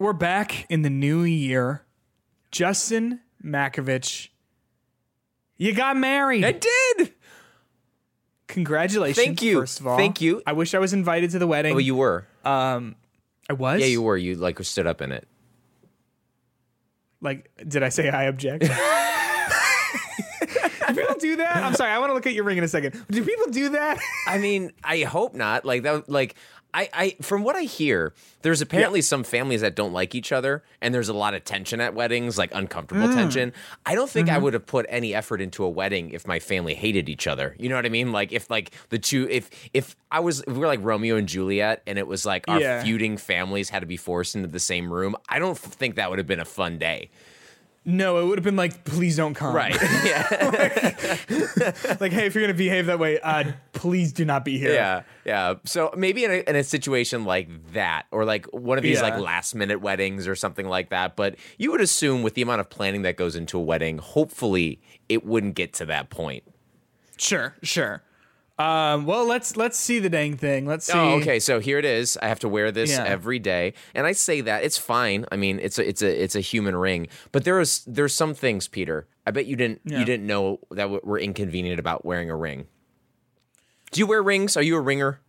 we're 0.00 0.12
back 0.12 0.66
in 0.68 0.82
the 0.82 0.90
new 0.90 1.22
year. 1.22 1.84
Justin 2.50 3.20
Makovich, 3.44 4.30
you 5.56 5.72
got 5.72 5.96
married. 5.96 6.44
I 6.44 6.52
did. 6.52 7.12
Congratulations. 8.48 9.24
Thank 9.24 9.42
you. 9.42 9.60
First 9.60 9.78
of 9.78 9.86
all, 9.86 9.96
Thank 9.96 10.20
you. 10.20 10.42
I 10.44 10.54
wish 10.54 10.74
I 10.74 10.80
was 10.80 10.92
invited 10.92 11.30
to 11.30 11.38
the 11.38 11.46
wedding. 11.46 11.76
Oh, 11.76 11.78
you 11.78 11.94
were. 11.94 12.26
Um, 12.44 12.96
I 13.48 13.52
was. 13.52 13.80
Yeah, 13.80 13.86
you 13.86 14.02
were. 14.02 14.16
You 14.16 14.34
like 14.34 14.60
stood 14.64 14.88
up 14.88 15.00
in 15.00 15.12
it. 15.12 15.28
Like, 17.20 17.48
did 17.68 17.84
I 17.84 17.90
say 17.90 18.08
I 18.08 18.24
object? 18.24 18.62
do 18.62 18.68
people 20.94 21.14
do 21.20 21.36
that? 21.36 21.56
I'm 21.58 21.74
sorry. 21.74 21.92
I 21.92 21.98
want 21.98 22.10
to 22.10 22.14
look 22.14 22.26
at 22.26 22.32
your 22.32 22.44
ring 22.44 22.58
in 22.58 22.64
a 22.64 22.68
second. 22.68 23.04
Do 23.10 23.24
people 23.24 23.52
do 23.52 23.68
that? 23.70 24.00
I 24.26 24.38
mean, 24.38 24.72
I 24.82 25.02
hope 25.02 25.34
not. 25.34 25.64
Like 25.64 25.82
that. 25.82 26.08
Like 26.08 26.34
I, 26.72 26.88
I 26.92 27.16
from 27.22 27.42
what 27.42 27.56
I 27.56 27.62
hear, 27.62 28.12
there's 28.42 28.60
apparently 28.60 29.02
some 29.02 29.24
families 29.24 29.60
that 29.60 29.74
don't 29.74 29.92
like 29.92 30.14
each 30.14 30.30
other, 30.32 30.62
and 30.80 30.94
there's 30.94 31.08
a 31.08 31.12
lot 31.14 31.34
of 31.34 31.44
tension 31.44 31.80
at 31.80 31.94
weddings, 31.94 32.38
like 32.38 32.50
uncomfortable 32.54 33.08
Mm. 33.08 33.14
tension. 33.14 33.52
I 33.84 33.94
don't 33.94 34.08
think 34.08 34.28
I 34.28 34.34
Mm-hmm. 34.34 34.42
would 34.44 34.54
have 34.54 34.66
put 34.66 34.86
any 34.88 35.14
effort 35.14 35.40
into 35.40 35.64
a 35.64 35.68
wedding 35.68 36.10
if 36.10 36.26
my 36.26 36.38
family 36.38 36.74
hated 36.74 37.08
each 37.08 37.26
other. 37.26 37.56
You 37.58 37.68
know 37.68 37.76
what 37.76 37.86
I 37.86 37.90
mean? 37.90 38.12
Like 38.12 38.32
if 38.32 38.48
like 38.50 38.72
the 38.90 38.98
two, 38.98 39.26
if 39.30 39.50
if 39.74 39.96
I 40.10 40.20
was, 40.20 40.40
if 40.40 40.48
we 40.48 40.58
were 40.58 40.66
like 40.66 40.80
Romeo 40.82 41.16
and 41.16 41.28
Juliet, 41.28 41.82
and 41.86 41.98
it 41.98 42.06
was 42.06 42.24
like 42.24 42.44
our 42.48 42.60
Yeah. 42.60 42.82
feuding 42.84 43.16
families 43.16 43.70
had 43.70 43.80
to 43.80 43.86
be 43.86 43.96
forced 43.96 44.34
into 44.36 44.48
the 44.48 44.60
same 44.60 44.92
room. 44.92 45.16
I 45.28 45.38
don't 45.38 45.58
think 45.58 45.96
that 45.96 46.08
would 46.10 46.18
have 46.18 46.26
been 46.28 46.40
a 46.40 46.44
fun 46.44 46.78
day. 46.78 47.10
No, 47.84 48.18
it 48.18 48.24
would 48.26 48.38
have 48.38 48.44
been 48.44 48.56
like, 48.56 48.84
please 48.84 49.16
don't 49.16 49.32
come. 49.34 49.54
Right? 49.54 49.74
yeah. 50.04 51.16
Like, 52.00 52.12
hey, 52.12 52.26
if 52.26 52.34
you're 52.34 52.42
gonna 52.44 52.54
behave 52.54 52.86
that 52.86 52.98
way, 52.98 53.18
uh, 53.20 53.52
please 53.72 54.12
do 54.12 54.24
not 54.24 54.44
be 54.44 54.58
here. 54.58 54.72
Yeah, 54.72 55.02
yeah. 55.24 55.54
So 55.64 55.92
maybe 55.96 56.24
in 56.24 56.30
a, 56.30 56.34
in 56.48 56.56
a 56.56 56.64
situation 56.64 57.24
like 57.24 57.48
that, 57.72 58.06
or 58.10 58.24
like 58.24 58.46
one 58.46 58.78
of 58.78 58.82
these 58.82 58.98
Yeah. 58.98 59.02
like 59.10 59.18
last 59.18 59.54
minute 59.54 59.80
weddings 59.80 60.26
or 60.28 60.34
something 60.34 60.66
like 60.66 60.90
that. 60.90 61.16
But 61.16 61.36
you 61.58 61.70
would 61.72 61.80
assume 61.80 62.22
with 62.22 62.34
the 62.34 62.42
amount 62.42 62.60
of 62.60 62.70
planning 62.70 63.02
that 63.02 63.16
goes 63.16 63.36
into 63.36 63.58
a 63.58 63.62
wedding, 63.62 63.98
hopefully 63.98 64.80
it 65.08 65.24
wouldn't 65.26 65.54
get 65.54 65.72
to 65.74 65.86
that 65.86 66.10
point. 66.10 66.44
Sure, 67.16 67.54
sure. 67.62 68.02
Um, 68.60 69.06
well, 69.06 69.24
let's 69.26 69.56
let's 69.56 69.78
see 69.78 70.00
the 70.00 70.10
dang 70.10 70.36
thing. 70.36 70.66
Let's 70.66 70.84
see. 70.84 70.92
Oh, 70.92 71.12
okay. 71.20 71.38
So 71.40 71.60
here 71.60 71.78
it 71.78 71.84
is. 71.86 72.18
I 72.20 72.28
have 72.28 72.40
to 72.40 72.48
wear 72.48 72.70
this 72.70 72.90
Yeah. 72.90 73.04
every 73.04 73.38
day, 73.38 73.72
and 73.94 74.06
I 74.06 74.12
say 74.12 74.42
that 74.42 74.64
it's 74.64 74.76
fine. 74.76 75.24
I 75.32 75.36
mean, 75.36 75.58
it's 75.60 75.78
a 75.78 75.88
it's 75.88 76.02
a 76.02 76.22
it's 76.22 76.34
a 76.34 76.40
human 76.40 76.76
ring, 76.76 77.08
but 77.32 77.44
there 77.44 77.58
is 77.60 77.82
there's 77.86 78.14
some 78.14 78.34
things, 78.34 78.68
Peter. 78.68 79.06
I 79.26 79.30
bet 79.30 79.46
you 79.46 79.56
didn't 79.56 79.80
Yeah. 79.84 80.00
you 80.00 80.04
didn't 80.04 80.26
know 80.26 80.60
that 80.70 80.90
were 80.90 81.18
inconvenient 81.18 81.80
about 81.80 82.04
wearing 82.04 82.30
a 82.30 82.36
ring. 82.36 82.66
Do 83.92 84.00
you 84.00 84.06
wear 84.06 84.22
rings? 84.22 84.56
Are 84.56 84.62
you 84.62 84.76
a 84.76 84.80
ringer? 84.80 85.20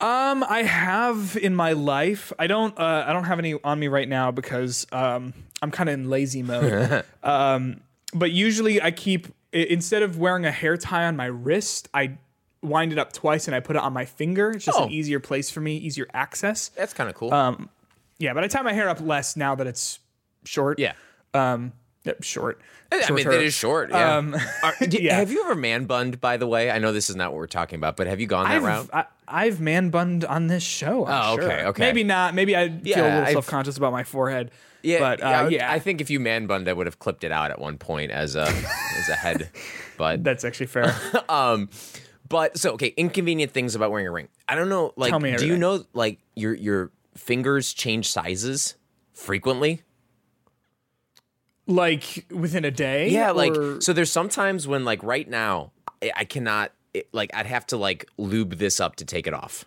Um, 0.00 0.42
I 0.48 0.62
have 0.64 1.36
in 1.36 1.54
my 1.54 1.72
life. 1.72 2.32
I 2.38 2.46
don't. 2.46 2.76
Uh, 2.78 3.04
I 3.06 3.12
don't 3.12 3.24
have 3.24 3.38
any 3.38 3.54
on 3.62 3.78
me 3.78 3.88
right 3.88 4.08
now 4.08 4.30
because 4.30 4.86
um, 4.90 5.34
I'm 5.60 5.70
kind 5.70 5.88
of 5.90 5.94
in 5.94 6.08
lazy 6.08 6.42
mode. 6.42 7.04
um, 7.22 7.80
but 8.14 8.32
usually 8.32 8.80
I 8.80 8.90
keep 8.90 9.28
instead 9.52 10.02
of 10.02 10.18
wearing 10.18 10.44
a 10.46 10.50
hair 10.50 10.76
tie 10.76 11.04
on 11.04 11.14
my 11.16 11.26
wrist, 11.26 11.88
I 11.94 12.18
wind 12.64 12.92
it 12.92 12.98
up 12.98 13.12
twice 13.12 13.46
and 13.46 13.54
I 13.54 13.60
put 13.60 13.76
it 13.76 13.82
on 13.82 13.92
my 13.92 14.04
finger. 14.04 14.50
It's 14.50 14.64
just 14.64 14.78
Oh. 14.78 14.84
an 14.86 14.90
easier 14.90 15.20
place 15.20 15.50
for 15.50 15.60
me, 15.60 15.76
easier 15.76 16.06
access. 16.14 16.68
That's 16.68 16.92
kind 16.94 17.08
of 17.08 17.14
cool. 17.14 17.32
Um, 17.32 17.68
Yeah, 18.18 18.32
but 18.34 18.42
I 18.44 18.48
tie 18.48 18.62
my 18.62 18.72
hair 18.72 18.88
up 18.88 19.00
less 19.00 19.36
now 19.36 19.54
that 19.56 19.66
it's 19.66 19.98
short. 20.44 20.78
yeah. 20.78 20.92
Um, 21.34 21.72
yep, 22.04 22.22
short. 22.22 22.60
I 22.92 23.10
mean, 23.10 23.26
it 23.26 23.42
is 23.42 23.52
short. 23.54 23.90
Yeah. 23.90 24.18
Um, 24.18 24.36
Are- 24.62 24.74
d- 24.86 25.02
yeah. 25.02 25.16
Have 25.16 25.32
you 25.32 25.42
ever 25.44 25.56
man 25.56 25.86
bunned? 25.86 26.20
By 26.20 26.36
the 26.36 26.46
way, 26.46 26.70
I 26.70 26.78
know 26.78 26.92
this 26.92 27.10
is 27.10 27.16
not 27.16 27.32
what 27.32 27.38
we're 27.38 27.46
talking 27.48 27.76
about, 27.76 27.96
but 27.96 28.06
have 28.06 28.20
you 28.20 28.28
gone 28.28 28.48
that 28.48 28.62
route? 28.62 28.88
I've, 28.92 29.06
I, 29.26 29.44
I've 29.46 29.60
man 29.60 29.90
bunned 29.90 30.24
on 30.24 30.46
this 30.46 30.62
show. 30.62 31.04
I'm 31.06 31.32
Oh, 31.32 31.36
sure. 31.40 31.50
okay, 31.52 31.64
okay. 31.64 31.82
Maybe 31.82 32.04
not. 32.04 32.34
Maybe 32.34 32.56
I 32.56 32.68
feel 32.68 33.04
a 33.04 33.08
little 33.18 33.32
self 33.32 33.46
conscious 33.48 33.76
about 33.76 33.90
my 33.92 34.04
forehead. 34.04 34.52
Yeah, 34.82 35.00
but 35.00 35.22
uh, 35.22 35.26
yeah, 35.26 35.48
yeah, 35.48 35.72
I 35.72 35.78
think 35.80 36.00
if 36.02 36.10
you 36.10 36.20
man 36.20 36.46
bunned, 36.46 36.68
I 36.68 36.72
would 36.74 36.86
have 36.86 36.98
clipped 36.98 37.24
it 37.24 37.32
out 37.32 37.50
at 37.50 37.58
one 37.58 37.78
point 37.78 38.10
as 38.12 38.36
a 38.36 38.42
as 38.46 39.08
a 39.08 39.14
head. 39.16 39.50
But 39.96 40.24
that's 40.24 40.44
actually 40.44 40.66
fair. 40.66 40.92
um, 41.28 41.68
but 42.28 42.58
so 42.58 42.72
okay, 42.72 42.94
inconvenient 42.96 43.52
things 43.52 43.74
about 43.74 43.90
wearing 43.90 44.06
a 44.06 44.10
ring. 44.10 44.28
I 44.48 44.54
don't 44.54 44.68
know. 44.68 44.92
Like, 44.96 45.10
Tell 45.10 45.20
me 45.20 45.28
do 45.36 45.46
you 45.46 45.54
everything. 45.54 45.60
know 45.60 45.84
like 45.92 46.18
your 46.34 46.54
your 46.54 46.90
fingers 47.16 47.72
change 47.74 48.08
sizes 48.10 48.76
frequently? 49.12 49.82
like 51.66 52.26
within 52.30 52.64
a 52.64 52.70
day. 52.70 53.08
Yeah, 53.08 53.30
like 53.30 53.52
or- 53.56 53.80
so. 53.80 53.92
There's 53.92 54.12
sometimes 54.12 54.68
when 54.68 54.84
like 54.84 55.02
right 55.02 55.28
now, 55.28 55.72
I, 56.02 56.12
I 56.16 56.24
cannot. 56.24 56.72
It, 56.92 57.08
like 57.12 57.34
I'd 57.34 57.46
have 57.46 57.66
to 57.68 57.76
like 57.76 58.06
lube 58.18 58.56
this 58.58 58.78
up 58.80 58.96
to 58.96 59.04
take 59.04 59.26
it 59.26 59.34
off. 59.34 59.64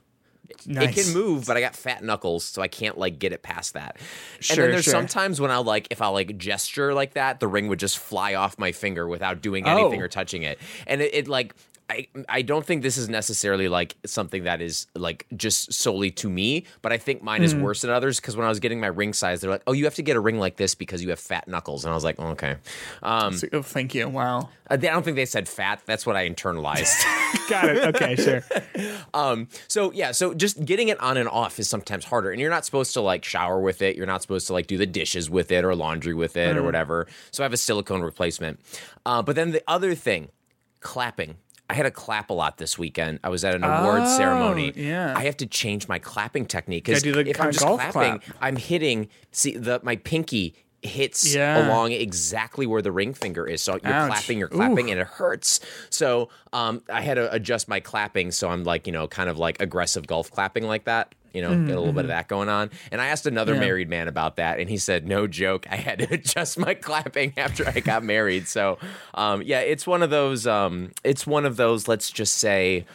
It 0.66 0.94
can 0.96 1.14
move, 1.14 1.46
but 1.46 1.58
I 1.58 1.62
got 1.62 1.76
fat 1.76 2.04
knuckles, 2.04 2.46
so 2.46 2.62
I 2.62 2.68
can't 2.70 2.98
like 2.98 3.20
get 3.20 3.34
it 3.34 3.44
past 3.44 3.74
that. 3.74 3.98
and 4.38 4.46
Sure, 4.46 4.56
then 4.66 4.72
there's 4.72 4.86
sure. 4.86 4.92
sometimes 4.94 5.42
when 5.42 5.52
I'll 5.52 5.64
like 5.64 5.88
if 5.92 6.02
I 6.02 6.08
like 6.08 6.38
gesture 6.38 6.94
like 6.94 7.16
that, 7.16 7.40
the 7.42 7.48
ring 7.48 7.68
would 7.68 7.80
just 7.80 7.98
fly 7.98 8.36
off 8.36 8.58
my 8.58 8.72
finger 8.72 9.08
without 9.08 9.42
doing 9.42 9.66
anything 9.68 10.00
Oh. 10.00 10.06
or 10.06 10.08
touching 10.08 10.44
it. 10.44 10.58
And 10.86 11.02
it, 11.02 11.14
it 11.14 11.28
like 11.28 11.54
I 11.90 12.08
I 12.28 12.42
don't 12.42 12.66
think 12.66 12.82
this 12.84 12.98
is 12.98 13.08
necessarily 13.08 13.70
like 13.70 13.96
something 14.06 14.44
that 14.44 14.62
is 14.62 14.88
like 14.94 15.26
just 15.38 15.72
solely 15.72 16.12
to 16.12 16.30
me, 16.30 16.66
but 16.82 16.92
I 16.92 16.98
think 16.98 17.24
mine 17.24 17.44
is 17.44 17.54
Mm. 17.54 17.62
worse 17.62 17.82
than 17.82 17.92
others 17.92 18.20
because 18.20 18.36
when 18.36 18.46
I 18.46 18.50
was 18.50 18.60
getting 18.60 18.82
my 18.82 18.88
ring 18.88 19.14
size, 19.14 19.40
they're 19.40 19.50
like, 19.50 19.62
"Oh, 19.68 19.72
you 19.72 19.86
have 19.86 19.96
to 19.96 20.02
get 20.02 20.18
a 20.18 20.20
ring 20.20 20.38
like 20.38 20.58
this 20.58 20.76
because 20.76 21.02
you 21.02 21.10
have 21.12 21.20
fat 21.20 21.48
knuckles," 21.48 21.86
and 21.86 21.92
I 21.92 21.96
was 21.96 22.04
like, 22.04 22.16
oh, 22.20 22.28
"Okay." 22.32 22.58
Um, 23.04 23.40
oh, 23.54 23.62
thank 23.62 23.96
you. 23.96 24.10
Wow. 24.10 24.50
I 24.70 24.76
don't 24.76 25.04
think 25.04 25.16
they 25.16 25.26
said 25.26 25.48
fat. 25.48 25.82
That's 25.86 26.06
what 26.06 26.18
I 26.18 26.30
internalized. 26.30 26.94
Got 27.50 27.70
it. 27.70 27.96
Okay, 27.96 28.16
sure. 28.18 28.44
Um, 29.14 29.48
so 29.70 29.92
yeah, 29.94 30.12
so 30.12 30.34
just 30.34 30.64
getting 30.66 30.90
it 30.90 31.00
on 31.00 31.16
and 31.18 31.30
off 31.30 31.58
is 31.58 31.70
sometimes 31.70 32.04
harder, 32.06 32.32
and 32.32 32.40
you're 32.42 32.50
not 32.50 32.66
supposed 32.66 32.94
to 32.94 33.02
like 33.02 33.24
shower 33.24 33.60
with 33.62 33.82
it. 33.82 33.96
You're 33.96 34.06
not 34.06 34.22
supposed 34.22 34.46
to 34.48 34.54
like 34.54 34.68
do 34.68 34.78
the 34.78 34.86
dishes 34.86 35.30
with 35.30 35.52
it 35.52 35.64
or 35.64 35.74
laundry 35.74 36.14
with 36.14 36.36
it 36.36 36.58
or 36.58 36.64
whatever. 36.64 37.08
So 37.32 37.44
I 37.44 37.46
have 37.46 37.54
a 37.54 37.58
silicone 37.58 38.02
replacement. 38.02 38.60
Uh, 39.06 39.22
but 39.24 39.36
then 39.38 39.52
the 39.52 39.64
other 39.68 39.96
thing, 39.96 40.28
clapping. 40.82 41.38
I 41.70 41.74
had 41.74 41.84
to 41.84 41.92
clap 41.92 42.30
a 42.30 42.34
lot 42.34 42.58
this 42.58 42.78
weekend. 42.78 43.20
I 43.24 43.30
was 43.30 43.44
at 43.44 43.54
an 43.54 43.64
award 43.64 44.02
Oh, 44.06 44.18
ceremony. 44.18 44.72
yeah. 44.76 45.14
I 45.18 45.24
have 45.26 45.38
to 45.38 45.46
change 45.46 45.88
my 45.90 46.00
clapping 46.00 46.46
technique 46.46 46.86
because 46.86 47.04
Gotta 47.04 47.14
do 47.14 47.24
the 47.24 47.30
if 47.30 47.42
I'm 47.42 47.52
just 47.52 47.66
clapping, 47.66 47.92
clap. 48.20 48.24
I'm 48.40 48.56
hitting. 48.56 49.10
See 49.32 49.58
the 49.58 49.80
my 49.84 49.98
pinky 49.98 50.56
hits 50.84 51.34
Yeah. 51.36 51.68
along 51.68 51.92
exactly 51.92 52.66
where 52.68 52.82
the 52.82 52.92
ring 52.92 53.14
finger 53.14 53.46
is. 53.46 53.62
So 53.62 53.80
you're 53.84 53.92
Ouch. 53.92 54.10
clapping, 54.12 54.38
you're 54.38 54.48
Ooh. 54.48 54.58
clapping, 54.58 54.92
and 54.92 55.00
it 55.00 55.08
hurts. 55.08 55.60
So 55.90 56.30
um, 56.54 56.84
I 56.88 57.02
had 57.02 57.16
to 57.16 57.30
adjust 57.34 57.68
my 57.68 57.80
clapping. 57.82 58.32
So 58.32 58.48
I'm 58.50 58.64
like, 58.64 58.88
you 58.88 58.94
know, 58.94 59.08
kind 59.08 59.30
of 59.30 59.38
like 59.38 59.60
aggressive 59.62 60.08
golf 60.08 60.32
clapping 60.32 60.64
like 60.66 60.86
that. 60.86 61.14
You 61.34 61.42
know, 61.42 61.50
get 61.50 61.76
a 61.76 61.80
little 61.80 61.94
bit 61.94 62.06
of 62.06 62.10
that 62.10 62.28
going 62.28 62.50
on. 62.50 62.70
And 62.92 63.02
I 63.02 63.08
asked 63.08 63.26
another 63.26 63.54
Mm-hmm. 63.54 63.62
Yeah. 63.62 63.68
married 63.68 63.90
man 63.90 64.08
about 64.08 64.36
that, 64.38 64.60
and 64.60 64.70
he 64.70 64.78
said, 64.78 65.08
"No 65.08 65.28
joke, 65.28 65.66
I 65.70 65.76
had 65.78 66.00
to 66.00 66.08
adjust 66.14 66.58
my 66.58 66.74
clapping 66.74 67.34
after 67.38 67.68
I 67.68 67.80
got 67.80 68.04
married." 68.04 68.48
So, 68.48 68.78
um, 69.14 69.42
yeah, 69.44 69.60
it's 69.60 69.86
one 69.88 70.04
of 70.04 70.10
those. 70.10 70.46
Um, 70.48 70.92
it's 71.04 71.26
one 71.28 71.46
of 71.46 71.58
those. 71.58 71.88
Let's 71.88 72.10
just 72.12 72.34
say. 72.34 72.86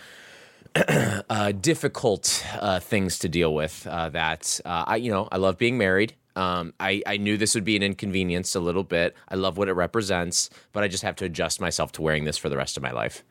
uh, 0.75 1.53
difficult 1.53 2.43
uh, 2.59 2.81
things 2.81 3.19
to 3.19 3.29
deal 3.29 3.55
with. 3.55 3.87
Uh, 3.87 4.09
that 4.09 4.59
uh, 4.65 4.85
I, 4.87 4.97
you 4.97 5.11
know, 5.11 5.29
I 5.31 5.37
love 5.37 5.59
being 5.59 5.77
married. 5.77 6.15
Um, 6.35 6.73
I, 6.81 7.03
I 7.07 7.19
knew 7.19 7.37
this 7.37 7.55
would 7.55 7.65
be 7.65 7.77
an 7.77 7.83
inconvenience 7.83 8.55
a 8.55 8.61
little 8.61 8.83
bit. 8.85 9.15
I 9.29 9.35
love 9.35 9.59
what 9.59 9.69
it 9.69 9.75
represents, 9.75 10.49
but 10.73 10.83
I 10.83 10.89
just 10.89 11.03
have 11.03 11.15
to 11.17 11.27
adjust 11.27 11.61
myself 11.61 11.93
to 11.93 12.03
wearing 12.03 12.25
this 12.25 12.39
for 12.39 12.49
the 12.49 12.57
rest 12.57 12.79
of 12.79 12.83
my 12.83 12.91
life. 12.91 13.23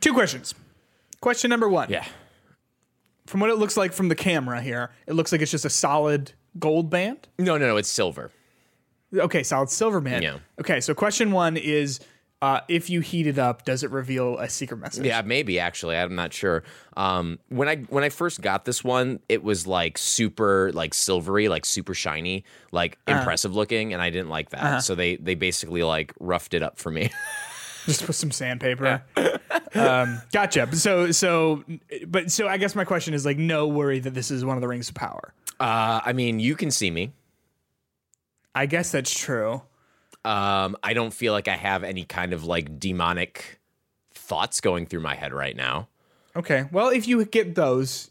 Two 0.00 0.12
questions. 0.12 0.54
Question 1.22 1.48
number 1.48 1.66
one. 1.66 1.88
Yeah. 1.88 2.04
From 3.26 3.40
what 3.40 3.50
it 3.50 3.58
looks 3.58 3.76
like 3.76 3.92
from 3.92 4.08
the 4.08 4.14
camera 4.14 4.60
here, 4.60 4.90
it 5.06 5.14
looks 5.14 5.32
like 5.32 5.40
it's 5.40 5.50
just 5.50 5.64
a 5.64 5.70
solid 5.70 6.32
gold 6.58 6.90
band. 6.90 7.28
No, 7.38 7.56
no, 7.58 7.66
no. 7.66 7.76
It's 7.76 7.88
silver. 7.88 8.30
Okay, 9.14 9.42
solid 9.42 9.70
silver 9.70 10.00
band. 10.00 10.22
Yeah. 10.22 10.38
Okay, 10.60 10.80
so 10.80 10.94
question 10.94 11.32
one 11.32 11.56
is 11.56 12.00
uh, 12.42 12.60
if 12.68 12.90
you 12.90 13.00
heat 13.00 13.26
it 13.26 13.38
up, 13.38 13.64
does 13.64 13.82
it 13.82 13.90
reveal 13.90 14.38
a 14.38 14.48
secret 14.48 14.76
message? 14.76 15.06
Yeah, 15.06 15.22
maybe 15.22 15.58
actually. 15.58 15.96
I'm 15.96 16.14
not 16.14 16.32
sure. 16.32 16.64
Um, 16.96 17.38
when 17.48 17.68
I 17.68 17.76
when 17.88 18.04
I 18.04 18.10
first 18.10 18.42
got 18.42 18.64
this 18.64 18.84
one, 18.84 19.20
it 19.28 19.42
was 19.42 19.66
like 19.66 19.96
super 19.96 20.70
like 20.72 20.92
silvery, 20.92 21.48
like 21.48 21.64
super 21.64 21.94
shiny, 21.94 22.44
like 22.72 22.98
impressive 23.06 23.54
looking, 23.56 23.92
and 23.92 24.02
I 24.02 24.10
didn't 24.10 24.28
like 24.28 24.50
that. 24.50 24.80
So 24.80 24.94
they 24.94 25.16
they 25.16 25.34
basically 25.34 25.82
like 25.82 26.12
roughed 26.20 26.52
it 26.54 26.62
up 26.62 26.78
for 26.78 26.90
me. 26.90 27.10
Just 27.86 28.04
put 28.04 28.14
some 28.14 28.30
sandpaper. 28.30 29.02
um, 29.74 30.20
gotcha. 30.32 30.74
So, 30.76 31.10
so, 31.12 31.64
but 32.06 32.30
so 32.30 32.46
I 32.48 32.58
guess 32.58 32.74
my 32.74 32.84
question 32.84 33.14
is 33.14 33.24
like, 33.24 33.38
no 33.38 33.66
worry 33.68 34.00
that 34.00 34.12
this 34.12 34.30
is 34.30 34.44
one 34.44 34.56
of 34.56 34.60
the 34.60 34.68
rings 34.68 34.88
of 34.88 34.94
power. 34.94 35.32
uh, 35.60 36.00
I 36.04 36.12
mean, 36.12 36.38
you 36.40 36.54
can 36.56 36.70
see 36.70 36.90
me. 36.90 37.12
I 38.54 38.66
guess 38.66 38.90
that's 38.90 39.16
true. 39.16 39.62
Um, 40.24 40.76
I 40.82 40.92
don't 40.92 41.12
feel 41.12 41.32
like 41.32 41.46
I 41.46 41.56
have 41.56 41.84
any 41.84 42.04
kind 42.04 42.32
of 42.32 42.44
like 42.44 42.80
demonic 42.80 43.60
thoughts 44.12 44.60
going 44.60 44.86
through 44.86 45.00
my 45.00 45.14
head 45.14 45.32
right 45.32 45.54
now. 45.54 45.88
Okay. 46.34 46.64
Well, 46.72 46.88
if 46.88 47.06
you 47.06 47.24
get 47.24 47.54
those, 47.54 48.10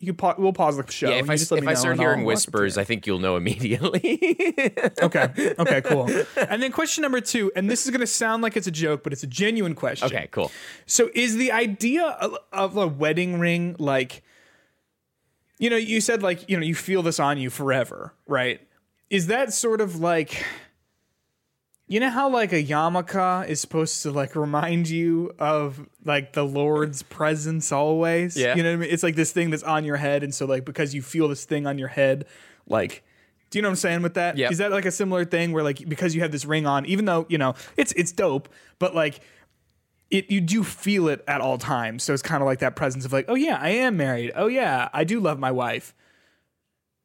you 0.00 0.06
can 0.06 0.16
pa- 0.16 0.34
we'll 0.38 0.52
pause 0.52 0.76
the 0.76 0.90
show. 0.90 1.10
Yeah, 1.10 1.16
if 1.16 1.28
I 1.28 1.32
you 1.32 1.38
just 1.38 1.50
let 1.50 1.62
if 1.62 1.68
I 1.68 1.74
start 1.74 1.98
hearing 1.98 2.24
walk 2.24 2.34
it 2.34 2.40
through. 2.40 2.62
whispers, 2.62 2.78
I 2.78 2.84
think 2.84 3.06
you'll 3.06 3.18
know 3.18 3.36
immediately. 3.36 4.18
okay. 5.02 5.54
Okay. 5.58 5.80
Cool. 5.82 6.08
And 6.48 6.62
then 6.62 6.72
question 6.72 7.02
number 7.02 7.20
two, 7.20 7.50
and 7.56 7.68
this 7.68 7.84
is 7.84 7.90
going 7.90 8.00
to 8.00 8.06
sound 8.06 8.42
like 8.42 8.56
it's 8.56 8.66
a 8.66 8.70
joke, 8.70 9.02
but 9.02 9.12
it's 9.12 9.22
a 9.22 9.26
genuine 9.26 9.74
question. 9.74 10.06
okay, 10.06 10.28
cool. 10.30 10.50
So 10.86 11.10
is 11.14 11.36
the 11.36 11.52
idea 11.52 12.04
of, 12.04 12.36
of 12.52 12.76
a 12.76 12.86
wedding 12.86 13.38
ring 13.38 13.76
like 13.78 14.22
you 15.58 15.70
know, 15.70 15.76
you 15.76 16.00
said 16.00 16.22
like, 16.22 16.48
you 16.48 16.56
know, 16.56 16.64
you 16.64 16.74
feel 16.74 17.02
this 17.02 17.18
on 17.18 17.38
you 17.38 17.50
forever, 17.50 18.14
right? 18.26 18.60
Is 19.10 19.26
that 19.26 19.52
sort 19.52 19.80
of 19.80 19.96
like 19.96 20.44
you 21.88 22.00
know 22.00 22.10
how 22.10 22.28
like 22.28 22.52
a 22.52 22.62
yarmulke 22.62 23.48
is 23.48 23.60
supposed 23.60 24.02
to 24.02 24.10
like 24.10 24.36
remind 24.36 24.88
you 24.88 25.34
of 25.38 25.88
like 26.04 26.34
the 26.34 26.44
Lord's 26.44 27.02
presence 27.02 27.72
always? 27.72 28.36
Yeah. 28.36 28.54
You 28.54 28.62
know 28.62 28.70
what 28.70 28.74
I 28.74 28.80
mean? 28.80 28.90
It's 28.90 29.02
like 29.02 29.16
this 29.16 29.32
thing 29.32 29.50
that's 29.50 29.62
on 29.62 29.84
your 29.84 29.96
head, 29.96 30.22
and 30.22 30.34
so 30.34 30.46
like 30.46 30.64
because 30.64 30.94
you 30.94 31.02
feel 31.02 31.28
this 31.28 31.44
thing 31.44 31.66
on 31.66 31.78
your 31.78 31.88
head, 31.88 32.26
like 32.66 33.02
do 33.50 33.58
you 33.58 33.62
know 33.62 33.68
what 33.68 33.72
I'm 33.72 33.76
saying 33.76 34.02
with 34.02 34.14
that? 34.14 34.36
Yep. 34.36 34.52
Is 34.52 34.58
that 34.58 34.70
like 34.70 34.84
a 34.84 34.90
similar 34.90 35.24
thing 35.24 35.52
where 35.52 35.62
like 35.62 35.88
because 35.88 36.14
you 36.14 36.20
have 36.20 36.32
this 36.32 36.44
ring 36.44 36.66
on, 36.66 36.84
even 36.86 37.06
though, 37.06 37.26
you 37.28 37.38
know, 37.38 37.54
it's 37.76 37.92
it's 37.92 38.12
dope, 38.12 38.48
but 38.78 38.94
like 38.94 39.20
it 40.10 40.30
you 40.30 40.40
do 40.40 40.62
feel 40.62 41.08
it 41.08 41.24
at 41.26 41.40
all 41.40 41.56
times. 41.56 42.02
So 42.02 42.12
it's 42.12 42.22
kind 42.22 42.42
of 42.42 42.46
like 42.46 42.58
that 42.58 42.76
presence 42.76 43.04
of 43.04 43.12
like, 43.12 43.24
oh 43.28 43.34
yeah, 43.34 43.58
I 43.60 43.70
am 43.70 43.96
married. 43.96 44.32
Oh 44.34 44.48
yeah, 44.48 44.88
I 44.92 45.04
do 45.04 45.20
love 45.20 45.38
my 45.38 45.50
wife. 45.50 45.94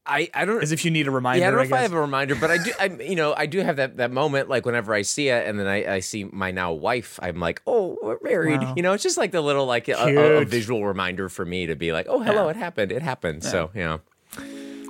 I 0.06 0.30
I 0.34 0.44
don't. 0.46 0.62
As 0.62 0.72
if 0.74 0.84
you 0.84 0.92
need 0.92 1.08
a 1.08 1.12
reminder. 1.12 1.40
yeah, 1.42 1.48
I 1.48 1.52
don't 1.52 1.58
know 1.58 1.62
I 1.62 1.66
if 1.66 1.74
I 1.74 1.82
have 1.84 1.94
a 1.94 2.02
reminder, 2.02 2.36
but 2.36 2.52
I 2.52 2.58
do. 2.58 2.72
I 2.80 2.86
you 3.04 3.16
know 3.16 3.34
I 3.36 3.46
do 3.46 3.60
have 3.60 3.78
that 3.78 3.98
that 3.98 4.12
moment 4.12 4.50
like 4.50 4.66
whenever 4.66 4.94
I 4.94 5.02
see 5.04 5.30
it, 5.30 5.48
and 5.48 5.58
then 5.60 5.66
I, 5.68 5.96
I 5.96 6.00
see 6.02 6.26
my 6.26 6.52
now 6.52 6.74
wife. 6.74 7.20
I'm 7.22 7.40
like, 7.40 7.62
oh, 7.66 7.98
we're 8.02 8.18
married. 8.22 8.62
Wow. 8.62 8.74
You 8.76 8.84
know, 8.84 8.94
it's 8.94 9.04
just 9.04 9.18
like 9.18 9.32
the 9.32 9.40
little 9.42 9.66
like 9.66 9.88
a, 9.88 9.94
a, 9.94 10.42
a 10.42 10.46
visual 10.46 10.86
reminder 10.86 11.30
for 11.30 11.46
me 11.46 11.68
to 11.68 11.76
be 11.76 11.94
like, 11.94 12.08
oh, 12.10 12.20
hello, 12.20 12.46
Yeah. 12.46 12.50
it 12.52 12.56
happened. 12.58 12.92
It 12.92 13.02
happened. 13.02 13.44
So 13.46 13.72
yeah. 13.74 14.00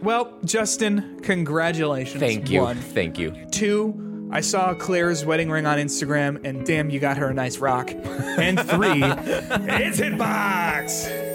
Well, 0.01 0.37
Justin, 0.43 1.19
congratulations. 1.21 2.19
thank 2.19 2.49
you, 2.49 2.61
One. 2.61 2.75
thank 2.77 3.17
you. 3.19 3.31
Two, 3.51 4.27
I 4.31 4.41
saw 4.41 4.73
Claire's 4.73 5.23
wedding 5.25 5.49
ring 5.49 5.65
on 5.65 5.77
Instagram, 5.77 6.43
and 6.43 6.65
damn, 6.65 6.89
you 6.89 6.99
got 6.99 7.17
her 7.17 7.27
a 7.29 7.33
nice 7.33 7.59
rock. 7.59 7.91
And 7.91 8.59
three, 8.59 9.01
it's 9.03 9.99
Hitbox. 9.99 11.32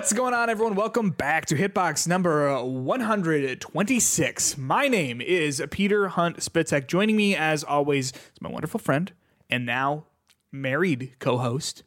What's 0.00 0.14
going 0.14 0.32
on, 0.32 0.48
everyone? 0.48 0.76
Welcome 0.76 1.10
back 1.10 1.44
to 1.44 1.54
Hitbox 1.54 2.08
number 2.08 2.64
126. 2.64 4.56
My 4.56 4.88
name 4.88 5.20
is 5.20 5.62
Peter 5.70 6.08
Hunt 6.08 6.38
Spitzek. 6.38 6.86
Joining 6.86 7.16
me, 7.16 7.36
as 7.36 7.62
always, 7.62 8.06
is 8.12 8.40
my 8.40 8.48
wonderful 8.48 8.80
friend 8.80 9.12
and 9.50 9.66
now 9.66 10.06
married 10.50 11.12
co 11.18 11.36
host, 11.36 11.82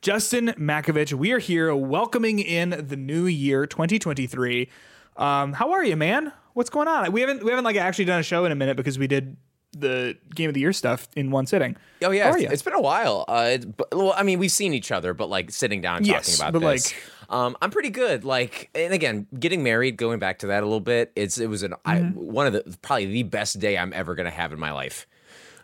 Justin 0.00 0.54
Makovich. 0.56 1.12
We 1.12 1.30
are 1.32 1.38
here 1.38 1.76
welcoming 1.76 2.38
in 2.38 2.70
the 2.70 2.96
new 2.96 3.26
year, 3.26 3.66
2023. 3.66 4.70
Um, 5.18 5.52
how 5.52 5.72
are 5.72 5.84
you, 5.84 5.94
man? 5.94 6.32
What's 6.54 6.70
going 6.70 6.88
on? 6.88 7.12
We 7.12 7.20
haven't 7.20 7.44
we 7.44 7.50
haven't 7.50 7.66
like 7.66 7.76
actually 7.76 8.06
done 8.06 8.20
a 8.20 8.22
show 8.22 8.46
in 8.46 8.52
a 8.52 8.56
minute 8.56 8.78
because 8.78 8.98
we 8.98 9.08
did 9.08 9.36
the 9.78 10.16
game 10.34 10.48
of 10.48 10.54
the 10.54 10.60
year 10.60 10.72
stuff 10.72 11.06
in 11.14 11.30
one 11.30 11.44
sitting. 11.44 11.76
Oh 12.02 12.12
yeah, 12.12 12.34
it's, 12.34 12.62
been 12.62 12.72
a 12.72 12.80
while. 12.80 13.26
Uh, 13.28 13.58
but, 13.58 13.94
well, 13.94 14.14
I 14.16 14.22
mean, 14.22 14.38
we've 14.38 14.50
seen 14.50 14.72
each 14.72 14.90
other, 14.90 15.12
but 15.12 15.28
like 15.28 15.50
sitting 15.50 15.82
down 15.82 15.98
and 15.98 16.06
Yes, 16.06 16.38
talking 16.38 16.48
about 16.48 16.62
but, 16.62 16.72
this. 16.72 16.92
like- 16.92 17.02
um, 17.28 17.56
I'm 17.62 17.70
pretty 17.70 17.90
good. 17.90 18.24
Like, 18.24 18.70
and 18.74 18.92
again, 18.94 19.26
getting 19.38 19.62
married, 19.62 19.96
going 19.96 20.18
back 20.18 20.38
to 20.40 20.46
that 20.48 20.62
a 20.62 20.66
little 20.66 20.80
bit, 20.80 21.12
it's 21.16 21.38
it 21.38 21.48
was 21.48 21.62
an 21.62 21.74
Mm-hmm. 21.86 22.18
one 22.20 22.46
of 22.46 22.52
the 22.52 22.76
probably 22.82 23.06
the 23.06 23.22
best 23.22 23.58
day 23.60 23.76
I'm 23.78 23.92
ever 23.92 24.14
gonna 24.14 24.30
have 24.30 24.52
in 24.52 24.58
my 24.58 24.72
life. 24.72 25.06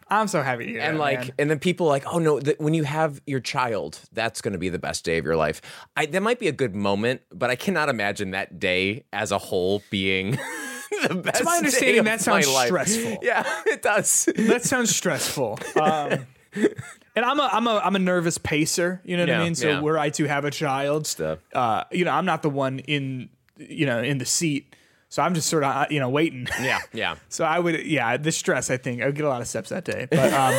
I'm 0.09 0.29
so 0.29 0.43
happy. 0.43 0.75
to 0.75 0.79
and 0.79 0.97
that, 0.97 1.01
like, 1.01 1.19
man. 1.21 1.31
and 1.39 1.51
then 1.51 1.59
people 1.59 1.87
are 1.87 1.91
like, 1.91 2.05
oh 2.07 2.19
no, 2.19 2.39
when 2.59 2.75
you 2.75 2.85
have 2.85 3.23
your 3.27 3.41
child, 3.41 3.99
that's 4.13 4.43
going 4.43 4.53
to 4.53 4.59
be 4.59 4.69
the 4.69 4.79
best 4.79 5.07
day 5.07 5.17
of 5.17 5.25
your 5.25 5.37
life. 5.37 5.63
I, 5.97 6.05
that 6.05 6.23
might 6.23 6.39
be 6.39 6.49
a 6.49 6.53
good 6.53 6.75
moment, 6.75 7.23
but 7.33 7.49
I 7.49 7.57
cannot 7.57 7.89
imagine 7.89 8.33
that 8.33 8.59
day 8.59 9.05
as 9.15 9.33
a 9.33 9.39
whole 9.39 9.83
being 9.89 10.33
the 11.09 11.15
best. 11.15 11.39
to 11.39 11.45
my 11.45 11.57
understanding, 11.57 12.05
that 12.05 12.21
sounds 12.21 12.47
stressful. 12.47 13.19
Yeah, 13.23 13.45
it 13.67 13.81
does. 13.81 14.29
that 14.37 14.65
sounds 14.65 14.95
stressful. 14.95 15.59
Um, 15.81 16.27
and 17.17 17.25
I'm 17.25 17.39
a 17.41 17.49
I'm 17.53 17.67
a 17.67 17.79
I'm 17.85 17.97
a 17.97 17.99
nervous 17.99 18.39
pacer. 18.39 19.01
You 19.05 19.17
know 19.17 19.23
what 19.23 19.29
Yeah, 19.29 19.41
I 19.41 19.45
mean? 19.45 19.55
So 19.55 19.69
yeah. 19.69 19.81
were 19.81 19.99
I 19.99 20.11
to 20.11 20.25
have 20.25 20.45
a 20.45 20.51
child, 20.51 21.07
Stuff. 21.07 21.39
uh, 21.55 21.85
you 21.93 22.05
know, 22.05 22.11
I'm 22.13 22.25
not 22.25 22.43
the 22.43 22.51
one 22.51 22.79
in 22.81 23.29
you 23.57 23.87
know 23.87 24.03
in 24.03 24.19
the 24.19 24.25
seat. 24.27 24.75
So 25.09 25.23
I'm 25.23 25.35
just 25.35 25.49
sort 25.49 25.63
of 25.65 25.93
you 25.93 26.01
know 26.01 26.09
waiting. 26.09 26.47
Yeah, 26.61 26.79
yeah. 26.93 27.17
So 27.29 27.45
I 27.45 27.59
would 27.59 27.85
yeah 27.87 28.17
the 28.17 28.33
stress. 28.33 28.71
I 28.71 28.77
think 28.79 29.03
I 29.03 29.07
would 29.07 29.15
get 29.15 29.25
a 29.25 29.29
lot 29.29 29.41
of 29.43 29.47
steps 29.49 29.69
that 29.71 29.85
day, 29.85 30.09
but 30.11 30.33
um, 30.33 30.55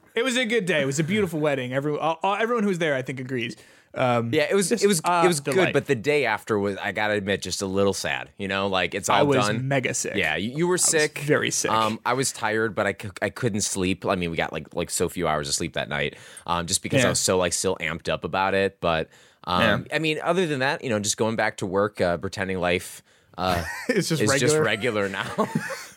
it 0.14 0.22
was 0.24 0.36
a 0.36 0.44
good 0.44 0.66
day. 0.66 0.82
It 0.82 0.86
was 0.86 0.98
a 0.98 1.04
beautiful 1.04 1.40
wedding. 1.40 1.72
Everyone 1.72 2.00
all, 2.00 2.18
all- 2.22 2.36
everyone 2.36 2.64
who 2.64 2.68
was 2.68 2.78
there 2.78 2.94
I 2.94 3.02
think 3.02 3.18
agrees. 3.20 3.56
Um, 3.94 4.32
Yeah, 4.32 4.46
it 4.50 4.54
was 4.54 4.68
Just, 4.68 4.84
it 4.84 4.86
was 4.86 5.00
uh, 5.04 5.22
it 5.24 5.28
was 5.28 5.40
delight. 5.40 5.56
good, 5.66 5.72
but 5.72 5.86
the 5.86 5.94
day 5.94 6.24
after 6.26 6.58
was 6.58 6.76
I 6.76 6.92
gotta 6.92 7.14
admit 7.14 7.42
just 7.42 7.62
a 7.62 7.66
little 7.66 7.92
sad. 7.94 8.30
You 8.38 8.46
know, 8.48 8.66
like 8.68 8.94
it's 8.94 9.08
all 9.08 9.16
I 9.16 9.22
was 9.22 9.46
done. 9.46 9.66
mega 9.68 9.94
sick. 9.94 10.14
Yeah, 10.16 10.36
you, 10.36 10.52
you 10.58 10.68
were 10.68 10.78
sick, 10.78 11.18
very 11.20 11.50
sick. 11.50 11.70
Um, 11.70 11.98
I 12.06 12.12
was 12.12 12.32
tired, 12.32 12.74
but 12.74 12.86
I, 12.86 12.92
c- 13.00 13.08
I 13.22 13.30
couldn't 13.30 13.62
sleep. 13.62 14.04
I 14.06 14.14
mean, 14.14 14.30
we 14.30 14.36
got 14.36 14.52
like 14.52 14.74
like 14.74 14.90
so 14.90 15.08
few 15.08 15.26
hours 15.26 15.48
of 15.48 15.54
sleep 15.54 15.72
that 15.74 15.88
night, 15.88 16.16
um, 16.46 16.66
just 16.66 16.82
because 16.82 17.04
I 17.04 17.08
was 17.08 17.20
so 17.20 17.38
like 17.38 17.52
still 17.52 17.76
amped 17.80 18.08
up 18.08 18.24
about 18.24 18.54
it. 18.54 18.78
But 18.80 19.08
um, 19.44 19.86
I 19.92 19.98
mean, 19.98 20.18
other 20.22 20.46
than 20.46 20.58
that, 20.60 20.82
you 20.84 20.90
know, 20.90 21.00
just 21.00 21.16
going 21.16 21.36
back 21.36 21.56
to 21.58 21.66
work, 21.66 22.00
uh, 22.00 22.18
pretending 22.18 22.60
life 22.60 23.02
uh, 23.38 23.64
it's 23.88 24.08
just 24.08 24.20
is 24.22 24.28
regular. 24.28 24.38
just 24.54 24.58
regular 24.62 25.08
now. 25.08 25.24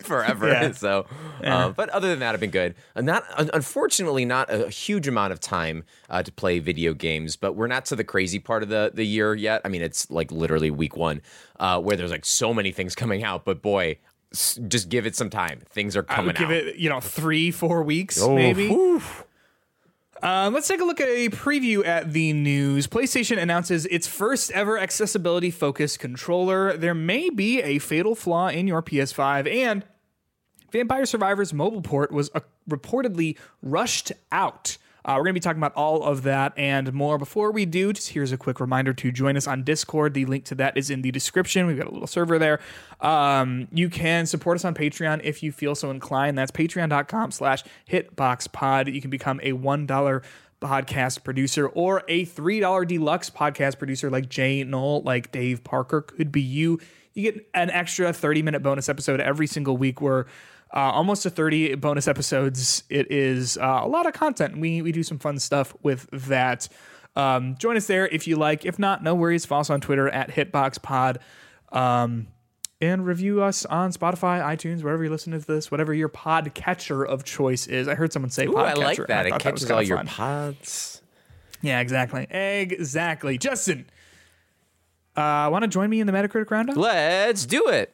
Forever, 0.01 0.47
Yeah. 0.49 0.71
so. 0.71 1.05
Uh, 1.43 1.69
but 1.69 1.87
other 1.89 2.09
than 2.09 2.19
that, 2.19 2.33
I've 2.33 2.39
been 2.41 2.49
good. 2.51 2.75
Uh, 2.95 3.01
not 3.01 3.23
un- 3.37 3.49
unfortunately, 3.53 4.25
not 4.25 4.51
a 4.51 4.67
huge 4.69 5.07
amount 5.07 5.31
of 5.31 5.39
time 5.39 5.83
uh, 6.09 6.23
to 6.23 6.31
play 6.31 6.59
video 6.59 6.93
games. 6.93 7.35
But 7.35 7.53
we're 7.55 7.67
not 7.67 7.85
to 7.85 7.95
the 7.95 8.03
crazy 8.03 8.39
part 8.39 8.63
of 8.63 8.69
the 8.69 8.91
the 8.93 9.05
year 9.05 9.35
yet. 9.35 9.61
I 9.63 9.69
mean, 9.69 9.81
it's 9.81 10.09
like 10.09 10.31
literally 10.31 10.71
week 10.71 10.97
one, 10.97 11.21
uh, 11.59 11.79
where 11.79 11.95
there's 11.95 12.11
like 12.11 12.25
so 12.25 12.53
many 12.53 12.71
things 12.71 12.95
coming 12.95 13.23
out. 13.23 13.45
But 13.45 13.61
boy, 13.61 13.97
s- 14.33 14.59
just 14.67 14.89
give 14.89 15.05
it 15.05 15.15
some 15.15 15.29
time. 15.29 15.61
Things 15.69 15.95
are 15.95 16.05
I 16.09 16.15
coming 16.15 16.27
would 16.27 16.37
give 16.37 16.49
out. 16.49 16.55
it 16.55 16.75
you 16.77 16.89
know 16.89 16.99
three 16.99 17.51
four 17.51 17.83
weeks 17.83 18.19
Oh, 18.21 18.33
maybe. 18.35 18.67
whew. 18.69 19.01
Um, 20.23 20.53
let's 20.53 20.67
take 20.67 20.81
a 20.81 20.85
look 20.85 21.01
at 21.01 21.07
a 21.07 21.29
preview 21.29 21.83
at 21.85 22.13
the 22.13 22.31
news. 22.33 22.85
PlayStation 22.85 23.41
announces 23.41 23.87
its 23.87 24.05
first 24.05 24.51
ever 24.51 24.77
accessibility 24.77 25.49
focused 25.49 25.99
controller. 25.99 26.77
There 26.77 26.93
may 26.93 27.31
be 27.31 27.59
a 27.61 27.79
fatal 27.79 28.13
flaw 28.13 28.49
in 28.49 28.67
your 28.67 28.83
PS5, 28.83 29.51
and 29.51 29.83
Vampire 30.71 31.07
Survivors 31.07 31.53
mobile 31.53 31.81
port 31.81 32.11
was 32.11 32.29
uh, 32.35 32.41
reportedly 32.69 33.35
rushed 33.63 34.11
out. 34.31 34.77
Uh, 35.03 35.13
we're 35.17 35.23
going 35.23 35.33
to 35.33 35.33
be 35.33 35.39
talking 35.39 35.59
about 35.59 35.73
all 35.73 36.03
of 36.03 36.23
that 36.23 36.53
and 36.57 36.93
more. 36.93 37.17
Before 37.17 37.51
we 37.51 37.65
do, 37.65 37.91
just 37.93 38.09
here's 38.09 38.31
a 38.31 38.37
quick 38.37 38.59
reminder 38.59 38.93
to 38.93 39.11
join 39.11 39.35
us 39.35 39.47
on 39.47 39.63
Discord. 39.63 40.13
The 40.13 40.25
link 40.25 40.45
to 40.45 40.55
that 40.55 40.77
is 40.77 40.89
in 40.89 41.01
the 41.01 41.11
description. 41.11 41.65
We've 41.65 41.77
got 41.77 41.87
a 41.87 41.91
little 41.91 42.07
server 42.07 42.37
there. 42.37 42.59
Um, 42.99 43.67
you 43.71 43.89
can 43.89 44.25
support 44.25 44.57
us 44.57 44.65
on 44.65 44.75
Patreon 44.75 45.21
if 45.23 45.41
you 45.41 45.51
feel 45.51 45.75
so 45.75 45.89
inclined. 45.89 46.37
That's 46.37 46.51
patreon.com 46.51 47.31
slash 47.31 47.63
hitboxpod. 47.89 48.93
You 48.93 49.01
can 49.01 49.09
become 49.09 49.39
a 49.41 49.53
$1 49.53 50.23
podcast 50.61 51.23
producer 51.23 51.67
or 51.67 52.03
a 52.07 52.25
$3 52.25 52.87
deluxe 52.87 53.29
podcast 53.29 53.79
producer 53.79 54.09
like 54.09 54.29
Jay 54.29 54.63
Knoll, 54.63 55.01
like 55.01 55.31
Dave 55.31 55.63
Parker 55.63 56.01
could 56.01 56.31
be 56.31 56.41
you. 56.41 56.79
You 57.13 57.31
get 57.31 57.49
an 57.53 57.69
extra 57.71 58.13
30 58.13 58.41
minute 58.43 58.63
bonus 58.63 58.87
episode 58.87 59.19
every 59.19 59.47
single 59.47 59.75
week 59.75 59.99
where 59.99 60.27
uh, 60.73 60.79
almost 60.79 61.23
to 61.23 61.29
30 61.29 61.75
bonus 61.75 62.07
episodes. 62.07 62.83
It 62.89 63.11
is 63.11 63.57
uh, 63.57 63.81
a 63.83 63.87
lot 63.87 64.05
of 64.07 64.13
content. 64.13 64.57
We, 64.57 64.81
we 64.81 64.91
do 64.91 65.03
some 65.03 65.19
fun 65.19 65.39
stuff 65.39 65.75
with 65.83 66.07
that. 66.11 66.67
Um, 67.15 67.55
join 67.57 67.75
us 67.77 67.87
there 67.87 68.07
if 68.07 68.27
you 68.27 68.37
like. 68.37 68.65
If 68.65 68.79
not, 68.79 69.03
no 69.03 69.13
worries. 69.15 69.45
Follow 69.45 69.61
us 69.61 69.69
on 69.69 69.81
Twitter 69.81 70.07
at 70.09 70.29
HitboxPod. 70.31 71.17
Um, 71.71 72.27
and 72.79 73.05
review 73.05 73.43
us 73.43 73.63
on 73.65 73.91
Spotify, 73.91 74.41
iTunes, 74.41 74.81
wherever 74.81 75.03
you 75.03 75.09
listen 75.11 75.33
to 75.33 75.39
this, 75.39 75.69
whatever 75.69 75.93
your 75.93 76.07
pod 76.07 76.51
catcher 76.55 77.03
of 77.05 77.23
choice 77.23 77.67
is. 77.67 77.87
I 77.87 77.93
heard 77.95 78.11
someone 78.11 78.31
say 78.31 78.47
Ooh, 78.47 78.53
podcatcher. 78.53 78.69
I 78.69 78.73
like 78.73 79.07
that. 79.07 79.25
I 79.27 79.35
It 79.35 79.39
catches 79.39 79.63
kinda 79.65 79.75
all 79.75 79.81
your 79.83 79.97
fun. 79.97 80.07
pods. 80.07 81.01
Yeah, 81.61 81.79
exactly. 81.79 82.23
Exactly. 82.31 83.37
Justin, 83.37 83.85
uh, 85.15 85.49
want 85.51 85.61
to 85.63 85.67
join 85.67 85.91
me 85.91 85.99
in 85.99 86.07
the 86.07 86.13
Metacritic 86.13 86.49
roundup? 86.49 86.75
Let's 86.75 87.45
do 87.45 87.67
it. 87.67 87.93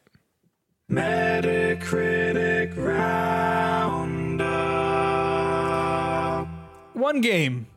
Metacritic 0.90 2.47
Roundup. 2.76 4.48
One 6.94 7.22
game 7.22 7.68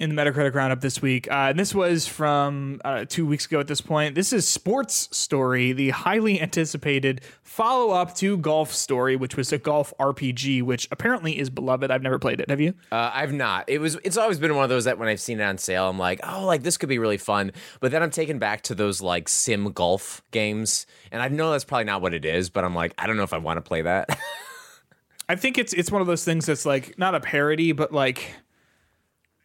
in 0.00 0.14
the 0.14 0.20
Metacritic 0.20 0.54
roundup 0.54 0.80
this 0.80 1.02
week, 1.02 1.30
uh, 1.30 1.48
and 1.50 1.58
this 1.58 1.74
was 1.74 2.06
from 2.06 2.80
uh, 2.86 3.04
two 3.06 3.26
weeks 3.26 3.44
ago 3.44 3.60
at 3.60 3.66
this 3.66 3.82
point. 3.82 4.14
This 4.14 4.32
is 4.32 4.48
Sports 4.48 5.14
Story, 5.16 5.72
the 5.72 5.90
highly 5.90 6.40
anticipated 6.40 7.20
follow 7.42 7.90
up 7.90 8.14
to 8.14 8.38
Golf 8.38 8.72
Story, 8.72 9.14
which 9.14 9.36
was 9.36 9.52
a 9.52 9.58
golf 9.58 9.92
RPG, 10.00 10.62
which 10.62 10.88
apparently 10.90 11.38
is 11.38 11.50
beloved. 11.50 11.90
I've 11.90 12.00
never 12.00 12.18
played 12.18 12.40
it. 12.40 12.48
Have 12.48 12.60
you? 12.62 12.72
Uh, 12.90 13.10
I've 13.12 13.34
not. 13.34 13.68
It 13.68 13.78
was. 13.78 13.96
It's 14.02 14.16
always 14.16 14.38
been 14.38 14.54
one 14.54 14.64
of 14.64 14.70
those 14.70 14.84
that 14.84 14.98
when 14.98 15.08
I've 15.08 15.20
seen 15.20 15.38
it 15.38 15.44
on 15.44 15.58
sale, 15.58 15.90
I'm 15.90 15.98
like, 15.98 16.20
oh, 16.22 16.46
like 16.46 16.62
this 16.62 16.78
could 16.78 16.88
be 16.88 16.98
really 16.98 17.18
fun. 17.18 17.52
But 17.80 17.92
then 17.92 18.02
I'm 18.02 18.10
taken 18.10 18.38
back 18.38 18.62
to 18.62 18.74
those 18.74 19.02
like 19.02 19.28
sim 19.28 19.70
golf 19.72 20.22
games, 20.30 20.86
and 21.12 21.20
I 21.20 21.28
know 21.28 21.52
that's 21.52 21.64
probably 21.64 21.84
not 21.84 22.00
what 22.00 22.14
it 22.14 22.24
is. 22.24 22.48
But 22.48 22.64
I'm 22.64 22.74
like, 22.74 22.94
I 22.96 23.06
don't 23.06 23.18
know 23.18 23.22
if 23.24 23.34
I 23.34 23.38
want 23.38 23.58
to 23.58 23.62
play 23.62 23.82
that. 23.82 24.18
I 25.28 25.36
think 25.36 25.58
it's 25.58 25.74
it's 25.74 25.92
one 25.92 26.00
of 26.00 26.06
those 26.06 26.24
things 26.24 26.46
that's 26.46 26.64
like 26.64 26.98
not 26.98 27.14
a 27.14 27.20
parody, 27.20 27.72
but 27.72 27.92
like 27.92 28.32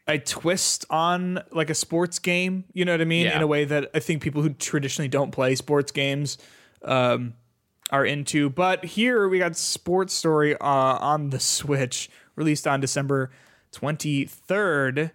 a 0.07 0.19
twist 0.19 0.85
on 0.89 1.41
like 1.51 1.69
a 1.69 1.75
sports 1.75 2.19
game. 2.19 2.65
You 2.73 2.85
know 2.85 2.93
what 2.93 3.01
I 3.01 3.05
mean? 3.05 3.25
Yeah. 3.25 3.37
In 3.37 3.41
a 3.41 3.47
way 3.47 3.65
that 3.65 3.89
I 3.93 3.99
think 3.99 4.21
people 4.21 4.41
who 4.41 4.49
traditionally 4.49 5.07
don't 5.07 5.31
play 5.31 5.55
sports 5.55 5.91
games 5.91 6.37
um, 6.83 7.33
are 7.91 8.05
into. 8.05 8.49
But 8.49 8.85
here 8.85 9.27
we 9.27 9.39
got 9.39 9.55
Sports 9.55 10.13
Story 10.13 10.55
uh, 10.55 10.65
on 10.67 11.31
the 11.31 11.39
Switch, 11.39 12.09
released 12.35 12.67
on 12.67 12.79
December 12.79 13.31
twenty 13.71 14.25
third. 14.25 15.11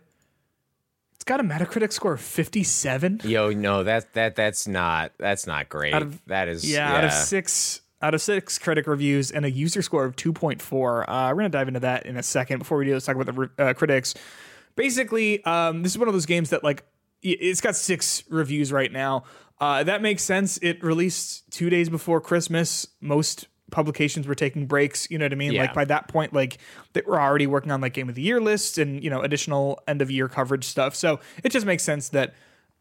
It's 1.15 1.25
got 1.25 1.39
a 1.39 1.45
Metacritic 1.45 1.93
score 1.93 2.15
of 2.15 2.21
fifty 2.21 2.65
seven. 2.65 3.21
Yo, 3.25 3.51
no, 3.51 3.85
that 3.85 4.13
that 4.15 4.35
that's 4.37 4.67
not 4.67 5.13
that's 5.19 5.47
not 5.47 5.69
great. 5.69 5.95
of- 5.95 6.25
that 6.27 6.49
is 6.49 6.69
Yeah, 6.69 6.97
out 6.97 7.05
of 7.05 7.13
six 7.13 7.83
out 8.03 8.15
of 8.15 8.23
six 8.23 8.59
critic 8.59 8.87
reviews 8.87 9.31
and 9.31 9.45
a 9.45 9.51
user 9.51 9.83
score 9.83 10.07
of 10.07 10.17
2.4. 10.17 11.05
Uh, 11.07 11.29
we're 11.29 11.35
gonna 11.35 11.49
dive 11.51 11.69
into 11.69 11.81
that 11.81 12.07
in 12.07 12.17
a 12.17 12.23
second. 12.23 12.59
Before 12.61 12.79
we 12.79 12.87
do, 12.87 12.95
let's 12.95 13.05
talk 13.05 13.15
about 13.15 13.27
the 13.57 13.63
uh, 13.63 13.75
critics. 13.75 14.15
Basically, 14.81 15.45
um, 15.45 15.83
this 15.83 15.93
is 15.93 15.99
one 15.99 16.09
of 16.09 16.15
those 16.15 16.27
games 16.27 16.51
that 16.51 16.65
like 16.65 16.85
it's 17.23 17.61
got 17.61 17.77
six 17.77 18.25
reviews 18.29 18.73
right 18.73 18.91
now. 18.91 19.25
Uh, 19.61 19.85
that 19.85 20.01
makes 20.01 20.23
sense. 20.23 20.59
It 20.63 20.83
released 20.83 21.51
two 21.51 21.69
days 21.69 21.91
before 21.91 22.21
Christmas. 22.21 22.87
Most 23.01 23.47
publications 23.71 24.27
were 24.27 24.35
taking 24.35 24.67
breaks. 24.67 25.11
You 25.11 25.19
know 25.19 25.27
what 25.27 25.33
I 25.33 25.37
mean? 25.37 25.53
Yeah. 25.53 25.63
Like 25.63 25.75
by 25.75 25.85
that 25.85 26.09
point, 26.09 26.33
like 26.33 26.59
they 26.95 27.03
were 27.07 27.21
already 27.21 27.47
working 27.47 27.71
on 27.71 27.81
like 27.81 27.93
game 27.93 28.09
of 28.09 28.15
the 28.15 28.23
year 28.23 28.41
lists 28.41 28.79
and 28.79 29.03
you 29.05 29.11
know 29.11 29.21
additional 29.21 29.81
end 29.87 30.03
of 30.03 30.11
year 30.11 30.29
coverage 30.29 30.65
stuff. 30.65 30.95
So 30.95 31.21
it 31.45 31.51
just 31.53 31.67
makes 31.67 31.83
sense 31.83 32.09
that 32.11 32.35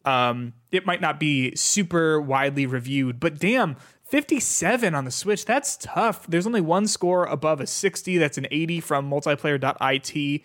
um, 0.05 0.53
it 0.71 0.85
might 0.85 1.01
not 1.01 1.19
be 1.19 1.55
super 1.55 2.21
widely 2.21 2.65
reviewed, 2.65 3.19
but 3.19 3.37
damn, 3.37 3.75
57 4.05 4.95
on 4.95 5.05
the 5.05 5.11
Switch, 5.11 5.45
that's 5.45 5.77
tough. 5.77 6.25
There's 6.27 6.47
only 6.47 6.61
one 6.61 6.87
score 6.87 7.25
above 7.25 7.59
a 7.61 7.67
60, 7.67 8.17
that's 8.17 8.37
an 8.37 8.47
80 8.49 8.79
from 8.79 9.09
multiplayer.it. 9.09 10.41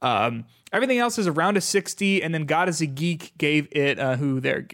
Um, 0.00 0.44
everything 0.72 0.98
else 0.98 1.18
is 1.18 1.26
around 1.26 1.56
a 1.56 1.60
60, 1.60 2.22
and 2.22 2.34
then 2.34 2.44
God 2.44 2.68
is 2.68 2.80
a 2.80 2.86
Geek 2.86 3.32
gave 3.38 3.68
it, 3.72 3.98
uh, 3.98 4.16
who 4.16 4.40
there 4.40 4.66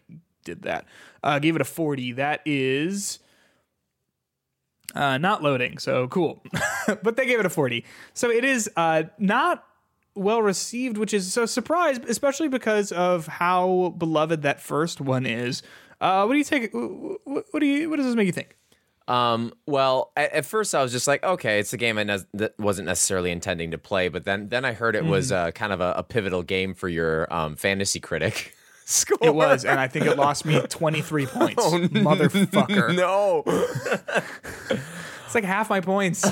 did 0.45 0.63
that, 0.63 0.87
uh, 1.23 1.39
gave 1.39 1.57
it 1.57 1.63
a 1.63 1.65
40. 1.65 2.13
That 2.13 2.41
is 2.45 3.19
uh, 4.95 5.19
not 5.19 5.43
loading, 5.43 5.79
so 5.79 6.09
cool. 6.09 6.43
but 7.03 7.17
they 7.17 7.27
gave 7.27 7.41
it 7.41 7.47
a 7.47 7.51
40. 7.51 7.85
So 8.13 8.31
it 8.31 8.45
is 8.45 8.71
uh, 8.77 9.05
not 9.19 9.65
well 10.15 10.43
received, 10.43 10.97
which 10.97 11.13
is 11.13 11.33
so 11.33 11.47
surprised, 11.47 12.05
especially 12.09 12.49
because 12.49 12.93
of 12.93 13.27
how 13.27 13.95
beloved 13.99 14.43
that 14.43 14.61
first 14.61 15.01
one 15.01 15.27
is. 15.27 15.63
Uh, 16.01 16.25
what 16.25 16.35
do 16.35 16.39
you 16.39 16.45
take? 16.45 16.71
What, 16.73 17.61
do 17.61 17.67
you? 17.67 17.89
What 17.91 17.97
does 17.97 18.07
this 18.07 18.15
make 18.15 18.27
you 18.27 18.33
think? 18.33 18.57
Um, 19.07 19.53
well, 19.67 20.13
at, 20.17 20.33
at 20.33 20.45
first 20.47 20.75
I 20.75 20.83
was 20.83 20.91
just 20.91 21.07
like, 21.07 21.23
okay, 21.23 21.59
it's 21.59 21.73
a 21.75 21.77
game 21.77 21.99
I 21.99 22.05
ne- 22.05 22.19
that 22.35 22.55
wasn't 22.59 22.87
necessarily 22.87 23.31
intending 23.31 23.71
to 23.73 23.79
play, 23.79 24.09
but 24.09 24.25
then 24.25 24.49
then 24.49 24.65
I 24.65 24.73
heard 24.73 24.97
it 24.97 25.05
was 25.05 25.31
Mm. 25.31 25.37
uh, 25.49 25.51
kind 25.53 25.73
of 25.75 25.81
a, 25.83 25.93
a 25.99 26.03
pivotal 26.03 26.43
game 26.43 26.73
for 26.75 26.89
your 26.89 27.31
um, 27.33 27.55
fantasy 27.57 28.01
critic 28.01 28.55
score. 28.87 29.19
It 29.21 29.35
was, 29.35 29.65
and 29.67 29.79
I 29.79 29.89
think 29.89 30.07
it 30.07 30.17
lost 30.17 30.47
me 30.47 30.59
twenty 30.69 31.03
three 31.03 31.27
points, 31.39 31.63
Oh, 31.63 31.73
motherfucker. 31.81 32.97
no. 32.97 33.43
It's 35.27 35.35
like 35.35 35.45
half 35.45 35.69
my 35.71 35.81
points. 35.81 36.25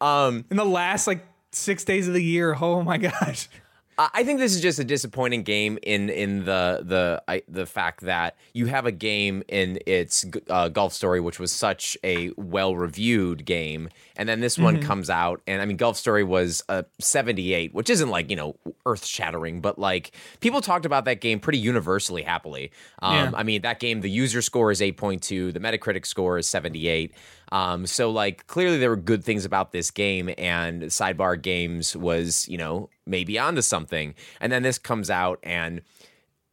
um, 0.00 0.44
in 0.50 0.56
the 0.56 0.64
last 0.64 1.06
like 1.06 1.24
six 1.52 1.84
days 1.84 2.08
of 2.08 2.14
the 2.14 2.22
year. 2.22 2.54
Oh 2.60 2.82
my 2.82 2.98
gosh. 2.98 3.48
I 3.96 4.24
think 4.24 4.40
this 4.40 4.54
is 4.54 4.60
just 4.60 4.78
a 4.78 4.84
disappointing 4.84 5.44
game 5.44 5.78
in 5.82 6.10
in 6.10 6.44
the 6.44 6.80
the 6.82 7.22
I, 7.28 7.42
the 7.48 7.66
fact 7.66 8.00
that 8.00 8.36
you 8.52 8.66
have 8.66 8.86
a 8.86 8.92
game 8.92 9.42
in 9.46 9.78
its 9.86 10.26
uh, 10.50 10.68
golf 10.68 10.92
story, 10.92 11.20
which 11.20 11.38
was 11.38 11.52
such 11.52 11.96
a 12.02 12.32
well 12.36 12.74
reviewed 12.74 13.44
game, 13.44 13.88
and 14.16 14.28
then 14.28 14.40
this 14.40 14.58
one 14.58 14.80
comes 14.80 15.10
out, 15.10 15.40
and 15.46 15.60
I 15.60 15.64
mean, 15.64 15.76
Golf 15.76 15.96
Story 15.96 16.22
was 16.24 16.62
a 16.68 16.84
seventy 17.00 17.52
eight, 17.52 17.74
which 17.74 17.90
isn't 17.90 18.08
like 18.08 18.30
you 18.30 18.36
know 18.36 18.56
earth 18.86 19.04
shattering, 19.04 19.60
but 19.60 19.78
like 19.78 20.12
people 20.40 20.60
talked 20.60 20.86
about 20.86 21.04
that 21.06 21.20
game 21.20 21.40
pretty 21.40 21.58
universally 21.58 22.22
happily. 22.22 22.70
Um, 23.02 23.14
Yeah. 23.14 23.30
I 23.34 23.42
mean, 23.42 23.62
that 23.62 23.80
game, 23.80 24.00
the 24.00 24.10
user 24.10 24.42
score 24.42 24.70
is 24.70 24.80
eight 24.80 24.96
point 24.96 25.22
two, 25.22 25.52
the 25.52 25.60
Metacritic 25.60 26.06
score 26.06 26.38
is 26.38 26.46
seventy 26.48 26.88
eight. 26.88 27.12
Um, 27.52 27.86
so 27.86 28.10
like 28.10 28.46
clearly 28.46 28.78
there 28.78 28.90
were 28.90 28.96
good 28.96 29.22
things 29.24 29.44
about 29.44 29.72
this 29.72 29.90
game, 29.90 30.30
and 30.38 30.82
Sidebar 30.84 31.40
Games 31.40 31.96
was 31.96 32.48
you 32.48 32.58
know 32.58 32.90
maybe 33.06 33.38
onto 33.38 33.62
something, 33.62 34.14
and 34.40 34.50
then 34.52 34.62
this 34.62 34.78
comes 34.78 35.10
out 35.10 35.38
and 35.42 35.82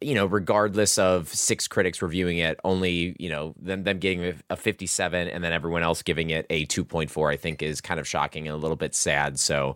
you 0.01 0.15
know, 0.15 0.25
regardless 0.25 0.97
of 0.97 1.27
six 1.29 1.67
critics 1.67 2.01
reviewing 2.01 2.39
it, 2.39 2.59
only 2.63 3.15
you 3.19 3.29
know 3.29 3.53
them 3.61 3.83
them 3.83 3.99
getting 3.99 4.25
a- 4.25 4.35
a 4.51 4.55
57 4.55 5.27
and 5.27 5.43
then 5.43 5.53
everyone 5.53 5.83
else 5.83 6.01
giving 6.01 6.29
it 6.31 6.45
a 6.49 6.65
2.4, 6.65 7.31
I 7.31 7.37
think 7.37 7.61
is 7.61 7.81
kind 7.81 7.99
of 7.99 8.07
shocking 8.07 8.47
and 8.47 8.55
a 8.55 8.57
little 8.57 8.77
bit 8.77 8.95
sad. 8.95 9.39
So, 9.39 9.75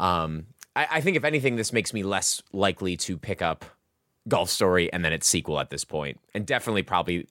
um, 0.00 0.46
I, 0.74 0.86
I 0.92 1.00
think 1.00 1.16
if 1.16 1.24
anything, 1.24 1.56
this 1.56 1.72
makes 1.72 1.92
me 1.92 2.02
less 2.02 2.42
likely 2.52 2.96
to 2.98 3.18
pick 3.18 3.42
up 3.42 3.64
Golf 4.28 4.50
Story 4.50 4.92
and 4.92 5.04
then 5.04 5.12
its 5.12 5.26
sequel 5.26 5.58
at 5.60 5.70
this 5.70 5.84
point, 5.84 6.20
and 6.34 6.46
definitely 6.46 6.82
probably 6.82 7.26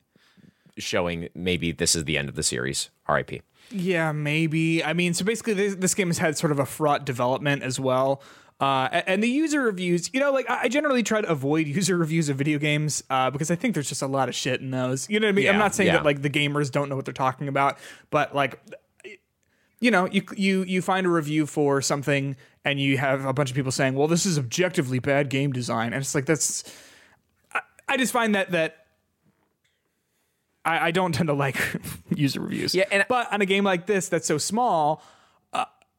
showing 0.78 1.30
maybe 1.34 1.72
this 1.72 1.96
is 1.96 2.04
the 2.04 2.18
end 2.18 2.30
of 2.30 2.36
the 2.36 2.44
series. 2.44 2.90
R.I.P. 3.08 3.42
Yeah, 3.72 4.12
maybe. 4.12 4.84
I 4.84 4.94
mean, 4.94 5.14
so 5.14 5.26
basically, 5.26 5.54
this, 5.54 5.76
this 5.76 5.94
game 5.96 6.08
has 6.08 6.18
had 6.18 6.38
sort 6.38 6.52
of 6.52 6.60
a 6.60 6.66
fraught 6.66 7.06
development 7.06 7.64
as 7.64 7.80
well. 7.80 8.22
Uh, 8.60 9.02
and 9.06 9.22
the 9.22 9.28
user 9.28 9.62
reviews, 9.62 10.10
you 10.14 10.20
know, 10.20 10.32
like 10.32 10.50
I 10.50 10.70
generally 10.70 11.04
try 11.04 11.22
to 11.22 11.28
avoid 11.28 11.68
user 11.68 11.98
reviews 11.98 12.30
of 12.30 12.38
video 12.38 12.58
games 12.58 13.04
uh, 13.10 13.30
because 13.30 13.52
I 13.52 13.56
think 13.56 13.74
there's 13.74 13.90
just 13.90 14.02
a 14.02 14.08
lot 14.08 14.30
of 14.30 14.36
shit 14.36 14.62
in 14.62 14.72
those. 14.72 15.10
You 15.10 15.20
know 15.20 15.28
what 15.28 15.34
I 15.34 15.34
mean? 15.34 15.50
I'm 15.50 15.58
not 15.58 15.76
saying 15.76 15.88
yeah. 15.88 15.98
that 15.98 16.06
like 16.06 16.22
the 16.22 16.30
gamers 16.30 16.72
don't 16.72 16.90
know 16.90 16.96
what 16.96 17.06
they're 17.06 17.14
talking 17.14 17.48
about, 17.48 17.78
but 18.12 18.34
like, 18.34 18.60
you 19.82 19.92
know, 19.92 20.08
you 20.08 20.24
you 20.36 20.64
you 20.64 20.82
find 20.82 21.06
a 21.06 21.10
review 21.10 21.46
for 21.46 21.82
something 21.82 22.38
and 22.64 22.80
you 22.80 22.98
have 22.98 23.26
a 23.26 23.34
bunch 23.34 23.50
of 23.50 23.56
people 23.56 23.72
saying, 23.72 23.94
"Well, 23.94 24.08
this 24.08 24.26
is 24.26 24.40
objectively 24.40 25.00
bad 25.00 25.30
game 25.30 25.52
design," 25.52 25.94
and 25.94 26.02
it's 26.02 26.16
like 26.16 26.26
that's. 26.26 26.64
I, 27.54 27.62
I 27.90 27.98
just 27.98 28.14
find 28.14 28.36
that 28.36 28.52
that. 28.52 28.86
I, 30.64 30.88
I 30.88 30.92
don't 30.92 31.14
tend 31.14 31.28
to 31.28 31.34
like 31.34 31.58
user 32.16 32.42
reviews. 32.42 32.74
Yeah, 32.74 32.86
and- 32.92 33.06
but 33.08 33.32
on 33.32 33.42
a 33.42 33.46
game 33.46 33.64
like 33.64 33.86
this 33.86 34.10
that's 34.10 34.26
so 34.26 34.38
small, 34.38 35.04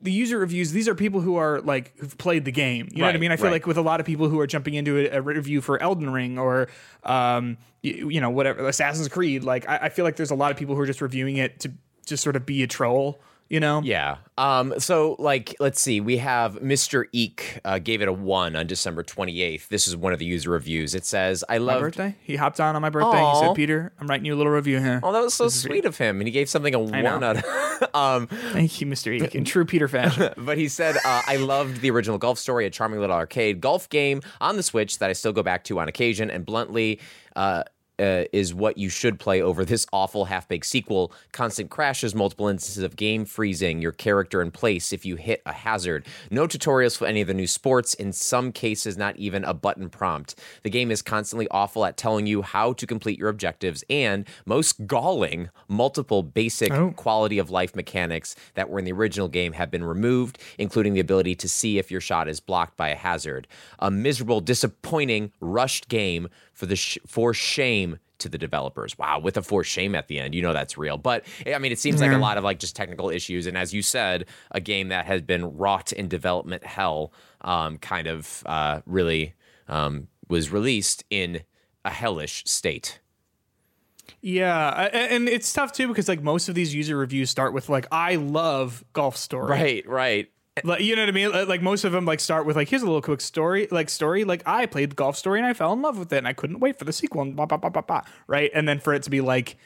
the 0.00 0.12
user 0.12 0.38
reviews 0.38 0.72
these 0.72 0.88
are 0.88 0.94
people 0.94 1.20
who 1.20 1.36
are 1.36 1.60
like 1.62 1.96
who've 1.98 2.16
played 2.18 2.44
the 2.44 2.52
game. 2.52 2.88
You 2.92 2.98
know 2.98 3.06
what 3.06 3.14
I 3.14 3.18
mean? 3.18 3.32
I 3.32 3.36
feel 3.36 3.46
right. 3.46 3.52
like 3.52 3.66
with 3.66 3.78
a 3.78 3.82
lot 3.82 4.00
of 4.00 4.06
people 4.06 4.28
who 4.28 4.38
are 4.40 4.46
jumping 4.46 4.74
into 4.74 4.98
a, 4.98 5.18
a 5.18 5.22
review 5.22 5.60
for 5.60 5.82
Elden 5.82 6.10
Ring 6.10 6.38
or 6.38 6.68
um, 7.04 7.56
you, 7.82 8.10
you 8.10 8.20
know 8.20 8.30
whatever 8.30 8.66
Assassin's 8.68 9.08
Creed, 9.08 9.42
like 9.44 9.68
I, 9.68 9.76
I 9.82 9.88
feel 9.88 10.04
like 10.04 10.16
there's 10.16 10.30
a 10.30 10.34
lot 10.34 10.50
of 10.50 10.58
people 10.58 10.74
who 10.74 10.80
are 10.80 10.86
just 10.86 11.00
reviewing 11.00 11.38
it 11.38 11.60
to 11.60 11.72
just 12.04 12.22
sort 12.22 12.36
of 12.36 12.44
be 12.44 12.62
a 12.62 12.66
troll. 12.66 13.20
You 13.48 13.60
know? 13.60 13.80
Yeah. 13.82 14.16
Um, 14.38 14.74
so, 14.78 15.14
like, 15.18 15.54
let's 15.60 15.80
see. 15.80 16.00
We 16.00 16.16
have 16.16 16.56
Mr. 16.56 17.04
Eek 17.12 17.60
uh, 17.64 17.78
gave 17.78 18.02
it 18.02 18.08
a 18.08 18.12
one 18.12 18.56
on 18.56 18.66
December 18.66 19.04
28th. 19.04 19.68
This 19.68 19.86
is 19.86 19.96
one 19.96 20.12
of 20.12 20.18
the 20.18 20.24
user 20.24 20.50
reviews. 20.50 20.94
It 20.94 21.04
says, 21.04 21.44
I 21.48 21.58
My 21.58 21.64
love. 21.64 21.80
birthday. 21.80 22.16
He 22.22 22.36
hopped 22.36 22.60
on 22.60 22.74
on 22.74 22.82
my 22.82 22.90
birthday. 22.90 23.18
He 23.22 23.40
said, 23.40 23.54
"Peter, 23.54 23.92
I'm 24.00 24.08
writing 24.08 24.26
you 24.26 24.34
a 24.34 24.36
little 24.36 24.52
review 24.52 24.80
here." 24.80 25.00
Oh, 25.02 25.12
that 25.12 25.22
was 25.22 25.34
so 25.34 25.48
sweet 25.48 25.84
of 25.84 25.96
him. 25.96 26.20
And 26.20 26.26
he 26.26 26.32
gave 26.32 26.48
something 26.48 26.74
a 26.74 26.78
one 26.80 27.04
know. 27.04 27.22
out 27.22 27.36
of. 27.36 27.88
um, 27.94 28.26
Thank 28.26 28.80
you, 28.80 28.86
Mr. 28.88 29.12
Eek, 29.14 29.34
in 29.34 29.44
true 29.44 29.64
Peter 29.64 29.86
fashion. 29.86 30.32
but 30.38 30.58
he 30.58 30.68
said, 30.68 30.96
uh, 30.96 31.22
I 31.26 31.36
loved 31.36 31.80
the 31.80 31.90
original 31.90 32.18
golf 32.18 32.38
story, 32.38 32.66
a 32.66 32.70
charming 32.70 32.98
little 33.00 33.16
arcade 33.16 33.60
golf 33.60 33.88
game 33.88 34.22
on 34.40 34.56
the 34.56 34.62
Switch 34.62 34.98
that 34.98 35.08
I 35.08 35.12
still 35.12 35.32
go 35.32 35.44
back 35.44 35.62
to 35.64 35.78
on 35.78 35.88
occasion. 35.88 36.30
And 36.30 36.44
bluntly, 36.44 37.00
uh, 37.36 37.62
uh, 37.98 38.24
is 38.32 38.52
what 38.54 38.76
you 38.78 38.88
should 38.88 39.18
play 39.18 39.40
over 39.40 39.64
this 39.64 39.86
awful 39.92 40.26
half 40.26 40.48
baked 40.48 40.66
sequel. 40.66 41.12
Constant 41.32 41.70
crashes, 41.70 42.14
multiple 42.14 42.48
instances 42.48 42.82
of 42.82 42.96
game 42.96 43.24
freezing 43.24 43.80
your 43.80 43.92
character 43.92 44.42
in 44.42 44.50
place 44.50 44.92
if 44.92 45.06
you 45.06 45.16
hit 45.16 45.42
a 45.46 45.52
hazard. 45.52 46.06
No 46.30 46.46
tutorials 46.46 46.96
for 46.96 47.06
any 47.06 47.20
of 47.20 47.26
the 47.28 47.34
new 47.34 47.46
sports, 47.46 47.94
in 47.94 48.12
some 48.12 48.52
cases, 48.52 48.96
not 48.96 49.16
even 49.16 49.44
a 49.44 49.54
button 49.54 49.88
prompt. 49.88 50.34
The 50.62 50.70
game 50.70 50.90
is 50.90 51.02
constantly 51.02 51.48
awful 51.50 51.84
at 51.84 51.96
telling 51.96 52.26
you 52.26 52.42
how 52.42 52.72
to 52.74 52.86
complete 52.86 53.18
your 53.18 53.28
objectives, 53.28 53.82
and 53.88 54.26
most 54.44 54.86
galling, 54.86 55.50
multiple 55.68 56.22
basic 56.22 56.72
Oh. 56.72 56.90
quality 56.92 57.38
of 57.38 57.50
life 57.50 57.74
mechanics 57.74 58.36
that 58.54 58.68
were 58.68 58.78
in 58.78 58.84
the 58.84 58.92
original 58.92 59.28
game 59.28 59.52
have 59.54 59.70
been 59.70 59.84
removed, 59.84 60.38
including 60.58 60.94
the 60.94 61.00
ability 61.00 61.34
to 61.36 61.48
see 61.48 61.78
if 61.78 61.90
your 61.90 62.00
shot 62.00 62.28
is 62.28 62.40
blocked 62.40 62.76
by 62.76 62.88
a 62.88 62.96
hazard. 62.96 63.46
A 63.78 63.90
miserable, 63.90 64.40
disappointing, 64.40 65.32
rushed 65.40 65.88
game 65.88 66.28
for 66.56 66.66
the 66.66 66.74
sh- 66.74 66.98
for 67.06 67.32
shame 67.32 67.98
to 68.18 68.30
the 68.30 68.38
developers. 68.38 68.98
Wow, 68.98 69.20
with 69.20 69.36
a 69.36 69.42
for 69.42 69.62
shame 69.62 69.94
at 69.94 70.08
the 70.08 70.18
end, 70.18 70.34
you 70.34 70.40
know 70.42 70.54
that's 70.54 70.76
real. 70.76 70.96
But 70.96 71.24
I 71.46 71.58
mean, 71.58 71.70
it 71.70 71.78
seems 71.78 72.00
like 72.00 72.10
a 72.10 72.18
lot 72.18 72.38
of 72.38 72.44
like 72.44 72.58
just 72.58 72.74
technical 72.74 73.10
issues, 73.10 73.46
and 73.46 73.56
as 73.56 73.72
you 73.72 73.82
said, 73.82 74.24
a 74.50 74.60
game 74.60 74.88
that 74.88 75.04
has 75.04 75.20
been 75.20 75.56
wrought 75.56 75.92
in 75.92 76.08
development 76.08 76.64
hell, 76.64 77.12
um, 77.42 77.76
kind 77.78 78.06
of 78.08 78.42
uh, 78.46 78.80
really 78.86 79.34
um, 79.68 80.08
was 80.28 80.50
released 80.50 81.04
in 81.10 81.42
a 81.84 81.90
hellish 81.90 82.42
state. 82.46 83.00
Yeah, 84.22 84.70
and 84.92 85.28
it's 85.28 85.52
tough 85.52 85.72
too 85.72 85.86
because 85.86 86.08
like 86.08 86.22
most 86.22 86.48
of 86.48 86.54
these 86.54 86.74
user 86.74 86.96
reviews 86.96 87.28
start 87.28 87.52
with 87.52 87.68
like 87.68 87.86
I 87.92 88.16
love 88.16 88.82
Golf 88.94 89.16
Story. 89.16 89.50
Right, 89.50 89.88
right. 89.88 90.30
Like, 90.64 90.80
you 90.80 90.96
know 90.96 91.02
what 91.02 91.08
I 91.08 91.12
mean? 91.12 91.48
Like 91.48 91.60
most 91.60 91.84
of 91.84 91.92
them 91.92 92.06
like 92.06 92.20
start 92.20 92.46
with 92.46 92.56
like 92.56 92.68
here's 92.68 92.82
a 92.82 92.86
little 92.86 93.02
quick 93.02 93.20
story, 93.20 93.68
like 93.70 93.90
story. 93.90 94.24
Like 94.24 94.42
I 94.46 94.66
played 94.66 94.90
the 94.92 94.94
Golf 94.94 95.16
Story 95.16 95.38
and 95.38 95.46
I 95.46 95.52
fell 95.52 95.72
in 95.72 95.82
love 95.82 95.98
with 95.98 96.12
it 96.12 96.18
and 96.18 96.28
I 96.28 96.32
couldn't 96.32 96.60
wait 96.60 96.78
for 96.78 96.84
the 96.84 96.92
sequel 96.92 97.22
and 97.22 97.36
blah 97.36 97.46
blah 97.46 97.58
blah 97.58 97.70
blah 97.70 97.82
blah. 97.82 98.02
Right, 98.26 98.50
and 98.54 98.66
then 98.66 98.80
for 98.80 98.94
it 98.94 99.02
to 99.02 99.10
be 99.10 99.20
like 99.20 99.56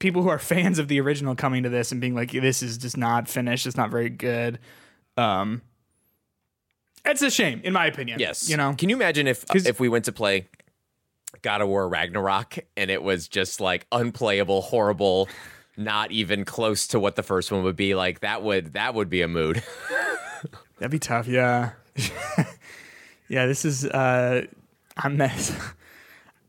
people 0.00 0.22
who 0.22 0.28
are 0.28 0.38
fans 0.54 0.78
of 0.78 0.88
the 0.88 1.00
original 1.00 1.34
coming 1.34 1.62
to 1.62 1.70
this 1.70 1.90
and 1.90 2.00
being 2.00 2.14
like 2.14 2.32
this 2.32 2.62
is 2.62 2.76
just 2.76 2.96
not 2.96 3.28
finished, 3.28 3.66
it's 3.66 3.76
not 3.76 3.90
very 3.90 4.10
good. 4.10 4.58
Um, 5.16 5.62
it's 7.04 7.22
a 7.22 7.30
shame 7.30 7.60
in 7.64 7.72
my 7.72 7.86
opinion. 7.86 8.18
Yes. 8.18 8.48
you 8.48 8.56
know. 8.56 8.74
Can 8.74 8.90
you 8.90 8.96
imagine 8.96 9.26
if 9.26 9.44
if 9.54 9.80
we 9.80 9.88
went 9.88 10.04
to 10.04 10.12
play 10.12 10.48
God 11.42 11.60
of 11.60 11.68
War 11.68 11.88
Ragnarok 11.88 12.58
and 12.76 12.90
it 12.90 13.02
was 13.02 13.28
just 13.28 13.60
like 13.60 13.86
unplayable, 13.90 14.60
horrible, 14.62 15.28
not 15.76 16.12
even 16.12 16.44
close 16.44 16.86
to 16.88 17.00
what 17.00 17.16
the 17.16 17.22
first 17.22 17.50
one 17.50 17.62
would 17.64 17.76
be 17.76 17.94
like? 17.94 18.20
That 18.20 18.42
would 18.42 18.74
that 18.74 18.94
would 18.94 19.08
be 19.08 19.22
a 19.22 19.28
mood. 19.28 19.62
That'd 20.78 20.90
be 20.90 20.98
tough, 20.98 21.26
yeah. 21.26 21.72
yeah, 23.28 23.46
this 23.46 23.64
is 23.64 23.84
uh 23.84 24.46
I'm 24.96 25.16
mess. 25.16 25.56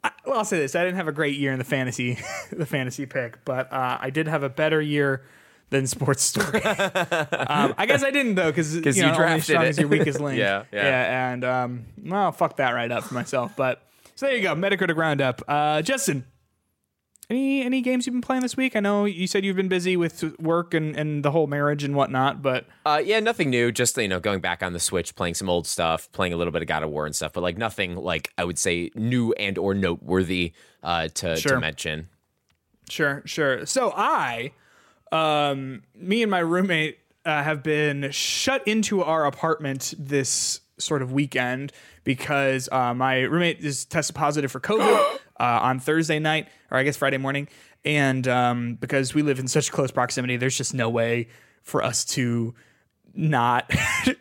I, 0.04 0.12
well, 0.26 0.38
I'll 0.38 0.46
say 0.46 0.60
this: 0.60 0.76
I 0.76 0.84
didn't 0.84 0.98
have 0.98 1.08
a 1.08 1.12
great 1.12 1.36
year 1.38 1.52
in 1.52 1.58
the 1.58 1.66
fantasy, 1.66 2.20
the 2.52 2.66
fantasy 2.66 3.06
pick, 3.06 3.44
but 3.44 3.72
uh, 3.74 3.98
I 4.00 4.10
did 4.12 4.28
have 4.28 4.44
a 4.44 4.50
better 4.50 4.80
year 4.82 5.24
than 5.72 5.88
Sports 5.88 6.22
Story. 6.22 6.62
um, 6.64 7.74
I 7.78 7.86
guess 7.88 8.04
I 8.04 8.12
didn't 8.12 8.36
though, 8.36 8.52
because 8.52 8.76
you, 8.76 8.82
you 8.86 9.02
know, 9.02 9.08
only 9.08 9.18
drafted 9.18 9.44
strong 9.44 9.66
it. 9.66 9.80
your 9.80 9.88
weakest 9.88 10.20
link. 10.20 10.38
Yeah, 10.38 10.66
yeah. 10.72 10.84
yeah, 10.84 11.32
and 11.32 11.44
um, 11.44 11.86
well, 12.04 12.32
fuck 12.32 12.58
that 12.58 12.72
right 12.72 12.92
up 12.92 13.06
for 13.06 13.16
myself. 13.16 13.56
But 13.56 13.82
so 14.14 14.28
there 14.28 14.36
you 14.36 14.44
go, 14.44 14.54
Metacritic 14.56 14.96
roundup. 14.96 15.42
Uh, 15.48 15.82
Justin, 15.82 16.26
any 17.30 17.64
any 17.64 17.82
games 17.82 18.06
you've 18.06 18.14
been 18.14 18.22
playing 18.22 18.42
this 18.44 18.56
week? 18.56 18.76
I 18.76 18.80
know 18.80 19.06
you 19.06 19.28
said 19.28 19.44
you've 19.46 19.56
been 19.56 19.68
busy 19.68 19.98
with 19.98 20.24
work 20.40 20.74
and, 20.74 20.96
and 20.96 21.24
the 21.24 21.32
whole 21.32 21.48
marriage 21.48 21.84
and 21.84 21.96
whatnot, 21.96 22.42
but 22.42 22.66
Uh, 22.86 23.02
yeah, 23.04 23.20
nothing 23.20 23.50
new. 23.50 23.72
Just 23.72 23.98
you 23.98 24.08
know, 24.08 24.20
going 24.20 24.40
back 24.40 24.62
on 24.62 24.74
the 24.74 24.80
Switch, 24.80 25.16
playing 25.16 25.34
some 25.34 25.50
old 25.50 25.66
stuff, 25.68 26.12
playing 26.12 26.34
a 26.34 26.38
little 26.38 26.54
bit 26.54 26.62
of 26.62 26.68
God 26.68 26.84
of 26.84 26.90
War 26.90 27.06
and 27.06 27.16
stuff, 27.16 27.34
but 27.34 27.42
like 27.42 27.58
nothing 27.58 27.96
like 27.96 28.32
I 28.38 28.44
would 28.44 28.60
say 28.60 28.92
new 28.96 29.34
and 29.34 29.58
or 29.58 29.74
noteworthy 29.74 30.54
uh, 30.84 31.08
to 31.16 31.36
Sure. 31.38 31.54
to 31.54 31.60
mention. 31.60 32.10
Sure, 32.90 33.24
sure. 33.26 33.66
So 33.66 33.92
I, 33.96 34.52
um, 35.12 35.82
me 35.96 36.22
and 36.22 36.30
my 36.30 36.40
roommate 36.40 37.00
uh, 37.26 37.42
have 37.42 37.64
been 37.64 38.12
shut 38.12 38.68
into 38.68 39.02
our 39.02 39.26
apartment 39.26 39.94
this 39.98 40.62
sort 40.78 41.02
of 41.02 41.12
weekend 41.12 41.72
because 42.04 42.70
uh, 42.72 42.94
my 42.94 43.22
roommate 43.22 43.60
is 43.62 43.86
tested 43.86 44.16
positive 44.16 44.52
for 44.52 44.60
COVID 44.60 45.15
uh, 45.40 45.60
on 45.62 45.80
Thursday 45.80 46.20
night, 46.20 46.48
or 46.72 46.78
I 46.78 46.84
guess 46.84 46.98
Friday 46.98 47.18
morning, 47.18 47.48
and 47.84 48.28
um, 48.28 48.76
because 48.76 49.14
we 49.14 49.22
live 49.22 49.40
in 49.40 49.48
such 49.48 49.72
close 49.72 49.92
proximity, 49.92 50.38
there's 50.38 50.58
just 50.58 50.74
no 50.74 50.90
way 50.90 51.28
for 51.64 51.84
us 51.84 52.06
to 52.06 52.54
not 53.18 53.72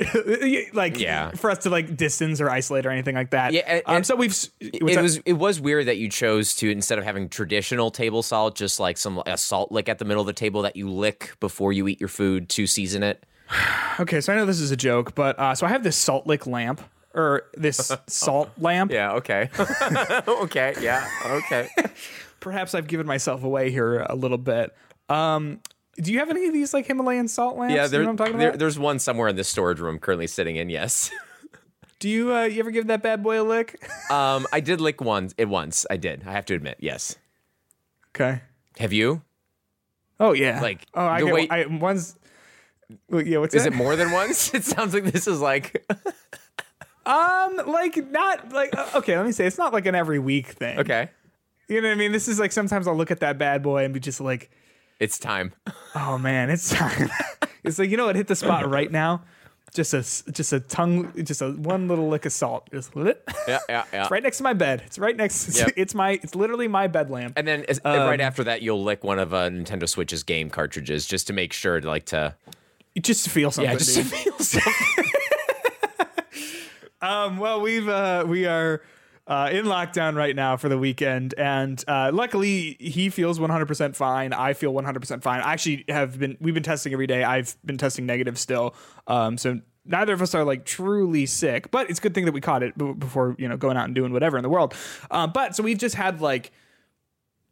like 0.72 0.98
Yeah. 1.00 1.30
for 1.32 1.50
us 1.50 1.58
to 1.58 1.70
like 1.70 1.96
distance 1.96 2.40
or 2.40 2.48
isolate 2.48 2.86
or 2.86 2.90
anything 2.90 3.14
like 3.16 3.30
that. 3.30 3.52
Yeah, 3.52 3.60
and- 3.66 3.82
um, 3.86 4.04
so 4.04 4.14
we've 4.16 4.36
it 4.60 4.84
that? 4.94 5.02
was 5.02 5.16
it 5.18 5.32
was 5.34 5.60
weird 5.60 5.86
that 5.86 5.96
you 5.98 6.08
chose 6.08 6.54
to 6.56 6.70
instead 6.70 6.98
of 6.98 7.04
having 7.04 7.28
traditional 7.28 7.90
table 7.90 8.22
salt, 8.22 8.54
just 8.54 8.78
like 8.78 8.96
some 8.96 9.22
a 9.26 9.36
salt 9.36 9.72
lick 9.72 9.88
at 9.88 9.98
the 9.98 10.04
middle 10.04 10.20
of 10.20 10.26
the 10.26 10.32
table 10.32 10.62
that 10.62 10.76
you 10.76 10.88
lick 10.90 11.34
before 11.40 11.72
you 11.72 11.88
eat 11.88 12.00
your 12.00 12.08
food 12.08 12.48
to 12.50 12.66
season 12.66 13.02
it. 13.02 13.24
Okay, 14.00 14.20
so 14.20 14.32
I 14.32 14.36
know 14.36 14.44
this 14.44 14.58
is 14.58 14.72
a 14.72 14.76
joke, 14.76 15.14
but 15.14 15.38
uh, 15.38 15.54
so 15.54 15.66
I 15.66 15.68
have 15.68 15.84
this 15.84 15.96
salt 15.96 16.26
lick 16.26 16.48
lamp 16.48 16.80
or 17.14 17.44
this 17.54 17.90
salt 18.06 18.50
lamp. 18.58 18.90
Yeah. 18.92 19.12
Okay. 19.14 19.48
okay. 20.28 20.74
Yeah. 20.80 21.08
Okay. 21.24 21.68
Perhaps 22.40 22.74
I've 22.74 22.86
given 22.86 23.06
myself 23.06 23.42
away 23.44 23.70
here 23.70 24.00
a 24.00 24.14
little 24.14 24.36
bit. 24.38 24.74
Um, 25.08 25.60
do 25.96 26.12
you 26.12 26.18
have 26.18 26.28
any 26.30 26.46
of 26.46 26.52
these 26.52 26.74
like 26.74 26.86
Himalayan 26.86 27.28
salt 27.28 27.56
lamps? 27.56 27.74
Yeah. 27.74 27.86
you 27.86 28.04
know 28.04 28.10
I'm 28.10 28.16
talking 28.16 28.36
there- 28.38 28.48
about? 28.48 28.58
there's 28.58 28.78
one 28.78 28.98
somewhere 28.98 29.28
in 29.28 29.36
this 29.36 29.48
storage 29.48 29.80
room 29.80 29.98
currently 29.98 30.26
sitting 30.26 30.56
in. 30.56 30.68
Yes. 30.68 31.10
Do 32.00 32.08
you 32.10 32.34
uh, 32.34 32.42
you 32.42 32.60
ever 32.60 32.70
give 32.70 32.88
that 32.88 33.02
bad 33.02 33.22
boy 33.22 33.40
a 33.40 33.44
lick? 33.44 33.82
Um, 34.10 34.46
I 34.52 34.60
did 34.60 34.80
lick 34.80 35.00
one. 35.00 35.30
It 35.38 35.48
once. 35.48 35.86
I 35.88 35.96
did. 35.96 36.24
I 36.26 36.32
have 36.32 36.44
to 36.46 36.54
admit. 36.54 36.76
Yes. 36.80 37.16
okay. 38.14 38.42
Have 38.78 38.92
you? 38.92 39.22
Oh 40.20 40.32
yeah. 40.32 40.60
Like, 40.60 40.84
oh, 40.92 41.06
I 41.06 41.20
the 41.20 41.26
get 41.26 41.34
way- 41.34 41.48
I, 41.50 41.64
one's. 41.66 42.16
Well, 43.08 43.22
yeah, 43.26 43.38
what's 43.38 43.54
Is 43.54 43.64
that? 43.64 43.72
it 43.72 43.76
more 43.76 43.96
than 43.96 44.10
once? 44.12 44.52
It 44.52 44.64
sounds 44.64 44.92
like 44.92 45.04
this 45.04 45.26
is 45.26 45.40
like 45.40 45.86
Um, 47.06 47.60
like 47.66 48.10
not 48.10 48.52
like 48.52 48.76
uh, 48.76 48.88
okay. 48.96 49.16
Let 49.16 49.26
me 49.26 49.32
say 49.32 49.46
it's 49.46 49.58
not 49.58 49.72
like 49.72 49.86
an 49.86 49.94
every 49.94 50.18
week 50.18 50.48
thing. 50.48 50.78
okay. 50.78 51.10
You 51.68 51.80
know 51.80 51.88
what 51.88 51.94
I 51.94 51.98
mean? 51.98 52.12
This 52.12 52.28
is 52.28 52.38
like 52.38 52.52
sometimes 52.52 52.86
I'll 52.86 52.96
look 52.96 53.10
at 53.10 53.20
that 53.20 53.38
bad 53.38 53.62
boy 53.62 53.84
and 53.84 53.92
be 53.94 54.00
just 54.00 54.20
like, 54.20 54.50
It's 55.00 55.18
time. 55.18 55.52
oh 55.94 56.18
man, 56.18 56.50
it's 56.50 56.70
time. 56.70 57.10
it's 57.64 57.78
like 57.78 57.90
you 57.90 57.96
know 57.96 58.06
what 58.06 58.16
hit 58.16 58.26
the 58.28 58.36
spot 58.36 58.68
right 58.68 58.90
now. 58.90 59.22
Just 59.72 59.92
a 59.92 60.32
just 60.32 60.52
a 60.52 60.60
tongue, 60.60 61.12
just 61.24 61.42
a 61.42 61.50
one 61.50 61.88
little 61.88 62.08
lick 62.08 62.26
of 62.26 62.32
salt. 62.32 62.68
Just 62.72 62.94
lit. 62.94 63.22
Yeah. 63.48 63.58
Yeah. 63.68 63.84
Yeah. 63.92 64.02
It's 64.02 64.10
right 64.10 64.22
next 64.22 64.36
to 64.38 64.44
my 64.44 64.52
bed. 64.52 64.82
It's 64.86 64.98
right 65.00 65.16
next. 65.16 65.48
It's, 65.48 65.58
Yep. 65.58 65.70
it's 65.76 65.94
my. 65.94 66.10
It's 66.22 66.34
literally 66.36 66.68
my 66.68 66.86
bed 66.86 67.10
lamp. 67.10 67.32
And 67.36 67.46
then 67.48 67.64
as, 67.68 67.80
Um, 67.84 67.98
right 68.08 68.20
after 68.20 68.44
that, 68.44 68.62
you'll 68.62 68.84
lick 68.84 69.02
one 69.02 69.18
of 69.18 69.34
uh, 69.34 69.48
Nintendo 69.50 69.88
Switch's 69.88 70.22
game 70.22 70.48
cartridges 70.48 71.06
just 71.06 71.26
to 71.26 71.32
make 71.32 71.52
sure, 71.52 71.80
to, 71.80 71.88
like 71.88 72.04
to 72.06 72.36
just 73.00 73.24
to 73.24 73.30
feel 73.30 73.50
something. 73.50 73.72
yeah, 73.72 73.76
just 73.78 73.96
to 73.96 74.04
feel 74.04 74.38
something. 74.38 74.72
Um, 77.04 77.36
well, 77.36 77.60
we've 77.60 77.86
uh, 77.86 78.24
we 78.26 78.46
are 78.46 78.80
uh, 79.26 79.50
in 79.52 79.66
lockdown 79.66 80.14
right 80.14 80.34
now 80.34 80.56
for 80.56 80.70
the 80.70 80.78
weekend, 80.78 81.34
and 81.36 81.82
uh, 81.86 82.10
luckily 82.14 82.78
he 82.80 83.10
feels 83.10 83.38
100% 83.38 83.94
fine. 83.94 84.32
I 84.32 84.54
feel 84.54 84.72
100% 84.72 85.22
fine. 85.22 85.40
I 85.42 85.52
actually 85.52 85.84
have 85.88 86.18
been. 86.18 86.38
We've 86.40 86.54
been 86.54 86.62
testing 86.62 86.94
every 86.94 87.06
day. 87.06 87.22
I've 87.22 87.54
been 87.62 87.76
testing 87.76 88.06
negative 88.06 88.38
still. 88.38 88.74
Um, 89.06 89.36
so 89.36 89.60
neither 89.84 90.14
of 90.14 90.22
us 90.22 90.34
are 90.34 90.44
like 90.44 90.64
truly 90.64 91.26
sick, 91.26 91.70
but 91.70 91.90
it's 91.90 91.98
a 91.98 92.02
good 92.02 92.14
thing 92.14 92.24
that 92.24 92.32
we 92.32 92.40
caught 92.40 92.62
it 92.62 92.78
before 92.98 93.36
you 93.38 93.48
know 93.48 93.58
going 93.58 93.76
out 93.76 93.84
and 93.84 93.94
doing 93.94 94.14
whatever 94.14 94.38
in 94.38 94.42
the 94.42 94.48
world. 94.48 94.74
Um, 95.10 95.30
but 95.30 95.54
so 95.54 95.62
we've 95.62 95.76
just 95.76 95.96
had 95.96 96.22
like 96.22 96.52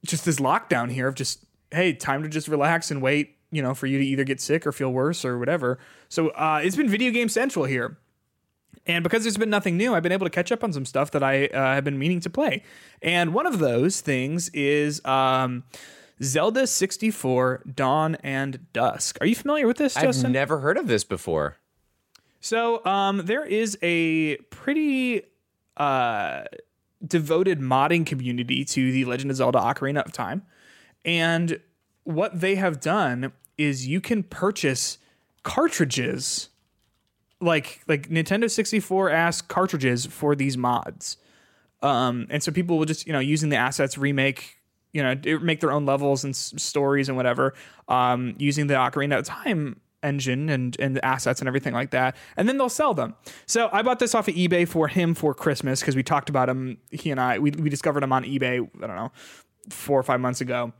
just 0.06 0.24
this 0.24 0.36
lockdown 0.36 0.90
here 0.90 1.08
of 1.08 1.14
just 1.14 1.44
hey, 1.70 1.92
time 1.92 2.22
to 2.22 2.28
just 2.30 2.48
relax 2.48 2.90
and 2.90 3.02
wait. 3.02 3.36
You 3.50 3.60
know, 3.60 3.74
for 3.74 3.86
you 3.86 3.98
to 3.98 4.04
either 4.06 4.24
get 4.24 4.40
sick 4.40 4.66
or 4.66 4.72
feel 4.72 4.90
worse 4.90 5.26
or 5.26 5.38
whatever. 5.38 5.78
So 6.08 6.30
uh, 6.30 6.62
it's 6.64 6.74
been 6.74 6.88
video 6.88 7.10
game 7.10 7.28
central 7.28 7.66
here. 7.66 7.98
And 8.86 9.02
because 9.02 9.22
there's 9.22 9.36
been 9.36 9.50
nothing 9.50 9.76
new, 9.76 9.94
I've 9.94 10.02
been 10.02 10.12
able 10.12 10.26
to 10.26 10.30
catch 10.30 10.50
up 10.50 10.64
on 10.64 10.72
some 10.72 10.84
stuff 10.84 11.10
that 11.12 11.22
I 11.22 11.46
uh, 11.46 11.74
have 11.74 11.84
been 11.84 11.98
meaning 11.98 12.20
to 12.20 12.30
play. 12.30 12.64
And 13.00 13.32
one 13.32 13.46
of 13.46 13.60
those 13.60 14.00
things 14.00 14.48
is 14.50 15.04
um, 15.04 15.62
Zelda 16.22 16.66
64 16.66 17.62
Dawn 17.74 18.16
and 18.22 18.72
Dusk. 18.72 19.18
Are 19.20 19.26
you 19.26 19.36
familiar 19.36 19.66
with 19.66 19.76
this, 19.76 19.96
I've 19.96 20.04
Justin? 20.04 20.32
never 20.32 20.58
heard 20.58 20.76
of 20.76 20.88
this 20.88 21.04
before. 21.04 21.58
So 22.40 22.84
um, 22.84 23.18
there 23.26 23.44
is 23.44 23.78
a 23.82 24.36
pretty 24.50 25.22
uh, 25.76 26.42
devoted 27.06 27.60
modding 27.60 28.04
community 28.04 28.64
to 28.64 28.90
the 28.90 29.04
Legend 29.04 29.30
of 29.30 29.36
Zelda 29.36 29.58
Ocarina 29.60 30.04
of 30.04 30.12
Time. 30.12 30.42
And 31.04 31.60
what 32.02 32.40
they 32.40 32.56
have 32.56 32.80
done 32.80 33.32
is 33.56 33.86
you 33.86 34.00
can 34.00 34.24
purchase 34.24 34.98
cartridges 35.44 36.48
like 37.42 37.80
like 37.88 38.08
Nintendo 38.08 38.50
64 38.50 39.10
ass 39.10 39.42
cartridges 39.42 40.06
for 40.06 40.34
these 40.34 40.56
mods. 40.56 41.16
Um, 41.82 42.26
and 42.30 42.42
so 42.42 42.52
people 42.52 42.78
will 42.78 42.84
just, 42.84 43.06
you 43.06 43.12
know, 43.12 43.18
using 43.18 43.48
the 43.48 43.56
assets 43.56 43.98
remake, 43.98 44.58
you 44.92 45.02
know, 45.02 45.38
make 45.40 45.60
their 45.60 45.72
own 45.72 45.84
levels 45.84 46.22
and 46.22 46.32
s- 46.32 46.54
stories 46.56 47.08
and 47.08 47.16
whatever, 47.16 47.54
um, 47.88 48.36
using 48.38 48.68
the 48.68 48.74
Ocarina 48.74 49.18
of 49.18 49.24
Time 49.24 49.80
engine 50.04 50.48
and 50.48 50.76
and 50.80 50.96
the 50.96 51.04
assets 51.04 51.40
and 51.40 51.48
everything 51.48 51.74
like 51.74 51.90
that. 51.90 52.16
And 52.36 52.48
then 52.48 52.58
they'll 52.58 52.68
sell 52.68 52.94
them. 52.94 53.14
So 53.46 53.68
I 53.72 53.82
bought 53.82 53.98
this 53.98 54.14
off 54.14 54.28
of 54.28 54.34
eBay 54.34 54.66
for 54.66 54.88
him 54.88 55.14
for 55.14 55.34
Christmas 55.34 55.80
because 55.80 55.96
we 55.96 56.02
talked 56.02 56.28
about 56.28 56.48
him. 56.48 56.78
He 56.90 57.10
and 57.10 57.20
I 57.20 57.38
we 57.38 57.50
we 57.50 57.68
discovered 57.68 58.02
him 58.02 58.12
on 58.12 58.24
eBay. 58.24 58.68
I 58.82 58.86
don't 58.86 58.96
know, 58.96 59.12
four 59.68 59.98
or 59.98 60.04
five 60.04 60.20
months 60.20 60.40
ago, 60.40 60.72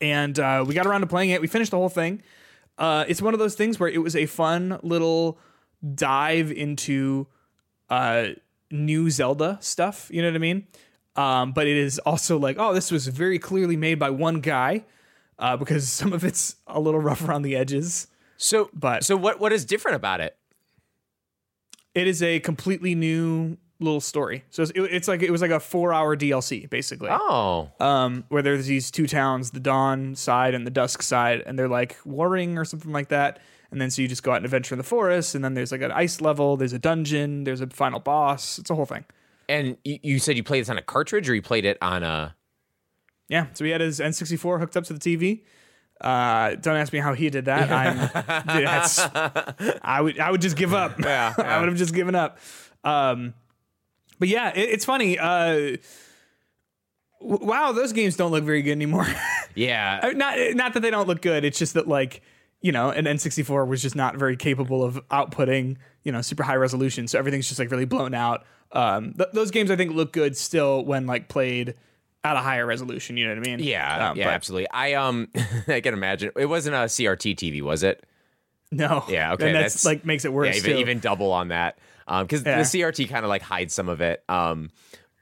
and 0.00 0.38
uh, 0.38 0.64
we 0.66 0.74
got 0.74 0.86
around 0.86 1.00
to 1.00 1.06
playing 1.06 1.30
it. 1.30 1.40
We 1.40 1.46
finished 1.46 1.70
the 1.70 1.78
whole 1.78 1.88
thing. 1.88 2.22
Uh, 2.76 3.04
it's 3.08 3.20
one 3.20 3.34
of 3.34 3.40
those 3.40 3.54
things 3.54 3.78
where 3.78 3.90
it 3.90 3.98
was 3.98 4.16
a 4.16 4.26
fun 4.26 4.78
little 4.82 5.38
dive 5.94 6.50
into 6.52 7.26
uh, 7.88 8.28
new 8.70 9.10
Zelda 9.10 9.58
stuff. 9.60 10.08
You 10.12 10.22
know 10.22 10.28
what 10.28 10.34
I 10.36 10.38
mean? 10.38 10.66
Um, 11.16 11.52
but 11.52 11.66
it 11.66 11.76
is 11.76 11.98
also 12.00 12.38
like, 12.38 12.56
oh, 12.58 12.72
this 12.72 12.90
was 12.90 13.06
very 13.08 13.38
clearly 13.38 13.76
made 13.76 13.98
by 13.98 14.10
one 14.10 14.40
guy 14.40 14.84
uh, 15.38 15.56
because 15.56 15.88
some 15.92 16.12
of 16.12 16.24
it's 16.24 16.56
a 16.66 16.80
little 16.80 17.00
rough 17.00 17.26
around 17.26 17.42
the 17.42 17.56
edges. 17.56 18.06
So, 18.36 18.70
But- 18.72 19.04
so 19.04 19.16
what? 19.16 19.40
What 19.40 19.52
is 19.52 19.64
different 19.64 19.96
about 19.96 20.20
it? 20.20 20.36
It 21.94 22.06
is 22.06 22.22
a 22.22 22.40
completely 22.40 22.94
new 22.94 23.56
little 23.80 24.00
story. 24.00 24.44
So 24.50 24.62
it's, 24.62 24.72
it's 24.74 25.08
like 25.08 25.22
it 25.22 25.30
was 25.30 25.40
like 25.42 25.50
a 25.50 25.58
four-hour 25.58 26.16
DLC 26.16 26.68
basically. 26.70 27.08
Oh, 27.10 27.70
um, 27.80 28.24
where 28.28 28.42
there's 28.42 28.66
these 28.66 28.90
two 28.90 29.06
towns, 29.06 29.50
the 29.50 29.60
dawn 29.60 30.14
side 30.14 30.54
and 30.54 30.66
the 30.66 30.70
dusk 30.70 31.02
side, 31.02 31.42
and 31.46 31.58
they're 31.58 31.68
like 31.68 31.96
warring 32.04 32.58
or 32.58 32.64
something 32.64 32.92
like 32.92 33.08
that. 33.08 33.40
And 33.70 33.80
then 33.80 33.90
so 33.90 34.02
you 34.02 34.08
just 34.08 34.22
go 34.22 34.32
out 34.32 34.36
and 34.36 34.44
adventure 34.44 34.74
in 34.74 34.78
the 34.78 34.84
forest, 34.84 35.34
and 35.34 35.44
then 35.44 35.54
there's 35.54 35.70
like 35.70 35.82
an 35.82 35.92
ice 35.92 36.20
level, 36.20 36.56
there's 36.56 36.72
a 36.72 36.78
dungeon, 36.78 37.44
there's 37.44 37.60
a 37.60 37.68
final 37.68 38.00
boss. 38.00 38.58
It's 38.58 38.70
a 38.70 38.74
whole 38.74 38.86
thing. 38.86 39.04
And 39.48 39.76
you, 39.84 39.98
you 40.02 40.18
said 40.18 40.36
you 40.36 40.42
played 40.42 40.62
this 40.62 40.68
on 40.68 40.78
a 40.78 40.82
cartridge, 40.82 41.28
or 41.28 41.34
you 41.34 41.42
played 41.42 41.64
it 41.64 41.78
on 41.80 42.02
a? 42.02 42.34
Yeah, 43.28 43.46
so 43.52 43.64
he 43.64 43.70
had 43.70 43.80
his 43.80 44.00
N64 44.00 44.58
hooked 44.58 44.76
up 44.76 44.84
to 44.84 44.92
the 44.92 44.98
TV. 44.98 45.42
Uh, 46.00 46.56
don't 46.56 46.76
ask 46.76 46.92
me 46.92 46.98
how 46.98 47.12
he 47.12 47.30
did 47.30 47.44
that. 47.44 47.70
I 49.82 50.00
would 50.00 50.18
I 50.18 50.30
would 50.30 50.40
just 50.40 50.56
give 50.56 50.72
up. 50.72 50.98
Yeah, 50.98 51.34
I 51.36 51.60
would 51.60 51.68
have 51.68 51.76
just 51.76 51.94
given 51.94 52.14
up. 52.14 52.38
Um, 52.84 53.34
but 54.18 54.28
yeah, 54.28 54.50
it, 54.54 54.70
it's 54.70 54.84
funny. 54.84 55.18
Uh, 55.18 55.76
wow, 57.20 57.72
those 57.72 57.92
games 57.92 58.16
don't 58.16 58.30
look 58.30 58.44
very 58.44 58.62
good 58.62 58.72
anymore. 58.72 59.06
Yeah, 59.56 60.12
not 60.14 60.38
not 60.54 60.74
that 60.74 60.80
they 60.80 60.92
don't 60.92 61.08
look 61.08 61.22
good. 61.22 61.44
It's 61.44 61.58
just 61.58 61.74
that 61.74 61.88
like 61.88 62.22
you 62.60 62.72
know, 62.72 62.90
an 62.90 63.04
N64 63.06 63.66
was 63.66 63.80
just 63.82 63.96
not 63.96 64.16
very 64.16 64.36
capable 64.36 64.82
of 64.84 65.00
outputting 65.08 65.76
you 66.04 66.12
know 66.12 66.20
super 66.22 66.42
high 66.42 66.56
resolution. 66.56 67.08
So 67.08 67.18
everything's 67.18 67.48
just 67.48 67.58
like 67.58 67.70
really 67.70 67.84
blown 67.84 68.14
out. 68.14 68.44
Um, 68.72 69.14
th- 69.14 69.30
those 69.32 69.50
games 69.50 69.70
I 69.70 69.76
think 69.76 69.92
look 69.92 70.12
good 70.12 70.36
still 70.36 70.84
when 70.84 71.06
like 71.06 71.28
played 71.28 71.74
at 72.22 72.36
a 72.36 72.40
higher 72.40 72.66
resolution. 72.66 73.16
You 73.16 73.26
know 73.28 73.34
what 73.40 73.48
I 73.48 73.50
mean? 73.56 73.58
yeah, 73.66 74.10
Um, 74.10 74.16
yeah, 74.16 74.26
but 74.26 74.34
absolutely. 74.34 74.68
I 74.70 74.94
um, 74.94 75.28
I 75.68 75.80
can 75.80 75.94
imagine 75.94 76.30
it 76.36 76.46
wasn't 76.46 76.74
a 76.76 76.80
CRT 76.80 77.34
TV, 77.36 77.62
was 77.62 77.82
it? 77.82 78.04
No. 78.72 79.04
Yeah, 79.08 79.32
okay, 79.32 79.46
And 79.48 79.56
that's, 79.56 79.74
that's- 79.82 79.84
like 79.84 80.04
makes 80.04 80.24
it 80.24 80.32
worse. 80.32 80.54
Yeah, 80.54 80.62
even 80.68 80.76
even 80.78 80.98
double 81.00 81.32
on 81.32 81.48
that. 81.48 81.78
Um, 82.06 82.26
because 82.26 82.44
Yeah. 82.44 82.58
the 82.58 82.62
CRT 82.64 83.08
kind 83.08 83.24
of 83.24 83.28
like 83.28 83.42
hides 83.42 83.72
some 83.74 83.88
of 83.88 84.00
it. 84.00 84.22
Um, 84.28 84.70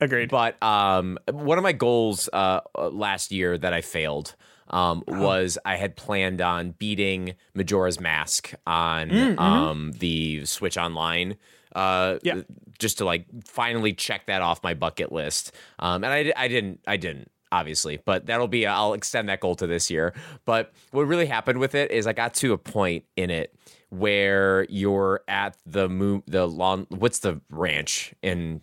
agreed. 0.00 0.28
But 0.30 0.62
um, 0.62 1.18
one 1.30 1.56
of 1.58 1.64
my 1.64 1.72
goals 1.72 2.28
uh, 2.32 2.60
uh, 2.76 2.88
last 2.90 3.30
year 3.32 3.56
that 3.58 3.72
I 3.72 3.80
failed 3.80 4.34
um, 4.70 5.02
Oh. 5.08 5.20
was 5.20 5.58
I 5.64 5.76
had 5.76 5.96
planned 5.96 6.40
on 6.40 6.72
beating 6.72 7.34
Majora's 7.54 8.00
Mask 8.00 8.52
on 8.66 9.08
Mm, 9.10 9.38
um, 9.40 9.92
the 9.92 10.44
Switch 10.46 10.76
Online. 10.76 11.36
Uh, 11.74 12.14
mm-hmm. 12.14 12.26
Yeah. 12.26 12.42
just 12.78 12.98
to 12.98 13.04
like 13.04 13.26
finally 13.44 13.92
check 13.92 14.26
that 14.26 14.42
off 14.42 14.62
my 14.62 14.74
bucket 14.74 15.12
list. 15.12 15.52
Um, 15.78 16.02
and 16.02 16.12
I, 16.12 16.32
I 16.36 16.48
didn't, 16.48 16.80
I 16.86 16.96
didn't 16.96 17.30
obviously, 17.52 18.00
but 18.04 18.26
that'll 18.26 18.48
be, 18.48 18.66
I'll 18.66 18.94
extend 18.94 19.28
that 19.28 19.40
goal 19.40 19.54
to 19.56 19.66
this 19.66 19.90
year. 19.90 20.14
But 20.44 20.72
what 20.90 21.02
really 21.06 21.26
happened 21.26 21.60
with 21.60 21.74
it 21.74 21.90
is 21.90 22.06
I 22.06 22.12
got 22.14 22.34
to 22.34 22.52
a 22.52 22.58
point 22.58 23.04
in 23.16 23.30
it 23.30 23.54
where 23.90 24.64
you're 24.68 25.20
at 25.28 25.56
the 25.66 25.88
moon, 25.88 26.22
the 26.26 26.46
lawn, 26.46 26.86
what's 26.90 27.20
the 27.20 27.40
ranch 27.50 28.14
in 28.22 28.60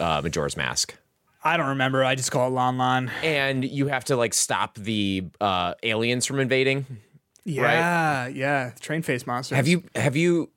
uh, 0.00 0.20
Majora's 0.22 0.56
Mask? 0.56 0.94
I 1.46 1.56
don't 1.56 1.68
remember. 1.68 2.04
I 2.04 2.14
just 2.16 2.30
call 2.30 2.48
it 2.48 2.50
Lon 2.50 2.76
Lon. 2.76 3.10
and 3.22 3.64
you 3.64 3.86
have 3.86 4.04
to 4.06 4.16
like 4.16 4.34
stop 4.34 4.74
the 4.74 5.24
uh, 5.40 5.74
aliens 5.82 6.26
from 6.26 6.40
invading. 6.40 6.86
Yeah, 7.44 8.26
yeah. 8.26 8.72
Train 8.80 9.02
face 9.02 9.26
monsters. 9.26 9.54
Have 9.56 9.68
you 9.68 9.84
have 9.94 10.16
you 10.16 10.50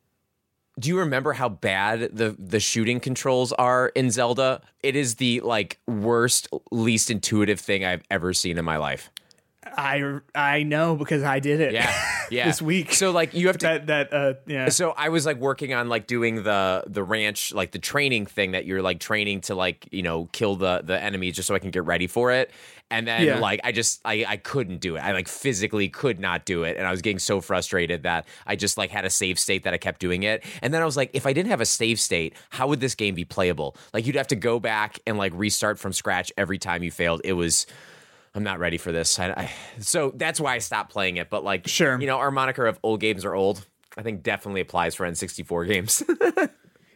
do 0.80 0.90
you 0.90 1.00
remember 1.00 1.34
how 1.34 1.50
bad 1.50 2.16
the 2.16 2.36
the 2.40 2.60
shooting 2.60 3.00
controls 3.00 3.52
are 3.54 3.90
in 3.90 4.10
Zelda? 4.10 4.62
It 4.82 4.96
is 4.96 5.16
the 5.16 5.42
like 5.42 5.80
worst, 5.88 6.48
least 6.72 7.12
intuitive 7.12 7.60
thing 7.60 7.86
I've 7.86 8.04
ever 8.10 8.34
seen 8.34 8.58
in 8.58 8.66
my 8.66 8.78
life. 8.78 9.12
I 9.78 10.20
I 10.36 10.64
know 10.64 10.96
because 10.96 11.24
I 11.24 11.40
did 11.40 11.60
it. 11.62 11.74
Yeah, 11.74 11.94
yeah. 12.30 12.46
this 12.46 12.62
week. 12.62 12.94
So 12.94 13.12
like 13.12 13.34
you 13.34 13.48
have 13.48 13.58
to 13.60 13.66
that 13.66 13.88
that 13.88 14.14
uh 14.14 14.34
yeah. 14.48 14.70
so 14.70 14.92
I 14.92 15.10
was 15.10 15.26
like 15.26 15.38
working 15.38 15.74
on 15.74 15.90
like 15.90 16.08
doing 16.08 16.44
the 16.44 16.84
the 16.88 17.04
ranch 17.04 17.54
like 17.54 17.72
the 17.72 17.80
training 17.80 18.26
thing 18.26 18.52
that 18.52 18.66
you're 18.66 18.82
like 18.82 19.00
training 19.00 19.42
to 19.42 19.56
like 19.56 19.88
you 19.92 20.02
know 20.04 20.30
kill 20.32 20.56
the 20.56 20.82
the 20.84 21.00
enemies 21.02 21.36
just 21.36 21.48
so 21.48 21.56
I 21.56 21.60
can 21.60 21.72
get 21.72 21.86
ready 21.86 22.08
for 22.08 22.32
it 22.32 22.52
and 22.92 23.08
then 23.08 23.24
Yeah. 23.26 23.40
like 23.40 23.60
I 23.64 23.72
just 23.72 24.02
I 24.04 24.26
I 24.28 24.38
couldn't 24.38 24.80
do 24.80 24.96
it 24.96 25.00
I 25.00 25.12
like 25.14 25.28
physically 25.28 25.90
could 25.90 26.20
not 26.20 26.46
do 26.46 26.64
it 26.64 26.78
and 26.78 26.88
I 26.88 26.92
was 26.92 27.02
getting 27.02 27.20
so 27.20 27.40
frustrated 27.42 28.04
that 28.04 28.28
I 28.48 28.56
just 28.56 28.78
like 28.78 28.90
had 28.90 29.06
a 29.06 29.10
save 29.10 29.38
state 29.40 29.64
that 29.64 29.74
I 29.74 29.78
kept 29.78 30.00
doing 30.00 30.24
it 30.24 30.44
and 30.62 30.74
then 30.74 30.82
I 30.82 30.86
was 30.86 30.98
like 30.98 31.12
if 31.14 31.26
I 31.26 31.34
didn't 31.34 31.50
have 31.50 31.62
a 31.62 31.66
save 31.66 32.00
state 32.00 32.34
how 32.50 32.68
would 32.68 32.80
this 32.80 32.96
game 32.96 33.16
be 33.16 33.26
playable 33.26 33.76
like 33.94 34.06
you'd 34.08 34.16
have 34.16 34.28
to 34.28 34.36
go 34.36 34.60
back 34.60 35.00
and 35.06 35.18
like 35.18 35.32
restart 35.36 35.78
from 35.80 35.94
scratch 35.94 36.32
every 36.38 36.58
time 36.58 36.84
you 36.84 36.92
failed 36.92 37.22
it 37.24 37.34
was 37.34 37.66
I'm 38.36 38.44
not 38.44 38.60
ready 38.60 38.78
for 38.78 38.92
this. 38.92 39.18
I, 39.20 39.30
I, 39.32 39.52
so 39.80 40.12
that's 40.16 40.40
why 40.40 40.56
I 40.56 40.60
stopped 40.60 40.92
playing 40.92 41.18
it. 41.18 41.30
But 41.30 41.44
like, 41.44 41.68
Sure. 41.68 42.00
you 42.00 42.08
know, 42.08 42.18
our 42.18 42.32
moniker 42.32 42.66
of 42.68 42.80
old 42.84 43.00
games 43.00 43.26
are 43.26 43.34
old. 43.34 43.66
I 43.98 44.02
think 44.04 44.24
definitely 44.24 44.62
applies 44.62 44.96
for 44.96 45.06
N64 45.08 45.68
games. 45.68 46.04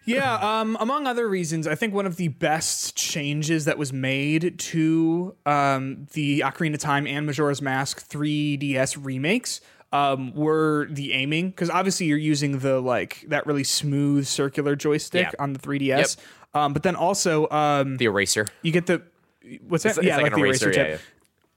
Yeah, 0.06 0.34
um, 0.60 0.76
among 0.82 1.08
other 1.08 1.30
reasons, 1.30 1.66
I 1.66 1.76
think 1.76 1.94
one 1.94 2.06
of 2.06 2.18
the 2.18 2.28
best 2.28 2.94
changes 2.98 3.64
that 3.64 3.78
was 3.78 3.94
made 3.94 4.60
to 4.60 5.34
um, 5.46 6.08
the 6.12 6.42
Ocarina 6.42 6.74
of 6.74 6.82
Time 6.82 7.08
and 7.08 7.26
Majora's 7.26 7.62
Mask 7.62 8.06
3DS 8.10 8.98
remakes 9.02 9.62
um, 9.94 10.34
were 10.36 10.88
the 10.92 11.14
aiming, 11.14 11.52
because 11.52 11.70
obviously 11.70 12.08
you're 12.08 12.18
using 12.18 12.60
the 12.60 12.82
like 12.82 13.24
that 13.30 13.46
really 13.48 13.64
smooth 13.64 14.28
circular 14.28 14.76
joystick 14.76 15.28
Yeah. 15.28 15.32
on 15.40 15.54
the 15.54 15.60
3DS, 15.60 16.18
um, 16.54 16.74
but 16.74 16.84
then 16.84 16.98
also 16.98 17.48
um, 17.50 17.96
the 17.96 18.04
eraser. 18.06 18.46
you 18.62 18.74
get 18.74 18.88
the 18.88 19.04
what's 19.70 19.84
that? 19.86 19.98
It's, 19.98 20.06
yeah, 20.06 20.16
it's 20.16 20.24
like, 20.24 20.34
an 20.34 20.40
the 20.42 20.46
eraser. 20.46 20.66
eraser 20.68 20.82
yeah, 20.82 20.88
yeah. 20.90 20.98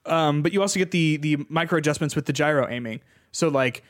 Um, 0.06 0.42
but 0.42 0.52
you 0.52 0.60
also 0.62 0.78
get 0.78 0.90
the 0.90 1.16
the 1.18 1.38
micro 1.48 1.78
adjustments 1.78 2.14
with 2.16 2.26
the 2.26 2.32
gyro 2.32 2.68
aiming. 2.68 3.00
So 3.32 3.48
like 3.48 3.82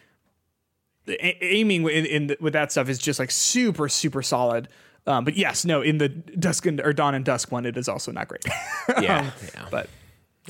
a- 1.08 1.44
aiming 1.44 1.82
in, 1.88 2.06
in 2.06 2.26
the, 2.28 2.36
with 2.40 2.52
that 2.54 2.72
stuff 2.72 2.88
is 2.88 2.98
just 2.98 3.18
like 3.18 3.30
super 3.30 3.88
super 3.88 4.22
solid. 4.22 4.68
Um, 5.06 5.24
but 5.24 5.36
yes, 5.36 5.64
no, 5.64 5.82
in 5.82 5.98
the 5.98 6.08
dusk 6.08 6.66
and 6.66 6.80
or 6.80 6.92
dawn 6.92 7.14
and 7.14 7.24
dusk 7.24 7.52
one, 7.52 7.64
it 7.64 7.76
is 7.76 7.88
also 7.88 8.10
not 8.12 8.28
great. 8.28 8.44
Yeah, 9.00 9.30
yeah. 9.54 9.66
but 9.70 9.88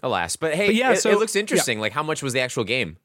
Alas, 0.03 0.37
but 0.37 0.55
hey, 0.55 0.73
yeah, 0.73 0.93
it, 0.93 0.97
so- 1.01 1.11
it 1.11 1.19
looks 1.19 1.37
interesting. 1.37 1.79
Like, 1.81 1.93
how 1.93 2.03
much 2.03 2.23
was 2.23 2.33
the 2.33 2.41
actual 2.41 2.65
game? 2.65 2.97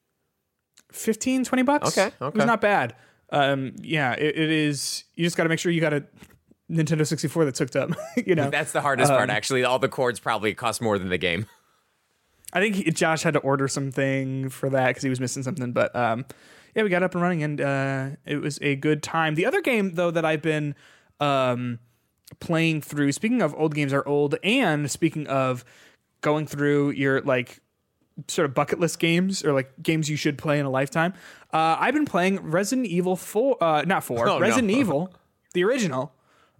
15, 0.92 1.44
20 1.44 1.62
bucks. 1.62 1.88
Okay, 1.88 2.08
it 2.08 2.14
okay. 2.20 2.36
was 2.38 2.46
not 2.46 2.60
bad. 2.60 2.94
Um, 3.30 3.72
yeah, 3.80 4.12
it, 4.12 4.36
it 4.36 4.50
is. 4.50 5.04
You 5.14 5.24
just 5.24 5.36
got 5.38 5.44
to 5.44 5.48
make 5.48 5.58
sure 5.58 5.72
you 5.72 5.80
got 5.80 5.94
a 5.94 6.04
Nintendo 6.70 7.06
sixty 7.06 7.28
four 7.28 7.44
that's 7.46 7.58
hooked 7.58 7.76
up. 7.76 7.90
you 8.26 8.34
know, 8.34 8.50
That's 8.50 8.72
the 8.72 8.80
hardest 8.82 9.10
Um, 9.10 9.16
part. 9.16 9.30
Actually, 9.30 9.64
all 9.64 9.78
the 9.78 9.88
cords 9.88 10.20
probably 10.20 10.52
cost 10.54 10.80
more 10.82 10.98
than 10.98 11.08
the 11.08 11.18
game. 11.18 11.46
I 12.52 12.60
think 12.60 12.74
he- 12.76 12.90
Josh 12.90 13.22
had 13.22 13.34
to 13.34 13.40
order 13.40 13.68
something 13.68 14.48
for 14.48 14.68
that 14.70 14.88
because 14.88 15.02
he 15.02 15.08
was 15.08 15.20
missing 15.20 15.42
something. 15.42 15.72
But 15.72 15.94
um, 15.96 16.24
yeah, 16.74 16.82
we 16.82 16.88
got 16.88 17.02
up 17.02 17.14
and 17.14 17.22
running, 17.22 17.42
and 17.42 17.60
uh, 17.60 18.08
it 18.26 18.36
was 18.36 18.58
a 18.62 18.76
good 18.76 19.02
time. 19.02 19.34
The 19.34 19.46
other 19.46 19.60
game 19.60 19.94
though 19.94 20.10
that 20.10 20.24
I've 20.24 20.42
been 20.42 20.74
um, 21.20 21.78
playing 22.40 22.82
through. 22.82 23.12
Speaking 23.12 23.42
of 23.42 23.54
old 23.54 23.74
games 23.74 23.92
are 23.92 24.06
old, 24.06 24.36
and 24.42 24.90
speaking 24.90 25.26
of 25.26 25.64
going 26.20 26.46
through 26.46 26.90
your 26.90 27.20
like 27.22 27.60
sort 28.28 28.44
of 28.44 28.54
bucket 28.54 28.78
list 28.78 28.98
games 28.98 29.42
or 29.44 29.52
like 29.52 29.72
games 29.82 30.08
you 30.08 30.16
should 30.16 30.36
play 30.36 30.58
in 30.58 30.66
a 30.66 30.70
lifetime. 30.70 31.14
Uh, 31.52 31.76
I've 31.78 31.94
been 31.94 32.04
playing 32.06 32.40
Resident 32.50 32.86
Evil 32.86 33.16
four, 33.16 33.62
uh, 33.62 33.82
not 33.82 34.04
four, 34.04 34.28
Oh, 34.28 34.34
no. 34.34 34.40
Resident 34.40 34.70
Evil, 34.70 35.14
the 35.54 35.64
original, 35.64 36.12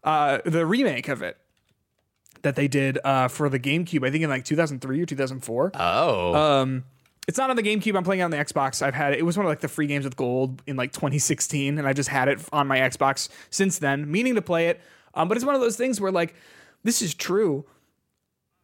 uh, 0.02 0.38
the 0.44 0.64
remake 0.66 1.09
of 1.09 1.22
it 1.22 1.37
that 2.42 2.57
they 2.57 2.68
did 2.68 2.98
uh, 3.05 3.28
for 3.28 3.48
the 3.48 3.59
GameCube. 3.59 4.07
I 4.07 4.11
think 4.11 4.24
in 4.24 4.31
like 4.31 4.44
2003 4.44 5.00
or 5.00 5.07
2004. 5.07 5.72
Oh, 5.74 6.35
Um, 6.35 6.85
it's 7.28 7.38
not 7.38 7.50
on 7.50 7.57
the 7.57 7.62
GameCube. 7.62 7.96
I'm 7.96 8.02
playing 8.02 8.20
it 8.20 8.24
on 8.24 8.31
the 8.33 8.37
Xbox. 8.37 8.83
I've 8.83 8.94
had 8.94 9.12
it. 9.12 9.20
It 9.20 9.22
was 9.22 9.37
one 9.37 9.46
of 9.46 9.50
like 9.50 9.61
the 9.61 9.68
free 9.68 9.87
games 9.87 10.05
with 10.05 10.16
gold 10.16 10.61
in 10.66 10.76
like 10.76 10.92
2016, 10.92 11.78
and 11.78 11.87
I 11.87 11.92
just 11.92 12.09
had 12.09 12.28
it 12.28 12.40
on 12.52 12.66
my 12.66 12.78
Xbox 12.78 13.28
since 13.50 13.78
then, 13.78 14.11
meaning 14.11 14.35
to 14.35 14.42
play 14.42 14.68
it. 14.68 14.81
Um, 15.14 15.28
but 15.28 15.37
it's 15.37 15.44
one 15.46 15.55
of 15.55 15.61
those 15.61 15.76
things 15.76 16.00
where 16.00 16.11
like 16.11 16.35
this 16.83 17.00
is 17.00 17.14
true. 17.14 17.64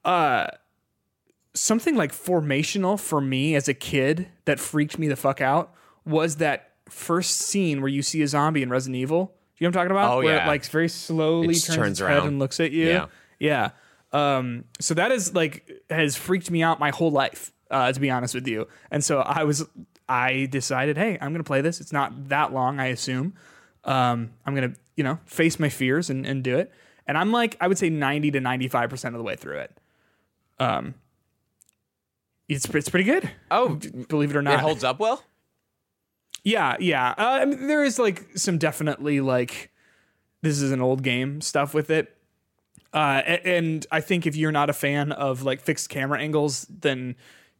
Uh, 0.04 0.48
something 1.54 1.96
like 1.96 2.12
formational 2.12 2.98
for 2.98 3.20
me 3.20 3.54
as 3.54 3.68
a 3.68 3.74
kid 3.74 4.28
that 4.44 4.58
freaked 4.58 4.98
me 4.98 5.08
the 5.08 5.16
fuck 5.16 5.40
out 5.40 5.72
was 6.04 6.36
that 6.36 6.72
first 6.88 7.38
scene 7.38 7.80
where 7.80 7.88
you 7.90 8.02
see 8.02 8.22
a 8.22 8.26
zombie 8.26 8.62
in 8.62 8.70
Resident 8.70 8.96
Evil. 8.96 9.26
Do 9.26 9.64
you 9.64 9.70
know 9.70 9.76
what 9.76 9.82
I'm 9.82 9.88
talking 9.88 9.90
about? 9.90 10.12
Oh, 10.12 10.22
where 10.22 10.36
yeah. 10.36 10.44
it 10.44 10.48
like 10.48 10.64
very 10.66 10.88
slowly 10.88 11.54
turns, 11.54 11.76
turns 11.76 12.00
around. 12.00 12.26
and 12.26 12.38
looks 12.38 12.60
at 12.60 12.72
you. 12.72 12.86
Yeah. 12.88 13.06
Yeah. 13.38 13.70
Um, 14.12 14.64
so 14.80 14.94
that 14.94 15.12
is 15.12 15.34
like 15.34 15.70
has 15.90 16.16
freaked 16.16 16.50
me 16.50 16.62
out 16.62 16.80
my 16.80 16.90
whole 16.90 17.10
life, 17.10 17.52
uh, 17.70 17.92
to 17.92 18.00
be 18.00 18.10
honest 18.10 18.34
with 18.34 18.46
you. 18.46 18.66
And 18.90 19.04
so 19.04 19.20
I 19.20 19.44
was 19.44 19.66
I 20.08 20.46
decided, 20.50 20.96
hey, 20.96 21.18
I'm 21.20 21.32
gonna 21.32 21.44
play 21.44 21.60
this. 21.60 21.80
It's 21.80 21.92
not 21.92 22.28
that 22.28 22.52
long, 22.52 22.80
I 22.80 22.86
assume. 22.86 23.34
Um, 23.84 24.30
I'm 24.46 24.54
gonna, 24.54 24.72
you 24.96 25.04
know, 25.04 25.18
face 25.26 25.58
my 25.58 25.68
fears 25.68 26.10
and, 26.10 26.26
and 26.26 26.42
do 26.42 26.56
it. 26.56 26.72
And 27.06 27.16
I'm 27.16 27.32
like, 27.32 27.56
I 27.60 27.68
would 27.68 27.78
say 27.78 27.90
90 27.90 28.32
to 28.32 28.40
95 28.40 28.90
percent 28.90 29.14
of 29.14 29.18
the 29.18 29.24
way 29.24 29.36
through 29.36 29.58
it. 29.58 29.78
Um, 30.58 30.94
it's 32.48 32.64
it's 32.66 32.88
pretty 32.88 33.04
good, 33.04 33.30
oh, 33.50 33.78
believe 34.08 34.30
it 34.30 34.36
or 34.36 34.42
not, 34.42 34.54
it 34.54 34.60
holds 34.60 34.84
up 34.84 34.98
well. 34.98 35.22
Yeah, 36.44 36.76
yeah. 36.80 37.10
Uh, 37.10 37.40
I 37.42 37.44
mean, 37.44 37.66
there 37.66 37.84
is 37.84 37.98
like 37.98 38.26
some 38.36 38.56
definitely 38.56 39.20
like 39.20 39.70
this 40.40 40.60
is 40.62 40.72
an 40.72 40.80
old 40.80 41.02
game 41.02 41.40
stuff 41.40 41.74
with 41.74 41.90
it. 41.90 42.16
Uh, 42.92 43.22
and 43.44 43.86
I 43.90 44.00
think 44.00 44.26
if 44.26 44.34
you're 44.34 44.52
not 44.52 44.70
a 44.70 44.72
fan 44.72 45.12
of 45.12 45.42
like 45.42 45.60
fixed 45.60 45.90
camera 45.90 46.18
angles, 46.20 46.66
then 46.70 47.16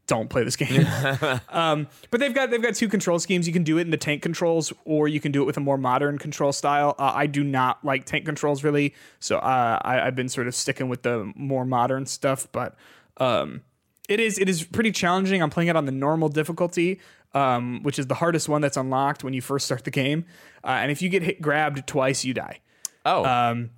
don't 0.06 0.30
play 0.30 0.42
this 0.42 0.56
game. 0.64 0.86
um, 1.50 1.86
but 2.10 2.18
they've 2.20 2.34
got 2.34 2.50
they've 2.50 2.62
got 2.62 2.74
two 2.74 2.88
control 2.88 3.18
schemes. 3.18 3.46
You 3.46 3.52
can 3.52 3.62
do 3.62 3.78
it 3.78 3.82
in 3.82 3.90
the 3.90 3.96
tank 3.98 4.22
controls, 4.22 4.72
or 4.84 5.06
you 5.06 5.20
can 5.20 5.30
do 5.30 5.42
it 5.42 5.44
with 5.44 5.56
a 5.56 5.60
more 5.60 5.76
modern 5.78 6.18
control 6.18 6.52
style. 6.52 6.94
Uh, 6.98 7.12
I 7.14 7.26
do 7.26 7.44
not 7.44 7.84
like 7.84 8.06
tank 8.06 8.24
controls 8.24 8.64
really, 8.64 8.94
so 9.20 9.36
uh, 9.36 9.78
I, 9.82 10.00
I've 10.00 10.16
been 10.16 10.28
sort 10.30 10.48
of 10.48 10.54
sticking 10.54 10.88
with 10.88 11.02
the 11.02 11.30
more 11.36 11.64
modern 11.64 12.06
stuff. 12.06 12.48
But 12.50 12.74
um, 13.18 13.62
it 14.08 14.18
is 14.20 14.38
it 14.38 14.48
is 14.48 14.64
pretty 14.64 14.92
challenging. 14.92 15.42
I'm 15.42 15.50
playing 15.50 15.68
it 15.68 15.76
on 15.76 15.84
the 15.84 15.92
normal 15.92 16.30
difficulty, 16.30 17.00
um, 17.34 17.82
which 17.82 17.98
is 17.98 18.06
the 18.06 18.14
hardest 18.14 18.48
one 18.48 18.62
that's 18.62 18.78
unlocked 18.78 19.22
when 19.22 19.34
you 19.34 19.42
first 19.42 19.66
start 19.66 19.84
the 19.84 19.90
game. 19.90 20.24
Uh, 20.64 20.68
and 20.68 20.90
if 20.90 21.02
you 21.02 21.10
get 21.10 21.22
hit 21.22 21.42
grabbed 21.42 21.86
twice, 21.86 22.24
you 22.24 22.32
die. 22.32 22.60
Oh, 23.04 23.24
Um, 23.24 23.70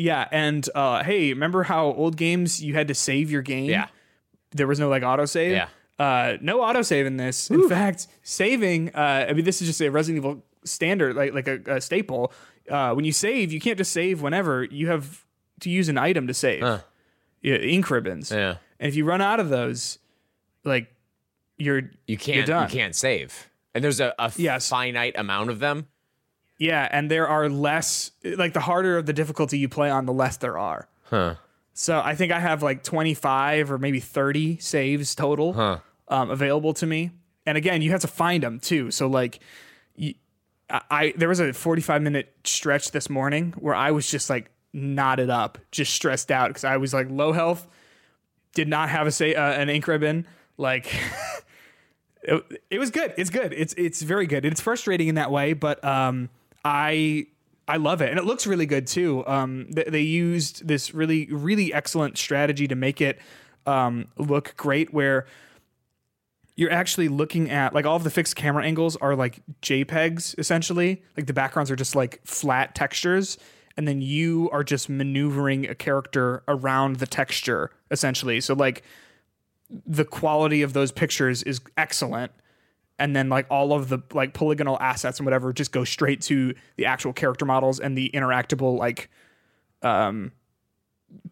Yeah, 0.00 0.26
and 0.32 0.66
uh, 0.74 1.02
hey, 1.04 1.32
remember 1.32 1.62
how 1.64 1.86
old 1.92 2.16
games 2.16 2.62
you 2.62 2.74
had 2.74 2.88
to 2.88 2.94
save 2.94 3.30
your 3.30 3.42
game? 3.42 3.68
Yeah. 3.70 3.88
there 4.52 4.66
was 4.66 4.78
no 4.80 4.88
like 4.88 5.02
autosave. 5.02 5.50
Yeah. 5.52 5.68
Uh, 5.98 6.38
no 6.40 6.60
autosave 6.60 7.04
in 7.06 7.18
this. 7.18 7.50
In 7.50 7.68
fact, 7.68 8.06
saving. 8.22 8.90
Uh, 8.94 9.26
I 9.28 9.32
mean, 9.34 9.44
this 9.44 9.60
is 9.60 9.68
just 9.68 9.80
a 9.82 9.90
Resident 9.90 10.24
Evil 10.24 10.42
standard, 10.64 11.14
like 11.16 11.34
like 11.34 11.46
a, 11.48 11.60
a 11.76 11.80
staple. 11.80 12.32
Uh, 12.70 12.94
when 12.94 13.04
you 13.04 13.12
save, 13.12 13.52
you 13.52 13.60
can't 13.60 13.76
just 13.76 13.92
save 13.92 14.22
whenever. 14.22 14.64
You 14.64 14.86
have 14.88 15.24
to 15.60 15.68
use 15.70 15.88
an 15.90 15.98
item 15.98 16.26
to 16.28 16.34
save. 16.34 16.62
Yeah, 17.42 17.56
ink 17.56 17.90
ribbons. 17.90 18.30
Yeah. 18.30 18.56
And 18.78 18.88
if 18.88 18.94
you 18.96 19.04
run 19.04 19.20
out 19.20 19.40
of 19.40 19.50
those, 19.50 19.98
like 20.64 20.90
you're 21.58 21.90
You 22.06 22.16
can't 22.16 22.38
you 22.38 22.44
done. 22.46 22.70
can't 22.70 22.96
save. 22.96 23.50
And 23.74 23.84
there's 23.84 24.00
a, 24.00 24.14
a 24.18 24.32
Yes. 24.36 24.68
finite 24.70 25.14
amount 25.18 25.50
of 25.50 25.58
them. 25.58 25.86
Yeah, 26.60 26.86
and 26.92 27.10
there 27.10 27.26
are 27.26 27.48
less. 27.48 28.12
Like 28.22 28.52
the 28.52 28.60
harder 28.60 28.98
of 28.98 29.06
the 29.06 29.14
difficulty 29.14 29.58
you 29.58 29.68
play 29.68 29.90
on, 29.90 30.04
the 30.04 30.12
less 30.12 30.36
there 30.36 30.58
are. 30.58 30.88
Huh. 31.04 31.36
So 31.72 31.98
I 31.98 32.14
think 32.14 32.32
I 32.32 32.38
have 32.38 32.62
like 32.62 32.82
25 32.82 33.72
or 33.72 33.78
maybe 33.78 33.98
30 33.98 34.58
saves 34.58 35.14
total 35.14 35.54
um, 36.08 36.30
available 36.30 36.74
to 36.74 36.86
me. 36.86 37.12
And 37.46 37.56
again, 37.56 37.80
you 37.80 37.92
have 37.92 38.02
to 38.02 38.08
find 38.08 38.42
them 38.42 38.60
too. 38.60 38.90
So 38.90 39.06
like, 39.06 39.40
you, 39.96 40.14
I, 40.68 40.82
I 40.90 41.14
there 41.16 41.30
was 41.30 41.40
a 41.40 41.54
45 41.54 42.02
minute 42.02 42.36
stretch 42.44 42.90
this 42.90 43.08
morning 43.08 43.54
where 43.58 43.74
I 43.74 43.92
was 43.92 44.10
just 44.10 44.28
like 44.28 44.50
knotted 44.74 45.30
up, 45.30 45.56
just 45.70 45.94
stressed 45.94 46.30
out 46.30 46.48
because 46.48 46.64
I 46.64 46.76
was 46.76 46.92
like 46.92 47.06
low 47.08 47.32
health, 47.32 47.66
did 48.54 48.68
not 48.68 48.90
have 48.90 49.06
a 49.06 49.10
say 49.10 49.34
uh, 49.34 49.52
an 49.52 49.70
ink 49.70 49.86
ribbon. 49.86 50.26
Like, 50.58 50.94
it, 52.22 52.62
it 52.68 52.78
was 52.78 52.90
good. 52.90 53.14
It's 53.16 53.30
good. 53.30 53.54
It's 53.54 53.72
it's 53.78 54.02
very 54.02 54.26
good. 54.26 54.44
It's 54.44 54.60
frustrating 54.60 55.08
in 55.08 55.14
that 55.14 55.30
way, 55.30 55.54
but 55.54 55.82
um, 55.82 56.28
I 56.64 57.26
I 57.68 57.76
love 57.76 58.02
it, 58.02 58.10
and 58.10 58.18
it 58.18 58.24
looks 58.24 58.46
really 58.46 58.66
good 58.66 58.86
too. 58.86 59.26
Um, 59.26 59.70
they, 59.70 59.84
they 59.84 60.00
used 60.00 60.66
this 60.66 60.92
really 60.94 61.26
really 61.26 61.72
excellent 61.72 62.18
strategy 62.18 62.66
to 62.68 62.74
make 62.74 63.00
it 63.00 63.18
um 63.66 64.08
look 64.16 64.54
great, 64.56 64.92
where 64.92 65.26
you're 66.56 66.72
actually 66.72 67.08
looking 67.08 67.50
at 67.50 67.72
like 67.72 67.86
all 67.86 67.96
of 67.96 68.04
the 68.04 68.10
fixed 68.10 68.36
camera 68.36 68.64
angles 68.64 68.96
are 68.96 69.14
like 69.14 69.40
JPEGs 69.62 70.38
essentially. 70.38 71.02
Like 71.16 71.26
the 71.26 71.32
backgrounds 71.32 71.70
are 71.70 71.76
just 71.76 71.94
like 71.94 72.20
flat 72.26 72.74
textures, 72.74 73.38
and 73.76 73.88
then 73.88 74.02
you 74.02 74.50
are 74.52 74.64
just 74.64 74.88
maneuvering 74.88 75.66
a 75.68 75.74
character 75.74 76.42
around 76.48 76.96
the 76.96 77.06
texture 77.06 77.70
essentially. 77.90 78.40
So 78.40 78.54
like 78.54 78.82
the 79.86 80.04
quality 80.04 80.62
of 80.62 80.72
those 80.72 80.92
pictures 80.92 81.42
is 81.44 81.60
excellent 81.76 82.32
and 83.00 83.16
then 83.16 83.28
like 83.28 83.46
all 83.50 83.72
of 83.72 83.88
the 83.88 83.98
like 84.12 84.32
polygonal 84.34 84.78
assets 84.80 85.18
and 85.18 85.26
whatever 85.26 85.52
just 85.52 85.72
go 85.72 85.82
straight 85.82 86.20
to 86.20 86.54
the 86.76 86.86
actual 86.86 87.12
character 87.12 87.44
models 87.44 87.80
and 87.80 87.98
the 87.98 88.10
interactable 88.14 88.78
like 88.78 89.10
um 89.82 90.30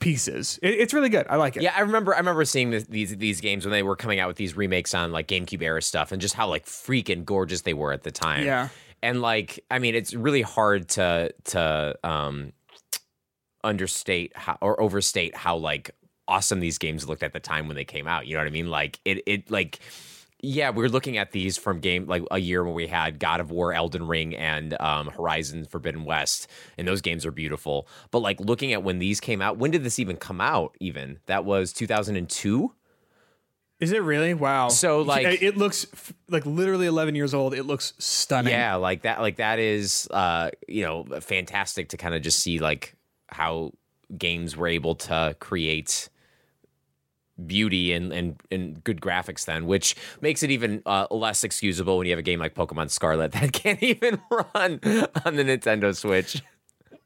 pieces 0.00 0.58
it, 0.60 0.74
it's 0.74 0.92
really 0.92 1.08
good 1.08 1.24
i 1.30 1.36
like 1.36 1.56
it 1.56 1.62
Yeah, 1.62 1.72
I 1.76 1.80
remember. 1.80 2.12
I 2.12 2.18
remember 2.18 2.44
seeing 2.44 2.70
this, 2.70 2.84
these 2.84 3.16
these 3.16 3.40
games 3.40 3.64
when 3.64 3.70
they 3.70 3.84
were 3.84 3.94
coming 3.94 4.18
out 4.18 4.26
with 4.26 4.36
these 4.36 4.56
remakes 4.56 4.92
on 4.94 5.12
like 5.12 5.28
GameCube 5.28 5.62
era 5.62 5.80
stuff, 5.80 6.10
and 6.10 6.20
just 6.20 6.34
how 6.34 6.48
like 6.48 6.66
freaking 6.66 7.24
gorgeous 7.24 7.62
they 7.62 7.74
were 7.74 7.92
at 7.92 8.02
the 8.02 8.10
time. 8.10 8.44
Yeah. 8.44 8.70
and 9.04 9.22
like 9.22 9.64
I 9.70 9.78
mean, 9.78 9.94
it's 9.94 10.14
really 10.14 10.42
hard 10.42 10.88
to 10.90 11.32
to 11.44 11.96
um 12.02 12.52
understate 13.62 14.36
how 14.36 14.56
or 14.60 14.80
overstate 14.80 15.36
how 15.36 15.56
like 15.56 15.90
awesome 16.26 16.60
these 16.60 16.78
games 16.78 17.08
looked 17.08 17.22
at 17.22 17.32
the 17.32 17.40
time 17.40 17.68
when 17.68 17.76
they 17.76 17.84
came 17.84 18.06
out. 18.08 18.26
You 18.26 18.34
know 18.34 18.40
what 18.40 18.48
I 18.48 18.50
mean? 18.50 18.70
Like 18.70 18.98
it 19.04 19.22
it 19.26 19.50
like. 19.50 19.78
Yeah, 20.40 20.70
we 20.70 20.82
were 20.82 20.88
looking 20.88 21.18
at 21.18 21.32
these 21.32 21.56
from 21.58 21.80
game 21.80 22.06
like 22.06 22.22
a 22.30 22.38
year 22.38 22.62
when 22.64 22.74
we 22.74 22.86
had 22.86 23.18
God 23.18 23.40
of 23.40 23.50
War, 23.50 23.72
Elden 23.72 24.06
Ring, 24.06 24.36
and 24.36 24.80
um, 24.80 25.08
Horizon 25.08 25.64
Forbidden 25.64 26.04
West, 26.04 26.46
and 26.76 26.86
those 26.86 27.00
games 27.00 27.26
are 27.26 27.32
beautiful. 27.32 27.88
But 28.12 28.20
like 28.20 28.38
looking 28.38 28.72
at 28.72 28.84
when 28.84 29.00
these 29.00 29.18
came 29.18 29.42
out, 29.42 29.58
when 29.58 29.72
did 29.72 29.82
this 29.82 29.98
even 29.98 30.16
come 30.16 30.40
out? 30.40 30.76
Even 30.78 31.18
that 31.26 31.44
was 31.44 31.72
2002. 31.72 32.72
is 33.80 33.92
it 33.92 34.02
really 34.02 34.34
wow 34.34 34.68
So, 34.68 35.02
like- 35.02 35.42
it, 35.42 35.56
looks 35.56 35.86
f- 35.92 36.12
like 36.28 36.44
literally 36.46 36.86
11 36.86 37.14
years 37.14 37.32
old 37.34 37.54
it 37.54 37.64
looks 37.64 37.92
stunning 37.98 38.52
Yeah, 38.52 38.76
like 38.76 39.02
that. 39.02 39.20
Like 39.20 39.36
that 39.36 39.58
is, 39.58 40.06
uh, 40.12 40.50
you 40.68 40.82
know, 40.84 41.04
fantastic 41.20 41.88
to 41.90 41.96
kind 41.96 42.14
of 42.14 42.22
just 42.22 42.38
see 42.40 42.58
like 42.60 42.94
how 43.28 43.72
games 44.16 44.56
were 44.56 44.68
able 44.68 44.94
to 44.94 45.36
create 45.40 46.08
beauty 47.46 47.92
and 47.92 48.12
and, 48.12 48.40
and 48.50 48.82
good 48.82 49.00
graphics 49.00 49.44
then 49.44 49.66
which 49.66 49.94
makes 50.20 50.42
it 50.42 50.50
even 50.50 50.82
uh, 50.86 51.06
less 51.10 51.44
excusable 51.44 51.98
when 51.98 52.06
you 52.06 52.12
have 52.12 52.18
a 52.18 52.22
game 52.22 52.40
like 52.40 52.54
pokemon 52.54 52.90
scarlet 52.90 53.32
that 53.38 53.52
can't 53.52 53.82
even 53.82 54.20
run 54.30 54.80
on 55.24 55.36
the 55.36 55.44
nintendo 55.44 55.94
switch 55.94 56.42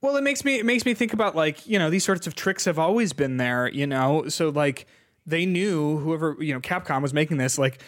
Well, 0.01 0.17
it 0.17 0.25
makes 0.25 0.45
me 0.45 0.59
it 0.59 0.67
makes 0.67 0.85
me 0.85 0.95
think 0.95 1.13
about 1.13 1.37
like 1.37 1.65
you 1.65 1.79
know 1.79 1.89
these 1.89 2.03
sorts 2.05 2.27
of 2.27 2.35
tricks 2.35 2.65
have 2.65 2.77
always 2.77 3.13
been 3.13 3.37
there, 3.37 3.69
you 3.69 3.87
know. 3.87 4.27
So 4.29 4.49
like 4.49 4.87
they 5.27 5.47
knew 5.47 5.99
whoever 5.99 6.37
you 6.41 6.53
know 6.53 6.61
Capcom 6.61 7.03
was 7.03 7.15
making 7.15 7.37
this 7.37 7.57
like 7.57 7.81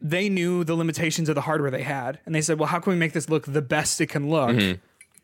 they 0.00 0.28
knew 0.28 0.64
the 0.64 0.74
limitations 0.74 1.28
of 1.28 1.36
the 1.36 1.42
hardware 1.42 1.70
they 1.70 1.84
had, 1.84 2.18
and 2.26 2.34
they 2.34 2.40
said, 2.40 2.58
well, 2.58 2.66
how 2.66 2.80
can 2.80 2.92
we 2.92 2.98
make 2.98 3.12
this 3.12 3.28
look 3.30 3.46
the 3.46 3.62
best 3.62 4.00
it 4.00 4.08
can 4.08 4.28
look? 4.28 4.56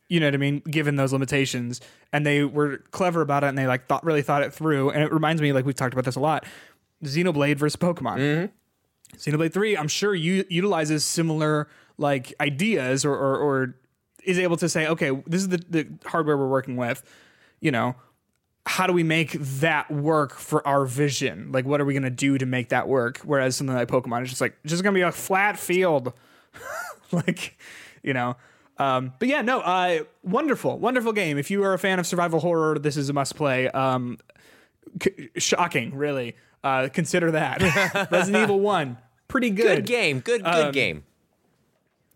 You 0.08 0.20
know 0.20 0.26
what 0.26 0.34
I 0.34 0.38
mean? 0.38 0.60
Given 0.60 0.96
those 0.96 1.12
limitations, 1.12 1.80
and 2.12 2.24
they 2.24 2.42
were 2.44 2.78
clever 2.90 3.20
about 3.20 3.44
it, 3.44 3.48
and 3.48 3.58
they 3.58 3.66
like 3.66 3.86
thought 3.86 4.04
really 4.04 4.22
thought 4.22 4.42
it 4.42 4.52
through. 4.54 4.90
And 4.90 5.02
it 5.02 5.12
reminds 5.12 5.42
me, 5.42 5.52
like 5.52 5.66
we've 5.66 5.74
talked 5.74 5.92
about 5.92 6.04
this 6.04 6.16
a 6.16 6.20
lot, 6.20 6.44
Xenoblade 7.04 7.56
versus 7.56 7.76
Pokemon. 7.76 8.18
Mm-hmm. 8.18 8.46
Xenoblade 9.16 9.52
3, 9.52 9.76
I'm 9.76 9.88
sure 9.88 10.14
you 10.14 10.44
utilizes 10.48 11.04
similar 11.04 11.68
like 11.96 12.34
ideas 12.40 13.04
or, 13.04 13.14
or, 13.14 13.36
or 13.36 13.74
is 14.24 14.38
able 14.38 14.56
to 14.58 14.68
say, 14.68 14.86
okay, 14.86 15.10
this 15.26 15.40
is 15.42 15.48
the, 15.48 15.62
the 15.68 15.88
hardware 16.04 16.36
we're 16.36 16.48
working 16.48 16.76
with, 16.76 17.02
you 17.60 17.70
know, 17.70 17.96
how 18.66 18.86
do 18.86 18.92
we 18.92 19.02
make 19.02 19.32
that 19.32 19.90
work 19.90 20.34
for 20.34 20.66
our 20.66 20.84
vision? 20.84 21.50
Like, 21.52 21.64
what 21.64 21.80
are 21.80 21.86
we 21.86 21.94
going 21.94 22.02
to 22.02 22.10
do 22.10 22.36
to 22.36 22.44
make 22.44 22.68
that 22.68 22.86
work? 22.86 23.18
Whereas 23.24 23.56
something 23.56 23.74
like 23.74 23.88
Pokemon 23.88 24.24
is 24.24 24.28
just 24.28 24.40
like, 24.42 24.56
just 24.66 24.82
going 24.82 24.94
to 24.94 24.98
be 24.98 25.02
a 25.02 25.10
flat 25.10 25.58
field. 25.58 26.12
like, 27.12 27.58
you 28.02 28.12
know, 28.12 28.36
um, 28.78 29.12
but 29.18 29.28
yeah, 29.28 29.42
no, 29.42 29.60
uh, 29.60 30.00
wonderful, 30.22 30.78
wonderful 30.78 31.12
game. 31.12 31.38
If 31.38 31.50
you 31.50 31.64
are 31.64 31.74
a 31.74 31.78
fan 31.78 31.98
of 31.98 32.06
survival 32.06 32.40
horror, 32.40 32.78
this 32.78 32.96
is 32.96 33.08
a 33.08 33.12
must 33.12 33.34
play. 33.36 33.68
Um, 33.68 34.18
c- 35.02 35.30
shocking, 35.36 35.94
really. 35.94 36.36
Uh, 36.62 36.88
consider 36.92 37.32
that 37.32 37.60
Resident 38.10 38.44
Evil 38.44 38.60
One, 38.60 38.98
pretty 39.28 39.50
good. 39.50 39.76
good 39.78 39.86
game 39.86 40.20
good 40.20 40.42
good 40.44 40.74
game 40.74 41.04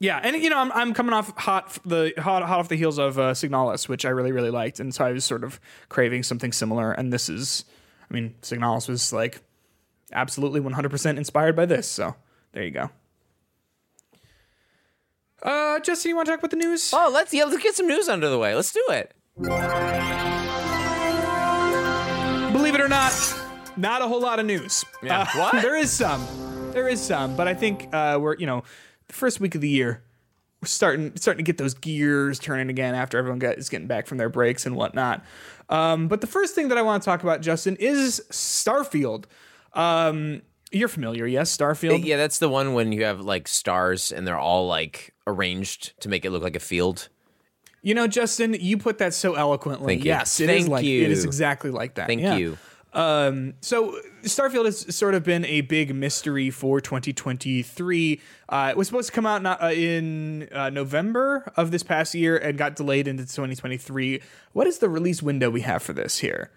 Yeah, 0.00 0.18
and 0.22 0.36
you 0.36 0.50
know, 0.50 0.58
I'm, 0.58 0.72
I'm 0.72 0.94
coming 0.94 1.12
off 1.12 1.36
hot 1.38 1.78
the 1.84 2.12
hot 2.18 2.42
hot 2.42 2.58
off 2.58 2.68
the 2.68 2.76
heels 2.76 2.98
of 2.98 3.18
uh, 3.18 3.32
Signalis, 3.32 3.88
which 3.88 4.04
I 4.04 4.08
really 4.08 4.32
really 4.32 4.50
liked, 4.50 4.80
and 4.80 4.92
so 4.92 5.04
I 5.04 5.12
was 5.12 5.24
sort 5.24 5.44
of 5.44 5.60
craving 5.88 6.24
something 6.24 6.50
similar. 6.50 6.90
And 6.92 7.12
this 7.12 7.28
is, 7.28 7.64
I 8.10 8.14
mean, 8.14 8.34
Signalis 8.42 8.88
was 8.88 9.12
like 9.12 9.42
absolutely 10.12 10.60
100% 10.60 11.16
inspired 11.16 11.56
by 11.56 11.66
this. 11.66 11.88
So 11.88 12.16
there 12.52 12.64
you 12.64 12.70
go. 12.70 12.90
Uh, 15.42 15.80
Jesse, 15.80 16.08
you 16.08 16.16
want 16.16 16.26
to 16.26 16.32
talk 16.32 16.38
about 16.38 16.50
the 16.50 16.56
news? 16.56 16.92
oh 16.94 17.10
let's 17.12 17.32
yeah 17.34 17.44
let's 17.44 17.62
get 17.62 17.74
some 17.74 17.86
news 17.88 18.08
under 18.08 18.28
the 18.28 18.38
way 18.38 18.54
let's 18.54 18.72
do 18.72 18.84
it 18.90 19.12
Believe 22.52 22.74
it 22.74 22.80
or 22.82 22.88
not, 22.88 23.12
not 23.78 24.02
a 24.02 24.06
whole 24.06 24.20
lot 24.20 24.38
of 24.38 24.44
news. 24.46 24.84
Yeah. 25.02 25.22
Uh, 25.22 25.26
What? 25.38 25.52
there 25.62 25.74
is 25.74 25.90
some, 25.90 26.24
there 26.72 26.86
is 26.86 27.00
some, 27.00 27.34
but 27.34 27.48
I 27.48 27.54
think 27.54 27.88
uh, 27.94 28.18
we're 28.20 28.36
you 28.36 28.46
know 28.46 28.62
the 29.08 29.14
first 29.14 29.40
week 29.40 29.54
of 29.54 29.62
the 29.62 29.68
year 29.68 30.02
we're 30.60 30.68
starting 30.68 31.16
starting 31.16 31.44
to 31.44 31.48
get 31.48 31.58
those 31.58 31.74
gears 31.74 32.38
turning 32.38 32.68
again 32.68 32.94
after 32.94 33.18
everyone 33.18 33.38
get, 33.40 33.58
is 33.58 33.68
getting 33.68 33.88
back 33.88 34.06
from 34.06 34.18
their 34.18 34.28
breaks 34.28 34.64
and 34.66 34.76
whatnot. 34.76 35.24
Um, 35.70 36.08
but 36.08 36.20
the 36.20 36.26
first 36.26 36.54
thing 36.54 36.68
that 36.68 36.78
I 36.78 36.82
want 36.82 37.02
to 37.02 37.04
talk 37.06 37.22
about, 37.22 37.40
Justin, 37.40 37.76
is 37.76 38.22
Starfield. 38.30 39.24
Um, 39.72 40.42
you're 40.72 40.88
familiar, 40.88 41.26
yes, 41.26 41.56
Starfield. 41.56 42.04
yeah 42.04 42.16
that's 42.16 42.38
the 42.38 42.48
one 42.48 42.74
when 42.74 42.92
you 42.92 43.04
have 43.04 43.20
like 43.20 43.46
stars 43.48 44.10
and 44.12 44.26
they're 44.26 44.38
all 44.38 44.66
like 44.66 45.14
arranged 45.26 45.98
to 46.00 46.08
make 46.08 46.24
it 46.24 46.30
look 46.30 46.42
like 46.42 46.56
a 46.56 46.60
field 46.60 47.08
You 47.82 47.94
know, 47.94 48.06
Justin, 48.06 48.54
you 48.58 48.78
put 48.78 48.98
that 48.98 49.12
so 49.14 49.34
eloquently. 49.34 49.94
Thank 49.94 50.04
you. 50.04 50.10
Yes, 50.10 50.38
it 50.40 50.48
is 50.50 50.62
Thank 50.62 50.68
like 50.68 50.84
it 50.84 51.10
is 51.10 51.24
exactly 51.24 51.70
like 51.70 51.94
that. 51.94 52.06
thank 52.06 52.20
Yeah. 52.22 52.36
you 52.36 52.58
Um, 52.94 53.54
so 53.62 53.96
Starfield 54.24 54.66
has 54.66 54.94
sort 54.94 55.14
of 55.14 55.24
been 55.24 55.44
a 55.46 55.62
big 55.62 55.94
mystery 55.94 56.50
for 56.50 56.78
2023. 56.80 58.20
Uh, 58.48 58.68
it 58.70 58.76
was 58.76 58.86
supposed 58.86 59.08
to 59.08 59.14
come 59.14 59.24
out 59.26 59.42
not, 59.42 59.62
uh, 59.62 59.68
in 59.68 60.48
uh, 60.52 60.68
November 60.70 61.50
of 61.56 61.70
this 61.70 61.82
past 61.82 62.14
year 62.14 62.36
and 62.36 62.58
got 62.58 62.76
delayed 62.76 63.08
into 63.08 63.22
2023. 63.24 64.20
What 64.52 64.66
is 64.66 64.78
the 64.78 64.88
release 64.90 65.22
window 65.22 65.48
we 65.50 65.62
have 65.62 65.82
for 65.82 65.92
this 65.94 66.18
here? 66.18 66.50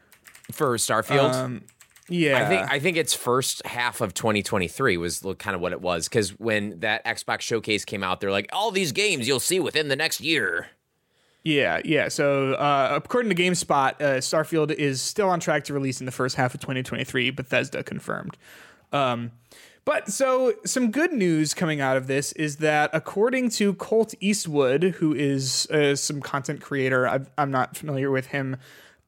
for 0.51 0.75
starfield 0.77 1.33
Um, 1.33 1.63
Yeah, 2.07 2.43
I 2.43 2.47
think 2.47 2.71
I 2.71 2.79
think 2.79 2.97
its 2.97 3.13
first 3.13 3.65
half 3.65 3.99
of 3.99 4.13
2023 4.13 4.97
was 4.97 5.25
kind 5.39 5.55
of 5.55 5.61
what 5.61 5.71
it 5.71 5.81
was 5.81 6.07
because 6.07 6.37
when 6.39 6.79
that 6.81 7.03
Xbox 7.03 7.41
showcase 7.41 7.83
came 7.83 8.03
out, 8.03 8.21
they're 8.21 8.31
like, 8.31 8.49
all 8.53 8.69
these 8.69 8.91
games 8.91 9.27
you'll 9.27 9.39
see 9.39 9.59
within 9.59 9.87
the 9.87 9.95
next 9.95 10.21
year. 10.21 10.67
Yeah, 11.43 11.79
yeah. 11.85 12.07
So, 12.07 12.53
uh, 12.53 12.89
according 12.95 13.29
to 13.29 13.35
GameSpot, 13.35 14.01
uh, 14.01 14.17
Starfield 14.17 14.71
is 14.71 14.99
still 14.99 15.29
on 15.29 15.39
track 15.39 15.63
to 15.65 15.75
release 15.75 15.99
in 15.99 16.07
the 16.07 16.11
first 16.11 16.35
half 16.35 16.55
of 16.55 16.59
2023. 16.59 17.29
Bethesda 17.29 17.83
confirmed. 17.83 18.35
Um, 18.91 19.31
but 19.85 20.11
so, 20.11 20.53
some 20.65 20.89
good 20.89 21.13
news 21.13 21.53
coming 21.53 21.81
out 21.81 21.97
of 21.97 22.07
this 22.07 22.31
is 22.31 22.57
that 22.57 22.89
according 22.93 23.51
to 23.51 23.75
Colt 23.75 24.15
Eastwood, 24.19 24.95
who 24.97 25.13
is 25.13 25.67
uh, 25.69 25.95
some 25.95 26.19
content 26.19 26.61
creator, 26.61 27.07
I've, 27.07 27.29
I'm 27.37 27.51
not 27.51 27.77
familiar 27.77 28.09
with 28.09 28.27
him. 28.27 28.57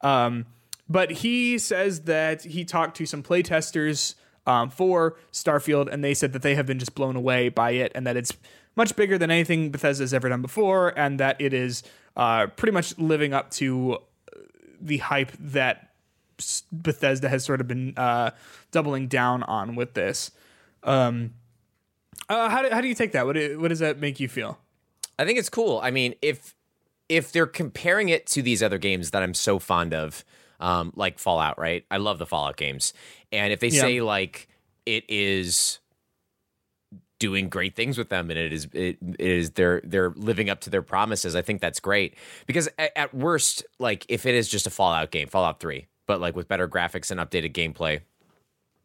Um, 0.02 0.46
but 0.88 1.10
he 1.10 1.58
says 1.58 2.02
that 2.02 2.42
he 2.44 2.64
talked 2.64 2.96
to 2.96 3.06
some 3.06 3.22
playtesters 3.22 4.14
um, 4.46 4.70
for 4.70 5.16
Starfield, 5.32 5.92
and 5.92 6.02
they 6.02 6.14
said 6.14 6.32
that 6.32 6.42
they 6.42 6.54
have 6.54 6.66
been 6.66 6.78
just 6.78 6.94
blown 6.94 7.16
away 7.16 7.48
by 7.48 7.72
it, 7.72 7.92
and 7.94 8.06
that 8.06 8.16
it's 8.16 8.32
much 8.76 8.96
bigger 8.96 9.18
than 9.18 9.30
anything 9.30 9.70
Bethesda's 9.70 10.14
ever 10.14 10.28
done 10.28 10.42
before, 10.42 10.98
and 10.98 11.20
that 11.20 11.40
it 11.40 11.52
is 11.52 11.82
uh, 12.16 12.46
pretty 12.46 12.72
much 12.72 12.96
living 12.98 13.34
up 13.34 13.50
to 13.52 13.98
the 14.80 14.98
hype 14.98 15.32
that 15.38 15.90
Bethesda 16.72 17.28
has 17.28 17.44
sort 17.44 17.60
of 17.60 17.68
been 17.68 17.94
uh, 17.96 18.30
doubling 18.70 19.08
down 19.08 19.42
on 19.42 19.74
with 19.74 19.94
this. 19.94 20.30
Um, 20.84 21.34
uh, 22.28 22.48
how, 22.48 22.62
do, 22.62 22.70
how 22.70 22.80
do 22.80 22.88
you 22.88 22.94
take 22.94 23.12
that? 23.12 23.26
What, 23.26 23.34
do- 23.34 23.58
what 23.60 23.68
does 23.68 23.80
that 23.80 23.98
make 23.98 24.20
you 24.20 24.28
feel? 24.28 24.58
I 25.18 25.24
think 25.24 25.38
it's 25.38 25.48
cool. 25.48 25.80
I 25.82 25.90
mean, 25.90 26.14
if 26.22 26.54
if 27.08 27.32
they're 27.32 27.46
comparing 27.46 28.10
it 28.10 28.26
to 28.26 28.42
these 28.42 28.62
other 28.62 28.76
games 28.78 29.10
that 29.12 29.22
I'm 29.22 29.32
so 29.34 29.58
fond 29.58 29.94
of, 29.94 30.24
um, 30.60 30.92
like 30.96 31.18
Fallout, 31.18 31.58
right? 31.58 31.84
I 31.90 31.96
love 31.98 32.18
the 32.18 32.26
Fallout 32.26 32.56
games, 32.56 32.92
and 33.32 33.52
if 33.52 33.60
they 33.60 33.68
Yeah. 33.68 33.80
say 33.82 34.00
like 34.00 34.48
it 34.86 35.04
is 35.08 35.78
doing 37.18 37.48
great 37.48 37.74
things 37.74 37.98
with 37.98 38.10
them 38.10 38.30
and 38.30 38.38
it 38.38 38.52
is 38.52 38.68
it, 38.72 38.96
it 39.02 39.20
is 39.20 39.50
they're 39.50 39.80
they're 39.82 40.10
living 40.10 40.48
up 40.48 40.60
to 40.60 40.70
their 40.70 40.82
promises 40.82 41.34
i 41.34 41.42
think 41.42 41.60
that's 41.60 41.80
great 41.80 42.14
because 42.46 42.68
at, 42.78 42.92
at 42.96 43.12
worst 43.12 43.66
like 43.80 44.06
if 44.08 44.24
it 44.24 44.36
is 44.36 44.48
just 44.48 44.68
a 44.68 44.70
fallout 44.70 45.10
game 45.10 45.26
fallout 45.26 45.58
3 45.58 45.84
but 46.06 46.20
like 46.20 46.36
with 46.36 46.46
better 46.46 46.68
graphics 46.68 47.10
and 47.10 47.18
updated 47.18 47.52
gameplay 47.52 48.00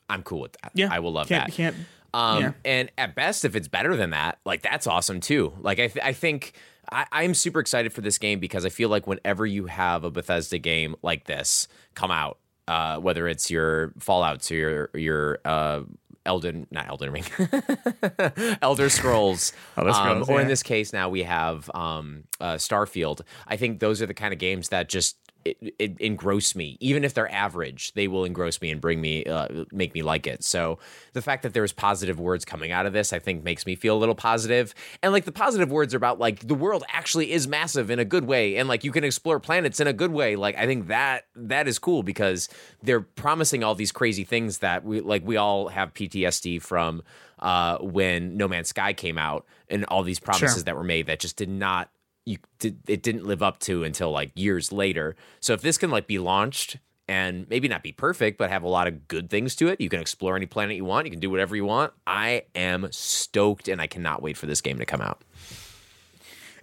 i'm 0.09 0.23
cool 0.23 0.39
with 0.41 0.53
that 0.63 0.71
Yeah, 0.73 0.89
i 0.91 0.99
will 0.99 1.13
love 1.13 1.27
can't, 1.27 1.45
that 1.45 1.53
Can't, 1.55 1.75
um, 2.11 2.39
Yeah. 2.41 2.51
And 2.65 2.91
at 2.97 3.13
best, 3.13 3.45
if 3.45 3.55
it's 3.55 3.67
better 3.67 3.95
than 3.95 4.09
that, 4.09 4.39
like 4.45 4.61
that's 4.63 4.87
awesome 4.87 5.19
too. 5.19 5.53
Like 5.59 5.79
I, 5.79 5.87
th- 5.87 6.03
I 6.05 6.13
think 6.13 6.53
I, 6.91 7.05
I'm 7.11 7.33
super 7.33 7.59
excited 7.59 7.93
for 7.93 8.01
this 8.01 8.17
game 8.17 8.39
because 8.39 8.65
I 8.65 8.69
feel 8.69 8.89
like 8.89 9.07
whenever 9.07 9.45
you 9.45 9.65
have 9.67 10.03
a 10.03 10.11
Bethesda 10.11 10.57
game 10.57 10.95
like 11.01 11.25
this 11.25 11.67
come 11.95 12.11
out, 12.11 12.39
uh, 12.67 12.97
whether 12.97 13.27
it's 13.27 13.49
your 13.49 13.93
Fallout 13.99 14.49
or 14.51 14.55
your 14.55 14.89
your 14.93 15.39
uh, 15.45 15.81
Elden, 16.25 16.67
not 16.71 16.87
Elden 16.87 17.11
Ring, 17.11 17.25
Elder 18.61 18.89
Scrolls, 18.89 19.53
Elder 19.77 19.89
um, 19.89 19.95
Scrolls, 19.95 20.29
or 20.29 20.41
in 20.41 20.47
this 20.47 20.63
case 20.63 20.93
now 20.93 21.09
we 21.09 21.23
have 21.23 21.69
um, 21.73 22.23
uh, 22.39 22.53
Starfield. 22.53 23.21
I 23.47 23.57
think 23.57 23.79
those 23.79 24.01
are 24.01 24.05
the 24.05 24.13
kind 24.13 24.33
of 24.33 24.39
games 24.39 24.69
that 24.69 24.87
just 24.89 25.17
it, 25.45 25.75
it 25.79 25.99
engross 25.99 26.55
me. 26.55 26.77
Even 26.79 27.03
if 27.03 27.13
they're 27.13 27.31
average, 27.31 27.93
they 27.93 28.07
will 28.07 28.25
engross 28.25 28.61
me 28.61 28.71
and 28.71 28.79
bring 28.79 29.01
me, 29.01 29.25
uh, 29.25 29.65
make 29.71 29.93
me 29.93 30.01
like 30.01 30.27
it. 30.27 30.43
So 30.43 30.79
the 31.13 31.21
fact 31.21 31.43
that 31.43 31.53
there's 31.53 31.71
positive 31.71 32.19
words 32.19 32.45
coming 32.45 32.71
out 32.71 32.85
of 32.85 32.93
this, 32.93 33.13
I 33.13 33.19
think 33.19 33.43
makes 33.43 33.65
me 33.65 33.75
feel 33.75 33.95
a 33.95 33.99
little 33.99 34.15
positive. 34.15 34.73
And 35.01 35.11
like 35.11 35.25
the 35.25 35.31
positive 35.31 35.71
words 35.71 35.93
are 35.93 35.97
about 35.97 36.19
like 36.19 36.47
the 36.47 36.55
world 36.55 36.83
actually 36.89 37.31
is 37.31 37.47
massive 37.47 37.89
in 37.89 37.99
a 37.99 38.05
good 38.05 38.25
way, 38.25 38.57
and 38.57 38.67
like 38.67 38.83
you 38.83 38.91
can 38.91 39.03
explore 39.03 39.39
planets 39.39 39.79
in 39.79 39.87
a 39.87 39.93
good 39.93 40.11
way. 40.11 40.35
Like 40.35 40.57
I 40.57 40.65
think 40.65 40.87
that 40.87 41.25
that 41.35 41.67
is 41.67 41.79
cool 41.79 42.03
because 42.03 42.49
they're 42.81 43.01
promising 43.01 43.63
all 43.63 43.75
these 43.75 43.91
crazy 43.91 44.23
things 44.23 44.59
that 44.59 44.83
we 44.83 45.01
like. 45.01 45.25
We 45.25 45.37
all 45.37 45.67
have 45.67 45.93
PTSD 45.93 46.61
from 46.61 47.03
uh, 47.39 47.77
when 47.79 48.37
No 48.37 48.47
Man's 48.47 48.69
Sky 48.69 48.93
came 48.93 49.17
out, 49.17 49.45
and 49.69 49.85
all 49.85 50.03
these 50.03 50.19
promises 50.19 50.63
that 50.63 50.75
were 50.75 50.83
made 50.83 51.07
that 51.07 51.19
just 51.19 51.35
did 51.35 51.49
not 51.49 51.89
you 52.25 52.37
did 52.59 52.79
it 52.87 53.03
didn't 53.03 53.25
live 53.25 53.43
up 53.43 53.59
to 53.59 53.83
until 53.83 54.11
like 54.11 54.31
years 54.35 54.71
later. 54.71 55.15
So 55.39 55.53
if 55.53 55.61
this 55.61 55.77
can 55.77 55.91
like 55.91 56.07
be 56.07 56.19
launched 56.19 56.77
and 57.07 57.49
maybe 57.49 57.67
not 57.67 57.83
be 57.83 57.91
perfect, 57.91 58.37
but 58.37 58.49
have 58.49 58.63
a 58.63 58.69
lot 58.69 58.87
of 58.87 59.07
good 59.07 59.29
things 59.29 59.55
to 59.57 59.67
it, 59.67 59.81
you 59.81 59.89
can 59.89 59.99
explore 59.99 60.35
any 60.35 60.45
planet 60.45 60.77
you 60.77 60.85
want, 60.85 61.05
you 61.05 61.11
can 61.11 61.19
do 61.19 61.29
whatever 61.29 61.55
you 61.55 61.65
want. 61.65 61.93
I 62.07 62.43
am 62.55 62.87
stoked 62.91 63.67
and 63.67 63.81
I 63.81 63.87
cannot 63.87 64.21
wait 64.21 64.37
for 64.37 64.45
this 64.45 64.61
game 64.61 64.77
to 64.79 64.85
come 64.85 65.01
out. 65.01 65.21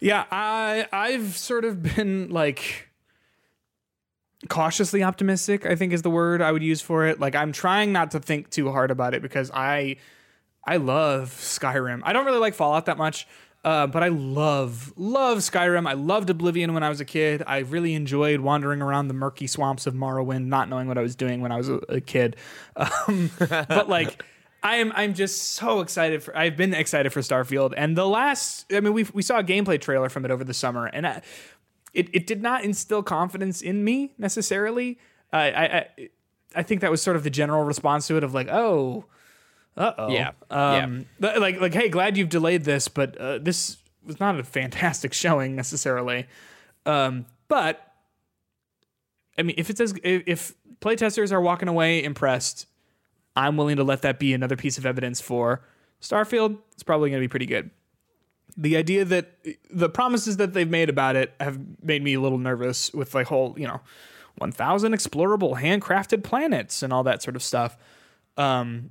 Yeah, 0.01 0.25
I 0.31 0.87
I've 0.93 1.37
sort 1.37 1.65
of 1.65 1.83
been 1.83 2.31
like 2.31 2.89
cautiously 4.49 5.03
optimistic, 5.03 5.67
I 5.67 5.77
think 5.77 5.93
is 5.93 6.03
the 6.03 6.11
word 6.11 6.41
I 6.41 6.53
would 6.53 6.63
use 6.63 6.81
for 6.81 7.07
it. 7.07 7.21
Like 7.21 7.35
I'm 7.35 7.53
trying 7.53 7.93
not 7.93 8.13
to 8.13 8.21
think 8.21 8.49
too 8.49 8.71
hard 8.71 8.91
about 8.91 9.13
it 9.13 9.21
because 9.21 9.51
I 9.53 9.97
I 10.65 10.79
love 10.79 11.31
Skyrim. 11.31 12.01
I 12.03 12.13
don't 12.13 12.25
really 12.25 12.39
like 12.39 12.55
Fallout 12.55 12.87
that 12.87 12.97
much. 12.97 13.27
Uh, 13.63 13.87
but 13.87 14.03
I 14.03 14.09
love, 14.09 14.93
love 14.97 15.39
Skyrim. 15.39 15.87
I 15.87 15.93
loved 15.93 16.31
Oblivion 16.31 16.73
when 16.73 16.83
I 16.83 16.89
was 16.89 17.01
a 17.01 17.05
kid. 17.05 17.43
I 17.47 17.59
really 17.59 17.95
enjoyed 17.95 18.41
wandering 18.41 18.81
around 18.81 19.09
the 19.09 19.15
murky 19.15 19.47
swamps 19.47 19.87
of 19.87 19.93
Morrowind, 19.93 20.47
not 20.47 20.71
knowing 20.71 20.89
what 20.89 20.97
I 20.97 21.03
was 21.03 21.15
doing 21.15 21.43
when 21.43 21.53
I 21.53 21.59
was 21.59 21.69
a, 21.69 21.77
a 21.89 22.01
kid. 22.01 22.37
Um, 22.77 23.31
but 23.39 23.89
like, 23.91 24.23
I 24.63 24.77
am, 24.77 24.93
I'm 24.95 25.15
just 25.15 25.55
so 25.55 25.81
excited 25.81 26.23
for. 26.23 26.37
I've 26.37 26.57
been 26.57 26.73
excited 26.73 27.13
for 27.13 27.21
Starfield, 27.21 27.75
and 27.77 27.97
the 27.97 28.07
last. 28.07 28.73
I 28.73 28.81
mean, 28.81 28.93
we 28.93 29.05
we 29.13 29.23
saw 29.23 29.39
a 29.39 29.45
gameplay 29.45 29.81
trailer 29.81 30.09
from 30.09 30.25
it 30.25 30.31
over 30.31 30.45
the 30.45 30.55
summer, 30.55 30.87
and 30.87 31.07
I, 31.07 31.23
it 31.93 32.09
it 32.15 32.27
did 32.27 32.43
not 32.43 32.65
instill 32.65 33.03
confidence 33.03 33.63
in 33.63 33.85
me 33.85 34.13
necessarily. 34.19 34.99
Uh, 35.33 35.37
I 35.37 35.79
I 35.99 36.09
I 36.55 36.63
think 36.63 36.81
that 36.83 36.91
was 36.91 37.03
sort 37.03 37.17
of 37.17 37.25
the 37.25 37.31
general 37.31 37.65
response 37.65 38.07
to 38.09 38.17
it 38.17 38.25
of 38.25 38.35
like, 38.35 38.49
oh, 38.49 39.07
uh 39.81 39.95
oh. 39.97 40.09
Yeah. 40.11 40.33
Um, 40.51 41.07
th- 41.23 41.39
like 41.39 41.59
like 41.59 41.73
hey, 41.73 41.89
glad 41.89 42.17
you've 42.17 42.29
delayed 42.29 42.65
this, 42.65 42.87
but 42.89 43.17
uh, 43.17 43.39
this 43.39 43.79
was 44.05 44.21
not 44.21 44.39
a 44.39 44.45
fantastic 44.45 45.13
showing 45.15 45.57
necessarily. 45.57 46.27
Um, 46.85 47.25
but 47.49 47.95
I 49.39 49.43
mean, 49.43 49.55
if 49.57 49.71
it 49.71 49.79
says 49.79 49.95
if, 50.05 50.23
if 50.27 50.55
playtesters 50.83 51.33
are 51.33 51.41
walking 51.41 51.69
away 51.69 52.05
impressed, 52.05 52.67
I'm 53.35 53.57
willing 53.57 53.77
to 53.77 53.85
let 53.85 54.03
that 54.03 54.19
be 54.19 54.35
another 54.35 54.57
piece 54.57 54.77
of 54.77 54.85
evidence 54.85 55.19
for 55.21 55.63
Starfield. 56.03 56.59
It's 56.73 56.83
probably 56.83 57.09
going 57.09 57.23
to 57.23 57.25
be 57.25 57.29
pretty 57.31 57.47
good. 57.47 57.71
The 58.59 58.77
idea 58.77 59.07
that 59.07 59.33
the 59.71 59.89
promises 59.89 60.37
that 60.37 60.53
they've 60.53 60.69
made 60.69 60.91
about 60.91 61.17
it 61.17 61.33
have 61.41 61.59
made 61.83 62.03
me 62.03 62.15
a 62.15 62.21
little 62.21 62.37
nervous 62.37 62.93
with 62.93 63.15
like 63.15 63.29
whole, 63.29 63.55
you 63.57 63.67
know, 63.67 63.81
1,000 64.39 64.93
explorable 64.93 65.59
handcrafted 65.59 66.23
planets 66.23 66.83
and 66.83 66.93
all 66.93 67.05
that 67.05 67.23
sort 67.23 67.37
of 67.37 67.43
stuff. 67.43 67.79
Um, 68.37 68.91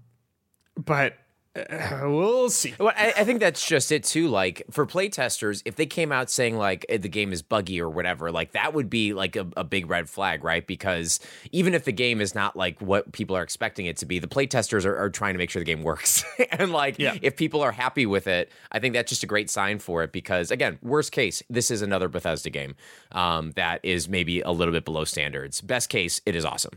but 0.85 1.13
uh, 1.55 2.01
we'll 2.03 2.49
see. 2.51 2.73
Well, 2.79 2.93
I, 2.95 3.11
I 3.17 3.23
think 3.23 3.39
that's 3.39 3.65
just 3.65 3.91
it 3.91 4.03
too. 4.03 4.27
Like 4.27 4.63
for 4.69 4.85
playtesters, 4.85 5.61
if 5.65 5.75
they 5.75 5.87
came 5.87 6.11
out 6.11 6.29
saying 6.29 6.57
like 6.57 6.85
eh, 6.89 6.97
the 6.97 7.09
game 7.09 7.33
is 7.33 7.41
buggy 7.41 7.81
or 7.81 7.89
whatever, 7.89 8.31
like 8.31 8.51
that 8.51 8.73
would 8.73 8.89
be 8.89 9.13
like 9.13 9.35
a, 9.35 9.47
a 9.57 9.63
big 9.63 9.89
red 9.89 10.07
flag, 10.09 10.43
right? 10.43 10.65
Because 10.65 11.19
even 11.51 11.73
if 11.73 11.85
the 11.85 11.91
game 11.91 12.21
is 12.21 12.35
not 12.35 12.55
like 12.55 12.79
what 12.81 13.11
people 13.13 13.35
are 13.35 13.41
expecting 13.41 13.87
it 13.87 13.97
to 13.97 14.05
be, 14.05 14.19
the 14.19 14.27
playtesters 14.27 14.85
are, 14.85 14.95
are 14.95 15.09
trying 15.09 15.33
to 15.33 15.37
make 15.39 15.49
sure 15.49 15.59
the 15.59 15.65
game 15.65 15.81
works. 15.83 16.23
and 16.51 16.71
like, 16.71 16.99
Yeah. 16.99 17.17
if 17.21 17.35
people 17.35 17.61
are 17.61 17.71
happy 17.71 18.05
with 18.05 18.27
it, 18.27 18.51
I 18.71 18.79
think 18.79 18.93
that's 18.93 19.09
just 19.09 19.23
a 19.23 19.27
great 19.27 19.49
sign 19.49 19.79
for 19.79 20.03
it. 20.03 20.11
Because 20.11 20.51
again, 20.51 20.77
worst 20.83 21.11
case, 21.11 21.41
this 21.49 21.71
is 21.71 21.81
another 21.81 22.07
Bethesda 22.07 22.51
game 22.51 22.75
um, 23.11 23.51
that 23.55 23.79
is 23.83 24.07
maybe 24.07 24.41
a 24.41 24.51
little 24.51 24.73
bit 24.73 24.85
below 24.85 25.03
standards. 25.03 25.61
Best 25.61 25.89
case, 25.89 26.21
it 26.27 26.35
is 26.35 26.45
awesome. 26.45 26.73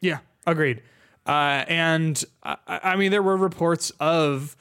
Yeah, 0.00 0.18
agreed. 0.46 0.82
Uh, 1.26 1.64
and 1.68 2.22
I, 2.42 2.56
I 2.66 2.96
mean, 2.96 3.10
there 3.10 3.22
were 3.22 3.36
reports 3.36 3.90
of 4.00 4.56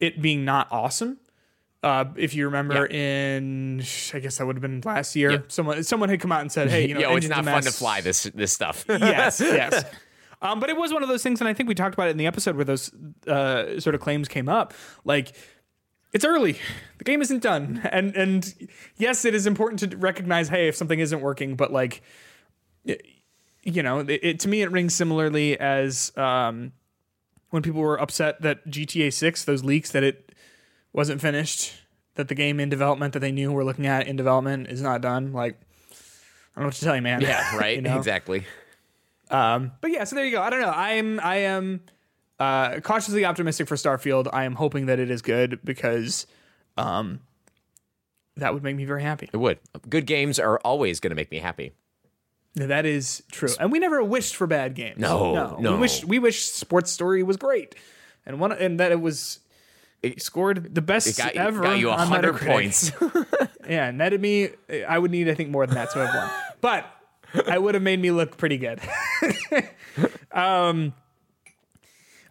it 0.00 0.20
being 0.22 0.44
not 0.44 0.68
awesome. 0.70 1.18
Uh, 1.82 2.06
if 2.16 2.34
you 2.34 2.46
remember, 2.46 2.86
in 2.86 3.82
I 4.14 4.18
guess 4.20 4.38
that 4.38 4.46
would 4.46 4.56
have 4.56 4.62
been 4.62 4.80
last 4.84 5.14
year, 5.16 5.32
Yep. 5.32 5.52
someone 5.52 5.82
someone 5.84 6.08
had 6.08 6.18
come 6.20 6.32
out 6.32 6.40
and 6.40 6.50
said, 6.50 6.70
"Hey, 6.70 6.88
you 6.88 6.94
know, 6.94 7.00
Yo, 7.02 7.08
it's 7.16 7.26
engine's 7.26 7.44
not 7.44 7.52
fun 7.52 7.62
to 7.64 7.72
fly 7.72 8.00
this 8.00 8.22
this 8.34 8.52
stuff. 8.52 8.86
yes, 8.88 9.38
yes. 9.44 9.84
Um, 10.40 10.60
but 10.60 10.70
it 10.70 10.76
was 10.76 10.92
one 10.94 11.02
of 11.02 11.08
those 11.10 11.22
things, 11.22 11.40
and 11.42 11.48
I 11.48 11.52
think 11.52 11.68
we 11.68 11.74
talked 11.74 11.94
about 11.94 12.08
it 12.08 12.12
in 12.12 12.16
the 12.16 12.26
episode 12.26 12.56
where 12.56 12.64
those 12.64 12.90
uh, 13.26 13.78
sort 13.80 13.94
of 13.94 14.00
claims 14.00 14.28
came 14.28 14.48
up. 14.48 14.72
Like, 15.04 15.34
it's 16.14 16.24
early; 16.24 16.58
the 16.98 17.04
game 17.04 17.20
isn't 17.20 17.42
done, 17.42 17.80
and 17.92 18.14
and 18.16 18.54
yes, 18.96 19.24
it 19.26 19.34
is 19.34 19.46
important 19.46 19.80
to 19.80 19.96
recognize, 19.98 20.48
hey, 20.48 20.68
if 20.68 20.76
something 20.76 21.00
isn't 21.00 21.20
working, 21.20 21.54
but 21.54 21.70
like, 21.72 22.02
you 23.64 23.82
know, 23.82 24.00
it, 24.00 24.10
it 24.22 24.40
to 24.40 24.48
me 24.48 24.62
it 24.62 24.70
rings 24.70 24.94
similarly 24.94 25.58
as 25.58 26.12
um, 26.16 26.72
when 27.50 27.62
people 27.62 27.80
were 27.80 28.00
upset 28.00 28.42
that 28.42 28.66
GTA 28.68 29.12
Six, 29.12 29.44
those 29.44 29.64
leaks 29.64 29.90
that 29.92 30.02
it 30.02 30.32
wasn't 30.92 31.20
finished, 31.20 31.72
that 32.14 32.28
the 32.28 32.34
game 32.34 32.60
in 32.60 32.68
development 32.68 33.12
that 33.14 33.20
they 33.20 33.32
knew 33.32 33.50
we're 33.50 33.64
looking 33.64 33.86
at 33.86 34.06
in 34.06 34.16
development 34.16 34.68
is 34.68 34.82
not 34.82 35.00
done. 35.00 35.32
Like, 35.32 35.58
I 36.54 36.60
don't 36.60 36.64
know 36.64 36.66
what 36.66 36.74
to 36.74 36.84
tell 36.84 36.96
you, 36.96 37.02
man. 37.02 37.20
yeah, 37.20 37.56
right. 37.58 37.76
You 37.76 37.82
know? 37.82 37.96
Exactly. 37.98 38.44
Um, 39.30 39.72
but 39.80 39.90
yeah, 39.90 40.04
so 40.04 40.16
there 40.16 40.24
you 40.24 40.32
go. 40.32 40.42
I 40.42 40.50
don't 40.50 40.60
know. 40.60 40.68
I 40.68 40.92
am 40.92 41.18
I 41.20 41.36
am 41.36 41.80
uh, 42.38 42.80
cautiously 42.80 43.24
optimistic 43.24 43.66
for 43.66 43.76
Starfield. 43.76 44.28
I 44.32 44.44
am 44.44 44.54
hoping 44.54 44.86
that 44.86 44.98
it 44.98 45.10
is 45.10 45.22
good 45.22 45.60
because 45.64 46.26
um, 46.76 47.20
that 48.36 48.52
would 48.52 48.62
make 48.62 48.76
me 48.76 48.84
very 48.84 49.02
happy. 49.02 49.30
It 49.32 49.36
would. 49.36 49.58
Good 49.88 50.06
games 50.06 50.38
are 50.38 50.58
always 50.58 51.00
going 51.00 51.10
to 51.10 51.16
make 51.16 51.30
me 51.30 51.38
happy. 51.38 51.72
That 52.56 52.86
is 52.86 53.22
true. 53.32 53.48
And 53.58 53.72
we 53.72 53.78
never 53.80 54.02
wished 54.02 54.36
for 54.36 54.46
bad 54.46 54.74
games. 54.74 54.98
No, 54.98 55.56
no. 55.58 55.72
We 55.72 55.78
wish 55.78 56.04
we 56.04 56.18
wish 56.18 56.44
Sports 56.46 56.90
Story 56.92 57.22
was 57.22 57.36
great, 57.36 57.74
and 58.26 58.38
one 58.38 58.52
and 58.52 58.78
that 58.80 58.92
it 58.92 59.00
was. 59.00 59.40
It 60.02 60.20
scored 60.20 60.74
the 60.74 60.82
best 60.82 61.06
It 61.06 61.16
got, 61.16 61.32
ever. 61.34 61.62
got 61.62 61.78
you 61.78 61.90
on 61.90 62.10
100 62.10 62.34
Metacritic. 62.34 62.46
points. 62.46 62.92
Yeah, 63.68 63.90
netted 63.92 64.20
me. 64.20 64.50
I 64.86 64.98
would 64.98 65.10
need, 65.10 65.26
I 65.30 65.34
think, 65.34 65.48
more 65.48 65.66
than 65.66 65.76
that 65.76 65.90
to 65.92 66.06
have 66.06 66.14
won. 66.14 66.30
But 66.60 66.84
I 67.48 67.56
would 67.56 67.74
have 67.74 67.82
made 67.82 67.98
me 67.98 68.10
look 68.10 68.36
pretty 68.36 68.58
good. 68.58 68.78
um, 70.32 70.92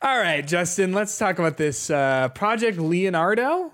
all 0.02 0.18
right, 0.20 0.46
Justin, 0.46 0.92
let's 0.94 1.18
talk 1.18 1.40
about 1.40 1.58
this 1.58 1.90
uh, 1.90 2.30
Project 2.30 2.78
Leonardo, 2.78 3.72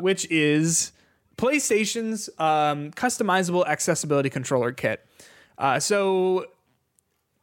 which 0.00 0.30
is 0.30 0.92
PlayStation's 1.36 2.28
um, 2.38 2.90
customizable 2.92 3.66
accessibility 3.66 4.30
controller 4.30 4.72
kit. 4.72 5.04
Uh, 5.58 5.80
so 5.80 6.46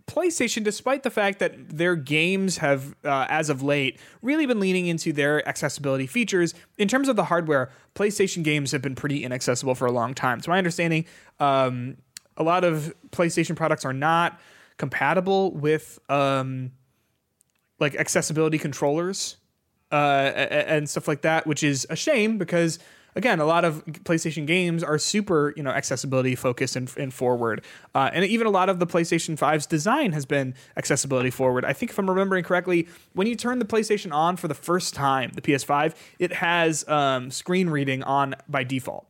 PlayStation, 0.08 0.64
despite 0.64 1.04
the 1.04 1.10
fact 1.10 1.40
that 1.40 1.70
their 1.70 1.96
games 1.96 2.58
have, 2.58 2.96
uh, 3.04 3.26
as 3.30 3.50
of 3.50 3.64
late, 3.64 4.00
really 4.22 4.46
been 4.46 4.60
leaning 4.60 4.88
into 4.88 5.14
their 5.14 5.48
accessibility 5.48 6.08
features, 6.08 6.54
in 6.78 6.88
terms 6.88 7.08
of 7.08 7.16
the 7.16 7.26
hardware, 7.26 7.72
PlayStation 7.96 8.44
games 8.44 8.72
have 8.72 8.82
been 8.82 8.96
pretty 8.96 9.24
inaccessible 9.24 9.76
for 9.76 9.86
a 9.86 9.92
long 9.92 10.14
time. 10.14 10.42
To 10.42 10.50
my 10.50 10.58
understanding, 10.58 11.06
um, 11.40 11.98
a 12.38 12.44
lot 12.44 12.64
of 12.64 12.94
PlayStation 13.12 13.56
products 13.56 13.86
are 13.86 13.94
not 13.94 14.40
compatible 14.78 15.52
with 15.52 16.00
um, 16.10 16.72
like 17.80 17.96
accessibility 17.96 18.58
controllers 18.58 19.38
uh, 19.92 19.96
and 19.96 20.90
stuff 20.90 21.08
like 21.08 21.22
that, 21.22 21.48
which 21.48 21.64
is 21.64 21.88
a 21.90 21.96
shame 21.96 22.38
because 22.38 22.80
again, 23.16 23.40
a 23.40 23.46
lot 23.46 23.66
of 23.66 23.86
PlayStation 23.86 24.46
games 24.46 24.84
are 24.84 24.98
super, 24.98 25.54
you 25.56 25.64
know, 25.64 25.72
accessibility 25.72 26.36
focused 26.36 26.76
and, 26.76 26.92
and 26.98 27.14
forward. 27.14 27.64
Uh, 27.94 28.10
and 28.14 28.26
even 28.26 28.48
a 28.48 28.50
lot 28.50 28.70
of 28.70 28.80
the 28.80 28.88
PlayStation 28.88 29.38
5's 29.38 29.66
design 29.66 30.12
has 30.14 30.26
been 30.26 30.56
accessibility 30.78 31.30
forward. 31.30 31.66
I 31.66 31.74
think 31.74 31.92
if 31.92 32.00
I'm 32.00 32.10
remembering 32.10 32.44
correctly, 32.44 32.88
when 33.14 33.28
you 33.28 33.36
turn 33.36 33.60
the 33.60 33.66
PlayStation 33.66 34.14
on 34.14 34.36
for 34.36 34.48
the 34.48 34.56
first 34.56 34.94
time, 34.94 35.32
the 35.34 35.42
PS5, 35.42 35.96
it 36.20 36.34
has 36.34 36.88
um, 36.88 37.32
screen 37.32 37.70
reading 37.70 38.04
on 38.04 38.36
by 38.48 38.64
default, 38.64 39.06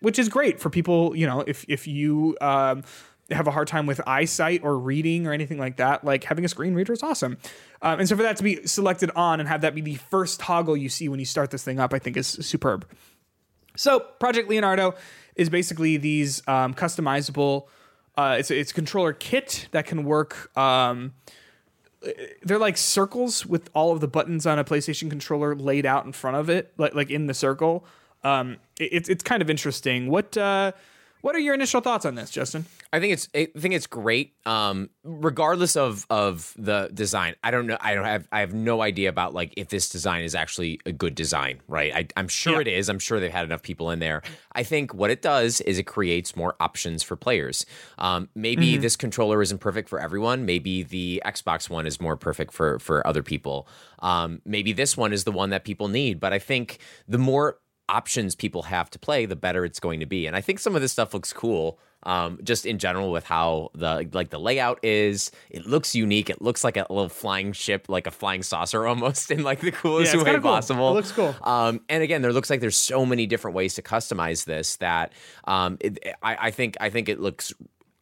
which 0.00 0.18
is 0.18 0.28
great 0.28 0.60
for 0.60 0.70
people, 0.70 1.16
you 1.16 1.26
know, 1.26 1.40
if, 1.46 1.64
if 1.68 1.86
you. 1.86 2.36
Um, 2.40 2.84
have 3.30 3.46
a 3.46 3.50
hard 3.50 3.68
time 3.68 3.86
with 3.86 4.00
eyesight 4.06 4.62
or 4.64 4.78
reading 4.78 5.26
or 5.26 5.32
anything 5.32 5.58
like 5.58 5.76
that, 5.76 6.04
like 6.04 6.24
having 6.24 6.44
a 6.44 6.48
screen 6.48 6.74
reader 6.74 6.92
is 6.92 7.02
awesome. 7.02 7.36
Um, 7.82 8.00
and 8.00 8.08
so 8.08 8.16
for 8.16 8.22
that 8.22 8.36
to 8.38 8.42
be 8.42 8.66
selected 8.66 9.10
on 9.14 9.38
and 9.40 9.48
have 9.48 9.60
that 9.60 9.74
be 9.74 9.82
the 9.82 9.96
first 9.96 10.40
toggle 10.40 10.76
you 10.76 10.88
see 10.88 11.08
when 11.08 11.18
you 11.18 11.26
start 11.26 11.50
this 11.50 11.62
thing 11.62 11.78
up, 11.78 11.92
I 11.92 11.98
think 11.98 12.16
is 12.16 12.26
superb. 12.26 12.86
So 13.78 14.00
Project 14.00 14.48
Leonardo 14.48 14.94
is 15.36 15.48
basically 15.48 15.96
these 15.96 16.46
um, 16.48 16.74
customizable. 16.74 17.66
Uh, 18.16 18.36
it's 18.38 18.50
it's 18.50 18.72
a 18.72 18.74
controller 18.74 19.12
kit 19.12 19.68
that 19.70 19.86
can 19.86 20.04
work. 20.04 20.56
Um, 20.58 21.14
they're 22.42 22.58
like 22.58 22.76
circles 22.76 23.46
with 23.46 23.70
all 23.74 23.92
of 23.92 24.00
the 24.00 24.08
buttons 24.08 24.46
on 24.46 24.58
a 24.58 24.64
PlayStation 24.64 25.08
controller 25.08 25.54
laid 25.54 25.86
out 25.86 26.04
in 26.04 26.12
front 26.12 26.36
of 26.36 26.50
it, 26.50 26.72
like 26.76 26.94
like 26.94 27.10
in 27.10 27.26
the 27.26 27.34
circle. 27.34 27.84
Um, 28.24 28.56
it, 28.80 28.90
it's 28.92 29.08
it's 29.08 29.22
kind 29.22 29.42
of 29.42 29.48
interesting. 29.48 30.08
What 30.08 30.36
uh, 30.36 30.72
what 31.20 31.34
are 31.34 31.38
your 31.38 31.54
initial 31.54 31.80
thoughts 31.80 32.04
on 32.04 32.14
this, 32.14 32.30
Justin? 32.30 32.64
I 32.92 33.00
think 33.00 33.12
it's 33.12 33.28
I 33.34 33.48
think 33.58 33.74
it's 33.74 33.86
great. 33.86 34.34
Um, 34.46 34.90
regardless 35.02 35.76
of 35.76 36.06
of 36.08 36.54
the 36.56 36.90
design, 36.92 37.34
I 37.42 37.50
don't 37.50 37.66
know. 37.66 37.76
I 37.80 37.94
don't 37.94 38.04
have 38.04 38.26
I 38.32 38.40
have 38.40 38.54
no 38.54 38.80
idea 38.82 39.08
about 39.08 39.34
like 39.34 39.52
if 39.56 39.68
this 39.68 39.88
design 39.88 40.24
is 40.24 40.34
actually 40.34 40.80
a 40.86 40.92
good 40.92 41.14
design, 41.14 41.60
right? 41.68 42.08
I, 42.16 42.20
am 42.20 42.28
sure 42.28 42.54
Yeah. 42.54 42.60
it 42.60 42.68
is. 42.68 42.88
I'm 42.88 42.98
sure 42.98 43.20
they've 43.20 43.30
had 43.30 43.44
enough 43.44 43.62
people 43.62 43.90
in 43.90 43.98
there. 43.98 44.22
I 44.52 44.62
think 44.62 44.94
what 44.94 45.10
it 45.10 45.20
does 45.22 45.60
is 45.62 45.78
it 45.78 45.84
creates 45.84 46.34
more 46.36 46.56
options 46.60 47.02
for 47.02 47.16
players. 47.16 47.66
Um, 47.98 48.28
maybe 48.34 48.76
this 48.76 48.96
controller 48.96 49.42
isn't 49.42 49.58
perfect 49.58 49.88
for 49.88 50.00
everyone. 50.00 50.44
Maybe 50.46 50.82
the 50.82 51.22
Xbox 51.26 51.68
one 51.68 51.86
is 51.86 52.00
more 52.00 52.16
perfect 52.16 52.52
for 52.52 52.78
for 52.78 53.06
other 53.06 53.22
people. 53.22 53.68
Um, 54.00 54.40
maybe 54.44 54.72
this 54.72 54.96
one 54.96 55.12
is 55.12 55.24
the 55.24 55.32
one 55.32 55.50
that 55.50 55.64
people 55.64 55.88
need. 55.88 56.20
But 56.20 56.32
I 56.32 56.38
think 56.38 56.78
the 57.06 57.18
more 57.18 57.58
options 57.88 58.34
people 58.34 58.62
have 58.64 58.90
to 58.90 58.98
play, 58.98 59.26
the 59.26 59.36
better 59.36 59.64
it's 59.64 59.80
going 59.80 60.00
to 60.00 60.06
be. 60.06 60.26
And 60.26 60.36
I 60.36 60.40
think 60.40 60.58
some 60.58 60.74
of 60.74 60.82
this 60.82 60.92
stuff 60.92 61.14
looks 61.14 61.32
cool. 61.32 61.78
Um, 62.04 62.38
just 62.44 62.64
in 62.64 62.78
general 62.78 63.10
with 63.10 63.24
how 63.24 63.70
the 63.74 64.08
like 64.12 64.30
the 64.30 64.38
layout 64.38 64.78
is, 64.84 65.32
it 65.50 65.66
looks 65.66 65.96
unique. 65.96 66.30
It 66.30 66.40
looks 66.40 66.62
like 66.62 66.76
a 66.76 66.86
little 66.88 67.08
flying 67.08 67.52
ship, 67.52 67.86
like 67.88 68.06
a 68.06 68.12
flying 68.12 68.44
saucer 68.44 68.86
almost, 68.90 69.32
in 69.32 69.42
like 69.42 69.60
the 69.60 69.72
coolest 69.72 70.14
Yeah, 70.14 70.22
way 70.22 70.32
cool. 70.34 70.40
possible. 70.42 70.90
It 70.90 70.94
looks 70.94 71.10
cool. 71.12 71.34
Um, 71.42 71.80
and 71.88 72.02
again, 72.04 72.22
there 72.22 72.32
looks 72.32 72.50
like 72.50 72.60
there's 72.60 72.76
so 72.76 73.04
many 73.04 73.26
different 73.26 73.56
ways 73.56 73.74
to 73.74 73.82
customize 73.82 74.44
this 74.44 74.76
that 74.76 75.12
um, 75.44 75.76
it, 75.80 75.98
I, 76.22 76.36
I 76.46 76.50
think 76.52 76.76
I 76.80 76.88
think 76.90 77.08
it 77.08 77.18
looks. 77.20 77.52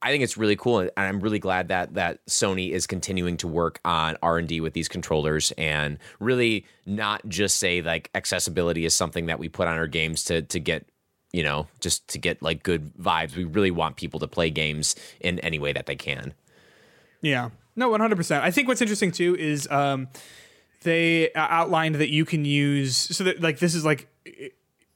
I 0.07 0.11
think 0.13 0.23
it's 0.23 0.37
really 0.37 0.55
cool, 0.55 0.79
and 0.79 0.91
I'm 0.97 1.19
really 1.19 1.41
glad 1.41 1.67
that 1.67 1.95
that 1.95 2.25
Sony 2.27 2.71
is 2.71 2.87
continuing 2.87 3.37
to 3.39 3.49
work 3.49 3.81
on 3.85 4.17
R 4.23 4.39
and 4.39 4.47
D 4.47 4.61
with 4.61 4.73
these 4.73 4.87
controllers, 4.87 5.51
and 5.59 5.99
really 6.21 6.65
not 6.87 7.29
just 7.29 7.57
say 7.57 7.83
like 7.83 8.09
accessibility 8.15 8.85
is 8.85 8.95
something 8.95 9.27
that 9.27 9.41
we 9.41 9.49
put 9.49 9.67
on 9.67 9.77
our 9.77 9.89
games 9.89 10.23
to 10.27 10.43
to 10.43 10.61
get 10.61 10.87
you 11.33 11.43
know 11.43 11.67
just 11.81 12.07
to 12.07 12.19
get 12.19 12.41
like 12.41 12.63
good 12.63 12.95
vibes. 12.95 13.35
We 13.35 13.43
really 13.43 13.73
want 13.73 13.97
people 13.97 14.21
to 14.21 14.29
play 14.29 14.49
games 14.49 14.95
in 15.19 15.41
any 15.41 15.59
way 15.59 15.73
that 15.73 15.87
they 15.87 15.97
can. 15.97 16.35
Yeah. 17.21 17.51
No, 17.75 17.91
100%. 17.91 18.41
I 18.41 18.53
think 18.53 18.69
what's 18.69 18.81
interesting 18.81 19.11
too 19.11 19.35
is 19.37 19.69
um, 19.73 20.07
they 20.85 21.33
uh, 21.33 21.49
outlined 21.51 21.97
that 21.97 22.11
you 22.11 22.25
can 22.25 22.45
use, 22.45 22.97
so 22.97 23.25
that 23.25 23.41
like 23.41 23.59
this 23.59 23.75
is 23.75 23.85
like, 23.85 24.07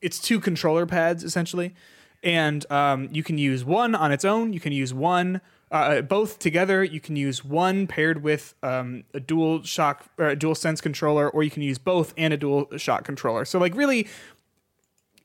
it's 0.00 0.20
two 0.20 0.38
controller 0.38 0.86
pads 0.86 1.24
essentially. 1.24 1.74
And 2.23 2.71
um, 2.71 3.09
you 3.12 3.23
can 3.23 3.39
use 3.39 3.64
one 3.64 3.95
on 3.95 4.12
its 4.12 4.25
own. 4.25 4.53
You 4.53 4.61
can 4.61 4.73
use 4.73 4.93
one, 4.93 5.41
uh, 5.71 6.03
both 6.03 6.39
together. 6.39 6.85
You 6.85 7.01
can 7.01 7.16
use 7.16 7.45
one 7.45 7.87
paired 7.87 8.23
with 8.23 8.55
um, 8.62 9.05
a 9.14 9.21
dual 9.21 9.62
shock 9.62 10.05
or 10.18 10.29
a 10.29 10.37
dual 10.37 10.55
sense 10.55 10.81
controller, 10.81 11.31
or 11.31 11.43
you 11.43 11.51
can 11.51 11.62
use 11.62 11.79
both 11.79 12.12
and 12.18 12.35
a 12.35 12.37
dual 12.37 12.68
shock 12.77 13.05
controller. 13.05 13.45
So 13.45 13.59
like 13.59 13.75
really 13.75 14.07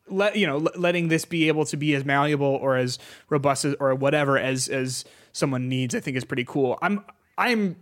let 0.07 0.35
you 0.35 0.45
know 0.45 0.57
letting 0.75 1.07
this 1.07 1.25
be 1.25 1.47
able 1.47 1.65
to 1.65 1.75
be 1.75 1.95
as 1.95 2.05
malleable 2.05 2.45
or 2.45 2.77
as 2.77 2.99
robust 3.29 3.65
as, 3.65 3.73
or 3.79 3.95
whatever 3.95 4.37
as 4.37 4.67
as 4.67 5.03
someone 5.33 5.67
needs 5.67 5.95
i 5.95 5.99
think 5.99 6.15
is 6.15 6.23
pretty 6.23 6.45
cool 6.45 6.77
i'm 6.83 7.03
i'm 7.39 7.75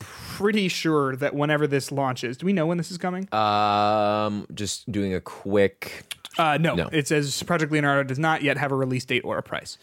pretty 0.00 0.66
sure 0.66 1.14
that 1.14 1.36
whenever 1.36 1.68
this 1.68 1.92
launches 1.92 2.36
do 2.36 2.46
we 2.46 2.52
know 2.52 2.66
when 2.66 2.78
this 2.78 2.90
is 2.90 2.98
coming 2.98 3.32
Um, 3.32 4.44
just 4.52 4.90
doing 4.90 5.14
a 5.14 5.20
quick. 5.20 6.17
Uh, 6.36 6.58
no, 6.60 6.74
no. 6.74 6.88
it 6.92 7.08
says 7.08 7.42
project 7.44 7.72
leonardo 7.72 8.02
does 8.02 8.18
not 8.18 8.42
yet 8.42 8.56
have 8.58 8.72
a 8.72 8.74
release 8.74 9.04
date 9.04 9.24
or 9.24 9.38
a 9.38 9.42
price 9.42 9.78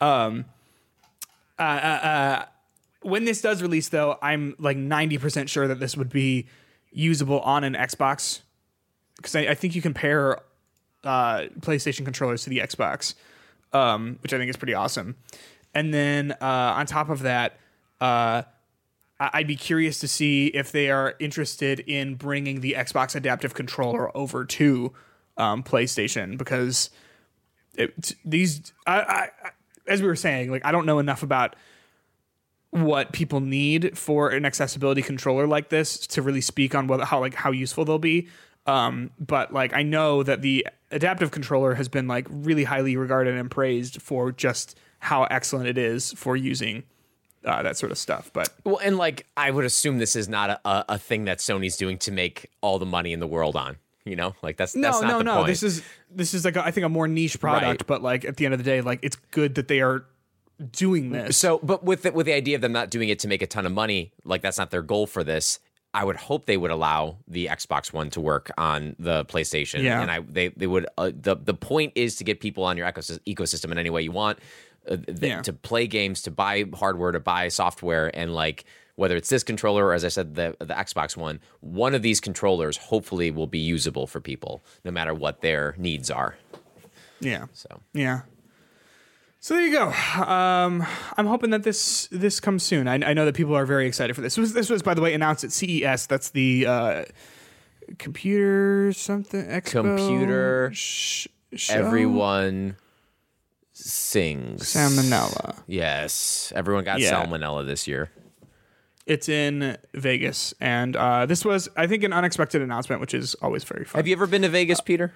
um 0.00 0.44
uh, 1.58 1.62
uh, 1.62 2.06
uh 2.06 2.44
when 3.02 3.24
this 3.24 3.40
does 3.40 3.62
release 3.62 3.88
though 3.88 4.18
i'm 4.22 4.54
like 4.58 4.76
90% 4.76 5.48
sure 5.48 5.66
that 5.66 5.80
this 5.80 5.96
would 5.96 6.10
be 6.10 6.46
usable 6.92 7.40
on 7.40 7.64
an 7.64 7.74
xbox 7.74 8.40
because 9.18 9.36
I, 9.36 9.40
I 9.40 9.54
think 9.54 9.74
you 9.74 9.82
compare 9.82 10.40
uh, 11.04 11.46
PlayStation 11.60 12.04
controllers 12.04 12.44
to 12.44 12.50
the 12.50 12.58
Xbox, 12.58 13.14
um, 13.72 14.18
which 14.22 14.32
I 14.32 14.38
think 14.38 14.48
is 14.48 14.56
pretty 14.56 14.74
awesome. 14.74 15.16
And 15.74 15.92
then 15.92 16.32
uh, 16.40 16.74
on 16.76 16.86
top 16.86 17.10
of 17.10 17.20
that, 17.22 17.58
uh, 18.00 18.42
I- 19.20 19.30
I'd 19.34 19.46
be 19.46 19.56
curious 19.56 19.98
to 20.00 20.08
see 20.08 20.46
if 20.48 20.72
they 20.72 20.90
are 20.90 21.14
interested 21.18 21.80
in 21.80 22.14
bringing 22.14 22.60
the 22.60 22.74
Xbox 22.78 23.14
adaptive 23.14 23.54
controller 23.54 24.16
over 24.16 24.44
to 24.44 24.92
um, 25.38 25.62
PlayStation 25.62 26.36
because 26.36 26.90
it, 27.74 28.14
these, 28.24 28.72
I, 28.86 29.00
I, 29.00 29.28
as 29.86 30.02
we 30.02 30.08
were 30.08 30.16
saying, 30.16 30.50
like 30.50 30.64
I 30.64 30.72
don't 30.72 30.86
know 30.86 30.98
enough 30.98 31.22
about 31.22 31.56
what 32.70 33.12
people 33.12 33.40
need 33.40 33.96
for 33.96 34.28
an 34.28 34.44
accessibility 34.44 35.00
controller 35.00 35.46
like 35.46 35.70
this 35.70 36.06
to 36.06 36.20
really 36.20 36.42
speak 36.42 36.74
on 36.74 36.86
whether 36.86 37.04
how 37.04 37.20
like 37.20 37.34
how 37.34 37.50
useful 37.50 37.84
they'll 37.84 37.98
be. 37.98 38.28
Um, 38.66 39.10
but 39.18 39.52
like 39.52 39.72
I 39.72 39.82
know 39.82 40.22
that 40.22 40.42
the 40.42 40.66
adaptive 40.90 41.30
controller 41.30 41.74
has 41.74 41.88
been 41.88 42.06
like 42.06 42.26
really 42.28 42.64
highly 42.64 42.96
regarded 42.96 43.34
and 43.34 43.50
praised 43.50 44.02
for 44.02 44.30
just 44.32 44.78
how 44.98 45.24
excellent 45.24 45.68
it 45.68 45.78
is 45.78 46.12
for 46.12 46.36
using 46.36 46.82
uh, 47.44 47.62
that 47.62 47.76
sort 47.76 47.92
of 47.92 47.98
stuff. 47.98 48.30
But 48.32 48.50
Well, 48.64 48.78
and 48.82 48.98
like 48.98 49.26
I 49.36 49.50
would 49.50 49.64
assume 49.64 49.98
this 49.98 50.16
is 50.16 50.28
not 50.28 50.60
a, 50.64 50.94
a 50.94 50.98
thing 50.98 51.24
that 51.24 51.38
Sony's 51.38 51.76
doing 51.76 51.96
to 51.98 52.12
make 52.12 52.50
all 52.60 52.78
the 52.78 52.86
money 52.86 53.12
in 53.12 53.20
the 53.20 53.26
world 53.26 53.56
on. 53.56 53.78
You 54.08 54.16
know, 54.16 54.34
like 54.42 54.56
that's 54.56 54.74
no, 54.74 54.82
that's 54.82 55.02
not 55.02 55.08
no, 55.08 55.20
no. 55.22 55.34
point. 55.36 55.46
This 55.48 55.62
is 55.62 55.82
this 56.10 56.34
is 56.34 56.44
like 56.44 56.56
a, 56.56 56.64
I 56.64 56.70
think 56.70 56.84
a 56.86 56.88
more 56.88 57.06
niche 57.08 57.38
product, 57.40 57.82
Right. 57.82 57.86
but 57.86 58.02
like 58.02 58.24
at 58.24 58.36
the 58.36 58.44
end 58.46 58.54
of 58.54 58.58
the 58.58 58.64
day, 58.64 58.80
like 58.80 59.00
it's 59.02 59.16
good 59.30 59.54
that 59.56 59.68
they 59.68 59.80
are 59.80 60.04
doing 60.72 61.10
this. 61.10 61.36
so, 61.36 61.58
but 61.62 61.84
with 61.84 62.02
the, 62.02 62.12
with 62.12 62.26
the 62.26 62.32
idea 62.32 62.56
of 62.56 62.62
them 62.62 62.72
not 62.72 62.90
doing 62.90 63.08
it 63.08 63.20
to 63.20 63.28
make 63.28 63.42
a 63.42 63.46
ton 63.46 63.64
of 63.66 63.72
money, 63.72 64.12
like 64.24 64.42
that's 64.42 64.58
not 64.58 64.70
their 64.70 64.82
goal 64.82 65.06
for 65.06 65.22
this. 65.22 65.60
I 65.94 66.04
would 66.04 66.16
hope 66.16 66.44
they 66.46 66.56
would 66.56 66.70
allow 66.70 67.18
the 67.26 67.46
Xbox 67.46 67.92
One 67.92 68.10
to 68.10 68.20
work 68.20 68.50
on 68.58 68.94
the 68.98 69.24
PlayStation, 69.24 69.82
Yeah. 69.82 70.02
and 70.02 70.10
I 70.10 70.20
they 70.20 70.48
they 70.48 70.66
would. 70.66 70.86
Uh, 70.98 71.12
the 71.14 71.36
The 71.36 71.54
point 71.54 71.92
is 71.94 72.16
to 72.16 72.24
get 72.24 72.40
people 72.40 72.64
on 72.64 72.76
your 72.76 72.86
ecosys- 72.90 73.20
ecosystem 73.26 73.70
in 73.72 73.78
any 73.78 73.88
way 73.90 74.02
you 74.02 74.12
want, 74.12 74.38
uh, 74.88 74.96
th- 74.96 75.18
Yeah. 75.20 75.42
to 75.42 75.52
play 75.52 75.86
games, 75.86 76.22
to 76.22 76.30
buy 76.30 76.64
hardware, 76.74 77.12
to 77.12 77.20
buy 77.20 77.48
software, 77.48 78.10
and 78.14 78.34
like 78.34 78.64
whether 78.98 79.16
it's 79.16 79.28
this 79.28 79.44
controller 79.44 79.86
or 79.86 79.94
as 79.94 80.04
I 80.04 80.08
said 80.08 80.34
the 80.34 80.56
the 80.58 80.74
Xbox 80.74 81.16
One, 81.16 81.38
one 81.60 81.94
of 81.94 82.02
these 82.02 82.18
controllers 82.20 82.76
hopefully 82.76 83.30
will 83.30 83.46
be 83.46 83.60
usable 83.60 84.06
for 84.08 84.20
people, 84.20 84.60
no 84.84 84.90
matter 84.90 85.14
what 85.14 85.40
their 85.40 85.74
needs 85.78 86.10
are. 86.10 86.36
yeah. 87.20 87.46
So 87.52 87.68
Yeah. 87.94 88.22
So 89.40 89.54
there 89.54 89.64
you 89.64 89.72
go. 89.72 89.86
Um, 90.20 90.84
I'm 91.16 91.26
hoping 91.26 91.50
that 91.50 91.62
this 91.62 92.08
this 92.10 92.40
comes 92.40 92.64
soon. 92.64 92.88
I, 92.88 92.94
I 92.94 93.12
know 93.14 93.24
that 93.24 93.36
people 93.36 93.54
are 93.54 93.64
very 93.66 93.86
excited 93.86 94.14
for 94.16 94.20
this. 94.20 94.34
This 94.34 94.40
was, 94.42 94.52
this 94.52 94.68
was 94.68 94.82
by 94.82 94.94
the 94.94 95.00
way, 95.00 95.14
announced 95.14 95.44
at 95.44 95.52
CES. 95.52 96.06
That's 96.08 96.30
the 96.30 96.66
uh, 96.66 97.04
computer 97.98 98.92
something 98.92 99.44
expo 99.46 99.70
Computer 99.96 100.70
sh- 100.74 101.28
everyone 101.70 102.76
sings 103.72 104.62
salmonella. 104.74 105.56
Yes, 105.68 106.52
everyone 106.56 106.82
got 106.84 106.98
Yeah. 106.98 107.12
salmonella 107.24 107.64
this 107.64 107.86
year. 107.86 108.10
It's 109.08 109.28
in 109.28 109.78
Vegas, 109.94 110.52
and 110.60 110.94
uh, 110.94 111.24
this 111.26 111.42
was, 111.44 111.68
I 111.76 111.86
think, 111.86 112.04
an 112.04 112.12
unexpected 112.12 112.60
announcement, 112.62 113.00
which 113.00 113.14
is 113.14 113.34
always 113.36 113.64
very 113.64 113.84
fun. 113.86 113.98
Have 113.98 114.06
you 114.06 114.14
ever 114.14 114.26
been 114.26 114.42
to 114.42 114.48
Vegas, 114.50 114.80
Peter? 114.82 115.14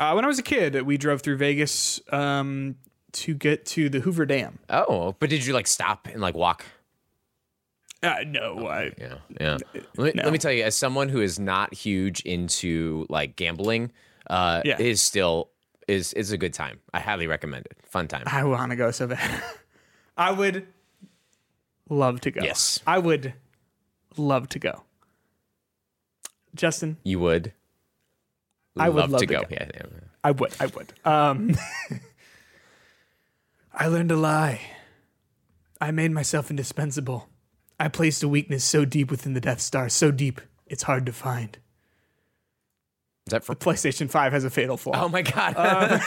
Uh, 0.00 0.12
when 0.14 0.24
I 0.24 0.28
was 0.28 0.38
a 0.38 0.42
kid, 0.42 0.80
we 0.82 0.96
drove 0.96 1.20
through 1.20 1.36
Vegas 1.36 2.00
um, 2.12 2.76
to 3.12 3.34
get 3.34 3.66
to 3.66 3.88
the 3.90 4.00
Hoover 4.00 4.24
Dam. 4.24 4.58
Oh, 4.70 5.14
but 5.20 5.28
did 5.28 5.44
you 5.44 5.52
like 5.52 5.66
stop 5.66 6.08
and 6.10 6.20
like 6.22 6.34
walk? 6.34 6.64
Uh, 8.02 8.16
no, 8.26 8.66
I, 8.68 8.92
Yeah, 8.96 9.14
yeah. 9.40 9.58
Let 9.96 9.96
me, 9.96 10.12
No. 10.14 10.22
let 10.22 10.32
me 10.32 10.38
tell 10.38 10.52
you, 10.52 10.62
as 10.64 10.74
someone 10.76 11.08
who 11.08 11.20
is 11.20 11.38
not 11.38 11.74
huge 11.74 12.20
into 12.20 13.06
like 13.10 13.36
gambling, 13.36 13.92
uh, 14.30 14.62
Yeah. 14.64 14.80
is 14.80 15.00
still 15.02 15.50
is 15.88 16.12
is 16.14 16.30
a 16.32 16.38
good 16.38 16.54
time. 16.54 16.78
I 16.94 17.00
highly 17.00 17.26
recommend 17.26 17.66
it. 17.66 17.76
Fun 17.84 18.06
time. 18.08 18.22
I 18.26 18.44
want 18.44 18.70
to 18.70 18.76
go 18.76 18.90
so 18.92 19.08
bad. 19.08 19.42
I 20.16 20.30
would 20.32 20.66
love 21.88 22.20
to 22.22 22.30
go. 22.30 22.42
Yes. 22.42 22.80
I 22.86 22.98
would 22.98 23.34
love 24.16 24.48
to 24.50 24.58
go. 24.58 24.82
Justin, 26.54 26.96
You 27.04 27.18
would. 27.20 27.52
I 28.76 28.88
would 28.88 29.10
love 29.10 29.20
to 29.20 29.26
to 29.26 29.32
go. 29.32 29.42
go. 29.42 29.48
Yeah, 29.50 29.68
yeah. 29.74 29.82
I 30.24 30.30
would. 30.32 30.54
I 30.60 30.66
would. 30.66 30.92
Um, 31.04 31.56
I 33.74 33.86
learned 33.86 34.08
to 34.10 34.16
lie. 34.16 34.60
I 35.80 35.90
made 35.90 36.10
myself 36.10 36.50
indispensable. 36.50 37.28
I 37.78 37.88
placed 37.88 38.22
a 38.22 38.28
weakness 38.28 38.64
so 38.64 38.84
deep 38.84 39.10
within 39.10 39.34
the 39.34 39.40
Death 39.40 39.60
Star, 39.60 39.88
so 39.88 40.10
deep 40.10 40.40
it's 40.66 40.82
hard 40.84 41.06
to 41.06 41.12
find. 41.12 41.58
Is 43.26 43.32
that 43.32 43.44
for? 43.44 43.54
The 43.54 43.64
PlayStation 43.64 44.10
5 44.10 44.32
has 44.32 44.44
a 44.44 44.50
fatal 44.50 44.76
flaw. 44.76 45.04
Oh 45.04 45.08
my 45.08 45.22
god. 45.22 45.54
Um, 45.56 46.00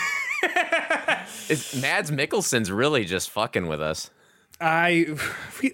Mads 1.82 2.12
Mikkelsen's 2.12 2.72
really 2.72 3.06
just 3.06 3.30
fucking 3.30 3.68
with 3.68 3.82
us? 3.82 4.10
I 4.62 5.08
we, 5.62 5.74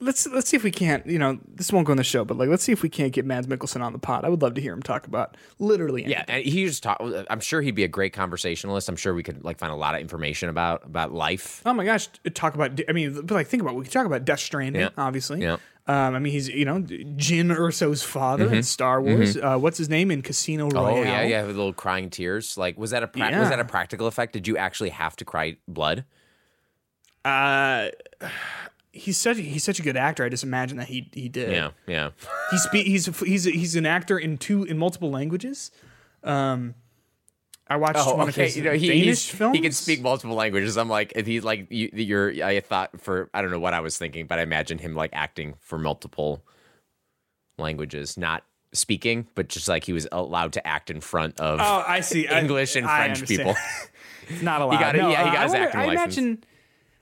let's 0.00 0.26
let's 0.28 0.48
see 0.48 0.56
if 0.56 0.62
we 0.62 0.70
can't. 0.70 1.04
You 1.06 1.18
know, 1.18 1.38
this 1.46 1.72
won't 1.72 1.86
go 1.86 1.90
on 1.90 1.96
the 1.96 2.04
show, 2.04 2.24
but 2.24 2.36
like, 2.36 2.48
let's 2.48 2.62
see 2.62 2.72
if 2.72 2.82
we 2.82 2.88
can't 2.88 3.12
get 3.12 3.24
Mads 3.24 3.46
Mikkelsen 3.48 3.82
on 3.82 3.92
the 3.92 3.98
pod. 3.98 4.24
I 4.24 4.28
would 4.28 4.40
love 4.42 4.54
to 4.54 4.60
hear 4.60 4.72
him 4.72 4.82
talk 4.82 5.06
about 5.06 5.36
literally. 5.58 6.04
Yeah, 6.06 6.24
and 6.28 6.44
he 6.44 6.64
just 6.66 6.82
talk. 6.82 7.02
I'm 7.28 7.40
sure 7.40 7.60
he'd 7.60 7.74
be 7.74 7.84
a 7.84 7.88
great 7.88 8.12
conversationalist. 8.12 8.88
I'm 8.88 8.96
sure 8.96 9.12
we 9.12 9.22
could 9.22 9.42
like 9.44 9.58
find 9.58 9.72
a 9.72 9.76
lot 9.76 9.94
of 9.96 10.00
information 10.00 10.48
about 10.48 10.86
about 10.86 11.12
life. 11.12 11.62
Oh 11.66 11.74
my 11.74 11.84
gosh, 11.84 12.08
talk 12.34 12.54
about. 12.54 12.80
I 12.88 12.92
mean, 12.92 13.14
but 13.14 13.30
like, 13.32 13.48
think 13.48 13.60
about. 13.62 13.74
It. 13.74 13.78
We 13.78 13.82
could 13.84 13.92
talk 13.92 14.06
about 14.06 14.24
Death 14.24 14.40
Stranding, 14.40 14.82
Yeah. 14.82 14.90
obviously. 14.96 15.42
Yeah. 15.42 15.56
Um, 15.88 16.14
I 16.14 16.18
mean, 16.18 16.34
he's 16.34 16.48
you 16.48 16.66
know 16.66 16.80
Jyn 16.82 17.50
Erso's 17.56 18.02
father 18.02 18.52
in 18.54 18.62
Star 18.62 19.00
Wars. 19.00 19.36
Uh, 19.38 19.56
what's 19.58 19.78
his 19.78 19.88
name 19.88 20.10
in 20.10 20.20
Casino 20.22 20.68
Royale? 20.68 20.96
Mm-hmm. 20.96 20.98
Oh 21.00 21.02
yeah, 21.12 21.22
yeah, 21.22 21.44
with 21.46 21.56
little 21.56 21.72
crying 21.72 22.10
tears. 22.10 22.58
Like, 22.58 22.78
was 22.78 22.90
that 22.90 23.02
a 23.02 23.08
pra- 23.08 23.30
Yeah. 23.30 23.40
was 23.40 23.48
that 23.48 23.58
a 23.58 23.64
practical 23.64 24.06
effect? 24.06 24.34
Did 24.34 24.46
you 24.46 24.58
actually 24.58 24.90
have 24.90 25.16
to 25.16 25.24
cry 25.24 25.56
blood? 25.66 26.04
Uh, 27.24 27.88
he's 28.92 29.16
such 29.16 29.36
he's 29.38 29.64
such 29.64 29.78
a 29.78 29.82
good 29.82 29.96
actor. 29.96 30.24
I 30.24 30.28
just 30.28 30.44
imagine 30.44 30.76
that 30.78 30.88
he 30.88 31.08
he 31.12 31.28
did. 31.28 31.52
Yeah, 31.52 31.70
yeah. 31.86 32.10
He 32.50 32.58
spe- 32.58 32.86
he's 32.86 33.06
he's 33.20 33.44
he's 33.44 33.76
an 33.76 33.86
actor 33.86 34.18
in 34.18 34.38
two 34.38 34.64
in 34.64 34.78
multiple 34.78 35.10
languages. 35.10 35.70
Um, 36.24 36.74
I 37.70 37.76
watched 37.76 37.98
Oh, 38.00 38.14
one 38.16 38.28
of 38.28 38.34
okay. 38.34 38.44
his 38.44 38.56
You 38.56 38.62
know, 38.64 38.72
he 38.72 38.88
Danish 38.88 39.04
he's- 39.04 39.28
films. 39.28 39.54
he 39.56 39.62
can 39.62 39.72
speak 39.72 40.00
multiple 40.00 40.34
languages. 40.34 40.76
I'm 40.78 40.88
like, 40.88 41.12
if 41.16 41.26
he's 41.26 41.44
like, 41.44 41.66
you, 41.70 41.90
you're. 41.92 42.30
I 42.44 42.60
thought 42.60 43.00
for 43.00 43.28
I 43.34 43.42
don't 43.42 43.50
know 43.50 43.58
what 43.60 43.74
I 43.74 43.80
was 43.80 43.98
thinking, 43.98 44.26
but 44.26 44.38
I 44.38 44.42
imagine 44.42 44.78
him 44.78 44.94
like 44.94 45.10
acting 45.12 45.54
for 45.60 45.78
multiple 45.78 46.42
languages, 47.58 48.16
not 48.16 48.44
speaking, 48.72 49.26
but 49.34 49.48
just 49.48 49.68
like 49.68 49.84
he 49.84 49.92
was 49.92 50.06
allowed 50.12 50.52
to 50.54 50.66
act 50.66 50.90
in 50.90 51.00
front 51.00 51.38
of 51.40 51.58
Oh, 51.60 51.84
I 51.86 52.00
see. 52.00 52.26
I- 52.28 52.40
English 52.40 52.76
and 52.76 52.86
I 52.86 53.04
French 53.06 53.18
understand. 53.20 53.38
people. 53.40 53.54
It's 54.30 54.42
not 54.42 54.60
allowed. 54.60 54.78
got 54.78 54.94
it. 54.94 54.98
No, 54.98 55.08
Yeah, 55.08 55.22
he 55.24 55.28
uh, 55.30 55.32
got 55.32 55.36
I 55.38 55.42
his 55.44 55.52
wonder- 55.52 55.66
acting 55.68 55.80
I 55.80 55.86
license. 55.86 56.16
imagine. 56.18 56.44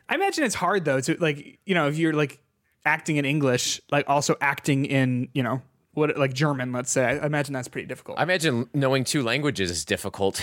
I 0.09 0.14
imagine 0.14 0.44
it's 0.44 0.54
hard 0.54 0.84
though 0.84 1.00
to 1.00 1.16
like 1.18 1.59
you 1.64 1.74
know 1.74 1.88
if 1.88 1.98
you're 1.98 2.12
like 2.12 2.40
acting 2.84 3.16
in 3.16 3.24
English, 3.24 3.80
like 3.90 4.09
also 4.09 4.36
acting 4.40 4.84
in 4.84 5.28
you 5.34 5.42
know 5.42 5.62
what 5.96 6.16
like 6.16 6.32
German, 6.34 6.72
let's 6.72 6.90
say. 6.90 7.04
I 7.04 7.26
imagine 7.26 7.54
that's 7.54 7.68
pretty 7.68 7.88
difficult. 7.88 8.18
I 8.18 8.22
imagine 8.22 8.68
knowing 8.74 9.04
two 9.04 9.22
languages 9.22 9.70
is 9.70 9.84
difficult. 9.84 10.40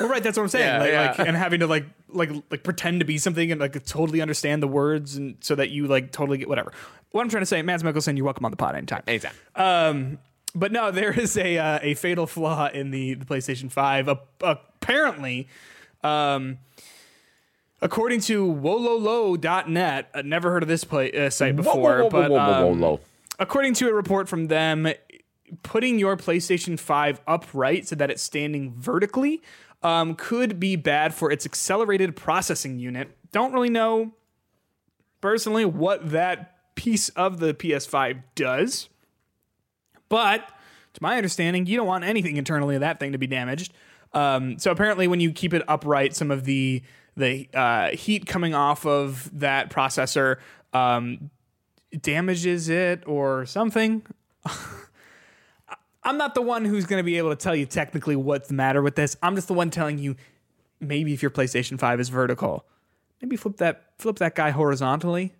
well, 0.00 0.08
right, 0.08 0.22
that's 0.22 0.36
what 0.36 0.44
I'm 0.44 0.48
saying. 0.48 0.66
Yeah, 0.70 0.78
like, 0.78 0.90
yeah. 0.90 1.14
like 1.18 1.28
and 1.28 1.36
having 1.36 1.60
to 1.60 1.66
like 1.66 1.84
like 2.08 2.30
like 2.50 2.64
pretend 2.64 3.00
to 3.00 3.06
be 3.06 3.18
something 3.18 3.52
and 3.52 3.60
like 3.60 3.84
totally 3.84 4.20
understand 4.20 4.62
the 4.62 4.68
words 4.68 5.16
and 5.16 5.36
so 5.40 5.54
that 5.54 5.70
you 5.70 5.86
like 5.86 6.12
totally 6.12 6.38
get 6.38 6.48
whatever. 6.48 6.72
What 7.12 7.22
I'm 7.22 7.28
trying 7.28 7.42
to 7.42 7.46
say, 7.46 7.60
Mads 7.62 7.82
Mikkelsen, 7.82 8.16
you're 8.16 8.24
welcome 8.24 8.44
on 8.44 8.50
the 8.50 8.56
pod 8.56 8.74
anytime. 8.74 9.02
Anytime. 9.06 9.34
Um, 9.54 10.18
but 10.54 10.72
no, 10.72 10.90
there 10.90 11.12
is 11.12 11.36
a 11.36 11.58
uh, 11.58 11.78
a 11.82 11.94
fatal 11.94 12.26
flaw 12.26 12.68
in 12.68 12.90
the, 12.90 13.14
the 13.14 13.24
PlayStation 13.24 13.70
Five. 13.70 14.08
Uh, 14.08 14.16
apparently, 14.40 15.48
um, 16.02 16.58
according 17.82 18.20
to 18.22 18.46
Wololo.net, 18.46 20.10
uh, 20.14 20.22
never 20.22 20.50
heard 20.50 20.62
of 20.62 20.68
this 20.68 20.84
play, 20.84 21.12
uh, 21.12 21.30
site 21.30 21.56
before, 21.56 22.08
but 22.10 22.30
um, 22.32 22.80
according 23.38 23.74
to 23.74 23.88
a 23.88 23.92
report 23.94 24.28
from 24.28 24.46
them, 24.48 24.88
putting 25.62 25.98
your 25.98 26.16
PlayStation 26.16 26.78
5 26.78 27.20
upright 27.26 27.88
so 27.88 27.96
that 27.96 28.10
it's 28.10 28.22
standing 28.22 28.72
vertically 28.74 29.42
um, 29.82 30.14
could 30.14 30.60
be 30.60 30.76
bad 30.76 31.14
for 31.14 31.30
its 31.30 31.46
accelerated 31.46 32.14
processing 32.14 32.78
unit. 32.78 33.16
Don't 33.32 33.52
really 33.52 33.70
know 33.70 34.12
personally 35.20 35.64
what 35.64 36.10
that 36.10 36.74
piece 36.74 37.08
of 37.10 37.40
the 37.40 37.54
PS5 37.54 38.22
does, 38.34 38.88
but 40.08 40.48
to 40.92 41.02
my 41.02 41.16
understanding, 41.16 41.66
you 41.66 41.76
don't 41.76 41.86
want 41.86 42.04
anything 42.04 42.36
internally 42.36 42.74
of 42.74 42.80
that 42.80 42.98
thing 43.00 43.12
to 43.12 43.18
be 43.18 43.26
damaged. 43.26 43.72
Um, 44.12 44.58
so 44.58 44.72
apparently, 44.72 45.06
when 45.06 45.20
you 45.20 45.32
keep 45.32 45.54
it 45.54 45.62
upright, 45.68 46.16
some 46.16 46.30
of 46.30 46.44
the 46.44 46.82
the 47.16 47.48
uh, 47.54 47.90
heat 47.90 48.26
coming 48.26 48.54
off 48.54 48.86
of 48.86 49.30
that 49.38 49.70
processor 49.70 50.36
um, 50.72 51.30
damages 52.00 52.68
it 52.68 53.02
or 53.06 53.46
something. 53.46 54.02
I'm 56.02 56.16
not 56.16 56.34
the 56.34 56.42
one 56.42 56.64
who's 56.64 56.86
going 56.86 57.00
to 57.00 57.04
be 57.04 57.18
able 57.18 57.30
to 57.30 57.36
tell 57.36 57.54
you 57.54 57.66
technically 57.66 58.16
what's 58.16 58.48
the 58.48 58.54
matter 58.54 58.80
with 58.80 58.94
this. 58.94 59.16
I'm 59.22 59.34
just 59.34 59.48
the 59.48 59.54
one 59.54 59.70
telling 59.70 59.98
you 59.98 60.16
maybe 60.80 61.12
if 61.12 61.22
your 61.22 61.30
PlayStation 61.30 61.78
5 61.78 62.00
is 62.00 62.08
vertical, 62.08 62.64
maybe 63.20 63.36
flip 63.36 63.58
that 63.58 63.92
flip 63.98 64.16
that 64.16 64.34
guy 64.34 64.50
horizontally. 64.50 65.34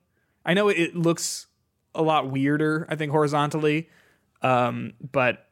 I 0.45 0.55
know 0.55 0.69
it 0.69 0.95
looks 0.95 1.47
a 1.95 2.03
lot 2.03 2.31
weirder, 2.31 2.87
I 2.91 2.97
think 2.97 3.11
horizontally. 3.11 3.89
Um, 4.43 4.93
but 5.13 5.47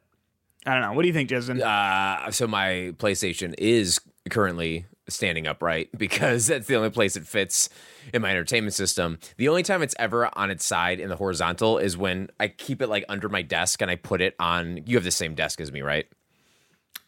I 0.66 0.72
don't 0.72 0.82
know. 0.82 0.92
What 0.92 1.02
do 1.02 1.08
you 1.08 1.14
think, 1.14 1.30
Jason? 1.30 1.62
Uh, 1.62 2.30
so 2.30 2.46
my 2.46 2.94
PlayStation 2.98 3.54
is 3.58 4.00
currently 4.28 4.86
standing 5.08 5.46
upright 5.46 5.90
because 5.98 6.46
that's 6.46 6.66
the 6.66 6.76
only 6.76 6.90
place 6.90 7.16
it 7.16 7.26
fits 7.26 7.68
in 8.12 8.22
my 8.22 8.30
entertainment 8.30 8.74
system. 8.74 9.18
The 9.36 9.48
only 9.48 9.62
time 9.62 9.82
it's 9.82 9.94
ever 9.98 10.30
on 10.38 10.50
its 10.50 10.64
side 10.64 11.00
in 11.00 11.08
the 11.08 11.16
horizontal 11.16 11.78
is 11.78 11.96
when 11.96 12.30
I 12.40 12.48
keep 12.48 12.80
it 12.82 12.88
like 12.88 13.04
under 13.08 13.28
my 13.28 13.42
desk 13.42 13.82
and 13.82 13.90
I 13.90 13.96
put 13.96 14.20
it 14.20 14.34
on. 14.38 14.82
You 14.86 14.96
have 14.96 15.04
the 15.04 15.10
same 15.10 15.34
desk 15.34 15.60
as 15.60 15.72
me, 15.72 15.82
right? 15.82 16.06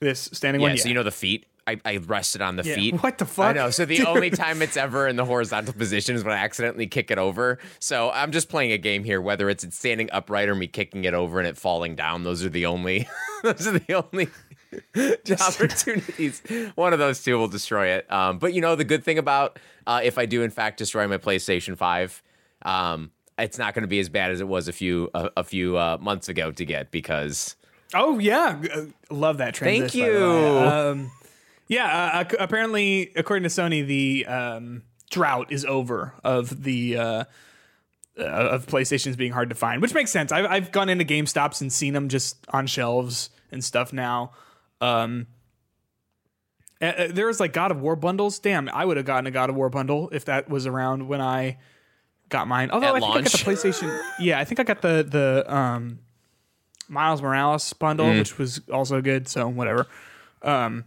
this 0.01 0.30
standing 0.32 0.62
Yeah. 0.62 0.68
one, 0.68 0.76
So 0.78 0.88
you 0.88 0.94
know 0.94 1.03
the 1.03 1.11
feet. 1.11 1.44
I, 1.66 1.78
I 1.84 1.96
rested 1.98 2.40
on 2.40 2.57
the 2.57 2.62
Yeah. 2.64 2.74
feet. 2.74 3.03
What 3.03 3.18
the 3.18 3.26
I 3.26 3.28
fuck? 3.28 3.55
know. 3.55 3.68
So 3.70 3.84
the 3.84 3.96
Dude. 3.98 4.07
only 4.07 4.30
time 4.30 4.62
it's 4.62 4.78
ever 4.78 5.07
in 5.07 5.16
the 5.16 5.26
horizontal 5.26 5.74
position 5.74 6.16
is 6.16 6.24
when 6.24 6.32
I 6.32 6.38
accidentally 6.38 6.86
kick 6.86 7.11
it 7.11 7.18
over. 7.18 7.59
So 7.80 8.11
I'm 8.11 8.32
just 8.32 8.48
playing 8.48 8.72
a 8.72 8.78
game 8.78 9.05
here, 9.05 9.20
whether 9.20 9.51
it's 9.51 9.62
it 9.62 9.74
standing 9.74 10.09
upright 10.11 10.48
or 10.48 10.55
me 10.55 10.66
kicking 10.68 11.05
it 11.05 11.12
over 11.12 11.38
and 11.38 11.46
it 11.46 11.59
falling 11.59 11.96
down. 11.96 12.24
Those 12.24 12.42
are 12.44 12.48
the 12.48 12.64
only. 12.66 13.07
those 13.42 13.66
are 13.66 13.78
the 13.78 13.92
only. 14.11 14.28
opportunities. 15.41 16.43
One 16.75 16.93
of 16.93 16.99
those 16.99 17.23
two 17.23 17.37
will 17.39 17.49
destroy 17.49 17.89
it. 17.89 18.11
Um, 18.12 18.39
but 18.39 18.53
you 18.53 18.61
know 18.61 18.75
the 18.77 18.85
good 18.85 19.05
thing 19.05 19.18
about 19.18 19.59
uh, 19.87 20.01
if 20.03 20.18
I 20.18 20.27
do 20.27 20.43
in 20.43 20.51
fact 20.51 20.79
destroy 20.79 21.07
my 21.09 21.18
PlayStation 21.18 21.77
Five, 21.77 22.23
um, 22.62 23.11
it's 23.39 23.59
not 23.59 23.75
going 23.75 23.83
to 23.83 23.89
be 23.89 24.01
as 24.01 24.09
bad 24.09 24.31
as 24.31 24.41
it 24.41 24.49
was 24.49 24.68
a 24.68 24.73
few 24.73 25.11
a, 25.14 25.31
a 25.39 25.45
few 25.45 25.77
uh, 25.77 25.99
months 26.01 26.29
ago 26.29 26.51
to 26.53 26.64
get 26.64 26.91
because 26.91 27.57
Oh 27.95 28.18
yeah, 28.18 28.61
Uh, 28.73 28.85
love 29.11 29.39
that 29.39 29.55
transition. 29.55 29.89
Thank 29.89 29.93
by 29.93 30.18
the 30.18 30.25
way. 30.25 30.62
you. 30.62 30.68
Um, 30.68 31.11
yeah, 31.68 32.18
uh, 32.21 32.37
apparently, 32.39 33.12
according 33.16 33.45
to 33.45 33.49
Sony, 33.49 33.87
the 33.87 34.27
um, 34.27 34.83
drought 35.11 35.53
is 35.53 35.64
over 35.64 36.14
of 36.25 36.64
the 36.64 36.97
uh, 36.97 37.25
uh, 38.18 38.23
of 38.25 38.66
PlayStations 38.66 39.16
being 39.16 39.33
hard 39.33 39.51
to 39.51 39.55
find, 39.55 39.81
which 39.81 39.95
makes 39.95 40.11
sense. 40.11 40.33
I've 40.33 40.47
I've 40.47 40.73
gone 40.73 40.89
into 40.89 41.05
GameStops 41.05 41.61
and 41.61 41.73
seen 41.73 41.95
them 41.95 42.09
just 42.09 42.45
on 42.51 42.66
shelves 42.66 43.31
and 43.53 43.64
stuff 43.64 43.93
now. 43.93 44.33
Um, 44.81 45.26
uh, 46.81 47.09
there's 47.11 47.41
like 47.41 47.53
God 47.53 47.70
of 47.70 47.81
War 47.81 47.97
bundles. 47.97 48.39
Damn, 48.39 48.68
I 48.70 48.85
would 48.85 48.97
have 48.97 49.07
gotten 49.07 49.26
a 49.26 49.31
God 49.31 49.51
of 49.51 49.57
War 49.57 49.68
bundle 49.68 50.09
if 50.12 50.24
that 50.26 50.49
was 50.49 50.66
around 50.66 51.09
when 51.09 51.20
I 51.20 51.59
got 52.31 52.49
mine. 52.49 52.70
Although 52.70 52.97
At 52.97 52.97
I 52.97 53.01
think 53.01 53.16
I 53.16 53.20
got 53.22 53.33
the? 53.33 53.39
PlayStation. 53.39 54.01
Yeah, 54.20 54.39
I 54.39 54.45
think 54.45 54.61
I 54.61 54.62
got 54.64 54.81
the 54.81 55.07
the 55.07 55.55
um, 55.55 55.99
Miles 56.89 57.20
Morales 57.20 57.70
bundle, 57.74 58.07
Mm. 58.07 58.18
which 58.18 58.39
was 58.39 58.61
also 58.72 59.01
good. 59.03 59.28
So 59.28 59.47
whatever. 59.49 59.87
Um, 60.43 60.85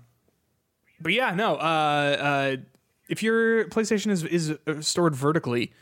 but 1.00 1.14
yeah, 1.14 1.32
no. 1.36 1.56
Uh, 1.58 1.60
uh, 1.60 2.56
if 3.08 3.22
your 3.22 3.66
PlayStation 3.70 4.10
is 4.10 4.24
is 4.24 4.52
uh, 4.66 4.82
stored 4.82 5.16
vertically, 5.16 5.74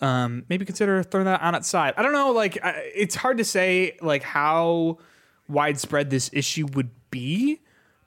um, 0.00 0.44
maybe 0.48 0.64
consider 0.64 1.02
throwing 1.02 1.24
that 1.26 1.40
on 1.40 1.56
its 1.56 1.66
side. 1.66 1.94
I 1.96 2.02
don't 2.02 2.12
know. 2.12 2.30
Like, 2.30 2.62
I, 2.62 2.70
it's 2.94 3.16
hard 3.16 3.38
to 3.38 3.44
say 3.44 3.96
like 4.00 4.22
how 4.22 4.98
widespread 5.48 6.10
this 6.10 6.30
issue 6.32 6.66
would 6.74 6.90
be. 7.16 7.60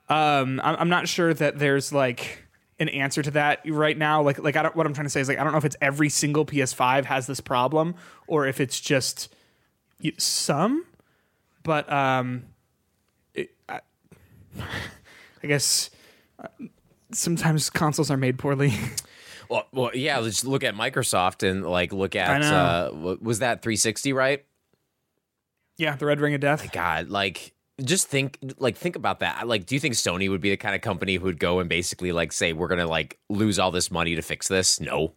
Um, 0.08 0.60
I'm, 0.62 0.76
I'm 0.76 0.88
not 0.88 1.08
sure 1.08 1.34
that 1.34 1.58
there's 1.58 1.92
like 1.92 2.44
an 2.78 2.88
answer 2.88 3.22
to 3.22 3.30
that 3.32 3.60
right 3.66 3.96
now. 3.96 4.22
Like, 4.22 4.38
like 4.38 4.56
I 4.56 4.62
don't, 4.62 4.76
what 4.76 4.86
I'm 4.86 4.94
trying 4.94 5.06
to 5.06 5.10
say 5.10 5.20
is 5.20 5.28
like 5.28 5.38
I 5.38 5.44
don't 5.44 5.52
know 5.52 5.58
if 5.58 5.64
it's 5.64 5.76
every 5.80 6.08
single 6.08 6.46
PS5 6.46 7.04
has 7.04 7.26
this 7.26 7.40
problem 7.40 7.94
or 8.26 8.46
if 8.46 8.60
it's 8.60 8.80
just 8.80 9.34
some. 10.18 10.84
But 11.62 11.90
um, 11.92 12.44
it, 13.34 13.50
I, 13.68 13.80
I 15.42 15.46
guess 15.46 15.90
uh, 16.42 16.48
sometimes 17.12 17.70
consoles 17.70 18.10
are 18.10 18.16
made 18.16 18.38
poorly. 18.38 18.72
Well, 19.50 19.66
well, 19.72 19.90
yeah. 19.94 20.20
Let's 20.20 20.44
look 20.44 20.62
at 20.62 20.76
Microsoft 20.76 21.42
and 21.42 21.66
like 21.66 21.92
look 21.92 22.14
at 22.14 22.40
uh, 22.40 22.92
was 23.20 23.40
that 23.40 23.62
360 23.62 24.12
right? 24.12 24.44
Yeah, 25.76 25.96
the 25.96 26.06
Red 26.06 26.20
Ring 26.20 26.34
of 26.34 26.40
Death. 26.40 26.70
God, 26.70 27.08
like 27.08 27.52
just 27.84 28.06
think 28.06 28.38
like 28.58 28.76
think 28.76 28.96
about 28.96 29.20
that. 29.20 29.46
Like, 29.46 29.66
do 29.66 29.74
you 29.74 29.80
think 29.80 29.94
Sony 29.94 30.28
would 30.30 30.40
be 30.40 30.50
the 30.50 30.56
kind 30.56 30.74
of 30.74 30.80
company 30.80 31.16
who 31.16 31.24
would 31.24 31.38
go 31.38 31.60
and 31.60 31.68
basically 31.68 32.12
like 32.12 32.32
say 32.32 32.52
we're 32.52 32.68
gonna 32.68 32.86
like 32.86 33.18
lose 33.28 33.58
all 33.58 33.70
this 33.70 33.90
money 33.90 34.14
to 34.16 34.22
fix 34.22 34.48
this? 34.48 34.80
No. 34.80 35.14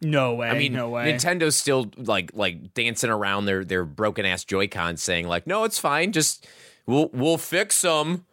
No 0.00 0.34
way. 0.34 0.48
I 0.48 0.58
mean, 0.58 0.72
no 0.72 0.88
way. 0.88 1.12
Nintendo's 1.12 1.54
still 1.54 1.90
like 1.96 2.32
like 2.34 2.74
dancing 2.74 3.10
around 3.10 3.46
their 3.46 3.64
their 3.64 3.84
broken 3.84 4.26
ass 4.26 4.44
Joy 4.44 4.66
Cons, 4.66 5.02
saying 5.02 5.28
like, 5.28 5.46
no, 5.46 5.64
it's 5.64 5.78
fine. 5.78 6.10
Just 6.12 6.46
we'll 6.86 7.08
we'll 7.12 7.38
fix 7.38 7.80
them. 7.82 8.26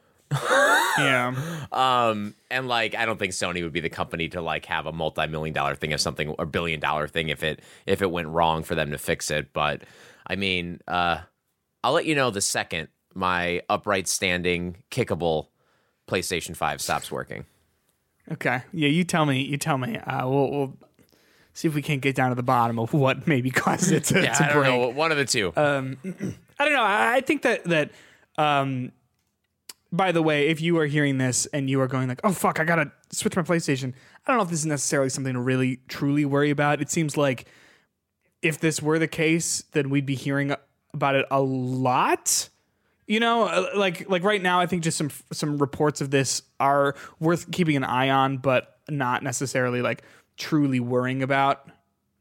yeah. 0.97 1.35
Um, 1.71 2.33
and 2.49 2.67
like, 2.67 2.95
I 2.95 3.05
don't 3.05 3.19
think 3.19 3.31
Sony 3.33 3.61
would 3.61 3.71
be 3.71 3.79
the 3.79 3.89
company 3.89 4.27
to 4.29 4.41
like 4.41 4.65
have 4.65 4.87
a 4.87 4.91
multi-million 4.91 5.53
dollar 5.53 5.75
thing 5.75 5.91
if 5.91 6.01
something, 6.01 6.33
a 6.39 6.45
billion 6.45 6.79
dollar 6.79 7.07
thing 7.07 7.29
if 7.29 7.43
it 7.43 7.61
if 7.85 8.01
it 8.01 8.09
went 8.09 8.27
wrong 8.29 8.63
for 8.63 8.73
them 8.73 8.89
to 8.89 8.97
fix 8.97 9.29
it. 9.29 9.53
But 9.53 9.83
I 10.25 10.35
mean, 10.35 10.81
uh, 10.87 11.19
I'll 11.83 11.93
let 11.93 12.05
you 12.05 12.15
know 12.15 12.31
the 12.31 12.41
second 12.41 12.87
my 13.19 13.61
upright 13.69 14.07
standing 14.07 14.77
kickable 14.89 15.47
PlayStation 16.07 16.55
Five 16.55 16.81
stops 16.81 17.11
working. 17.11 17.45
Okay. 18.31 18.61
Yeah, 18.73 18.89
you 18.89 19.03
tell 19.03 19.25
me. 19.25 19.41
You 19.43 19.57
tell 19.57 19.77
me. 19.77 19.97
Uh, 19.97 20.27
we'll, 20.27 20.51
we'll 20.51 20.77
see 21.53 21.67
if 21.67 21.75
we 21.75 21.81
can't 21.81 22.01
get 22.01 22.15
down 22.15 22.29
to 22.29 22.35
the 22.35 22.43
bottom 22.43 22.79
of 22.79 22.93
what 22.93 23.27
maybe 23.27 23.51
caused 23.51 23.91
it 23.91 24.05
to, 24.05 24.21
Yeah, 24.21 24.33
to 24.33 24.43
I 24.43 24.47
don't 24.47 24.57
break. 24.63 24.71
know, 24.81 24.87
one 24.89 25.11
of 25.11 25.17
the 25.17 25.25
two. 25.25 25.51
Um, 25.55 25.97
I 26.59 26.65
don't 26.65 26.73
know. 26.73 26.83
I, 26.83 27.15
I 27.17 27.21
think 27.21 27.43
that 27.43 27.63
that. 27.65 27.91
Um, 28.37 28.91
by 29.91 30.11
the 30.11 30.21
way, 30.21 30.47
if 30.49 30.61
you 30.61 30.77
are 30.77 30.85
hearing 30.85 31.17
this 31.17 31.47
and 31.47 31.67
you 31.69 31.81
are 31.81 31.87
going 31.87 32.07
like, 32.07 32.21
"Oh 32.23 32.31
fuck, 32.31 32.59
I 32.59 32.63
gotta 32.63 32.91
switch 33.11 33.35
my 33.35 33.41
PlayStation," 33.41 33.93
I 34.25 34.31
don't 34.31 34.37
know 34.37 34.43
if 34.43 34.49
this 34.51 34.59
is 34.59 34.65
necessarily 34.67 35.09
something 35.09 35.33
to 35.33 35.39
really 35.39 35.79
truly 35.87 36.25
worry 36.25 36.51
about. 36.51 36.79
It 36.79 36.91
seems 36.91 37.17
like 37.17 37.47
if 38.43 38.59
this 38.59 38.81
were 38.83 38.99
the 38.99 39.07
case, 39.07 39.63
then 39.71 39.89
we'd 39.89 40.05
be 40.05 40.13
hearing 40.15 40.53
about 40.93 41.15
it 41.15 41.25
a 41.31 41.41
lot. 41.41 42.49
You 43.09 43.19
know, 43.19 43.45
uh, 43.47 43.69
like 43.75 44.07
like 44.07 44.23
right 44.23 44.41
now, 44.41 44.59
I 44.59 44.67
think 44.67 44.83
just 44.83 44.95
some 44.97 45.09
some 45.33 45.57
reports 45.57 45.99
of 45.99 46.11
this 46.11 46.43
are 46.59 46.93
worth 47.19 47.49
keeping 47.51 47.75
an 47.75 47.83
eye 47.83 48.09
on, 48.11 48.37
but 48.37 48.77
not 48.87 49.23
necessarily 49.23 49.81
like 49.81 50.03
truly 50.37 50.79
worrying 50.79 51.23
about. 51.23 51.69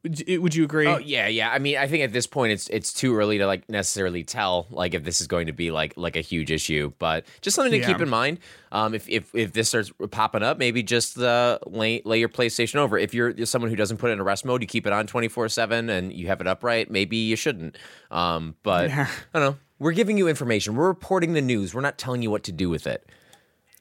Would 0.05 0.55
you, 0.55 0.64
agree? 0.64 0.86
Oh 0.86 0.97
yeah, 0.97 1.26
yeah. 1.26 1.51
I 1.51 1.59
mean, 1.59 1.76
I 1.76 1.86
think 1.89 2.05
at 2.05 2.12
this 2.12 2.26
point 2.26 2.53
it's 2.53 2.68
it's 2.68 2.95
too 2.95 3.14
early 3.16 3.36
to 3.39 3.47
like 3.47 3.68
necessarily 3.68 4.24
tell 4.24 4.66
like 4.70 4.95
if 4.95 5.03
this 5.05 5.20
is 5.20 5.26
going 5.26 5.49
to 5.49 5.53
be 5.53 5.70
like 5.70 5.93
like 5.99 6.16
a 6.16 6.22
huge 6.22 6.51
issue, 6.51 6.93
but 6.99 7.26
just 7.43 7.55
something 7.57 7.72
to 7.72 7.78
Yeah. 7.80 7.86
keep 7.89 8.01
in 8.01 8.09
mind. 8.09 8.39
Um, 8.72 8.95
if 8.95 9.07
if 9.11 9.34
if 9.34 9.53
this 9.53 9.68
starts 9.68 9.93
popping 10.11 10.43
up, 10.43 10.57
maybe 10.57 10.82
just 10.82 11.18
uh, 11.18 11.59
lay 11.66 12.01
lay 12.07 12.20
your 12.20 12.30
PlayStation 12.30 12.76
over. 12.76 12.97
If 12.97 13.12
you're, 13.12 13.30
you're 13.30 13.45
someone 13.45 13.70
who 13.70 13.76
doesn't 13.76 13.99
put 13.99 14.09
it 14.09 14.14
in 14.14 14.20
a 14.20 14.24
rest 14.24 14.47
mode, 14.47 14.62
you 14.62 14.68
keep 14.68 14.86
it 14.86 14.93
on 14.95 15.07
twenty 15.07 15.28
four 15.28 15.47
seven 15.51 15.91
and 15.91 16.12
you 16.14 16.28
have 16.28 16.41
it 16.41 16.47
upright. 16.47 16.91
Maybe 16.91 17.16
you 17.18 17.36
shouldn't. 17.36 17.76
Um, 18.11 18.55
but 18.62 18.89
Yeah. 18.89 19.09
I 19.34 19.39
don't 19.39 19.51
know. 19.53 19.59
We're 19.79 19.93
giving 19.93 20.18
you 20.18 20.29
information. 20.29 20.74
We're 20.74 20.89
reporting 20.89 21.35
the 21.35 21.43
news. 21.43 21.74
We're 21.74 21.81
not 21.83 21.99
telling 21.99 22.22
you 22.22 22.31
what 22.31 22.43
to 22.45 22.53
do 22.53 22.68
with 22.68 22.87
it. 22.87 23.09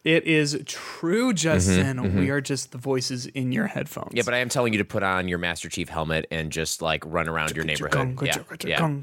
It 0.04 0.24
is 0.24 0.58
true, 0.66 1.34
Justin. 1.34 2.16
We 2.16 2.30
are 2.30 2.40
just 2.40 2.72
the 2.72 2.78
voices 2.78 3.26
in 3.26 3.52
your 3.52 3.68
headphones. 3.68 4.14
Yeah, 4.14 4.22
but 4.24 4.34
I 4.34 4.38
am 4.38 4.48
telling 4.48 4.72
you 4.72 4.78
to 4.80 4.86
put 4.86 5.04
on 5.04 5.28
your 5.28 5.38
Master 5.38 5.68
Chief 5.68 5.90
helmet 5.90 6.28
and 6.32 6.50
just 6.50 6.82
like 6.82 7.04
run 7.06 7.28
around 7.28 7.58
your 7.58 7.66
neighborhood. 7.66 8.18
Yeah, 8.22 8.38
yeah. 8.64 8.78
Can 8.78 9.02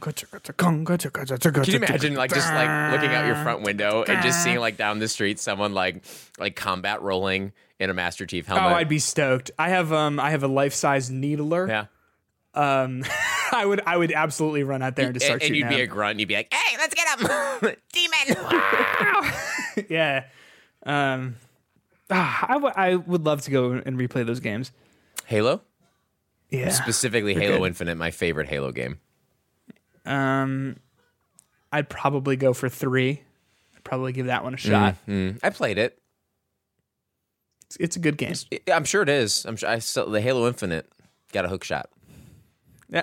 Can 1.64 1.72
you 1.72 1.78
imagine 1.78 2.14
like 2.14 2.32
just 2.32 2.48
like 2.54 2.92
looking 2.92 3.10
out 3.14 3.26
your 3.26 3.36
front 3.42 3.62
window 3.62 4.02
and 4.04 4.22
just 4.22 4.42
seeing 4.42 4.58
like 4.60 4.76
down 4.78 4.98
the 4.98 5.08
street 5.08 5.38
someone 5.38 5.74
like 5.74 6.02
like 6.38 6.56
combat 6.56 7.02
rolling 7.02 7.52
in 7.78 7.90
a 7.90 7.94
Master 7.94 8.24
Chief 8.24 8.46
helmet? 8.46 8.72
Oh. 8.72 8.74
I'd 8.76 8.88
be 8.88 8.98
stoked. 9.00 9.50
I 9.58 9.70
have 9.70 9.92
um 9.92 10.18
I 10.18 10.30
have 10.30 10.42
a 10.42 10.48
life 10.48 10.72
size 10.74 11.10
needler. 11.10 11.68
yeah. 11.68 11.86
Um 12.54 13.04
I 13.52 13.64
would 13.66 13.80
I 13.86 13.96
would 13.96 14.12
absolutely 14.12 14.64
run 14.64 14.82
out 14.82 14.96
there 14.96 15.06
and 15.06 15.14
just 15.14 15.24
And, 15.24 15.40
start 15.40 15.42
and 15.42 15.48
shooting 15.48 15.70
you'd 15.70 15.76
be 15.76 15.82
a 15.82 15.86
grunt. 15.86 16.18
You'd 16.18 16.28
be 16.28 16.34
like, 16.34 16.52
"Hey, 16.52 16.76
let's 16.76 16.94
get 16.94 17.06
him, 17.20 17.76
demon!" 17.92 18.44
him. 18.44 19.84
Yeah. 19.88 20.24
Um 20.84 21.36
ah, 22.10 22.46
I, 22.48 22.52
w- 22.54 22.72
I 22.76 22.94
would 22.96 23.24
love 23.24 23.42
to 23.42 23.50
go 23.50 23.72
and 23.72 23.96
replay 23.98 24.24
those 24.26 24.40
games. 24.40 24.72
Halo, 25.26 25.62
Yeah. 26.50 26.68
specifically 26.70 27.34
Halo 27.34 27.58
good. 27.58 27.66
Infinite, 27.66 27.96
my 27.96 28.10
favorite 28.10 28.48
Halo 28.48 28.72
game. 28.72 28.98
Um 30.04 30.76
I'd 31.72 31.88
probably 31.88 32.36
go 32.36 32.52
for 32.52 32.68
3. 32.68 33.20
I'd 33.74 33.84
probably 33.84 34.12
give 34.12 34.26
that 34.26 34.44
one 34.44 34.54
a 34.54 34.56
shot. 34.56 34.94
Mm, 35.08 35.40
I 35.42 35.50
played 35.50 35.76
it. 35.78 35.98
It's, 37.66 37.76
it's 37.80 37.96
a 37.96 37.98
good 37.98 38.16
game. 38.16 38.34
I- 38.52 38.72
I'm 38.72 38.84
sure 38.84 39.02
it 39.02 39.08
is. 39.08 39.44
I'm 39.44 39.56
sure 39.56 39.68
I 39.68 39.78
still 39.80 40.08
the 40.10 40.20
Halo 40.20 40.46
Infinite 40.46 40.90
got 41.32 41.44
a 41.44 41.48
hook 41.48 41.64
shot. 41.64 41.90
Yeah. 42.88 43.02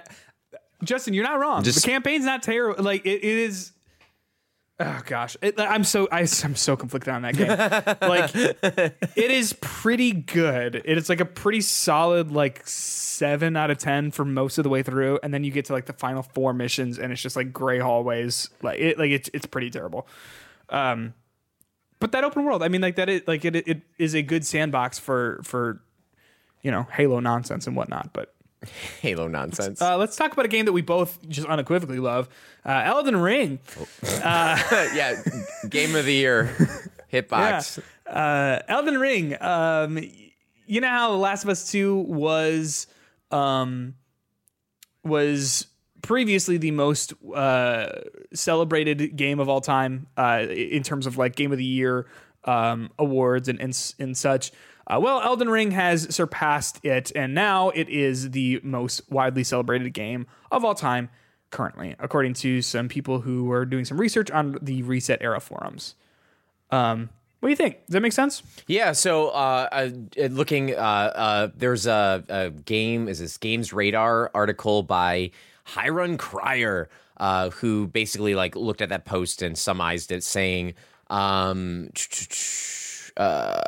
Justin, 0.84 1.14
you're 1.14 1.24
not 1.24 1.40
wrong. 1.40 1.64
Just- 1.64 1.84
the 1.84 1.90
campaign's 1.90 2.26
not 2.26 2.44
terrible. 2.44 2.84
Like 2.84 3.06
it, 3.06 3.24
it 3.24 3.24
is. 3.24 3.72
Oh 4.80 5.00
gosh, 5.06 5.38
it, 5.44 5.60
I'm 5.60 5.84
so 5.84 6.08
I, 6.12 6.22
am 6.22 6.56
so 6.56 6.76
conflicted 6.76 7.14
on 7.14 7.22
that 7.22 7.36
game. 7.36 7.50
like 8.10 8.32
it 9.16 9.32
is 9.32 9.54
pretty 9.62 10.12
good. 10.12 10.82
It 10.84 10.98
is 10.98 11.08
like 11.08 11.20
a 11.20 11.26
pretty 11.26 11.62
solid 11.62 12.32
like 12.32 12.64
seven 12.66 13.56
out 13.56 13.70
of 13.70 13.78
ten 13.78 14.10
for 14.10 14.26
most 14.26 14.58
of 14.58 14.64
the 14.64 14.70
way 14.70 14.82
through, 14.82 15.20
and 15.22 15.32
then 15.32 15.44
you 15.44 15.52
get 15.52 15.66
to 15.66 15.74
like 15.74 15.86
the 15.86 15.94
final 15.94 16.24
four 16.24 16.52
missions, 16.54 16.98
and 16.98 17.12
it's 17.14 17.22
just 17.22 17.36
like 17.36 17.54
gray 17.54 17.78
hallways. 17.78 18.50
Like 18.64 18.80
it, 18.80 18.98
like 18.98 19.12
it's 19.12 19.30
it's 19.36 19.46
pretty 19.46 19.70
terrible. 19.70 20.08
Um, 20.70 21.14
but 22.00 22.12
that 22.14 22.24
open 22.24 22.44
world, 22.44 22.64
I 22.64 22.68
mean, 22.68 22.82
like 22.82 22.96
that 22.96 23.08
is 23.08 23.22
like 23.28 23.46
it 23.46 23.56
it 23.56 23.84
is 24.00 24.16
a 24.16 24.24
good 24.24 24.44
sandbox 24.44 24.98
for 24.98 25.42
for 25.44 25.84
you 26.64 26.72
know 26.72 26.88
Halo 26.92 27.20
nonsense 27.20 27.68
and 27.68 27.76
whatnot, 27.76 28.14
but. 28.14 28.34
Halo 29.02 29.28
nonsense. 29.28 29.82
Uh, 29.82 29.98
let's 29.98 30.16
talk 30.16 30.34
about 30.34 30.46
a 30.46 30.50
game 30.50 30.66
that 30.66 30.74
we 30.74 30.82
both 30.82 31.18
just 31.28 31.48
unequivocally 31.48 32.00
love, 32.00 32.30
uh, 32.66 32.82
Elden 32.86 33.18
Ring. 33.18 33.60
yeah, 34.04 35.22
game 35.70 35.96
of 35.96 36.06
the 36.06 36.14
year, 36.14 36.56
hitbox. 37.12 37.82
Uh, 38.06 38.60
Elden 38.68 39.00
Ring. 39.00 39.42
Um, 39.42 40.00
you 40.68 40.82
know 40.82 40.90
how 40.90 41.12
The 41.12 41.18
Last 41.18 41.44
of 41.44 41.50
Us 41.50 41.72
Two 41.72 41.98
was, 41.98 42.88
um, 43.32 43.96
was 45.04 45.68
previously 46.02 46.58
the 46.58 46.72
most 46.72 47.14
uh, 47.34 47.90
celebrated 48.34 49.16
game 49.16 49.40
of 49.40 49.50
all 49.50 49.62
time 49.62 50.08
uh, 50.18 50.46
in 50.50 50.84
terms 50.84 51.06
of 51.08 51.18
like 51.18 51.36
Game 51.36 51.52
of 51.52 51.58
the 51.58 51.66
Year 51.66 52.08
um, 52.44 52.92
awards 53.00 53.48
and 53.48 53.60
and, 53.60 53.94
and 54.00 54.16
such. 54.16 54.52
Uh, 54.88 55.00
well, 55.02 55.22
Elden 55.22 55.50
Ring 55.50 55.72
has 55.72 56.14
surpassed 56.14 56.84
it, 56.84 57.12
and 57.16 57.34
now 57.34 57.70
it 57.70 57.88
is 57.90 58.32
the 58.32 58.60
most 58.64 59.10
widely 59.10 59.44
celebrated 59.44 59.94
game 59.94 60.28
of 60.52 60.66
all 60.66 60.76
time 60.76 61.10
currently, 61.50 61.96
according 62.00 62.34
to 62.34 62.62
some 62.62 62.90
people 62.90 63.22
who 63.22 63.46
were 63.46 63.66
doing 63.66 63.86
some 63.86 64.00
research 64.00 64.32
on 64.32 64.58
the 64.62 64.82
Reset 64.84 65.22
Era 65.22 65.40
forums. 65.40 65.96
Um, 66.72 67.10
what 67.40 67.48
do 67.48 67.52
you 67.52 67.56
think? 67.56 67.86
Does 67.88 67.94
that 67.94 68.02
make 68.02 68.14
sense? 68.14 68.44
Yeah, 68.68 68.92
so 68.92 69.30
uh, 69.30 69.68
uh, 69.72 69.90
looking, 70.30 70.76
uh, 70.76 70.78
uh, 70.78 71.50
there's 71.56 71.88
a, 71.88 72.24
a 72.30 72.50
game, 72.52 73.08
is 73.08 73.20
this 73.20 73.38
Games 73.38 73.74
Radar 73.74 74.30
article 74.34 74.84
by 74.84 75.32
Hirun 75.68 76.18
Cryer, 76.18 76.90
uh, 77.18 77.50
who 77.50 77.88
basically 77.88 78.36
like 78.36 78.56
looked 78.56 78.82
at 78.82 78.90
that 78.90 79.06
post 79.06 79.42
and 79.42 79.58
summarized 79.58 80.12
it, 80.12 80.24
saying, 80.24 80.76
um, 81.10 81.90
uh, 83.18 83.62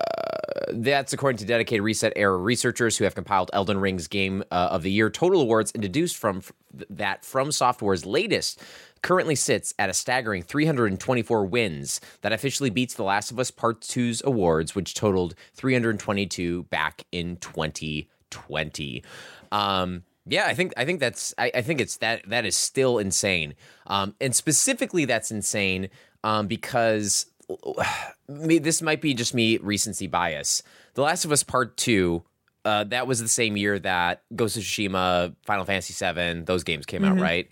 that's 0.72 1.14
according 1.14 1.38
to 1.38 1.46
dedicated 1.46 1.84
Reset 1.84 2.14
Era 2.16 2.38
researchers 2.38 2.98
who 2.98 3.04
have 3.04 3.16
compiled 3.16 3.50
Elden 3.54 3.80
Ring's 3.80 4.08
Game 4.08 4.44
uh, 4.52 4.70
of 4.72 4.84
the 4.84 4.92
Year 4.92 5.10
total 5.10 5.42
awards 5.42 5.72
and 5.74 5.82
deduced 5.82 6.18
from 6.18 6.38
f- 6.38 6.52
that 6.90 7.26
From 7.26 7.52
Software's 7.52 8.06
latest 8.06 8.62
currently 9.02 9.36
sits 9.36 9.74
at 9.78 9.90
a 9.90 9.94
staggering 9.94 10.42
324 10.42 11.46
wins. 11.46 12.02
That 12.22 12.34
officially 12.34 12.70
beats 12.70 12.94
The 12.96 13.04
Last 13.04 13.32
of 13.32 13.40
Us 13.40 13.52
Part 13.52 13.82
2's 13.82 14.24
awards, 14.26 14.74
which 14.76 14.94
totaled 14.94 15.36
322 15.56 16.64
back 16.64 17.04
in 17.12 17.38
2020. 17.38 19.04
Um, 19.52 20.04
yeah, 20.26 20.46
I 20.48 20.54
think 20.54 20.74
I 20.78 20.86
think 20.86 21.00
that's 21.02 21.34
I, 21.38 21.52
I 21.54 21.62
think 21.62 21.82
it's 21.82 21.98
that 21.98 22.28
that 22.30 22.46
is 22.46 22.56
still 22.56 22.98
insane, 22.98 23.56
um, 23.88 24.16
and 24.22 24.34
specifically 24.34 25.04
that's 25.04 25.32
insane 25.32 25.90
um, 26.24 26.48
because 26.48 27.26
this 28.28 28.82
might 28.82 29.02
be 29.02 29.14
just 29.14 29.34
me 29.34 29.58
recency 29.58 30.08
bias. 30.08 30.64
The 30.94 31.02
Last 31.02 31.26
of 31.26 31.32
Us 31.32 31.44
Part 31.44 31.78
Two, 31.78 32.24
uh, 32.66 32.86
that 32.86 33.08
was 33.08 33.20
the 33.20 33.28
same 33.28 33.58
year 33.58 33.80
that 33.80 34.24
Ghost 34.36 34.58
of 34.58 34.64
Tsushima, 34.64 35.36
Final 35.46 35.66
Fantasy 35.66 35.94
VII, 35.94 36.42
those 36.42 36.64
games 36.64 36.86
came 36.86 37.04
out, 37.04 37.20
right? 37.20 37.50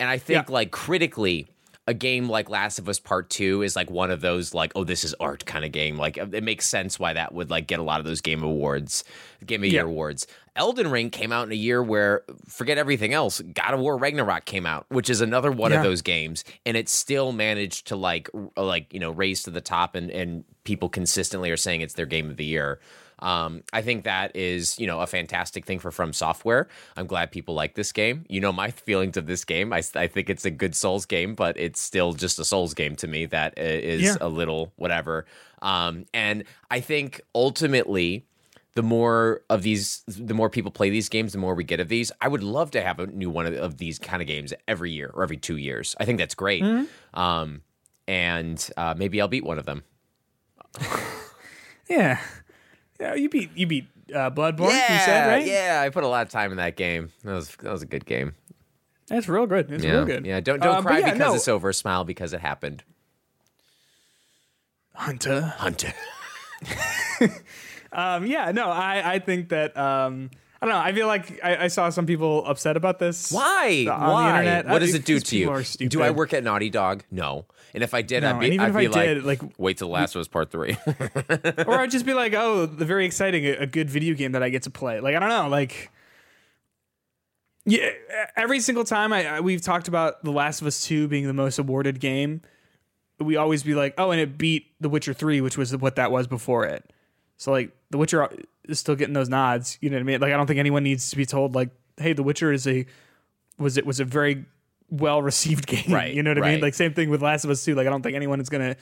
And 0.00 0.08
I 0.08 0.18
think 0.18 0.50
like 0.50 0.70
critically, 0.70 1.48
a 1.86 1.94
game 1.94 2.28
like 2.28 2.48
Last 2.48 2.78
of 2.78 2.88
Us 2.88 2.98
Part 2.98 3.28
Two 3.28 3.62
is 3.62 3.76
like 3.76 3.90
one 3.90 4.10
of 4.10 4.20
those 4.20 4.54
like, 4.54 4.72
oh, 4.74 4.84
this 4.84 5.04
is 5.04 5.14
art 5.20 5.44
kind 5.44 5.64
of 5.64 5.72
game. 5.72 5.96
Like 5.98 6.16
it 6.16 6.42
makes 6.42 6.66
sense 6.66 6.98
why 6.98 7.12
that 7.12 7.34
would 7.34 7.50
like 7.50 7.66
get 7.66 7.78
a 7.78 7.82
lot 7.82 8.00
of 8.00 8.06
those 8.06 8.20
game 8.20 8.42
awards, 8.42 9.04
Game 9.44 9.60
of 9.60 9.62
the 9.62 9.70
Year 9.70 9.86
awards. 9.86 10.26
Elden 10.56 10.90
Ring 10.90 11.10
came 11.10 11.32
out 11.32 11.46
in 11.46 11.52
a 11.52 11.56
year 11.56 11.82
where 11.82 12.22
forget 12.48 12.78
everything 12.78 13.12
else. 13.12 13.40
God 13.40 13.74
of 13.74 13.80
War 13.80 13.96
Ragnarok 13.98 14.44
came 14.44 14.66
out, 14.66 14.86
which 14.88 15.10
is 15.10 15.20
another 15.20 15.50
one 15.50 15.72
of 15.72 15.82
those 15.82 16.00
games, 16.00 16.44
and 16.64 16.76
it 16.76 16.88
still 16.88 17.32
managed 17.32 17.88
to 17.88 17.96
like 17.96 18.30
r- 18.32 18.64
like 18.64 18.92
you 18.94 19.00
know 19.00 19.10
raise 19.10 19.42
to 19.42 19.50
the 19.50 19.60
top, 19.60 19.94
and 19.94 20.10
and 20.10 20.44
people 20.64 20.88
consistently 20.88 21.50
are 21.50 21.56
saying 21.56 21.80
it's 21.80 21.94
their 21.94 22.06
game 22.06 22.30
of 22.30 22.36
the 22.36 22.44
year. 22.44 22.80
Um, 23.24 23.62
I 23.72 23.80
think 23.82 24.04
that 24.04 24.36
is, 24.36 24.78
you 24.78 24.86
know, 24.86 25.00
a 25.00 25.06
fantastic 25.06 25.64
thing 25.64 25.78
for 25.78 25.90
From 25.90 26.12
Software. 26.12 26.68
I'm 26.96 27.06
glad 27.06 27.32
people 27.32 27.54
like 27.54 27.74
this 27.74 27.90
game. 27.90 28.24
You 28.28 28.40
know 28.40 28.52
my 28.52 28.70
feelings 28.86 29.16
of 29.16 29.26
this 29.26 29.44
game. 29.44 29.72
I, 29.72 29.82
I 29.96 30.06
think 30.06 30.28
it's 30.30 30.44
a 30.44 30.50
good 30.50 30.74
Souls 30.74 31.06
game, 31.06 31.34
but 31.34 31.56
it's 31.58 31.80
still 31.80 32.12
just 32.12 32.38
a 32.38 32.44
Souls 32.44 32.74
game 32.74 32.94
to 32.96 33.08
me 33.08 33.26
that 33.26 33.58
is 33.58 34.02
Yeah. 34.02 34.16
a 34.20 34.28
little 34.28 34.72
whatever. 34.76 35.24
Um, 35.62 36.04
and 36.12 36.44
I 36.70 36.80
think 36.80 37.20
ultimately, 37.34 38.26
the 38.74 38.82
more 38.82 39.40
of 39.48 39.62
these, 39.62 40.02
the 40.08 40.34
more 40.34 40.50
people 40.50 40.70
play 40.72 40.90
these 40.90 41.08
games, 41.08 41.32
the 41.32 41.38
more 41.38 41.54
we 41.54 41.64
get 41.64 41.78
of 41.80 41.88
these. 41.88 42.10
I 42.20 42.28
would 42.28 42.42
love 42.42 42.72
to 42.72 42.82
have 42.82 42.98
a 42.98 43.06
new 43.06 43.30
one 43.30 43.46
of, 43.46 43.54
of 43.54 43.78
these 43.78 43.98
kind 43.98 44.20
of 44.20 44.26
games 44.28 44.52
every 44.68 44.90
year 44.90 45.10
or 45.14 45.22
every 45.22 45.36
two 45.38 45.56
years. 45.56 45.94
I 46.00 46.04
think 46.04 46.18
that's 46.18 46.34
great. 46.34 46.62
Um, 47.14 47.62
and 48.08 48.68
uh, 48.76 48.94
maybe 48.98 49.20
I'll 49.20 49.28
beat 49.28 49.44
one 49.44 49.58
of 49.58 49.64
them. 49.64 49.84
Yeah. 51.88 52.18
Yeah, 53.04 53.14
you 53.14 53.28
beat 53.28 53.50
you 53.54 53.66
beat 53.66 53.86
uh, 54.14 54.30
Bloodborne, 54.30 54.70
you 54.72 54.98
said, 55.04 55.26
right? 55.28 55.46
yeah. 55.46 55.82
I 55.84 55.90
put 55.90 56.04
a 56.04 56.08
lot 56.08 56.24
of 56.26 56.32
time 56.32 56.50
in 56.52 56.56
that 56.56 56.76
game. 56.76 57.10
That 57.22 57.32
was 57.34 57.54
that 57.56 57.70
was 57.70 57.82
a 57.82 57.86
good 57.86 58.06
game. 58.06 58.34
That's 59.08 59.28
real 59.28 59.46
good. 59.46 59.70
It's 59.70 59.84
Yeah, 59.84 59.92
real 59.96 60.06
good. 60.06 60.24
yeah. 60.24 60.40
Don't 60.40 60.60
don't 60.62 60.76
Uh, 60.76 60.82
cry 60.82 60.98
yeah, 61.00 61.12
because 61.12 61.18
no. 61.32 61.34
it's 61.34 61.48
over. 61.48 61.72
Smile 61.74 62.04
because 62.04 62.32
it 62.32 62.40
happened. 62.40 62.82
Hunter. 64.94 65.52
Hunter. 65.58 65.92
Um, 67.96 68.26
yeah, 68.26 68.50
no, 68.50 68.70
I, 68.70 69.12
I 69.14 69.18
think 69.20 69.50
that 69.50 69.76
um, 69.76 70.30
I 70.64 70.66
don't 70.66 70.74
know. 70.76 70.80
I 70.80 70.92
feel 70.94 71.06
like 71.06 71.40
I, 71.44 71.64
I 71.64 71.68
saw 71.68 71.90
some 71.90 72.06
people 72.06 72.42
upset 72.46 72.74
about 72.78 72.98
this. 72.98 73.30
Why? 73.30 73.86
on 73.90 74.00
the 74.00 74.06
Why? 74.12 74.30
internet. 74.30 74.64
What 74.64 74.76
Uh, 74.76 74.78
does 74.78 74.94
it 74.94 75.04
do 75.04 75.20
to 75.20 75.36
you? 75.36 75.88
Do 75.88 76.00
I 76.00 76.10
work 76.10 76.32
at 76.32 76.42
Naughty 76.42 76.70
Dog? 76.70 77.04
No. 77.10 77.44
And 77.74 77.82
if 77.82 77.92
I 77.92 78.00
did, 78.00 78.22
No, 78.22 78.30
I'd 78.36 78.40
be, 78.40 78.58
I'd 78.58 78.70
if 78.70 78.74
be 78.76 78.86
I 78.86 78.88
like, 78.88 79.08
did, 79.08 79.24
like, 79.24 79.40
wait 79.58 79.76
till 79.76 79.88
the 79.88 79.92
last 79.92 80.14
of 80.14 80.20
us 80.20 80.28
part 80.28 80.50
three. 80.50 80.74
or 81.66 81.78
I'd 81.80 81.90
just 81.90 82.06
be 82.06 82.14
like, 82.14 82.32
oh, 82.32 82.64
the 82.64 82.86
very 82.86 83.04
exciting, 83.04 83.44
a, 83.44 83.50
a 83.56 83.66
good 83.66 83.90
video 83.90 84.14
game 84.14 84.32
that 84.32 84.42
I 84.42 84.48
get 84.48 84.62
to 84.62 84.70
play. 84.70 85.00
Like 85.00 85.14
I 85.14 85.18
don't 85.18 85.28
know, 85.28 85.48
like 85.48 85.90
yeah, 87.66 87.90
every 88.36 88.60
single 88.60 88.84
time 88.84 89.12
I, 89.12 89.26
I 89.36 89.40
we've 89.40 89.60
talked 89.62 89.88
about 89.88 90.22
The 90.22 90.30
Last 90.32 90.60
of 90.62 90.66
Us 90.66 90.82
Two 90.84 91.08
being 91.08 91.26
the 91.26 91.32
most 91.34 91.58
awarded 91.58 92.00
game, 92.00 92.40
we 93.18 93.36
always 93.36 93.62
be 93.62 93.74
like, 93.74 93.92
oh, 93.98 94.12
and 94.12 94.20
it 94.20 94.38
beat 94.38 94.72
The 94.80 94.88
Witcher 94.88 95.12
Three, 95.12 95.40
which 95.42 95.58
was 95.58 95.76
what 95.76 95.96
that 95.96 96.10
was 96.10 96.26
before 96.26 96.64
it. 96.64 96.90
So 97.36 97.52
like, 97.52 97.70
The 97.90 97.98
Witcher 97.98 98.28
is 98.68 98.78
still 98.78 98.96
getting 98.96 99.14
those 99.14 99.28
nods. 99.28 99.78
You 99.80 99.90
know 99.90 99.96
what 99.96 100.00
I 100.00 100.04
mean? 100.04 100.20
Like 100.20 100.32
I 100.32 100.36
don't 100.36 100.46
think 100.46 100.58
anyone 100.58 100.82
needs 100.82 101.10
to 101.10 101.16
be 101.16 101.26
told 101.26 101.54
like, 101.54 101.70
hey, 101.96 102.12
The 102.12 102.22
Witcher 102.22 102.52
is 102.52 102.66
a 102.66 102.86
was 103.58 103.76
it 103.76 103.86
was 103.86 104.00
a 104.00 104.04
very 104.04 104.44
well 104.90 105.22
received 105.22 105.66
game. 105.68 105.92
Right, 105.92 106.12
You 106.14 106.22
know 106.22 106.30
what 106.30 106.44
I 106.44 106.52
mean? 106.52 106.60
Like 106.60 106.74
same 106.74 106.94
thing 106.94 107.10
with 107.10 107.22
Last 107.22 107.44
of 107.44 107.50
Us 107.50 107.64
Two. 107.64 107.74
Like 107.74 107.86
I 107.86 107.90
don't 107.90 108.02
think 108.02 108.16
anyone 108.16 108.40
is 108.40 108.48
gonna. 108.48 108.76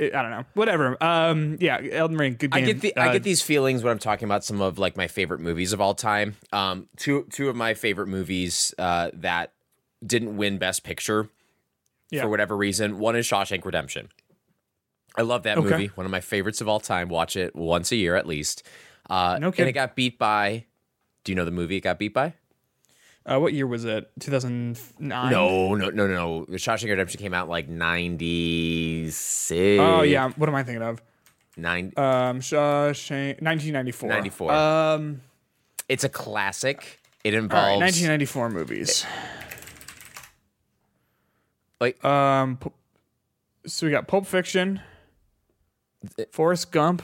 I 0.00 0.08
don't 0.08 0.30
know. 0.30 0.44
Whatever. 0.54 0.96
Um. 1.04 1.58
Yeah. 1.60 1.78
Elden 1.92 2.16
Ring. 2.16 2.34
Good 2.38 2.50
I 2.52 2.60
get 2.62 2.80
the 2.80 2.96
I 2.96 3.08
Uh, 3.08 3.12
get 3.12 3.22
these 3.22 3.42
feelings 3.42 3.84
when 3.84 3.92
I'm 3.92 3.98
talking 4.00 4.24
about 4.26 4.42
some 4.42 4.60
of 4.60 4.78
like 4.78 4.96
my 4.96 5.06
favorite 5.06 5.38
movies 5.40 5.72
of 5.72 5.80
all 5.80 5.94
time. 5.94 6.36
Um, 6.52 6.88
two 6.96 7.26
two 7.30 7.48
of 7.48 7.54
my 7.56 7.74
favorite 7.74 8.08
movies 8.08 8.74
uh, 8.78 9.10
that 9.14 9.52
didn't 10.04 10.36
win 10.36 10.58
Best 10.58 10.82
Picture 10.82 11.28
Yeah. 12.10 12.22
for 12.22 12.28
whatever 12.28 12.56
reason. 12.56 12.98
One 12.98 13.14
is 13.14 13.26
Shawshank 13.26 13.64
Redemption. 13.64 14.08
I 15.16 15.22
love 15.22 15.42
that 15.44 15.58
Okay. 15.58 15.68
movie. 15.68 15.86
One 15.88 16.06
of 16.06 16.10
my 16.12 16.20
favorites 16.20 16.60
of 16.60 16.68
all 16.68 16.80
time. 16.80 17.08
Watch 17.08 17.36
it 17.36 17.54
once 17.54 17.92
a 17.92 17.96
year 17.96 18.16
at 18.16 18.26
least. 18.26 18.62
Uh, 19.10 19.38
No 19.40 19.48
and 19.56 19.68
it 19.68 19.72
got 19.72 19.94
beat 19.94 20.18
by. 20.18 20.64
Do 21.24 21.32
you 21.32 21.36
know 21.36 21.44
the 21.44 21.50
movie 21.50 21.76
it 21.76 21.80
got 21.82 21.98
beat 21.98 22.14
by? 22.14 22.34
Uh, 23.24 23.38
what 23.38 23.52
year 23.52 23.66
was 23.66 23.84
it? 23.84 24.10
2009. 24.20 25.30
No, 25.30 25.74
no, 25.74 25.90
no, 25.90 26.06
no. 26.08 26.44
The 26.46 26.56
Shawshank 26.56 26.88
Redemption 26.88 27.20
came 27.20 27.32
out 27.34 27.48
like 27.48 27.68
ninety 27.68 29.10
six. 29.10 29.80
Oh 29.80 30.02
yeah. 30.02 30.30
What 30.30 30.48
am 30.48 30.54
I 30.54 30.62
thinking 30.64 30.82
of? 30.82 31.00
nine. 31.56 31.92
Um. 31.96 32.40
Shawshank. 32.40 33.40
1994. 33.42 34.08
94. 34.08 34.52
Um. 34.52 35.20
it's 35.88 36.02
a 36.04 36.08
classic. 36.08 37.00
It 37.22 37.34
All 37.34 37.38
right. 37.40 37.44
involves 37.44 37.80
1994 37.82 38.50
movies. 38.50 39.06
like 41.80 42.02
Um. 42.04 42.58
So 43.66 43.86
we 43.86 43.92
got 43.92 44.08
Pulp 44.08 44.26
Fiction. 44.26 44.80
Forrest 46.30 46.70
Gump. 46.72 47.02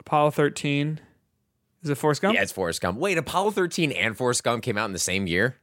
Apollo 0.00 0.30
13. 0.32 1.00
Is 1.82 1.90
it 1.90 1.94
Forrest 1.96 2.22
Gump? 2.22 2.34
Yeah, 2.34 2.42
it's 2.42 2.52
Forrest 2.52 2.80
Gump. 2.80 2.98
Wait, 2.98 3.18
Apollo 3.18 3.50
13 3.52 3.92
and 3.92 4.16
Forrest 4.16 4.42
Gump 4.44 4.62
came 4.62 4.78
out 4.78 4.86
in 4.86 4.92
the 4.92 4.98
same 4.98 5.26
year? 5.26 5.56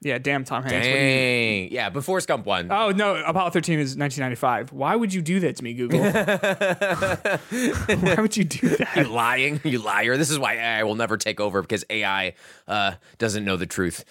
Yeah. 0.00 0.18
Damn. 0.18 0.44
Tom 0.44 0.64
Hanks. 0.64 0.86
Dang. 0.86 1.70
Yeah, 1.72 1.88
but 1.88 2.04
Forrest 2.04 2.28
Gump 2.28 2.44
won. 2.44 2.70
Oh 2.70 2.90
no, 2.90 3.14
Apollo 3.24 3.50
13 3.50 3.78
is 3.78 3.96
1995. 3.96 4.72
Why 4.72 4.94
would 4.96 5.14
you 5.14 5.22
do 5.22 5.40
that 5.40 5.56
to 5.56 5.64
me, 5.64 5.72
Google? 5.72 6.00
Why 8.02 8.14
would 8.20 8.36
you 8.36 8.44
do 8.44 8.68
that? 8.76 8.96
You 8.96 9.04
lying, 9.04 9.60
you 9.64 9.78
liar. 9.78 10.18
This 10.18 10.30
is 10.30 10.38
why 10.38 10.54
AI 10.56 10.82
will 10.82 10.96
never 10.96 11.16
take 11.16 11.40
over 11.40 11.62
because 11.62 11.86
AI 11.88 12.34
uh, 12.68 12.94
doesn't 13.16 13.44
know 13.46 13.56
the 13.56 13.66
truth. 13.66 14.04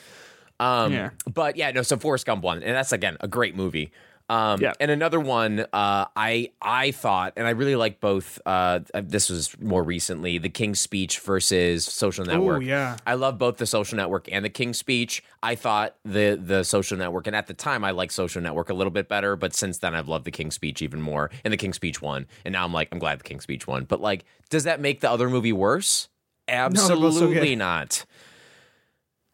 Um, 0.59 0.93
Yeah. 0.93 1.09
But 1.31 1.57
yeah, 1.57 1.69
no, 1.71 1.83
so 1.83 1.97
Forrest 1.97 2.25
Gump 2.25 2.43
won. 2.43 2.63
And 2.63 2.75
that's, 2.75 2.91
again, 2.91 3.17
a 3.19 3.27
great 3.27 3.55
movie. 3.55 3.91
Um, 4.33 4.61
Yeah. 4.61 4.73
And 4.79 4.89
another 4.89 5.19
one, 5.19 5.59
uh, 5.59 6.05
I 6.15 6.51
I 6.61 6.91
thought, 6.91 7.33
and 7.37 7.45
I 7.45 7.51
really 7.51 7.75
like 7.75 7.99
both. 7.99 8.39
Uh, 8.45 8.79
this 8.93 9.29
was 9.29 9.55
more 9.59 9.83
recently, 9.83 10.37
The 10.37 10.49
King's 10.49 10.79
Speech 10.79 11.19
versus 11.19 11.85
Social 11.85 12.25
Network. 12.25 12.63
yeah. 12.63 12.97
I 13.05 13.13
love 13.13 13.37
both 13.37 13.57
the 13.57 13.65
Social 13.67 13.95
Network 13.95 14.27
and 14.31 14.43
The 14.43 14.49
King's 14.49 14.77
Speech. 14.79 15.23
I 15.41 15.55
thought 15.55 15.95
the 16.03 16.39
the 16.41 16.63
Social 16.63 16.97
Network, 16.97 17.27
and 17.27 17.35
at 17.35 17.47
the 17.47 17.53
time, 17.53 17.83
I 17.83 17.91
liked 17.91 18.13
Social 18.13 18.41
Network 18.41 18.69
a 18.69 18.73
little 18.73 18.91
bit 18.91 19.07
better. 19.07 19.35
But 19.35 19.53
since 19.53 19.77
then, 19.77 19.93
I've 19.93 20.07
loved 20.07 20.25
The 20.25 20.31
King's 20.31 20.55
Speech 20.55 20.81
even 20.81 21.01
more, 21.01 21.29
and 21.43 21.53
The 21.53 21.57
King's 21.57 21.75
Speech 21.75 22.01
won. 22.01 22.25
And 22.45 22.53
now 22.53 22.65
I'm 22.65 22.73
like, 22.73 22.89
I'm 22.91 22.99
glad 22.99 23.19
The 23.19 23.23
King's 23.23 23.43
Speech 23.43 23.67
won. 23.67 23.85
But 23.85 24.01
like, 24.01 24.25
does 24.49 24.63
that 24.63 24.79
make 24.79 25.01
the 25.01 25.11
other 25.11 25.29
movie 25.29 25.53
worse? 25.53 26.09
they're 26.47 26.69
both 26.69 26.79
so. 26.79 26.93
Absolutely 26.93 27.55
not. 27.55 28.05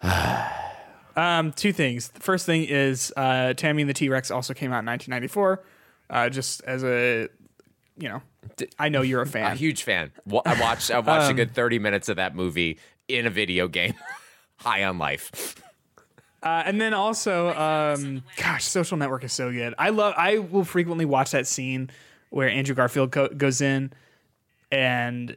Um, 1.19 1.51
two 1.51 1.73
things. 1.73 2.09
The 2.09 2.19
first 2.21 2.45
thing 2.45 2.63
is 2.63 3.11
uh, 3.17 3.53
Tammy 3.53 3.81
and 3.81 3.89
the 3.89 3.93
T 3.93 4.07
Rex 4.09 4.31
also 4.31 4.53
came 4.53 4.71
out 4.71 4.79
in 4.79 4.85
1994. 4.85 5.63
Uh, 6.09 6.29
just 6.29 6.63
as 6.63 6.83
a, 6.83 7.27
you 7.97 8.09
know, 8.09 8.21
I 8.79 8.89
know 8.89 9.01
you're 9.01 9.21
a 9.21 9.27
fan, 9.27 9.51
A 9.51 9.55
huge 9.55 9.83
fan. 9.83 10.11
I 10.45 10.59
watched 10.59 10.89
I 10.91 10.99
watched 10.99 11.25
Um, 11.25 11.31
a 11.31 11.33
good 11.33 11.53
30 11.53 11.79
minutes 11.79 12.09
of 12.09 12.15
that 12.15 12.35
movie 12.35 12.79
in 13.07 13.25
a 13.25 13.29
video 13.29 13.67
game. 13.67 13.93
High 14.57 14.83
on 14.85 14.97
life. 14.97 15.55
Uh, 16.41 16.63
and 16.65 16.79
then 16.79 16.93
also, 16.93 17.49
um, 17.53 18.23
gosh, 18.37 18.63
Social 18.63 18.97
Network 18.97 19.23
is 19.25 19.33
so 19.33 19.51
good. 19.51 19.73
I 19.77 19.89
love. 19.89 20.13
I 20.17 20.37
will 20.37 20.63
frequently 20.63 21.03
watch 21.05 21.31
that 21.31 21.47
scene 21.47 21.89
where 22.29 22.47
Andrew 22.49 22.75
Garfield 22.75 23.11
co- 23.11 23.27
goes 23.29 23.59
in, 23.61 23.91
and 24.71 25.35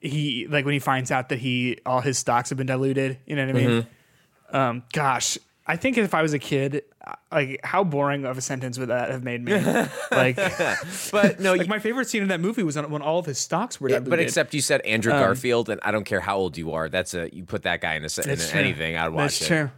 he 0.00 0.46
like 0.48 0.64
when 0.64 0.72
he 0.74 0.78
finds 0.80 1.10
out 1.10 1.28
that 1.30 1.38
he 1.38 1.78
all 1.84 2.00
his 2.00 2.16
stocks 2.18 2.48
have 2.48 2.56
been 2.58 2.66
diluted. 2.66 3.18
You 3.26 3.36
know 3.36 3.46
what 3.46 3.56
I 3.56 3.58
mean? 3.58 3.70
Mm-hmm. 3.70 3.88
Um, 4.50 4.82
gosh, 4.92 5.38
I 5.66 5.76
think 5.76 5.98
if 5.98 6.14
I 6.14 6.22
was 6.22 6.32
a 6.32 6.38
kid, 6.38 6.82
like 7.32 7.60
how 7.64 7.82
boring 7.82 8.24
of 8.24 8.38
a 8.38 8.40
sentence 8.40 8.78
would 8.78 8.88
that 8.88 9.10
have 9.10 9.24
made 9.24 9.44
me? 9.44 9.52
like, 10.10 10.36
But 11.10 11.40
no, 11.40 11.52
like 11.52 11.62
you, 11.62 11.66
my 11.66 11.78
favorite 11.80 12.08
scene 12.08 12.22
in 12.22 12.28
that 12.28 12.40
movie 12.40 12.62
was 12.62 12.76
when 12.76 13.02
all 13.02 13.18
of 13.18 13.26
his 13.26 13.38
stocks 13.38 13.80
were 13.80 13.88
diluted. 13.88 14.10
but 14.10 14.20
except 14.20 14.54
you 14.54 14.60
said 14.60 14.80
Andrew 14.82 15.12
Um, 15.12 15.18
Garfield, 15.20 15.68
and 15.68 15.80
I 15.82 15.90
don't 15.90 16.04
care 16.04 16.20
how 16.20 16.36
old 16.36 16.56
you 16.56 16.72
are. 16.72 16.88
That's 16.88 17.14
a 17.14 17.28
you 17.34 17.44
put 17.44 17.62
that 17.62 17.80
guy 17.80 17.94
in, 17.94 18.02
a, 18.04 18.06
in 18.28 18.36
true. 18.38 18.60
anything, 18.60 18.96
I'd 18.96 19.08
watch 19.08 19.18
it. 19.18 19.20
That's 19.40 19.42
it. 19.42 19.46
true. 19.48 19.70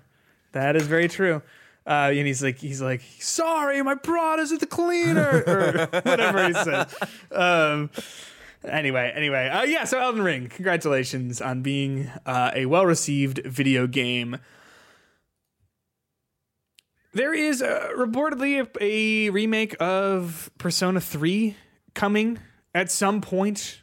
That 0.53 0.77
is 0.77 0.87
very 0.87 1.09
true. 1.09 1.43
Uh, 1.87 2.11
and 2.13 2.27
he's 2.27 2.43
like, 2.43 2.59
he's 2.59 2.83
like, 2.83 3.01
sorry, 3.19 3.81
my 3.83 3.95
Prada's 3.95 4.53
at 4.53 4.61
the 4.61 4.67
cleaner, 4.67 5.43
or 5.47 5.89
whatever 6.03 6.47
he 6.47 6.53
said. 6.53 6.87
Um, 7.33 7.89
anyway, 8.63 9.11
anyway, 9.15 9.49
uh, 9.49 9.63
yeah. 9.63 9.85
So 9.85 9.99
Elden 9.99 10.21
Ring, 10.23 10.49
congratulations 10.51 11.41
on 11.41 11.63
being 11.63 12.11
uh, 12.27 12.51
a 12.55 12.67
well-received 12.67 13.39
video 13.47 13.87
game. 13.87 14.37
There 17.13 17.33
is 17.33 17.63
uh, 17.63 17.89
reportedly 17.97 18.61
a, 18.61 18.85
a 18.85 19.31
remake 19.31 19.75
of 19.81 20.51
Persona 20.59 21.01
3 21.01 21.57
coming 21.95 22.39
at 22.75 22.91
some 22.91 23.21
point 23.21 23.81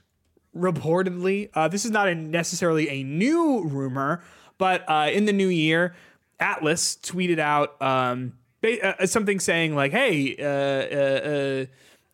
reportedly. 0.55 1.49
Uh, 1.53 1.67
this 1.67 1.85
is 1.85 1.91
not 1.91 2.07
a 2.07 2.15
necessarily 2.15 2.87
a 2.89 3.03
new 3.03 3.65
rumor, 3.65 4.23
but 4.57 4.87
uh, 4.87 5.09
in 5.11 5.25
the 5.25 5.33
new 5.33 5.47
year, 5.47 5.95
Atlus 6.39 6.99
tweeted 7.01 7.39
out 7.39 7.81
um, 7.81 8.33
ba- 8.61 9.01
uh, 9.01 9.05
something 9.05 9.39
saying 9.39 9.75
like, 9.75 9.91
"Hey, 9.91 10.35
uh, 10.37 10.45
uh, 10.45 11.29
uh, 11.29 11.65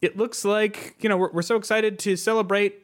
it 0.02 0.18
looks 0.18 0.46
like 0.46 0.96
you 1.00 1.10
know 1.10 1.18
we're, 1.18 1.32
we're 1.32 1.42
so 1.42 1.56
excited 1.56 2.00
to 2.00 2.16
celebrate 2.16 2.80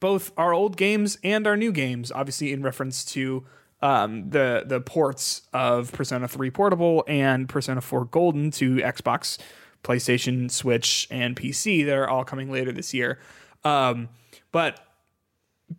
both 0.00 0.32
our 0.36 0.52
old 0.52 0.76
games 0.76 1.18
and 1.22 1.46
our 1.46 1.56
new 1.56 1.72
games." 1.72 2.12
Obviously, 2.12 2.52
in 2.52 2.62
reference 2.62 3.04
to 3.06 3.44
um, 3.86 4.30
the 4.30 4.64
the 4.66 4.80
ports 4.80 5.42
of 5.52 5.92
Persona 5.92 6.26
3 6.26 6.50
Portable 6.50 7.04
and 7.06 7.48
Persona 7.48 7.80
4 7.80 8.06
Golden 8.06 8.50
to 8.52 8.76
Xbox, 8.76 9.38
PlayStation, 9.84 10.50
Switch, 10.50 11.06
and 11.08 11.36
PC. 11.36 11.86
that 11.86 11.96
are 11.96 12.08
all 12.08 12.24
coming 12.24 12.50
later 12.50 12.72
this 12.72 12.92
year. 12.92 13.20
Um, 13.62 14.08
but 14.50 14.80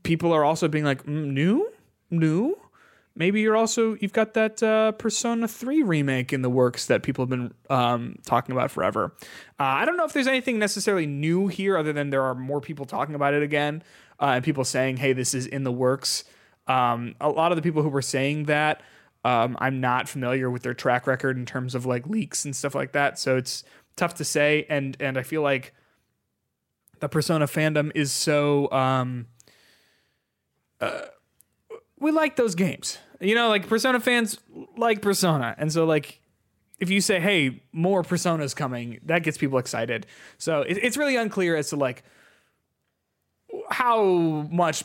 people 0.03 0.31
are 0.31 0.45
also 0.45 0.69
being 0.69 0.85
like, 0.85 1.03
mm, 1.03 1.33
new, 1.33 1.69
new. 2.09 2.57
maybe 3.13 3.41
you're 3.41 3.57
also 3.57 3.97
you've 3.99 4.13
got 4.13 4.35
that 4.35 4.63
uh, 4.63 4.93
Persona 4.93 5.45
3 5.45 5.83
remake 5.83 6.31
in 6.31 6.43
the 6.43 6.49
works 6.49 6.85
that 6.85 7.03
people 7.03 7.23
have 7.23 7.29
been 7.29 7.53
um, 7.69 8.19
talking 8.25 8.55
about 8.55 8.71
forever. 8.71 9.17
Uh, 9.59 9.63
I 9.63 9.83
don't 9.83 9.97
know 9.97 10.05
if 10.05 10.13
there's 10.13 10.27
anything 10.27 10.59
necessarily 10.59 11.07
new 11.07 11.47
here, 11.47 11.77
other 11.77 11.91
than 11.91 12.09
there 12.11 12.23
are 12.23 12.35
more 12.35 12.61
people 12.61 12.85
talking 12.85 13.15
about 13.15 13.33
it 13.33 13.43
again 13.43 13.83
uh, 14.21 14.27
and 14.35 14.45
people 14.45 14.63
saying, 14.63 14.95
"Hey, 14.95 15.11
this 15.11 15.33
is 15.33 15.45
in 15.45 15.65
the 15.65 15.73
works." 15.73 16.23
Um, 16.67 17.15
a 17.21 17.29
lot 17.29 17.51
of 17.51 17.55
the 17.55 17.61
people 17.61 17.81
who 17.81 17.89
were 17.89 18.01
saying 18.01 18.45
that, 18.45 18.81
um, 19.23 19.57
I'm 19.59 19.79
not 19.81 20.07
familiar 20.07 20.49
with 20.49 20.63
their 20.63 20.73
track 20.73 21.07
record 21.07 21.37
in 21.37 21.45
terms 21.45 21.75
of 21.75 21.85
like 21.85 22.07
leaks 22.07 22.45
and 22.45 22.55
stuff 22.55 22.75
like 22.75 22.93
that, 22.93 23.19
so 23.19 23.37
it's 23.37 23.63
tough 23.95 24.13
to 24.15 24.25
say. 24.25 24.65
And 24.69 24.95
and 24.99 25.17
I 25.17 25.23
feel 25.23 25.41
like 25.41 25.73
the 26.99 27.09
Persona 27.09 27.45
fandom 27.45 27.91
is 27.95 28.11
so. 28.11 28.71
Um, 28.71 29.27
uh, 30.79 31.01
we 31.99 32.11
like 32.11 32.35
those 32.35 32.55
games. 32.55 32.99
You 33.19 33.35
know, 33.35 33.49
like 33.49 33.67
Persona 33.67 33.99
fans 33.99 34.37
like 34.77 35.01
Persona. 35.01 35.55
And 35.57 35.71
so 35.71 35.85
like 35.85 36.21
if 36.79 36.89
you 36.89 37.01
say, 37.01 37.19
"Hey, 37.19 37.63
more 37.71 38.03
Personas 38.03 38.55
coming," 38.55 38.99
that 39.05 39.23
gets 39.23 39.37
people 39.37 39.57
excited. 39.57 40.05
So 40.37 40.61
it, 40.61 40.77
it's 40.81 40.97
really 40.97 41.15
unclear 41.15 41.55
as 41.55 41.69
to 41.69 41.75
like 41.75 42.03
how 43.69 44.03
much 44.51 44.83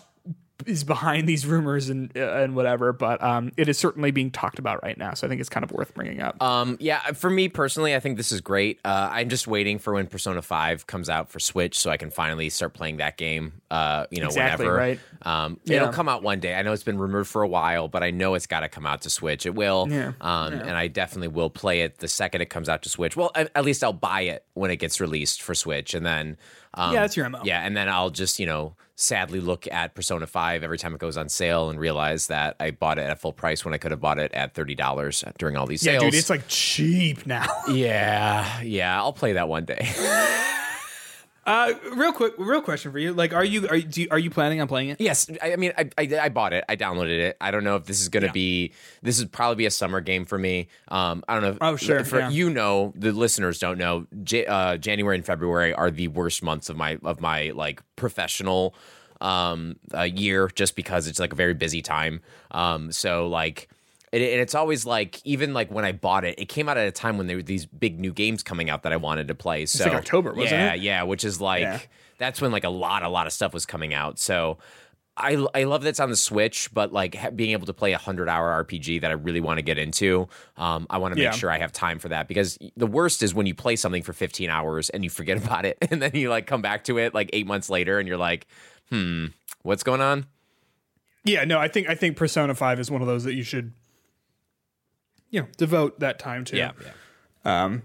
is 0.67 0.85
behind 0.85 1.29
these 1.29 1.47
rumors 1.47 1.89
and 1.89 2.11
uh, 2.17 2.21
and 2.43 2.55
whatever, 2.57 2.93
but 2.93 3.23
um, 3.23 3.53
it 3.57 3.69
is 3.69 3.79
certainly 3.79 4.11
being 4.11 4.31
talked 4.31 4.59
about 4.59 4.83
right 4.83 4.97
now. 4.97 5.15
So 5.15 5.27
I 5.27 5.29
think 5.31 5.41
it's 5.41 5.51
kind 5.51 5.65
of 5.65 5.73
worth 5.73 5.95
bringing 5.95 6.21
up. 6.21 6.41
Um, 6.43 6.77
yeah, 6.81 7.01
for 7.13 7.31
me 7.31 7.49
personally, 7.49 7.95
I 7.95 8.01
think 8.01 8.17
this 8.17 8.33
is 8.33 8.41
great. 8.41 8.81
Uh, 8.85 9.09
I'm 9.13 9.29
just 9.29 9.47
waiting 9.47 9.79
for 9.79 9.93
when 9.95 10.07
Persona 10.07 10.43
5 10.43 10.87
comes 10.87 11.09
out 11.09 11.31
for 11.31 11.39
Switch 11.41 11.79
so 11.79 11.91
I 11.91 11.97
can 11.97 12.11
finally 12.11 12.49
start 12.51 12.75
playing 12.75 12.99
that 12.99 13.17
game. 13.17 13.53
Uh, 13.71 14.07
you 14.11 14.21
know, 14.21 14.27
Exactly, 14.27 14.67
whenever. 14.67 14.79
right. 14.79 15.01
Um, 15.23 15.61
Yeah. 15.65 15.77
It'll 15.77 15.89
come 15.93 16.09
out 16.09 16.23
one 16.23 16.41
day. 16.41 16.55
I 16.55 16.63
know 16.63 16.73
it's 16.73 16.83
been 16.83 16.99
rumored 16.99 17.27
for 17.27 17.43
a 17.43 17.49
while, 17.49 17.89
but 17.89 18.03
I 18.03 18.11
know 18.11 18.35
it's 18.35 18.47
got 18.47 18.61
to 18.61 18.69
come 18.69 18.87
out 18.87 19.03
to 19.03 19.11
Switch. 19.11 19.47
It 19.47 19.55
will. 19.55 19.87
Yeah. 19.91 20.13
Um, 20.21 20.53
And 20.55 20.73
I 20.77 20.89
definitely 20.89 21.29
will 21.29 21.51
play 21.51 21.83
it 21.83 21.99
the 21.99 22.09
second 22.09 22.41
it 22.43 22.47
comes 22.51 22.69
out 22.69 22.83
to 22.83 22.89
Switch. 22.89 23.17
Well, 23.17 23.31
at, 23.35 23.51
at 23.55 23.65
least 23.65 23.83
I'll 23.85 23.93
buy 23.93 24.23
it 24.23 24.45
when 24.55 24.71
it 24.71 24.77
gets 24.77 25.01
released 25.01 25.43
for 25.43 25.55
Switch, 25.55 25.95
and 25.95 26.05
then. 26.05 26.37
Um, 26.75 26.95
Yeah, 26.95 27.01
that's 27.01 27.17
your 27.17 27.29
MO. 27.29 27.41
Yeah, 27.45 27.61
and 27.65 27.77
then 27.77 27.89
I'll 27.89 28.11
just 28.11 28.39
you 28.39 28.47
know 28.47 28.75
sadly 28.95 29.41
look 29.41 29.67
at 29.73 29.95
Persona 29.95 30.27
5 30.27 30.63
every 30.63 30.79
time 30.79 30.95
it 30.95 31.01
goes 31.01 31.17
on 31.17 31.29
sale 31.29 31.71
and 31.71 31.79
realize 31.81 32.29
that 32.29 32.55
I 32.61 32.71
bought 32.71 32.99
it 32.99 33.03
at 33.03 33.19
full 33.21 33.33
price 33.33 33.65
when 33.65 33.75
I 33.75 33.79
could 33.79 33.91
have 33.91 34.01
bought 34.01 34.19
it 34.19 34.33
at 34.33 34.55
thirty 34.55 34.75
dollars 34.75 35.25
during 35.39 35.57
all 35.57 35.67
these 35.67 35.85
yeah, 35.85 35.93
sales. 35.93 36.05
dude, 36.05 36.15
it's 36.15 36.31
like 36.31 36.47
cheap 36.49 37.27
now. 37.27 37.47
Yeah, 37.73 38.61
yeah, 38.63 39.01
I'll 39.01 39.13
play 39.13 39.33
that 39.35 39.49
one 39.49 39.65
day. 39.65 39.89
Uh, 41.45 41.73
real 41.97 42.13
quick, 42.13 42.35
real 42.39 42.61
question 42.61 42.93
for 42.93 42.99
you: 43.01 43.13
Like, 43.13 43.33
are 43.35 43.45
you 43.45 43.67
are 43.69 43.75
you, 43.77 44.07
are 44.13 44.19
you 44.19 44.31
planning 44.31 44.61
on 44.61 44.69
playing 44.69 44.91
it? 44.91 45.01
yes, 45.01 45.29
I, 45.43 45.55
I 45.55 45.57
mean, 45.57 45.73
I, 45.77 45.91
I 45.99 46.19
I 46.23 46.29
bought 46.29 46.53
it, 46.53 46.65
I 46.69 46.77
downloaded 46.77 47.19
it. 47.19 47.37
I 47.41 47.51
don't 47.51 47.65
know 47.65 47.75
if 47.75 47.85
this 47.85 48.01
is 48.01 48.09
gonna 48.09 48.27
Yeah. 48.27 48.33
be 48.33 48.73
this 49.03 49.19
is 49.19 49.25
probably 49.25 49.57
be 49.57 49.67
a 49.67 49.71
summer 49.73 50.01
game 50.01 50.25
for 50.25 50.39
me. 50.39 50.69
Um, 50.89 51.25
I 51.27 51.35
don't 51.35 51.43
know. 51.43 51.51
If, 51.51 51.59
Oh, 51.61 51.75
sure, 51.77 52.05
For 52.05 52.21
yeah. 52.21 52.29
you 52.31 52.49
know, 52.49 52.93
the 52.95 53.11
listeners 53.11 53.59
don't 53.59 53.77
know. 53.79 54.07
J- 54.23 54.47
uh, 54.47 54.77
January 54.77 55.17
and 55.17 55.27
February 55.27 55.75
are 55.75 55.91
the 55.91 56.07
worst 56.09 56.45
months 56.45 56.69
of 56.69 56.77
my 56.77 56.99
of 57.03 57.21
my 57.21 57.51
like 57.51 57.83
professional 57.97 58.75
um 59.21 59.77
uh, 59.93 60.03
year, 60.03 60.49
just 60.55 60.77
because 60.77 61.09
it's 61.09 61.19
like 61.19 61.33
a 61.33 61.37
very 61.37 61.55
busy 61.55 61.83
time. 61.83 62.21
Um, 62.53 62.93
so 62.93 63.27
like. 63.27 63.69
And 64.13 64.23
and 64.23 64.41
it's 64.41 64.55
always 64.55 64.85
like, 64.85 65.21
even 65.25 65.55
like 65.55 65.71
when 65.71 65.85
I 65.85 65.93
bought 65.93 66.25
it, 66.25 66.39
it 66.39 66.47
came 66.49 66.69
out 66.69 66.77
at 66.77 66.87
a 66.87 66.93
time 66.93 67.17
when 67.19 67.27
there 67.29 67.37
were 67.37 67.43
these 67.43 67.65
big 67.67 67.99
new 67.99 68.13
games 68.13 68.43
coming 68.43 68.69
out 68.71 68.83
that 68.83 68.93
I 68.93 68.97
wanted 68.97 69.29
to 69.29 69.35
play. 69.35 69.65
So 69.67 69.85
like 69.85 69.95
October, 69.95 70.33
wasn't 70.35 70.61
yeah, 70.61 70.75
it? 70.75 70.81
yeah, 70.83 71.03
which 71.05 71.25
is 71.25 71.41
like 71.41 71.63
Yeah. 71.63 71.81
that's 72.19 72.41
when 72.41 72.53
like 72.53 72.65
a 72.65 72.69
lot, 72.71 73.03
a 73.03 73.09
lot 73.09 73.27
of 73.27 73.33
stuff 73.33 73.55
was 73.55 73.65
coming 73.65 73.95
out. 73.95 74.19
So 74.19 74.59
I 75.17 75.43
I 75.55 75.65
love 75.65 75.83
that 75.83 75.89
it's 75.91 76.01
on 76.01 76.11
the 76.11 76.17
Switch, 76.17 76.73
but 76.75 76.93
like 76.93 77.15
ha- 77.15 77.31
being 77.31 77.51
able 77.53 77.67
to 77.67 77.73
play 77.75 77.93
a 77.93 77.99
hundred 77.99 78.29
hour 78.29 78.65
RPG 78.65 79.01
that 79.03 79.11
I 79.11 79.15
really 79.15 79.41
want 79.41 79.59
to 79.59 79.63
get 79.63 79.77
into, 79.79 80.29
um, 80.57 80.87
I 80.91 80.99
want 80.99 81.13
to 81.13 81.17
make 81.19 81.25
Yeah. 81.25 81.31
sure 81.33 81.51
I 81.51 81.59
have 81.59 81.73
time 81.73 81.99
for 81.99 82.09
that 82.11 82.29
because 82.29 82.59
the 82.77 82.87
worst 82.87 83.23
is 83.23 83.35
when 83.35 83.47
you 83.47 83.55
play 83.55 83.77
something 83.77 84.03
for 84.03 84.13
fifteen 84.13 84.49
hours 84.51 84.89
and 84.91 85.05
you 85.05 85.11
forget 85.11 85.37
about 85.45 85.65
it, 85.65 85.79
and 85.91 86.01
then 86.03 86.13
you 86.15 86.29
like 86.31 86.47
come 86.47 86.61
back 86.63 86.85
to 86.85 86.99
it 86.99 87.15
like 87.15 87.31
eight 87.33 87.47
months 87.47 87.69
later, 87.71 87.99
and 87.99 88.07
you're 88.09 88.17
like, 88.19 88.47
hmm, 88.91 89.27
what's 89.63 89.83
going 89.83 90.01
on? 90.03 90.27
Yeah, 91.25 91.45
no, 91.45 91.59
I 91.59 91.69
think 91.69 91.89
I 91.89 91.95
think 91.95 92.17
Persona 92.17 92.55
Five 92.55 92.81
is 92.81 92.91
one 92.91 93.01
of 93.03 93.07
those 93.07 93.25
that 93.25 93.35
you 93.35 93.43
should, 93.43 93.73
you 95.33 95.41
know, 95.41 95.49
devote 95.57 95.99
that 95.99 96.21
time 96.21 96.45
to. 96.45 96.57
Yeah, 96.57 96.71
yeah. 97.45 97.79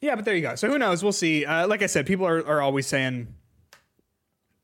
Yeah, 0.00 0.14
but 0.16 0.26
there 0.26 0.36
you 0.36 0.42
go. 0.42 0.54
So 0.54 0.68
who 0.68 0.78
knows? 0.78 1.02
We'll 1.02 1.12
see. 1.12 1.44
Uh, 1.46 1.66
like 1.66 1.82
I 1.82 1.86
said, 1.86 2.06
people 2.06 2.26
are, 2.26 2.46
are 2.46 2.60
always 2.60 2.86
saying 2.86 3.34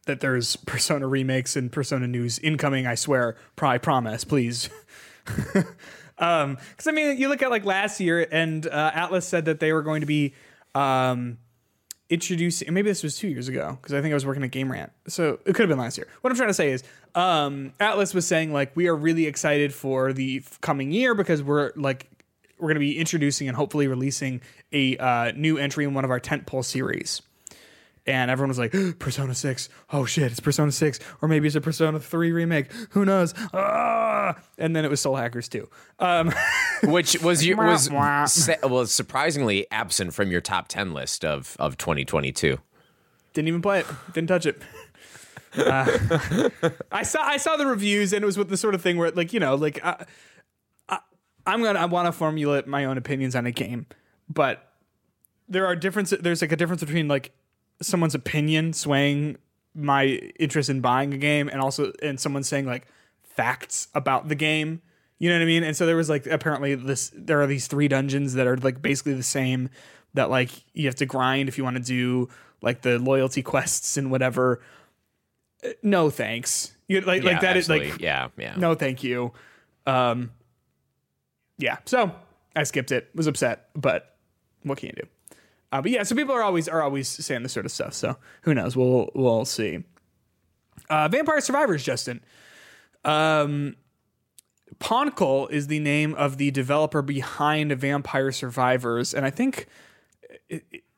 that 0.04 0.20
there's 0.20 0.54
Persona 0.66 1.08
remakes 1.08 1.56
and 1.56 1.72
Persona 1.72 2.06
news 2.06 2.38
incoming. 2.38 2.86
I 2.86 2.94
swear. 2.94 3.36
Pry 3.56 3.78
promise, 3.78 4.22
please. 4.22 4.68
um, 6.18 6.58
because 6.70 6.86
I 6.86 6.92
mean, 6.92 7.16
you 7.16 7.28
look 7.28 7.42
at 7.42 7.50
like 7.50 7.64
last 7.64 8.00
year, 8.00 8.28
and 8.30 8.66
uh, 8.66 8.92
Atlus 8.92 9.22
said 9.22 9.46
that 9.46 9.60
they 9.60 9.72
were 9.72 9.82
going 9.82 10.02
to 10.02 10.06
be 10.06 10.34
um 10.74 11.38
introducing. 12.11 12.72
Maybe 12.74 12.90
this 12.90 13.02
was 13.02 13.16
two 13.16 13.28
years 13.28 13.48
ago 13.48 13.78
because 13.80 13.94
I 13.94 14.02
think 14.02 14.12
I 14.12 14.14
was 14.14 14.26
working 14.26 14.42
at 14.42 14.50
Game 14.50 14.70
Rant, 14.70 14.92
so 15.06 15.38
it 15.46 15.54
could 15.54 15.61
have 15.61 15.68
been 15.68 15.78
last 15.78 15.96
year. 15.96 16.08
What 16.20 16.30
I'm 16.30 16.36
trying 16.36 16.50
to 16.50 16.54
say 16.54 16.70
is, 16.70 16.82
um, 17.14 17.72
Atlus 17.80 18.14
was 18.14 18.26
saying 18.26 18.52
like 18.52 18.76
we 18.76 18.88
are 18.88 18.96
really 18.96 19.26
excited 19.26 19.72
for 19.72 20.12
the 20.12 20.42
coming 20.61 20.90
year 20.90 21.14
because 21.14 21.42
we're 21.42 21.72
like 21.76 22.08
we're 22.58 22.68
going 22.68 22.74
to 22.74 22.80
be 22.80 22.98
introducing 22.98 23.48
and 23.48 23.56
hopefully 23.56 23.86
releasing 23.88 24.42
a 24.72 24.96
uh, 24.98 25.32
new 25.32 25.56
entry 25.56 25.84
in 25.84 25.94
one 25.94 26.04
of 26.04 26.11
our 26.11 26.20
tentpole 26.20 26.64
series. 26.64 27.22
And 28.11 28.30
everyone 28.30 28.48
was 28.48 28.58
like, 28.58 28.72
Persona 28.98 29.34
6. 29.34 29.68
Oh 29.92 30.04
shit, 30.04 30.30
it's 30.30 30.40
Persona 30.40 30.72
6. 30.72 30.98
Or 31.22 31.28
maybe 31.28 31.46
it's 31.46 31.56
a 31.56 31.61
Persona 31.61 32.00
3 32.00 32.32
remake. 32.32 32.72
Who 32.90 33.04
knows? 33.04 33.34
Ah! 33.54 34.36
And 34.58 34.74
then 34.74 34.84
it 34.84 34.90
was 34.90 35.00
Soul 35.00 35.16
Hackers 35.16 35.48
2. 35.48 35.68
Um, 35.98 36.32
Which 36.84 37.20
was 37.22 37.44
your 37.46 37.56
was 37.56 37.90
Wah, 37.90 38.26
wah. 38.62 38.68
was 38.68 38.92
surprisingly 38.92 39.66
absent 39.70 40.14
from 40.14 40.30
your 40.30 40.40
top 40.40 40.68
ten 40.68 40.92
list 40.94 41.24
of 41.24 41.56
of 41.58 41.76
2022. 41.76 42.58
didn't 43.34 43.48
even 43.48 43.61
play 43.62 43.80
it. 43.80 43.86
Didn't 44.12 44.28
touch 44.28 44.46
it. 44.46 44.62
Uh, 45.56 45.98
I 46.92 47.02
saw 47.02 47.22
I 47.22 47.36
saw 47.36 47.56
the 47.56 47.66
reviews 47.66 48.12
and 48.12 48.22
it 48.22 48.26
was 48.26 48.38
with 48.38 48.48
the 48.48 48.56
sort 48.56 48.74
of 48.74 48.82
thing 48.82 48.96
where 48.96 49.11
like 49.11 49.32
you 49.32 49.40
know 49.40 49.54
like 49.56 49.84
I, 49.84 50.04
I, 50.88 50.98
I'm 51.46 51.62
gonna 51.62 51.78
I 51.78 51.84
want 51.86 52.06
to 52.06 52.12
formulate 52.12 52.66
my 52.66 52.84
own 52.84 52.96
opinions 52.96 53.34
on 53.34 53.46
a 53.46 53.50
game, 53.50 53.86
but 54.28 54.72
there 55.48 55.66
are 55.66 55.74
differences. 55.76 56.20
There's 56.20 56.40
like 56.40 56.52
a 56.52 56.56
difference 56.56 56.82
between 56.82 57.08
like 57.08 57.32
someone's 57.83 58.14
opinion 58.14 58.72
swaying 58.72 59.39
my 59.74 60.05
interest 60.39 60.68
in 60.68 60.81
buying 60.81 61.14
a 61.14 61.18
game 61.18 61.49
and 61.49 61.61
also 61.61 61.93
and 62.03 62.18
someone 62.18 62.43
saying 62.43 62.66
like 62.66 62.87
facts 63.22 63.89
about 63.95 64.28
the 64.28 64.35
game. 64.35 64.83
You 65.18 65.28
know 65.28 65.37
what 65.37 65.43
I 65.43 65.47
mean? 65.47 65.62
And 65.62 65.76
so 65.76 65.87
there 65.87 65.97
was 65.97 66.09
like 66.09 66.26
apparently 66.26 66.74
this 66.74 67.11
there 67.14 67.41
are 67.41 67.47
these 67.47 67.66
three 67.66 67.89
dungeons 67.89 68.35
that 68.35 68.47
are 68.47 68.57
like 68.57 68.83
basically 68.83 69.14
the 69.14 69.22
same 69.22 69.70
that 70.14 70.31
like 70.31 70.51
you 70.72 70.87
have 70.87 70.97
to 70.97 71.07
grind 71.07 71.49
if 71.49 71.57
you 71.57 71.64
want 71.64 71.76
to 71.76 71.83
do 71.83 72.28
like 72.62 72.83
the 72.83 72.99
loyalty 72.99 73.43
quests 73.43 73.97
and 73.97 74.11
whatever. 74.11 74.61
No 75.83 76.11
thanks. 76.11 76.74
You 76.89 77.01
like 77.03 77.22
like 77.22 77.41
that 77.43 77.57
is 77.57 77.64
absolutely. 77.64 77.93
like 77.93 78.01
yeah, 78.01 78.28
yeah. 78.37 78.55
no 78.57 78.74
thank 78.74 79.03
you. 79.05 79.33
Um 79.87 80.33
yeah, 81.59 81.76
so 81.85 82.12
I 82.57 82.64
skipped 82.64 82.91
it. 82.91 83.11
Was 83.14 83.26
upset, 83.26 83.68
but 83.74 84.16
what 84.62 84.78
can 84.78 84.89
you 84.89 84.95
do? 85.03 85.09
Uh, 85.72 85.80
but 85.80 85.90
yeah, 85.90 86.02
so 86.02 86.14
people 86.14 86.34
are 86.34 86.42
always 86.42 86.68
are 86.68 86.82
always 86.82 87.08
saying 87.08 87.42
this 87.42 87.52
sort 87.52 87.66
of 87.66 87.72
stuff. 87.72 87.94
So 87.94 88.16
who 88.42 88.54
knows? 88.54 88.76
We'll 88.76 89.10
we'll 89.14 89.44
see. 89.44 89.84
Uh, 90.88 91.08
Vampire 91.08 91.40
Survivors, 91.40 91.84
Justin. 91.84 92.20
Um, 93.04 93.76
Poncle 94.78 95.46
is 95.48 95.66
the 95.66 95.78
name 95.78 96.14
of 96.14 96.38
the 96.38 96.50
developer 96.50 97.02
behind 97.02 97.72
Vampire 97.72 98.32
Survivors, 98.32 99.14
and 99.14 99.24
I 99.24 99.30
think 99.30 99.66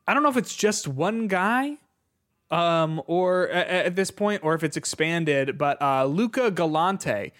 I 0.07 0.13
don't 0.13 0.23
know 0.23 0.29
if 0.29 0.37
it's 0.37 0.55
just 0.55 0.87
one 0.87 1.27
guy 1.27 1.77
um, 2.49 3.01
or 3.07 3.49
at, 3.49 3.87
at 3.87 3.95
this 3.95 4.11
point, 4.11 4.43
or 4.43 4.53
if 4.53 4.63
it's 4.63 4.77
expanded. 4.77 5.57
But 5.57 5.81
uh, 5.81 6.05
Luca 6.05 6.51
Galante 6.51 7.31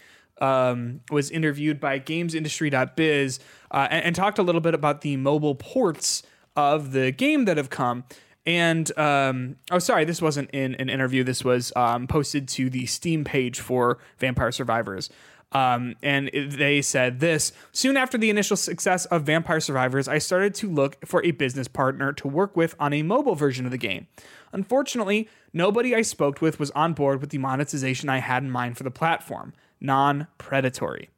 um, 0.42 1.02
was 1.12 1.30
interviewed 1.32 1.80
by 1.80 2.00
GamesIndustry.biz 2.00 3.40
uh, 3.72 3.88
and, 3.90 4.06
and 4.06 4.16
talked 4.16 4.40
a 4.40 4.44
little 4.44 4.62
bit 4.62 4.74
about 4.74 5.02
the 5.02 5.18
mobile 5.18 5.56
ports 5.56 6.24
of 6.56 6.92
the 6.92 7.12
game 7.12 7.46
that 7.46 7.58
have 7.58 7.70
come. 7.70 8.04
And 8.46 8.96
um, 8.98 9.56
oh, 9.72 9.80
sorry, 9.80 10.06
this 10.06 10.22
wasn't 10.22 10.50
in 10.52 10.76
an 10.76 10.90
interview. 10.90 11.24
This 11.24 11.46
was 11.46 11.72
um, 11.76 12.08
posted 12.08 12.48
to 12.50 12.70
the 12.70 12.86
Steam 12.86 13.24
page 13.24 13.60
for 13.60 14.00
Vampire 14.18 14.52
Survivors. 14.52 15.10
Um, 15.54 15.96
and 16.02 16.32
they 16.34 16.82
said 16.82 17.20
this 17.20 17.54
soon 17.72 17.96
after 17.96 18.18
the 18.18 18.32
initial 18.32 18.58
success 18.58 19.06
of 19.06 19.24
Vampire 19.24 19.60
Survivors, 19.60 20.08
I 20.08 20.18
started 20.18 20.56
to 20.56 20.70
look 20.70 21.06
for 21.06 21.24
a 21.24 21.32
business 21.32 21.68
partner 21.68 22.12
to 22.14 22.28
work 22.28 22.58
with 22.58 22.76
on 22.80 22.92
a 22.92 23.04
mobile 23.04 23.36
version 23.36 23.66
of 23.66 23.72
the 23.72 23.78
game. 23.78 24.08
Unfortunately, 24.52 25.30
nobody 25.54 25.96
I 25.96 26.02
spoke 26.02 26.42
with 26.42 26.60
was 26.60 26.72
on 26.72 26.94
board 26.94 27.22
with 27.22 27.30
the 27.30 27.38
monetization 27.38 28.10
I 28.10 28.18
had 28.18 28.44
in 28.44 28.50
mind 28.50 28.78
for 28.78 28.84
the 28.84 28.92
platform 28.92 29.54
non 29.80 30.28
predatory. 30.40 31.10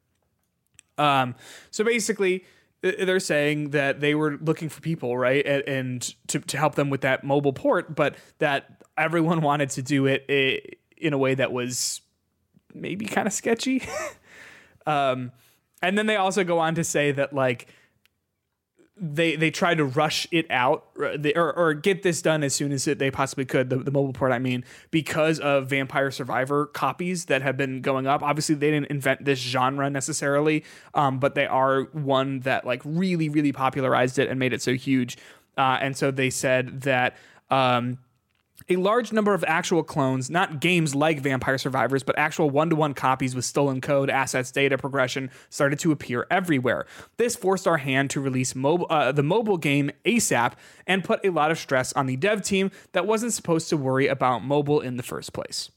Um, 0.98 1.34
so 1.70 1.84
basically, 1.84 2.44
they're 2.92 3.20
saying 3.20 3.70
that 3.70 4.00
they 4.00 4.14
were 4.14 4.38
looking 4.40 4.68
for 4.68 4.80
people, 4.80 5.16
right, 5.16 5.44
and, 5.46 5.62
and 5.68 6.14
to, 6.28 6.40
to 6.40 6.56
help 6.58 6.74
them 6.74 6.90
with 6.90 7.02
that 7.02 7.24
mobile 7.24 7.52
port, 7.52 7.94
but 7.94 8.16
that 8.38 8.82
everyone 8.98 9.40
wanted 9.50 9.70
to 9.70 9.82
do 9.82 10.06
it 10.06 10.24
i- 10.28 10.60
in 10.96 11.12
a 11.12 11.18
way 11.18 11.34
that 11.34 11.52
was 11.52 12.00
maybe 12.74 13.06
kind 13.06 13.26
of 13.26 13.32
sketchy. 13.32 13.82
um, 14.86 15.32
And 15.82 15.96
then 15.98 16.06
they 16.06 16.16
also 16.16 16.44
go 16.44 16.58
on 16.58 16.74
to 16.76 16.84
say 16.84 17.12
that 17.12 17.32
like 17.32 17.68
they 18.98 19.36
they 19.36 19.50
tried 19.50 19.76
to 19.76 19.84
rush 19.84 20.26
it 20.30 20.50
out 20.50 20.86
or, 20.96 21.16
or, 21.36 21.52
or 21.52 21.74
get 21.74 22.02
this 22.02 22.22
done 22.22 22.42
as 22.42 22.54
soon 22.54 22.72
as 22.72 22.88
it, 22.88 22.98
they 22.98 23.10
possibly 23.10 23.44
could 23.44 23.68
the, 23.68 23.76
the 23.76 23.90
mobile 23.90 24.14
port 24.14 24.32
I 24.32 24.38
mean 24.38 24.64
because 24.90 25.38
of 25.38 25.68
Vampire 25.68 26.10
Survivor 26.10 26.66
copies 26.66 27.26
that 27.26 27.42
have 27.42 27.58
been 27.58 27.82
going 27.82 28.06
up. 28.06 28.22
Obviously 28.22 28.54
they 28.54 28.70
didn't 28.70 28.90
invent 28.90 29.24
this 29.24 29.38
genre 29.38 29.90
necessarily 29.90 30.64
um, 30.94 31.18
but 31.18 31.34
they 31.34 31.46
are 31.46 31.82
one 31.92 32.40
that 32.40 32.64
like 32.64 32.80
really 32.84 33.28
really 33.28 33.52
popularized 33.52 34.18
it 34.18 34.30
and 34.30 34.38
made 34.38 34.54
it 34.54 34.62
so 34.62 34.72
huge. 34.72 35.18
Uh, 35.58 35.78
and 35.80 35.96
so 35.96 36.10
they 36.10 36.30
said 36.30 36.82
that 36.82 37.16
um, 37.50 37.98
a 38.68 38.76
large 38.76 39.12
number 39.12 39.32
of 39.32 39.44
actual 39.46 39.82
clones, 39.82 40.28
not 40.28 40.60
games 40.60 40.94
like 40.94 41.20
Vampire 41.20 41.58
Survivors, 41.58 42.02
but 42.02 42.18
actual 42.18 42.50
one 42.50 42.70
to 42.70 42.76
one 42.76 42.94
copies 42.94 43.34
with 43.34 43.44
stolen 43.44 43.80
code, 43.80 44.10
assets, 44.10 44.50
data 44.50 44.76
progression, 44.76 45.30
started 45.50 45.78
to 45.80 45.92
appear 45.92 46.26
everywhere. 46.30 46.86
This 47.16 47.36
forced 47.36 47.66
our 47.68 47.78
hand 47.78 48.10
to 48.10 48.20
release 48.20 48.54
mobile, 48.54 48.86
uh, 48.90 49.12
the 49.12 49.22
mobile 49.22 49.56
game 49.56 49.90
ASAP 50.04 50.54
and 50.86 51.04
put 51.04 51.24
a 51.24 51.30
lot 51.30 51.50
of 51.50 51.58
stress 51.58 51.92
on 51.92 52.06
the 52.06 52.16
dev 52.16 52.42
team 52.42 52.70
that 52.92 53.06
wasn't 53.06 53.32
supposed 53.32 53.68
to 53.68 53.76
worry 53.76 54.08
about 54.08 54.44
mobile 54.44 54.80
in 54.80 54.96
the 54.96 55.02
first 55.02 55.32
place. 55.32 55.70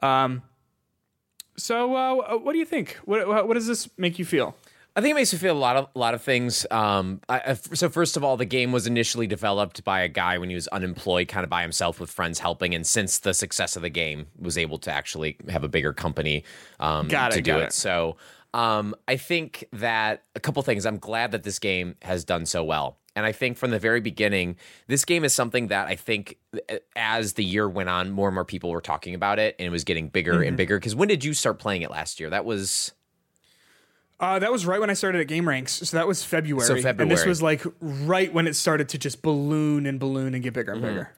Um, 0.00 0.42
so, 1.56 1.94
uh, 1.94 2.36
what 2.38 2.52
do 2.52 2.58
you 2.58 2.64
think? 2.64 2.98
What, 3.04 3.26
what 3.46 3.54
does 3.54 3.66
this 3.66 3.88
make 3.98 4.18
you 4.18 4.24
feel? 4.24 4.56
I 4.96 5.00
think 5.00 5.12
it 5.12 5.14
makes 5.14 5.32
me 5.32 5.38
feel 5.38 5.56
a 5.56 5.58
lot 5.58 5.76
of 5.76 5.88
a 5.94 5.98
lot 5.98 6.14
of 6.14 6.22
things. 6.22 6.66
Um, 6.70 7.20
I, 7.28 7.54
so 7.54 7.88
first 7.88 8.16
of 8.16 8.24
all, 8.24 8.36
the 8.36 8.44
game 8.44 8.72
was 8.72 8.86
initially 8.86 9.26
developed 9.26 9.84
by 9.84 10.00
a 10.00 10.08
guy 10.08 10.38
when 10.38 10.48
he 10.48 10.54
was 10.54 10.66
unemployed, 10.68 11.28
kind 11.28 11.44
of 11.44 11.50
by 11.50 11.62
himself 11.62 12.00
with 12.00 12.10
friends 12.10 12.38
helping, 12.40 12.74
and 12.74 12.86
since 12.86 13.18
the 13.20 13.32
success 13.34 13.76
of 13.76 13.82
the 13.82 13.90
game, 13.90 14.26
was 14.38 14.58
able 14.58 14.78
to 14.78 14.90
actually 14.92 15.36
have 15.48 15.64
a 15.64 15.68
bigger 15.68 15.92
company 15.92 16.44
um, 16.80 17.08
Got 17.08 17.32
it, 17.32 17.36
to 17.36 17.42
do 17.42 17.58
it. 17.58 17.64
it. 17.66 17.72
So 17.72 18.16
um, 18.52 18.94
I 19.06 19.16
think 19.16 19.64
that 19.72 20.24
a 20.34 20.40
couple 20.40 20.62
things. 20.62 20.84
I'm 20.86 20.98
glad 20.98 21.32
that 21.32 21.44
this 21.44 21.58
game 21.58 21.94
has 22.02 22.24
done 22.24 22.44
so 22.46 22.64
well. 22.64 22.98
And 23.16 23.26
I 23.26 23.32
think 23.32 23.56
from 23.56 23.72
the 23.72 23.78
very 23.78 24.00
beginning, 24.00 24.56
this 24.86 25.04
game 25.04 25.24
is 25.24 25.32
something 25.34 25.66
that 25.68 25.88
I 25.88 25.96
think 25.96 26.36
uh, 26.70 26.76
as 26.94 27.32
the 27.34 27.44
year 27.44 27.68
went 27.68 27.88
on, 27.88 28.10
more 28.10 28.28
and 28.28 28.34
more 28.34 28.44
people 28.44 28.70
were 28.70 28.80
talking 28.80 29.14
about 29.14 29.38
it 29.40 29.56
and 29.58 29.66
it 29.66 29.70
was 29.70 29.82
getting 29.84 30.08
bigger 30.08 30.34
Mm-hmm. 30.34 30.48
and 30.48 30.56
bigger. 30.56 30.78
Because 30.78 30.94
when 30.94 31.08
did 31.08 31.24
you 31.24 31.34
start 31.34 31.58
playing 31.58 31.82
it 31.82 31.90
last 31.90 32.20
year? 32.20 32.30
That 32.30 32.44
was 32.44 32.92
Uh, 34.20 34.38
that 34.38 34.52
was 34.52 34.66
right 34.66 34.78
when 34.78 34.90
I 34.90 34.92
started 34.92 35.22
at 35.22 35.28
Game 35.28 35.48
Rant, 35.48 35.68
so 35.70 35.96
that 35.96 36.06
was 36.06 36.22
February. 36.22 36.66
So 36.66 36.74
February, 36.76 37.02
and 37.02 37.10
this 37.10 37.24
was 37.24 37.40
like 37.42 37.62
right 37.80 38.32
when 38.32 38.46
it 38.46 38.54
started 38.54 38.88
to 38.90 38.98
just 38.98 39.22
balloon 39.22 39.86
and 39.86 39.98
balloon 39.98 40.34
and 40.34 40.42
get 40.42 40.52
bigger 40.52 40.72
and 40.72 40.82
bigger. 40.82 41.10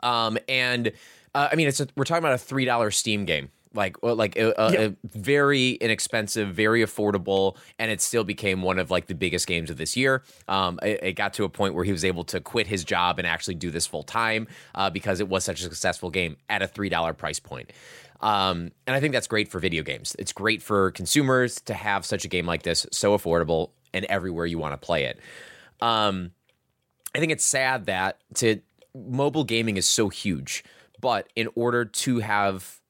Um, 0.00 0.36
and 0.48 0.92
uh, 1.34 1.48
I 1.50 1.56
mean, 1.56 1.66
it's 1.68 1.80
a, 1.80 1.88
we're 1.96 2.04
talking 2.04 2.22
about 2.22 2.34
a 2.34 2.38
three 2.38 2.66
dollar 2.66 2.90
Steam 2.90 3.24
game, 3.24 3.50
like 3.72 4.02
well, 4.02 4.14
like 4.14 4.36
a, 4.36 4.52
a, 4.60 4.72
Yeah. 4.72 4.80
a 4.80 4.92
very 5.04 5.70
inexpensive, 5.72 6.54
very 6.54 6.82
affordable, 6.84 7.56
and 7.78 7.90
it 7.90 8.02
still 8.02 8.22
became 8.24 8.60
one 8.60 8.78
of 8.78 8.90
like 8.90 9.06
the 9.06 9.14
biggest 9.14 9.46
games 9.46 9.70
of 9.70 9.78
this 9.78 9.96
year. 9.96 10.22
Um, 10.46 10.78
it, 10.82 11.00
it 11.02 11.12
got 11.14 11.32
to 11.34 11.44
a 11.44 11.48
point 11.48 11.74
where 11.74 11.84
he 11.84 11.92
was 11.92 12.04
able 12.04 12.24
to 12.24 12.40
quit 12.40 12.66
his 12.66 12.84
job 12.84 13.18
and 13.18 13.26
actually 13.26 13.54
do 13.54 13.70
this 13.70 13.86
full 13.86 14.02
time 14.02 14.46
uh, 14.74 14.90
because 14.90 15.20
it 15.20 15.28
was 15.28 15.42
such 15.44 15.60
a 15.60 15.62
successful 15.64 16.10
game 16.10 16.36
at 16.50 16.60
a 16.60 16.66
three 16.68 16.90
dollar 16.90 17.14
price 17.14 17.40
point. 17.40 17.72
Um, 18.20 18.72
and 18.86 18.96
I 18.96 19.00
think 19.00 19.12
that's 19.12 19.26
great 19.26 19.48
for 19.48 19.58
video 19.58 19.82
games. 19.82 20.16
It's 20.18 20.32
great 20.32 20.62
for 20.62 20.90
consumers 20.92 21.60
to 21.62 21.74
have 21.74 22.04
such 22.04 22.24
a 22.24 22.28
game 22.28 22.46
like 22.46 22.62
this, 22.62 22.86
so 22.92 23.16
affordable 23.16 23.70
and 23.92 24.04
everywhere 24.06 24.46
you 24.46 24.58
want 24.58 24.72
to 24.72 24.84
play 24.84 25.04
it. 25.04 25.18
Um, 25.80 26.32
I 27.14 27.18
think 27.18 27.32
it's 27.32 27.44
sad 27.44 27.86
that 27.86 28.20
to 28.34 28.60
mobile 28.94 29.44
gaming 29.44 29.76
is 29.76 29.86
so 29.86 30.08
huge, 30.08 30.64
but 31.00 31.28
in 31.36 31.48
order 31.54 31.84
to 31.84 32.18
have 32.20 32.80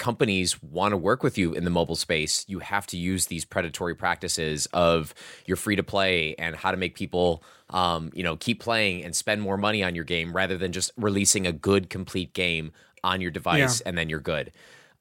companies 0.00 0.60
want 0.62 0.92
to 0.92 0.96
work 0.96 1.22
with 1.22 1.36
you 1.36 1.52
in 1.52 1.64
the 1.64 1.70
mobile 1.70 1.94
space, 1.94 2.44
you 2.48 2.58
have 2.60 2.86
to 2.86 2.96
use 2.96 3.26
these 3.26 3.44
predatory 3.44 3.94
practices 3.94 4.66
of 4.72 5.14
you're 5.44 5.58
free 5.58 5.76
to 5.76 5.82
play 5.82 6.34
and 6.38 6.56
how 6.56 6.70
to 6.70 6.76
make 6.76 6.94
people 6.94 7.44
um, 7.68 8.10
you 8.14 8.24
know 8.24 8.36
keep 8.36 8.60
playing 8.60 9.04
and 9.04 9.14
spend 9.14 9.40
more 9.42 9.56
money 9.56 9.82
on 9.82 9.94
your 9.94 10.04
game 10.04 10.32
rather 10.32 10.56
than 10.56 10.72
just 10.72 10.90
releasing 10.96 11.46
a 11.46 11.52
good 11.52 11.88
complete 11.88 12.32
game 12.32 12.72
on 13.04 13.20
your 13.20 13.30
device 13.30 13.80
Yeah. 13.80 13.88
and 13.88 13.98
then 13.98 14.08
you're 14.08 14.20
good. 14.20 14.52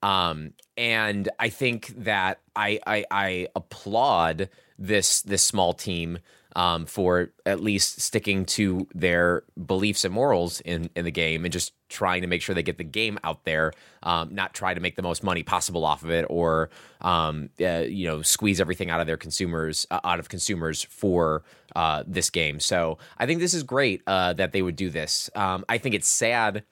Um, 0.01 0.53
and 0.77 1.27
I 1.39 1.49
think 1.49 1.87
that 2.05 2.39
I, 2.55 2.79
I 2.87 3.05
I 3.11 3.47
applaud 3.55 4.49
this 4.77 5.21
this 5.23 5.43
small 5.43 5.73
team 5.73 6.19
um, 6.55 6.85
for 6.85 7.31
at 7.45 7.59
least 7.59 7.99
sticking 8.01 8.43
to 8.45 8.87
their 8.95 9.43
beliefs 9.63 10.05
and 10.05 10.13
morals 10.13 10.61
in 10.61 10.89
in 10.95 11.03
the 11.03 11.11
game 11.11 11.43
and 11.43 11.51
just 11.51 11.73
trying 11.89 12.21
to 12.21 12.27
make 12.27 12.41
sure 12.41 12.55
they 12.55 12.63
get 12.63 12.77
the 12.77 12.83
game 12.83 13.19
out 13.25 13.43
there, 13.43 13.73
um, 14.03 14.33
not 14.33 14.53
try 14.53 14.73
to 14.73 14.79
make 14.79 14.95
the 14.95 15.01
most 15.01 15.21
money 15.21 15.43
possible 15.43 15.83
off 15.83 16.01
of 16.03 16.11
it 16.11 16.25
or 16.29 16.69
um, 17.01 17.49
uh, 17.59 17.79
you 17.79 18.07
know 18.07 18.21
squeeze 18.21 18.61
everything 18.61 18.89
out 18.89 19.01
of 19.01 19.05
their 19.07 19.17
consumers 19.17 19.85
uh, 19.91 19.99
out 20.05 20.17
of 20.19 20.29
consumers 20.29 20.81
for 20.85 21.43
uh, 21.75 22.03
this 22.07 22.29
game. 22.29 22.61
So 22.61 22.99
I 23.17 23.25
think 23.25 23.41
this 23.41 23.53
is 23.53 23.63
great 23.63 24.01
uh, 24.07 24.31
that 24.33 24.53
they 24.53 24.61
would 24.61 24.77
do 24.77 24.89
this. 24.89 25.29
Um, 25.35 25.65
I 25.67 25.77
think 25.77 25.93
it's 25.93 26.07
sad 26.07 26.63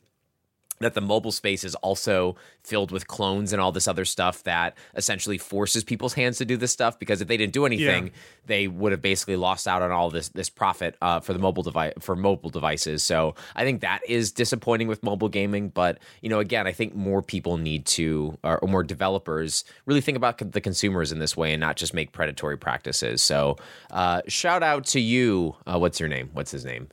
that 0.80 0.93
the 0.93 1.01
mobile 1.01 1.32
space 1.32 1.63
is 1.63 1.75
also 1.75 2.36
filled 2.63 2.91
with 2.91 3.07
clones 3.07 3.53
and 3.53 3.61
all 3.61 3.71
this 3.71 3.88
other 3.88 4.05
stuff 4.05 4.43
that 4.43 4.78
essentially 4.95 5.38
forces 5.38 5.84
people's 5.84 6.13
hands 6.13 6.38
to 6.38 6.45
do 6.45 6.57
this 6.57 6.71
stuff 6.71 6.99
because 6.99 7.21
if 7.21 7.28
they 7.28 7.38
didn't 7.38 7.53
do 7.53 7.65
anything 7.65 8.07
Yeah. 8.07 8.11
they 8.45 8.67
would 8.67 8.91
have 8.91 9.01
basically 9.01 9.36
lost 9.38 9.67
out 9.67 9.82
on 9.82 9.91
all 9.91 10.09
this 10.09 10.30
this 10.30 10.49
profit 10.49 10.95
uh, 11.01 11.19
for 11.19 11.34
the 11.34 11.39
mobile 11.39 11.63
device 11.63 11.93
for 11.99 12.15
mobile 12.15 12.49
devices. 12.49 13.03
So 13.03 13.36
i 13.55 13.63
think 13.63 13.82
that 13.82 14.01
is 14.07 14.32
disappointing 14.32 14.88
with 14.88 15.01
mobile 15.03 15.30
gaming 15.30 15.69
but 15.69 15.97
you 16.21 16.30
know 16.30 16.39
again 16.39 16.67
i 16.67 16.71
think 16.71 16.93
more 16.95 17.21
people 17.21 17.57
need 17.57 17.86
to 17.86 18.38
or, 18.43 18.59
or 18.59 18.67
more 18.67 18.84
developers 18.84 19.63
really 19.86 20.01
think 20.01 20.17
about 20.17 20.38
the 20.51 20.61
consumers 20.61 21.11
in 21.11 21.19
this 21.19 21.36
way 21.38 21.53
and 21.53 21.61
not 21.61 21.75
just 21.78 21.93
make 21.93 22.11
predatory 22.11 22.57
practices. 22.57 23.21
So 23.21 23.55
uh, 23.91 24.21
shout 24.28 24.63
out 24.63 24.86
to 24.88 24.99
you. 24.99 25.55
Uh, 25.65 25.80
what's 25.80 25.99
your 25.99 26.09
name? 26.09 26.30
What's 26.34 26.51
his 26.51 26.65
name? 26.65 26.89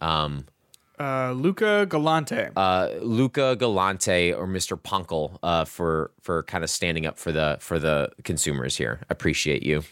Um, 0.00 0.46
Uh, 0.98 1.32
Luca 1.32 1.86
Galante. 1.88 2.50
uh, 2.56 2.88
Luca 3.00 3.56
Galante 3.56 4.32
or 4.32 4.46
Mr. 4.46 4.80
Poncle 4.80 5.38
uh, 5.42 5.64
for 5.64 6.12
for 6.20 6.42
kind 6.44 6.62
of 6.62 6.70
standing 6.70 7.04
up 7.06 7.18
for 7.18 7.32
the 7.32 7.56
for 7.60 7.78
the 7.78 8.10
consumers 8.22 8.76
here. 8.76 9.00
Appreciate 9.10 9.62
you. 9.64 9.82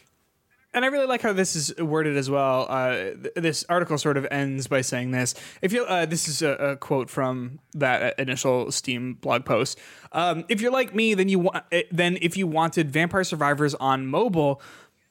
and 0.75 0.85
I 0.85 0.89
really 0.89 1.07
like 1.07 1.21
how 1.21 1.33
this 1.35 1.55
is 1.57 1.75
worded 1.77 2.17
as 2.17 2.31
well. 2.31 2.67
Uh, 2.69 2.95
th- 2.95 3.35
this 3.35 3.65
article 3.69 3.99
sort 3.99 4.17
of 4.17 4.27
ends 4.31 4.69
by 4.69 4.81
saying 4.81 5.11
this. 5.11 5.35
If 5.61 5.73
you, 5.73 5.85
uh, 5.85 6.07
this 6.07 6.29
is 6.29 6.41
a, 6.41 6.51
a 6.53 6.77
quote 6.77 7.11
from 7.11 7.59
that 7.75 8.19
initial 8.19 8.71
Steam 8.71 9.15
blog 9.15 9.45
post. 9.45 9.79
Um, 10.13 10.45
if 10.49 10.61
you're 10.61 10.73
like 10.73 10.95
me, 10.95 11.15
then 11.15 11.29
you 11.29 11.41
want, 11.41 11.65
then 11.91 12.17
if 12.23 12.37
you 12.37 12.47
wanted 12.47 12.91
Vampire 12.91 13.25
Survivors 13.25 13.75
on 13.75 14.07
mobile, 14.07 14.63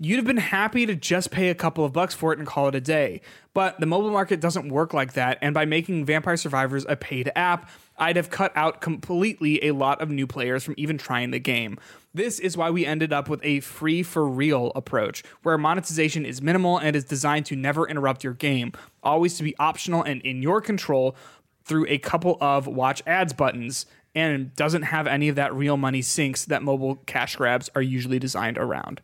you'd 0.04 0.16
have 0.16 0.26
been 0.26 0.38
happy 0.38 0.88
to 0.88 0.96
just 0.96 1.30
pay 1.30 1.50
a 1.50 1.56
couple 1.56 1.86
of 1.86 1.94
bucks 1.94 2.16
for 2.16 2.34
it 2.34 2.40
and 2.40 2.48
call 2.48 2.68
it 2.68 2.74
a 2.74 2.82
day. 2.82 3.22
But 3.54 3.80
the 3.80 3.86
mobile 3.86 4.10
market 4.10 4.42
doesn't 4.42 4.68
work 4.70 4.96
like 4.96 5.14
that, 5.14 5.38
and 5.44 5.54
by 5.54 5.66
making 5.66 6.06
Vampire 6.06 6.38
Survivors 6.38 6.88
a 6.90 6.96
paid 6.96 7.32
app, 7.36 7.70
I'd 8.00 8.16
have 8.16 8.32
cut 8.32 8.52
out 8.56 8.82
completely 8.82 9.64
a 9.64 9.74
lot 9.76 10.02
of 10.02 10.10
new 10.10 10.26
players 10.26 10.64
from 10.64 10.74
even 10.76 10.98
trying 10.98 11.30
the 11.30 11.40
game. 11.40 11.78
This 12.16 12.40
is 12.40 12.58
why 12.58 12.72
we 12.72 12.84
ended 12.84 13.14
up 13.14 13.30
with 13.30 13.42
a 13.44 13.60
free 13.60 14.02
for 14.02 14.28
real 14.28 14.72
approach, 14.74 15.24
where 15.44 15.56
monetization 15.60 16.26
is 16.26 16.42
minimal 16.42 16.80
and 16.80 16.96
is 16.96 17.06
designed 17.06 17.46
to 17.46 17.56
never 17.56 17.88
interrupt 17.88 18.24
your 18.24 18.34
game, 18.34 18.72
always 19.04 19.38
to 19.38 19.44
be 19.44 19.56
optional 19.60 20.02
and 20.02 20.20
in 20.24 20.42
your 20.42 20.62
control 20.62 21.16
through 21.64 21.86
a 21.88 22.00
couple 22.00 22.40
of 22.42 22.66
watch 22.66 23.04
ads 23.06 23.34
buttons, 23.34 23.86
and 24.16 24.56
doesn't 24.56 24.82
have 24.82 25.06
any 25.06 25.30
of 25.30 25.36
that 25.36 25.54
real 25.54 25.78
money 25.78 26.02
sinks 26.02 26.46
that 26.46 26.64
mobile 26.64 26.96
cash 27.06 27.36
grabs 27.36 27.70
are 27.76 27.84
usually 27.84 28.18
designed 28.18 28.58
around. 28.58 29.00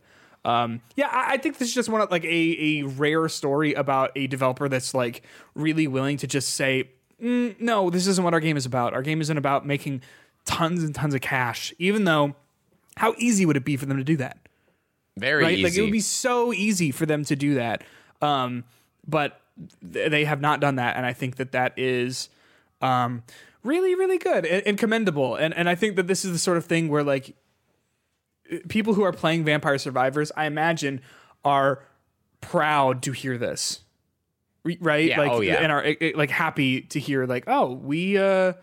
Um, 0.46 0.82
yeah, 0.96 1.08
I, 1.12 1.34
I 1.34 1.38
think 1.38 1.58
this 1.58 1.70
is 1.70 1.76
just 1.76 1.90
one 1.90 2.02
of 2.02 2.10
like 2.12 2.24
a, 2.24 2.80
a 2.80 2.84
rare 2.84 3.28
story 3.30 3.74
about 3.74 4.12
a 4.16 4.28
developer 4.28 4.70
that's 4.70 4.94
like 4.94 5.24
really 5.56 5.88
willing 5.88 6.18
to 6.18 6.28
just 6.28 6.50
say, 6.54 6.90
"Mm, 7.22 7.60
no, 7.60 7.90
this 7.90 8.08
isn't 8.08 8.24
what 8.24 8.34
our 8.34 8.40
game 8.40 8.58
is 8.58 8.66
about. 8.66 8.94
Our 8.94 9.02
game 9.02 9.22
isn't 9.22 9.38
about 9.38 9.66
making 9.66 10.02
tons 10.46 10.84
and 10.84 10.96
tons 10.96 11.14
of 11.14 11.22
cash, 11.22 11.74
even 11.78 12.06
though 12.06 12.36
how 12.96 13.14
easy 13.18 13.46
would 13.46 13.58
it 13.58 13.66
be 13.66 13.78
for 13.78 13.86
them 13.86 13.98
to 13.98 14.04
do 14.04 14.18
that? 14.18 14.38
Very 15.18 15.44
right? 15.44 15.54
easy. 15.54 15.64
Like 15.64 15.76
it 15.76 15.82
would 15.82 15.92
be 15.92 16.00
so 16.00 16.54
easy 16.54 16.92
for 16.92 17.06
them 17.06 17.24
to 17.26 17.36
do 17.36 17.56
that. 17.56 17.84
Um, 18.22 18.64
but 19.08 19.42
th- 19.94 20.10
they 20.10 20.26
have 20.26 20.42
not 20.42 20.60
done 20.60 20.76
that, 20.76 20.96
and 20.96 21.06
I 21.06 21.14
think 21.14 21.38
that 21.38 21.52
that 21.52 21.78
is 21.78 22.30
um, 22.82 23.24
really, 23.64 23.96
really 23.96 24.18
good 24.18 24.46
and, 24.46 24.66
and 24.66 24.78
commendable. 24.78 25.36
And 25.36 25.54
and 25.54 25.70
I 25.70 25.76
think 25.76 25.96
that 25.96 26.08
this 26.08 26.26
is 26.26 26.32
the 26.32 26.40
sort 26.40 26.58
of 26.58 26.66
thing 26.66 26.90
where 26.90 27.04
like 27.04 27.36
people 28.68 28.94
who 28.94 29.04
are 29.04 29.12
playing 29.14 29.44
Vampire 29.44 29.78
Survivors, 29.78 30.32
I 30.36 30.46
imagine, 30.46 31.02
are 31.44 31.84
proud 32.42 33.02
to 33.04 33.12
hear 33.12 33.38
this, 33.38 33.82
right? 34.80 35.08
Yeah, 35.10 35.20
Like, 35.20 35.32
oh, 35.32 35.42
yeah. 35.42 35.56
and 35.56 35.72
are 35.72 35.84
eh, 35.84 35.96
eh, 36.00 36.12
like 36.16 36.30
happy 36.30 36.82
to 36.82 37.00
hear 37.00 37.26
like, 37.26 37.46
oh, 37.48 37.74
we, 37.74 38.18
uh, 38.18 38.54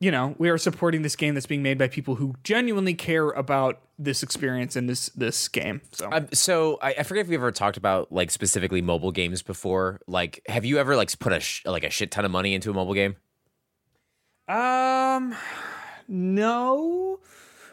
you 0.00 0.10
know, 0.10 0.34
we 0.38 0.48
are 0.48 0.58
supporting 0.58 1.02
this 1.02 1.14
game 1.16 1.34
that's 1.34 1.46
being 1.46 1.62
made 1.62 1.76
by 1.78 1.88
people 1.88 2.14
who 2.14 2.34
genuinely 2.42 2.94
care 2.94 3.30
about 3.30 3.80
this 3.98 4.22
experience 4.22 4.74
and 4.76 4.88
this 4.88 5.10
this 5.10 5.46
game. 5.48 5.82
So 5.92 6.08
Um, 6.10 6.28
so 6.32 6.78
I, 6.80 6.94
I 6.98 7.02
forget 7.02 7.26
if 7.26 7.28
we 7.28 7.34
ever 7.34 7.52
talked 7.52 7.76
about 7.76 8.10
like 8.10 8.30
specifically 8.30 8.80
mobile 8.80 9.12
games 9.12 9.42
before. 9.42 10.00
Like, 10.06 10.40
have 10.48 10.64
you 10.64 10.78
ever 10.78 10.96
like 10.96 11.16
put 11.18 11.34
a 11.34 11.40
sh- 11.40 11.66
like 11.66 11.84
a 11.84 11.90
shit 11.90 12.10
ton 12.10 12.24
of 12.24 12.30
money 12.30 12.54
into 12.54 12.70
a 12.70 12.72
mobile 12.74 12.94
game? 12.94 13.16
Um, 14.48 15.34
no, 16.08 17.20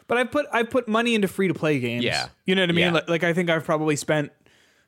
But 0.08 0.18
I 0.18 0.24
put 0.24 0.46
I 0.52 0.64
put 0.64 0.88
money 0.88 1.14
into 1.14 1.28
free 1.28 1.48
to 1.48 1.54
play 1.54 1.78
games. 1.78 2.02
Yeah. 2.02 2.28
you 2.44 2.54
know 2.54 2.62
what 2.62 2.70
I 2.70 2.72
mean. 2.72 2.86
Yeah. 2.86 2.92
Like, 2.92 3.08
like 3.08 3.24
I 3.24 3.32
think 3.34 3.50
I've 3.50 3.64
probably 3.64 3.94
spent 3.94 4.32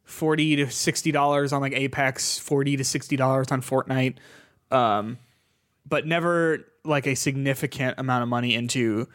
forty 0.03 0.57
to 0.57 0.71
sixty 0.71 1.13
dollars 1.13 1.53
on 1.53 1.61
like 1.61 1.75
Apex, 1.75 2.39
forty 2.39 2.77
to 2.77 2.85
sixty 2.85 3.17
dollars 3.17 3.53
on 3.53 3.63
Fortnite, 3.63 4.17
um, 4.71 5.19
but 5.87 6.07
never 6.07 6.67
like 6.85 7.07
a 7.07 7.15
significant 7.15 7.97
amount 7.99 8.23
of 8.23 8.29
money 8.29 8.55
into 8.55 9.07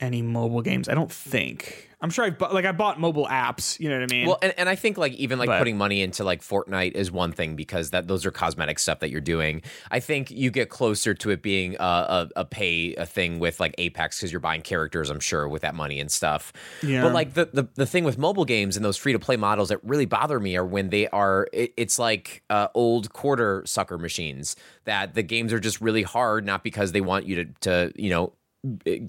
any 0.00 0.22
mobile 0.22 0.62
games. 0.62 0.88
I 0.88 0.94
don't 0.94 1.12
think. 1.12 1.84
I'm 2.00 2.10
sure 2.10 2.24
I 2.24 2.30
bought 2.30 2.54
like 2.54 2.64
I 2.64 2.70
bought 2.70 3.00
mobile 3.00 3.26
apps. 3.26 3.80
You 3.80 3.88
know 3.88 3.96
what 3.98 4.04
I 4.04 4.14
mean? 4.14 4.26
Well, 4.28 4.38
and, 4.40 4.54
and 4.56 4.68
I 4.68 4.76
think 4.76 4.98
like 4.98 5.14
even 5.14 5.36
like 5.36 5.48
But- 5.48 5.58
putting 5.58 5.76
money 5.76 6.00
into 6.00 6.22
like 6.22 6.42
Fortnite 6.42 6.92
is 6.92 7.10
one 7.10 7.32
thing 7.32 7.56
because 7.56 7.90
that 7.90 8.06
those 8.06 8.24
are 8.24 8.30
cosmetic 8.30 8.78
stuff 8.78 9.00
that 9.00 9.10
you're 9.10 9.20
doing. 9.20 9.62
I 9.90 9.98
think 9.98 10.30
you 10.30 10.52
get 10.52 10.68
closer 10.68 11.12
to 11.14 11.30
it 11.30 11.42
being 11.42 11.74
a, 11.80 11.82
a, 11.82 12.28
a 12.36 12.44
pay 12.44 12.94
a 12.94 13.04
thing 13.04 13.40
with 13.40 13.58
like 13.58 13.74
Apex 13.78 14.18
because 14.20 14.30
you're 14.30 14.38
buying 14.38 14.62
characters, 14.62 15.10
I'm 15.10 15.18
sure, 15.18 15.48
with 15.48 15.62
that 15.62 15.74
money 15.74 15.98
and 15.98 16.08
stuff. 16.08 16.52
Yeah. 16.84 17.02
But 17.02 17.14
like 17.14 17.34
the, 17.34 17.46
the 17.52 17.68
the 17.74 17.86
thing 17.86 18.04
with 18.04 18.16
mobile 18.16 18.44
games 18.44 18.76
and 18.76 18.84
those 18.84 18.96
free 18.96 19.12
to 19.12 19.18
play 19.18 19.36
models 19.36 19.70
that 19.70 19.82
really 19.82 20.06
bother 20.06 20.38
me 20.38 20.56
are 20.56 20.64
when 20.64 20.90
they 20.90 21.08
are 21.08 21.48
it, 21.52 21.74
it's 21.76 21.98
like 21.98 22.44
uh, 22.48 22.68
old 22.74 23.12
quarter 23.12 23.64
sucker 23.66 23.98
machines 23.98 24.54
that 24.84 25.14
the 25.14 25.24
games 25.24 25.52
are 25.52 25.58
just 25.60 25.80
really 25.80 26.04
hard, 26.04 26.46
not 26.46 26.62
because 26.62 26.92
they 26.92 27.00
want 27.00 27.26
you 27.26 27.44
to 27.44 27.44
to 27.62 27.92
you 27.96 28.10
know 28.10 28.34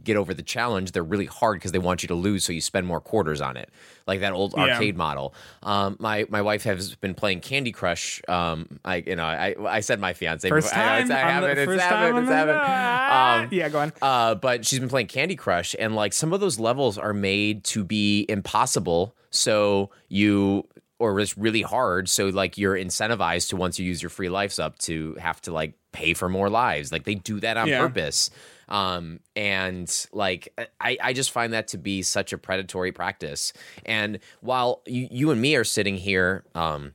get 0.05 0.15
over 0.15 0.31
the 0.35 0.43
challenge 0.43 0.91
they're 0.91 1.03
really 1.03 1.25
hard 1.25 1.57
because 1.57 1.71
they 1.71 1.79
want 1.79 2.03
you 2.03 2.07
to 2.07 2.13
lose 2.13 2.43
so 2.43 2.53
you 2.53 2.61
spend 2.61 2.85
more 2.85 3.01
quarters 3.01 3.41
on 3.41 3.57
it 3.57 3.71
like 4.05 4.19
that 4.19 4.31
old 4.31 4.53
Yeah. 4.55 4.65
arcade 4.75 4.95
model 4.95 5.33
um 5.63 5.97
my 5.99 6.27
my 6.29 6.43
wife 6.43 6.63
has 6.65 6.93
been 6.95 7.15
playing 7.15 7.39
candy 7.41 7.71
crush 7.71 8.21
um 8.27 8.79
i 8.85 8.97
you 8.97 9.15
know 9.15 9.23
i 9.25 9.55
i 9.67 9.79
said 9.79 9.99
my 9.99 10.13
fiance 10.13 10.47
first 10.47 10.69
before. 10.69 10.83
Time. 10.83 11.01
it's, 11.01 11.09
I 11.09 11.17
haven't 11.17 11.49
it's 11.57 11.65
first 11.65 11.81
happened 11.81 12.01
time 12.03 12.15
on 12.17 12.23
it's 12.23 12.31
happened 12.31 12.59
Ah, 12.61 13.39
um 13.41 13.47
yeah, 13.51 13.69
go 13.69 13.79
on. 13.79 13.93
uh, 14.03 14.35
but 14.35 14.65
she's 14.67 14.79
been 14.79 14.87
playing 14.89 15.07
Candy 15.07 15.35
Crush, 15.35 15.75
and 15.79 15.95
like 15.95 16.13
some 16.13 16.31
of 16.31 16.39
those 16.41 16.59
levels 16.59 16.97
are 16.99 17.13
made 17.13 17.63
to 17.65 17.83
be 17.83 18.25
impossible. 18.29 19.15
So 19.31 19.89
you, 20.09 20.67
or 20.99 21.19
it's 21.19 21.37
really 21.37 21.61
hard. 21.63 22.07
So 22.09 22.27
like 22.27 22.57
you're 22.57 22.75
incentivized 22.75 23.49
to 23.49 23.55
once 23.55 23.79
you 23.79 23.85
use 23.85 24.01
your 24.03 24.09
free 24.11 24.29
lives 24.29 24.59
up 24.59 24.77
to 24.79 25.15
have 25.19 25.41
to 25.41 25.51
like 25.51 25.73
pay 25.91 26.13
for 26.13 26.29
more 26.29 26.49
lives. 26.49 26.91
Like 26.91 27.05
they 27.05 27.15
do 27.15 27.39
that 27.39 27.57
on 27.57 27.67
Yeah. 27.67 27.79
purpose. 27.79 28.29
Um, 28.69 29.19
and 29.35 30.07
like 30.13 30.53
I, 30.79 30.97
I 31.01 31.13
just 31.13 31.31
find 31.31 31.53
that 31.53 31.67
to 31.69 31.77
be 31.77 32.01
such 32.01 32.31
a 32.33 32.37
predatory 32.37 32.91
practice. 32.91 33.51
And 33.85 34.19
while 34.41 34.81
you, 34.85 35.07
you 35.11 35.31
and 35.31 35.41
me 35.41 35.55
are 35.55 35.63
sitting 35.63 35.97
here, 35.97 36.45
um, 36.55 36.93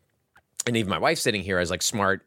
and 0.66 0.76
even 0.76 0.88
my 0.88 0.98
wife 0.98 1.18
sitting 1.18 1.42
here 1.42 1.58
as 1.58 1.70
like 1.70 1.82
smart 1.82 2.24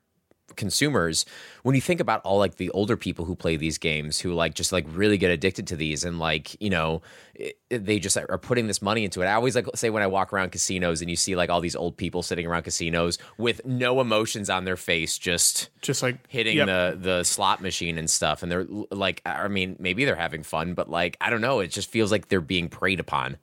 consumers 0.56 1.26
when 1.64 1.76
you 1.76 1.82
think 1.82 2.00
about 2.00 2.22
all 2.22 2.38
like 2.38 2.56
the 2.56 2.70
older 2.72 2.96
people 2.96 3.26
who 3.26 3.36
play 3.36 3.58
these 3.58 3.78
games 3.78 4.20
who 4.20 4.34
like 4.34 4.54
just 4.54 4.72
like 4.72 4.86
really 4.90 5.18
get 5.18 5.30
addicted 5.30 5.68
to 5.68 5.76
these 5.76 6.04
and 6.04 6.20
like 6.20 6.60
you 6.62 6.70
know 6.70 7.02
it, 7.36 7.58
they 7.70 8.00
just 8.00 8.18
are 8.18 8.38
putting 8.38 8.66
this 8.68 8.82
money 8.82 9.04
into 9.04 9.22
it 9.22 9.26
i 9.26 9.34
always 9.34 9.56
like 9.56 9.68
say 9.76 9.90
when 9.90 10.02
i 10.02 10.08
walk 10.08 10.32
around 10.32 10.52
casinos 10.52 11.02
and 11.02 11.10
you 11.10 11.16
see 11.16 11.36
like 11.36 11.50
all 11.50 11.60
these 11.60 11.76
old 11.76 11.98
people 11.98 12.24
sitting 12.24 12.48
around 12.48 12.64
casinos 12.64 13.18
with 13.38 13.64
no 13.66 14.00
emotions 14.00 14.50
on 14.50 14.64
their 14.64 14.78
face 14.78 15.18
just 15.18 15.70
Just 15.82 16.02
like 16.02 16.26
hitting 16.30 16.58
yep. 16.58 16.68
the 16.68 16.98
the 17.00 17.24
slot 17.24 17.62
machine 17.62 17.98
and 17.98 18.10
stuff 18.10 18.42
and 18.42 18.52
they're 18.52 18.66
like 18.90 19.22
i 19.26 19.48
mean 19.48 19.76
maybe 19.80 20.06
they're 20.06 20.16
having 20.16 20.44
fun 20.44 20.74
but 20.74 20.90
like 20.90 21.18
i 21.22 21.30
don't 21.30 21.42
know 21.42 21.60
it 21.60 21.68
just 21.68 21.92
feels 21.92 22.12
like 22.12 22.30
they're 22.30 22.42
being 22.42 22.70
preyed 22.70 23.00
upon 23.00 23.38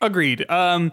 Agreed. 0.00 0.48
Um, 0.48 0.92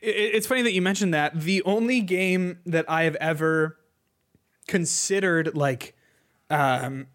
it's 0.00 0.46
funny 0.46 0.62
that 0.62 0.72
you 0.72 0.82
mentioned 0.82 1.14
that. 1.14 1.38
The 1.38 1.62
only 1.62 2.00
game 2.00 2.58
that 2.66 2.88
I 2.88 3.04
have 3.04 3.16
ever 3.16 3.76
considered 4.68 5.56
like, 5.56 5.96
um, 6.50 7.08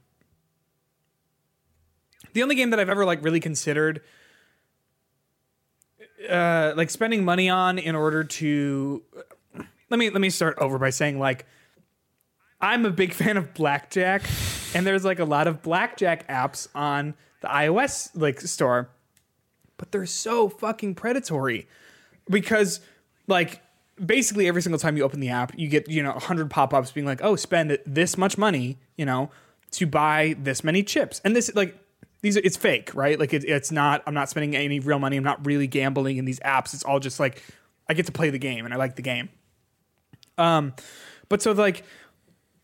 the 2.34 2.44
only 2.44 2.56
game 2.56 2.72
that 2.72 2.80
I've 2.80 2.90
ever 2.90 3.06
like 3.06 3.24
really 3.24 3.40
considered, 3.40 4.02
uh, 6.30 6.74
like 6.76 6.90
spending 6.90 7.24
money 7.24 7.50
on 7.50 7.80
in 7.80 7.96
order 7.96 8.24
to, 8.24 9.04
let 9.90 9.98
me 10.00 10.10
let 10.10 10.20
me 10.20 10.30
start 10.30 10.58
over 10.60 10.78
by 10.78 10.90
saying 10.90 11.20
like, 11.20 11.46
I'm 12.60 12.86
a 12.86 12.92
big 12.92 13.14
fan 13.14 13.38
of 13.38 13.54
blackjack, 13.54 14.24
and 14.74 14.86
there's 14.86 15.06
like 15.06 15.20
a 15.20 15.26
lot 15.26 15.48
of 15.48 15.62
blackjack 15.62 16.28
apps 16.28 16.68
on 16.76 17.14
the 17.42 17.48
iOS 17.48 18.10
like 18.16 18.42
store 18.42 18.90
but 19.78 19.92
they're 19.92 20.06
so 20.06 20.50
fucking 20.50 20.96
predatory 20.96 21.68
because 22.30 22.80
like 23.28 23.62
basically 24.04 24.48
every 24.48 24.62
single 24.62 24.80
time 24.80 24.98
you 24.98 25.04
open 25.04 25.20
the 25.20 25.30
app 25.30 25.52
you 25.58 25.68
get 25.68 25.88
you 25.90 26.02
know 26.02 26.12
100 26.12 26.50
pop-ups 26.50 26.92
being 26.92 27.06
like 27.06 27.24
oh 27.24 27.36
spend 27.36 27.78
this 27.86 28.18
much 28.18 28.38
money 28.38 28.80
you 28.98 29.06
know 29.06 29.30
to 29.72 29.86
buy 29.86 30.36
this 30.40 30.64
many 30.64 30.84
chips 30.84 31.22
and 31.24 31.36
this 31.36 31.54
like 31.56 31.78
these 32.22 32.36
are, 32.38 32.42
it's 32.44 32.58
fake 32.58 32.94
right 32.96 33.20
like 33.20 33.34
it, 33.34 33.44
it's 33.44 33.72
not 33.72 34.02
i'm 34.08 34.14
not 34.14 34.30
spending 34.30 34.56
any 34.56 34.80
real 34.80 35.00
money 35.00 35.16
i'm 35.16 35.24
not 35.24 35.46
really 35.46 35.68
gambling 35.68 36.18
in 36.18 36.26
these 36.26 36.40
apps 36.40 36.74
it's 36.74 36.84
all 36.84 37.00
just 37.00 37.20
like 37.20 37.44
i 37.88 37.94
get 37.94 38.06
to 38.08 38.12
play 38.12 38.32
the 38.32 38.40
game 38.40 38.66
and 38.66 38.74
i 38.74 38.78
like 38.78 38.96
the 38.96 39.02
game 39.02 39.30
um 40.38 40.74
but 41.30 41.42
so 41.42 41.52
like 41.52 41.84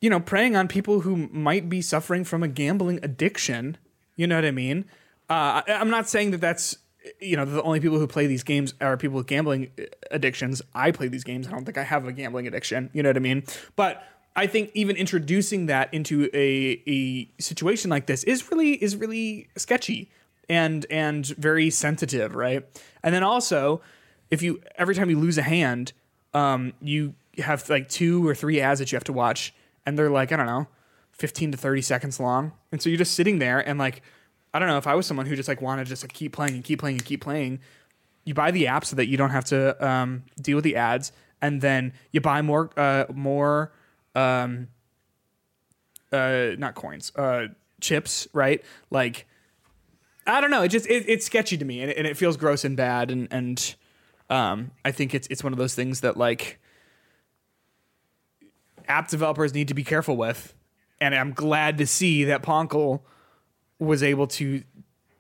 you 0.02 0.10
know, 0.10 0.20
preying 0.20 0.56
on 0.56 0.68
people 0.68 1.02
who 1.02 1.28
might 1.32 1.70
be 1.70 1.82
suffering 1.82 2.24
from 2.24 2.44
a 2.44 2.48
gambling 2.48 3.00
addiction. 3.04 3.78
You 4.16 4.28
know 4.28 4.36
what 4.36 4.46
I 4.46 4.52
mean? 4.52 4.86
Uh, 5.30 5.62
I'm 5.68 5.90
not 5.90 6.10
saying 6.10 6.32
that 6.32 6.42
that's 6.42 6.78
you 7.20 7.38
know 7.38 7.46
the 7.46 7.62
only 7.64 7.80
people 7.80 7.98
who 8.00 8.08
play 8.08 8.28
these 8.28 8.44
games 8.44 8.74
are 8.82 8.98
people 8.98 9.18
with 9.18 9.28
gambling 9.28 9.72
addictions. 10.12 10.62
I 10.74 10.92
play 10.92 11.08
these 11.08 11.24
games. 11.24 11.48
I 11.48 11.52
don't 11.52 11.66
think 11.66 11.78
I 11.78 11.84
have 11.84 12.06
a 12.06 12.12
gambling 12.12 12.48
addiction. 12.48 12.90
You 12.94 13.04
know 13.04 13.10
what 13.10 13.18
I 13.18 13.22
mean? 13.22 13.44
But 13.76 14.04
I 14.36 14.48
think 14.48 14.72
even 14.74 14.96
introducing 14.96 15.66
that 15.68 15.94
into 15.94 16.30
a 16.34 16.82
a 16.88 17.30
situation 17.42 17.90
like 17.90 18.06
this 18.06 18.24
is 18.24 18.52
really 18.52 18.74
is 18.74 18.96
really 18.96 19.48
sketchy 19.56 20.10
and 20.48 20.86
and 20.90 21.26
very 21.26 21.70
sensitive, 21.70 22.36
right? 22.36 22.66
And 23.04 23.14
then 23.14 23.24
also, 23.24 23.82
if 24.32 24.42
you 24.42 24.62
every 24.78 24.96
time 24.96 25.10
you 25.10 25.20
lose 25.20 25.38
a 25.38 25.44
hand, 25.44 25.94
um, 26.34 26.74
you 26.82 27.16
have 27.38 27.70
like 27.70 27.90
two 27.90 28.28
or 28.28 28.36
three 28.36 28.60
ads 28.60 28.80
that 28.80 28.92
you 28.92 28.96
have 28.96 29.04
to 29.06 29.14
watch, 29.14 29.54
and 29.86 29.98
they're 29.98 30.10
like 30.10 30.32
I 30.32 30.36
don't 30.36 30.46
know, 30.48 30.68
fifteen 31.12 31.52
to 31.52 31.58
thirty 31.58 31.82
seconds 31.82 32.20
long, 32.20 32.54
and 32.72 32.82
so 32.82 32.90
you're 32.90 32.98
just 32.98 33.14
sitting 33.14 33.40
there 33.40 33.60
and 33.60 33.80
like 33.80 34.02
I 34.54 34.60
don't 34.60 34.68
know 34.68 34.78
if 34.78 34.88
I 34.88 34.96
was 34.96 35.06
someone 35.06 35.26
who 35.26 35.36
just 35.36 35.48
like 35.48 35.62
wanted 35.62 35.88
just 35.88 36.02
to 36.02 36.08
keep 36.08 36.34
playing 36.34 36.56
and 36.56 36.64
keep 36.64 36.80
playing 36.80 36.98
and 36.98 37.06
keep 37.06 37.22
playing. 37.22 37.60
You 38.26 38.34
buy 38.34 38.52
the 38.52 38.68
app 38.68 38.86
so 38.86 38.96
that 38.96 39.08
you 39.08 39.18
don't 39.18 39.30
have 39.30 39.46
to 39.46 39.88
um, 39.88 40.24
deal 40.42 40.56
with 40.56 40.64
the 40.64 40.76
ads, 40.76 41.12
and 41.42 41.62
then 41.62 41.94
you 42.12 42.22
buy 42.22 42.42
more 42.42 42.70
uh, 42.76 43.06
more 43.14 43.72
um, 44.16 44.68
uh, 46.12 46.52
not 46.58 46.76
coins, 46.76 47.12
uh, 47.16 47.48
chips, 47.82 48.28
right? 48.34 48.64
Like, 48.90 49.28
I 50.26 50.42
don't 50.42 50.52
know. 50.52 50.64
It 50.64 50.70
just 50.70 50.88
it, 50.88 51.06
it's 51.08 51.26
sketchy 51.26 51.58
to 51.58 51.66
me, 51.66 51.82
and 51.82 51.92
it, 51.92 51.98
and 51.98 52.08
it 52.08 52.18
feels 52.18 52.38
gross 52.38 52.66
and 52.66 52.76
bad, 52.76 53.12
and 53.12 53.28
and 53.32 53.76
um, 54.30 54.72
I 54.84 54.92
think 54.92 55.14
it's 55.14 55.28
it's 55.28 55.44
one 55.44 55.54
of 55.54 55.60
those 55.60 55.76
things 55.76 56.02
that 56.02 56.18
like 56.18 56.60
app 58.88 59.08
developers 59.08 59.54
need 59.54 59.68
to 59.70 59.74
be 59.74 59.84
careful 59.84 60.18
with, 60.18 60.54
and 61.00 61.16
I'm 61.16 61.34
glad 61.34 61.78
to 61.78 61.88
see 61.88 62.26
that 62.26 62.42
Poncle 62.42 63.06
was 63.80 64.04
able 64.04 64.28
to 64.28 64.64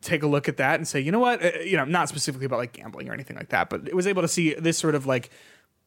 take 0.02 0.24
a 0.24 0.28
look 0.28 0.48
at 0.48 0.58
that 0.58 0.76
and 0.76 0.88
say, 0.88 1.00
you 1.00 1.12
know 1.12 1.20
what, 1.20 1.44
uh, 1.44 1.52
you 1.60 1.76
know, 1.76 1.86
not 1.86 2.08
specifically 2.10 2.46
about 2.46 2.60
like 2.60 2.74
gambling 2.74 3.10
or 3.10 3.14
anything 3.14 3.36
like 3.36 3.50
that, 3.50 3.70
but 3.70 3.88
it 3.88 3.96
was 3.96 4.08
able 4.08 4.22
to 4.22 4.28
see 4.28 4.54
this 4.54 4.78
sort 4.78 4.96
of 4.96 5.06
like 5.06 5.30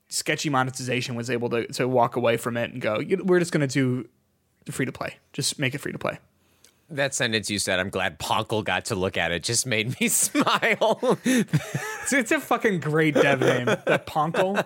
sketchy 0.08 0.50
monetization 0.50 1.14
was 1.14 1.30
able 1.30 1.48
to 1.48 1.66
to 1.68 1.88
walk 1.88 2.16
away 2.16 2.36
from 2.36 2.56
it 2.56 2.70
and 2.72 2.82
go, 2.82 2.98
"You 2.98 3.16
know, 3.16 3.24
we're 3.24 3.38
just 3.38 3.52
going 3.52 3.66
to 3.66 3.72
do 3.72 4.08
free 4.70 4.86
to 4.86 4.92
play, 4.92 5.16
just 5.32 5.58
make 5.58 5.74
it 5.74 5.78
free 5.78 5.92
to 5.92 5.98
play. 5.98 6.18
that 6.90 7.14
sentence 7.14 7.48
you 7.48 7.58
said 7.58 7.80
i'm 7.80 7.88
glad 7.88 8.18
poncle 8.18 8.62
got 8.62 8.84
to 8.84 8.94
look 8.94 9.16
at 9.16 9.32
it 9.32 9.42
just 9.42 9.66
made 9.66 9.98
me 9.98 10.08
smile 10.24 11.18
It's, 11.24 12.12
it's 12.12 12.30
a 12.30 12.38
fucking 12.38 12.80
great 12.80 13.14
dev 13.14 13.40
name, 13.40 13.64
that 13.64 14.04
Poncle. 14.06 14.58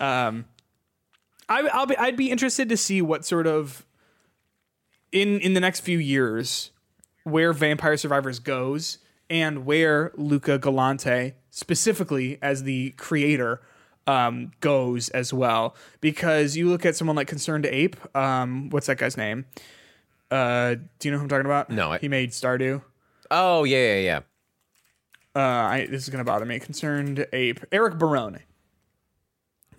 Um, 0.00 0.46
I, 1.48 1.60
I'll 1.72 1.86
be, 1.86 1.96
I'd 1.96 2.16
be 2.16 2.30
interested 2.30 2.68
to 2.70 2.76
see 2.76 3.02
what 3.02 3.24
sort 3.26 3.46
of 3.46 3.84
in 5.12 5.40
in 5.40 5.54
the 5.54 5.60
next 5.60 5.80
few 5.80 5.98
years 5.98 6.70
where 7.24 7.52
Vampire 7.52 7.96
Survivors 7.96 8.38
goes 8.38 8.98
and 9.28 9.64
where 9.66 10.10
Luca 10.16 10.58
Galante 10.58 11.34
specifically 11.50 12.38
as 12.42 12.62
the 12.64 12.90
creator 12.92 13.60
um, 14.06 14.50
goes 14.60 15.08
as 15.10 15.32
well. 15.32 15.76
Because 16.00 16.56
you 16.56 16.68
look 16.68 16.84
at 16.86 16.96
someone 16.96 17.14
like 17.16 17.28
Concerned 17.28 17.66
Ape, 17.66 17.96
um, 18.16 18.70
what's 18.70 18.86
that 18.86 18.98
guy's 18.98 19.16
name? 19.16 19.44
Uh, 20.30 20.76
do 20.98 21.08
you 21.08 21.10
know 21.12 21.18
who 21.18 21.24
I'm 21.24 21.28
talking 21.28 21.46
about? 21.46 21.70
No, 21.70 21.92
I- 21.92 21.98
he 21.98 22.08
made 22.08 22.30
Stardew. 22.30 22.82
oh 23.30 23.64
yeah 23.64 23.94
yeah 23.94 24.00
yeah 24.00 24.20
uh, 25.36 25.38
I, 25.68 25.86
this 25.88 26.02
is 26.02 26.08
gonna 26.08 26.24
bother 26.24 26.44
me. 26.44 26.58
Concerned 26.58 27.26
ape, 27.32 27.60
Eric 27.70 27.98
Barone. 27.98 28.40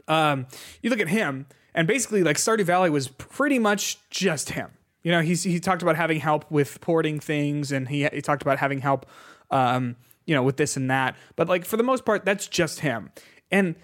Um, 0.08 0.48
you 0.82 0.90
look 0.90 1.00
at 1.00 1.08
him, 1.10 1.46
and 1.74 1.88
basically, 1.88 2.24
like 2.24 2.38
Stardew 2.38 2.64
Valley 2.66 2.90
was 2.90 3.08
pretty 3.10 3.60
much 3.60 3.98
just 4.10 4.52
him. 4.52 4.72
You 5.04 5.12
know, 5.12 5.22
he's 5.22 5.44
he 5.44 5.60
talked 5.60 5.82
about 5.82 5.96
having 5.96 6.20
help 6.20 6.50
with 6.52 6.80
porting 6.82 7.20
things, 7.20 7.72
and 7.72 7.88
he 7.88 8.08
he 8.14 8.22
talked 8.22 8.42
about 8.42 8.60
having 8.60 8.80
help, 8.80 9.06
um, 9.50 9.96
you 10.26 10.36
know, 10.36 10.44
with 10.44 10.58
this 10.58 10.78
and 10.78 10.90
that. 10.92 11.16
But 11.36 11.50
like 11.50 11.66
for 11.66 11.78
the 11.78 11.84
most 11.84 12.06
part, 12.06 12.24
that's 12.26 12.48
just 12.48 12.82
him. 12.82 13.12
And 13.52 13.76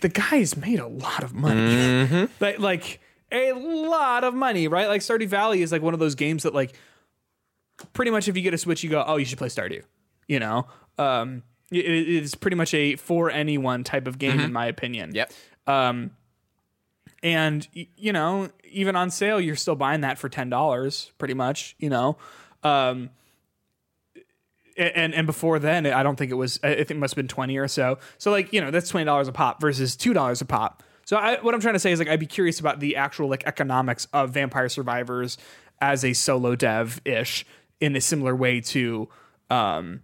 the 0.00 0.08
guy's 0.08 0.56
made 0.56 0.78
a 0.78 0.86
lot 0.86 1.22
of 1.22 1.34
money, 1.34 2.28
like 2.40 2.58
like 2.58 3.00
a 3.32 3.52
lot 3.52 4.24
of 4.24 4.34
money, 4.34 4.68
right? 4.68 4.88
Like 4.88 5.00
Stardew 5.00 5.28
Valley 5.28 5.62
is 5.62 5.72
like 5.72 5.82
one 5.82 5.94
of 5.94 6.00
those 6.00 6.14
games 6.14 6.42
that 6.42 6.54
like 6.54 6.74
pretty 7.92 8.10
much 8.10 8.28
if 8.28 8.36
you 8.36 8.42
get 8.42 8.54
a 8.54 8.58
Switch, 8.58 8.82
you 8.84 8.90
go, 8.90 9.04
oh, 9.06 9.16
you 9.16 9.24
should 9.24 9.38
play 9.38 9.48
Stardew. 9.48 9.82
You 10.28 10.40
know, 10.40 10.66
um, 10.98 11.42
it, 11.70 11.78
it's 11.78 12.34
pretty 12.34 12.56
much 12.56 12.74
a 12.74 12.96
for 12.96 13.30
anyone 13.30 13.84
type 13.84 14.06
of 14.06 14.18
game 14.18 14.40
in 14.40 14.52
my 14.52 14.66
opinion. 14.66 15.14
Yep. 15.14 15.32
And 17.22 17.66
you 17.72 18.12
know 18.12 18.48
even 18.70 18.94
on 18.96 19.10
sale 19.10 19.40
you're 19.40 19.56
still 19.56 19.74
buying 19.76 20.02
that 20.02 20.18
for 20.18 20.28
ten 20.28 20.48
dollars 20.50 21.12
pretty 21.18 21.34
much 21.34 21.74
you 21.78 21.88
know? 21.90 22.16
Um 22.62 23.10
and 24.78 25.14
and 25.14 25.26
before 25.26 25.58
then 25.58 25.86
i 25.86 26.02
don't 26.02 26.16
think 26.16 26.30
it 26.30 26.34
was 26.34 26.60
i 26.62 26.74
think 26.74 26.90
it 26.92 26.96
must 26.98 27.12
have 27.14 27.16
been 27.16 27.28
20 27.28 27.56
or 27.56 27.68
so. 27.68 27.98
So 28.18 28.30
like 28.30 28.52
you 28.52 28.60
know 28.60 28.70
that's 28.70 28.92
$20 28.92 29.28
a 29.28 29.32
pop 29.32 29.60
versus 29.60 29.96
$2 29.96 30.42
a 30.42 30.44
pop. 30.44 30.82
So 31.04 31.16
I, 31.16 31.40
what 31.40 31.54
i'm 31.54 31.60
trying 31.60 31.74
to 31.74 31.80
say 31.80 31.92
is 31.92 31.98
like 31.98 32.08
i'd 32.08 32.20
be 32.20 32.26
curious 32.26 32.60
about 32.60 32.80
the 32.80 32.96
actual 32.96 33.28
like 33.28 33.44
economics 33.46 34.06
of 34.12 34.30
vampire 34.30 34.68
survivors 34.68 35.38
as 35.80 36.04
a 36.04 36.12
solo 36.12 36.56
dev 36.56 37.00
ish 37.04 37.46
in 37.80 37.94
a 37.96 38.00
similar 38.00 38.34
way 38.34 38.60
to 38.60 39.08
um 39.50 40.00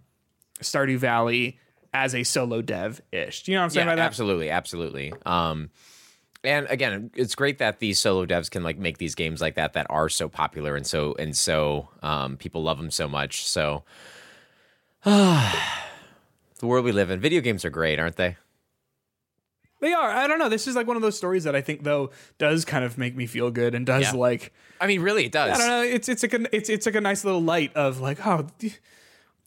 stardew 0.61 0.97
valley 0.97 1.59
as 1.93 2.15
a 2.15 2.23
solo 2.23 2.61
dev 2.61 3.01
ish 3.11 3.43
do 3.43 3.51
you 3.51 3.57
know 3.57 3.61
what 3.61 3.65
i'm 3.65 3.69
saying 3.71 3.85
Yeah, 3.87 3.91
by 3.91 3.95
that? 3.97 4.05
absolutely, 4.05 4.49
absolutely. 4.49 5.13
Um, 5.25 5.69
and 6.43 6.67
again, 6.69 7.11
it's 7.15 7.35
great 7.35 7.57
that 7.59 7.79
these 7.79 7.99
solo 7.99 8.25
devs 8.25 8.49
can 8.51 8.63
like 8.63 8.77
make 8.77 8.97
these 8.97 9.15
games 9.15 9.41
like 9.41 9.55
that 9.55 9.73
that 9.73 9.87
are 9.89 10.09
so 10.09 10.27
popular 10.27 10.75
and 10.75 10.85
so 10.85 11.15
and 11.17 11.35
so 11.35 11.89
um, 12.01 12.37
people 12.37 12.63
love 12.63 12.77
them 12.77 12.91
so 12.91 13.07
much. 13.07 13.47
So, 13.47 13.83
the 15.03 15.51
world 16.61 16.85
we 16.85 16.91
live 16.91 17.09
in, 17.09 17.19
video 17.19 17.41
games 17.41 17.63
are 17.65 17.69
great, 17.69 17.99
aren't 17.99 18.15
they? 18.17 18.37
They 19.79 19.91
are. 19.91 20.09
I 20.09 20.27
don't 20.27 20.39
know. 20.39 20.47
This 20.47 20.65
is 20.65 20.77
like 20.77 20.87
one 20.87 20.95
of 20.95 21.01
those 21.01 21.17
stories 21.17 21.43
that 21.43 21.55
I 21.57 21.61
think 21.61 21.83
though 21.83 22.11
does 22.37 22.63
kind 22.63 22.85
of 22.85 22.97
make 22.97 23.15
me 23.17 23.25
feel 23.25 23.51
good 23.51 23.75
and 23.75 23.85
does 23.85 24.03
Yeah. 24.03 24.19
like 24.19 24.53
I 24.79 24.87
mean, 24.87 25.01
really, 25.01 25.25
it 25.25 25.31
does. 25.33 25.55
I 25.55 25.57
don't 25.57 25.67
know. 25.67 25.81
It's 25.83 26.07
it's 26.07 26.23
like 26.23 26.33
a, 26.33 26.55
it's 26.55 26.69
it's 26.69 26.85
like 26.85 26.95
a 26.95 27.01
nice 27.01 27.25
little 27.25 27.41
light 27.41 27.73
of 27.75 27.99
like 27.99 28.25
oh, 28.25 28.47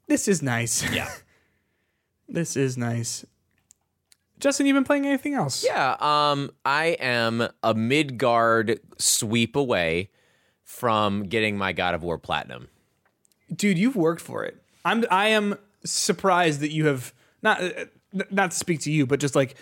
this 0.09 0.29
is 0.29 0.43
nice. 0.43 0.89
Yeah. 0.93 1.11
this 2.29 2.55
is 2.57 2.77
nice. 2.77 3.25
Justin, 4.39 4.67
you've 4.67 4.75
been 4.75 4.85
playing 4.85 5.07
anything 5.07 5.35
else? 5.35 5.65
Yeah, 5.65 5.97
um, 6.01 6.51
I 6.65 6.97
am 7.01 7.49
a 7.63 7.75
Midgard 7.75 8.81
sweep 8.99 9.57
away 9.57 10.11
from 10.63 11.25
getting 11.25 11.57
my 11.57 11.73
God 11.73 11.95
of 11.95 12.03
War 12.03 12.19
Platinum. 12.19 12.69
dude, 13.55 13.79
you've 13.79 13.97
worked 13.97 14.21
for 14.21 14.45
it. 14.45 14.63
I'm 14.85 15.05
I 15.11 15.29
am 15.29 15.57
surprised 15.85 16.61
that 16.61 16.71
you 16.73 16.87
have 16.87 17.15
not 17.43 17.63
uh, 17.63 17.85
not 18.31 18.51
to 18.51 18.57
speak 18.57 18.81
to 18.81 18.93
you, 18.93 19.07
but 19.07 19.21
just 19.21 19.35
like 19.35 19.57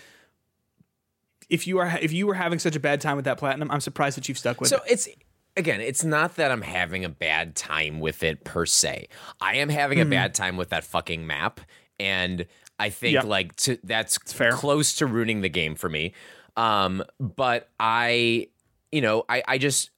if 1.51 1.67
you 1.67 1.79
are 1.79 1.99
if 2.01 2.13
you 2.13 2.27
were 2.27 2.35
having 2.35 2.59
such 2.59 2.75
a 2.77 2.81
bad 2.81 3.01
time 3.01 3.17
with 3.17 3.25
that 3.27 3.39
platinum, 3.39 3.71
I'm 3.71 3.81
surprised 3.81 4.17
that 4.17 4.29
you've 4.29 4.39
stuck 4.39 4.61
with 4.61 4.69
So 4.71 4.77
it. 4.77 4.81
So 4.81 4.93
it's 4.93 5.09
again, 5.57 5.81
it's 5.81 6.05
not 6.05 6.37
that 6.37 6.51
I'm 6.51 6.63
having 6.63 7.05
a 7.05 7.09
bad 7.09 7.55
time 7.55 8.01
with 8.01 8.23
it 8.23 8.45
per 8.45 8.67
se. 8.67 9.09
I 9.41 9.57
am 9.57 9.69
having 9.69 9.99
Mm-hmm. 9.99 10.09
a 10.09 10.11
bad 10.17 10.35
time 10.35 10.57
with 10.57 10.71
that 10.71 10.85
fucking 10.85 11.27
map, 11.27 11.61
and 12.01 12.47
I 12.79 12.91
think 12.91 13.15
Yep. 13.15 13.25
like 13.25 13.57
to, 13.57 13.79
that's 13.85 14.19
fair. 14.33 14.53
close 14.53 14.95
to 14.97 15.07
ruining 15.07 15.41
the 15.41 15.49
game 15.49 15.75
for 15.75 15.89
me. 15.89 16.13
Um, 16.57 17.03
but 17.19 17.69
I, 17.81 18.49
you 18.93 19.01
know, 19.01 19.25
I 19.29 19.43
I 19.47 19.59
just 19.59 19.91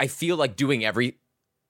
I 0.00 0.06
feel 0.06 0.36
like 0.36 0.56
doing 0.56 0.84
every. 0.84 1.18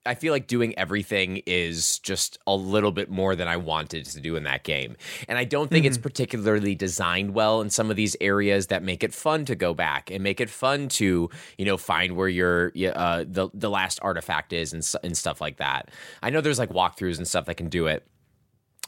I 0.06 0.14
feel 0.14 0.34
like 0.34 0.46
doing 0.46 0.78
everything 0.78 1.40
is 1.46 1.98
just 2.00 2.36
a 2.46 2.54
little 2.54 2.92
bit 2.92 3.10
more 3.10 3.34
than 3.34 3.48
I 3.48 3.56
wanted 3.56 4.04
to 4.04 4.20
do 4.20 4.36
in 4.36 4.42
that 4.44 4.62
game. 4.62 4.96
And 5.28 5.38
I 5.38 5.44
don't 5.44 5.70
think 5.70 5.86
it's 5.86 5.96
particularly 5.96 6.74
designed 6.74 7.32
well 7.32 7.62
in 7.62 7.70
some 7.70 7.88
of 7.90 7.96
these 7.96 8.14
areas 8.20 8.66
that 8.66 8.82
make 8.82 9.02
it 9.02 9.14
fun 9.14 9.46
to 9.46 9.54
go 9.54 9.72
back 9.72 10.10
and 10.10 10.22
make 10.22 10.42
it 10.42 10.50
fun 10.50 10.88
to, 10.88 11.30
you 11.56 11.64
know, 11.64 11.78
find 11.78 12.16
where 12.16 12.28
your 12.28 12.70
uh, 12.94 13.24
the 13.26 13.48
the 13.54 13.70
last 13.70 13.98
artifact 14.02 14.52
is 14.52 14.74
and 14.74 14.86
and 15.02 15.16
stuff 15.16 15.40
like 15.40 15.56
that. 15.56 15.90
I 16.22 16.28
know 16.28 16.42
there's 16.42 16.58
like 16.58 16.68
walkthroughs 16.68 17.16
and 17.16 17.26
stuff 17.26 17.46
that 17.46 17.54
can 17.54 17.70
do 17.70 17.86
it. 17.86 18.06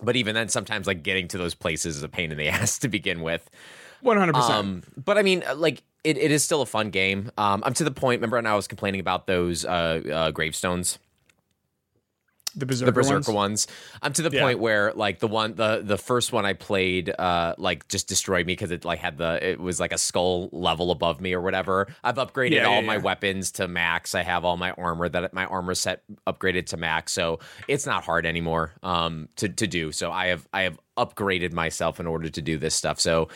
But 0.02 0.16
even 0.16 0.34
then 0.34 0.48
sometimes 0.48 0.86
like 0.86 1.02
getting 1.02 1.28
to 1.28 1.38
those 1.38 1.54
places 1.54 1.96
is 1.96 2.02
a 2.02 2.08
pain 2.08 2.30
in 2.30 2.38
the 2.38 2.48
ass 2.56 2.78
to 2.80 2.88
begin 2.88 3.22
with. 3.22 3.48
100. 4.02 4.34
percent 4.34 4.58
Um, 4.58 4.82
but 5.02 5.18
I 5.18 5.22
mean, 5.22 5.42
uh, 5.46 5.54
like 5.54 5.82
it, 6.04 6.18
it 6.18 6.30
is 6.30 6.44
still 6.44 6.62
a 6.62 6.66
fun 6.66 6.90
game. 6.90 7.30
Um, 7.38 7.62
I'm 7.64 7.74
to 7.74 7.84
the 7.84 7.90
point. 7.90 8.20
Remember, 8.20 8.36
when 8.36 8.46
I 8.46 8.54
was 8.54 8.68
complaining 8.68 9.00
about 9.00 9.26
those 9.26 9.64
uh, 9.64 10.02
uh, 10.12 10.30
gravestones, 10.30 10.98
The 12.56 12.64
berserker, 12.66 12.86
the 12.90 12.92
berserker 12.92 13.32
ones. 13.32 13.66
ones. 13.66 13.66
I'm 14.02 14.12
to 14.14 14.22
the 14.22 14.30
Yeah. 14.30 14.40
point 14.42 14.58
where 14.60 14.92
like 14.94 15.18
the 15.18 15.28
one, 15.28 15.54
the 15.54 15.82
the 15.84 15.98
first 15.98 16.32
one 16.32 16.46
I 16.46 16.54
played, 16.54 17.10
uh, 17.10 17.54
like 17.58 17.86
just 17.88 18.08
destroyed 18.08 18.46
me 18.46 18.54
because 18.54 18.70
it 18.70 18.84
like 18.84 18.98
had 18.98 19.18
the 19.18 19.38
it 19.46 19.60
was 19.60 19.78
like 19.78 19.92
a 19.92 19.98
skull 19.98 20.48
level 20.52 20.90
above 20.90 21.20
me 21.20 21.34
or 21.34 21.42
whatever. 21.42 21.86
I've 22.02 22.16
upgraded 22.16 22.52
Yeah, 22.52 22.64
all 22.66 22.80
yeah, 22.80 22.86
my 22.86 22.96
weapons 22.96 23.50
to 23.52 23.68
max. 23.68 24.14
I 24.14 24.22
have 24.22 24.44
all 24.44 24.56
my 24.56 24.70
armor 24.72 25.08
that 25.08 25.34
my 25.34 25.44
armor 25.44 25.74
set 25.74 26.02
upgraded 26.26 26.66
to 26.66 26.76
max, 26.78 27.12
so 27.12 27.40
it's 27.68 27.84
not 27.86 28.04
hard 28.04 28.24
anymore 28.26 28.72
um, 28.82 29.28
to 29.36 29.48
to 29.50 29.66
do. 29.66 29.92
So 29.92 30.10
I 30.10 30.28
have 30.28 30.48
I 30.52 30.62
have 30.62 30.78
upgraded 30.96 31.52
myself 31.52 32.00
in 32.00 32.06
order 32.06 32.28
to 32.28 32.42
do 32.42 32.58
this 32.58 32.74
stuff. 32.74 32.98
So 33.00 33.28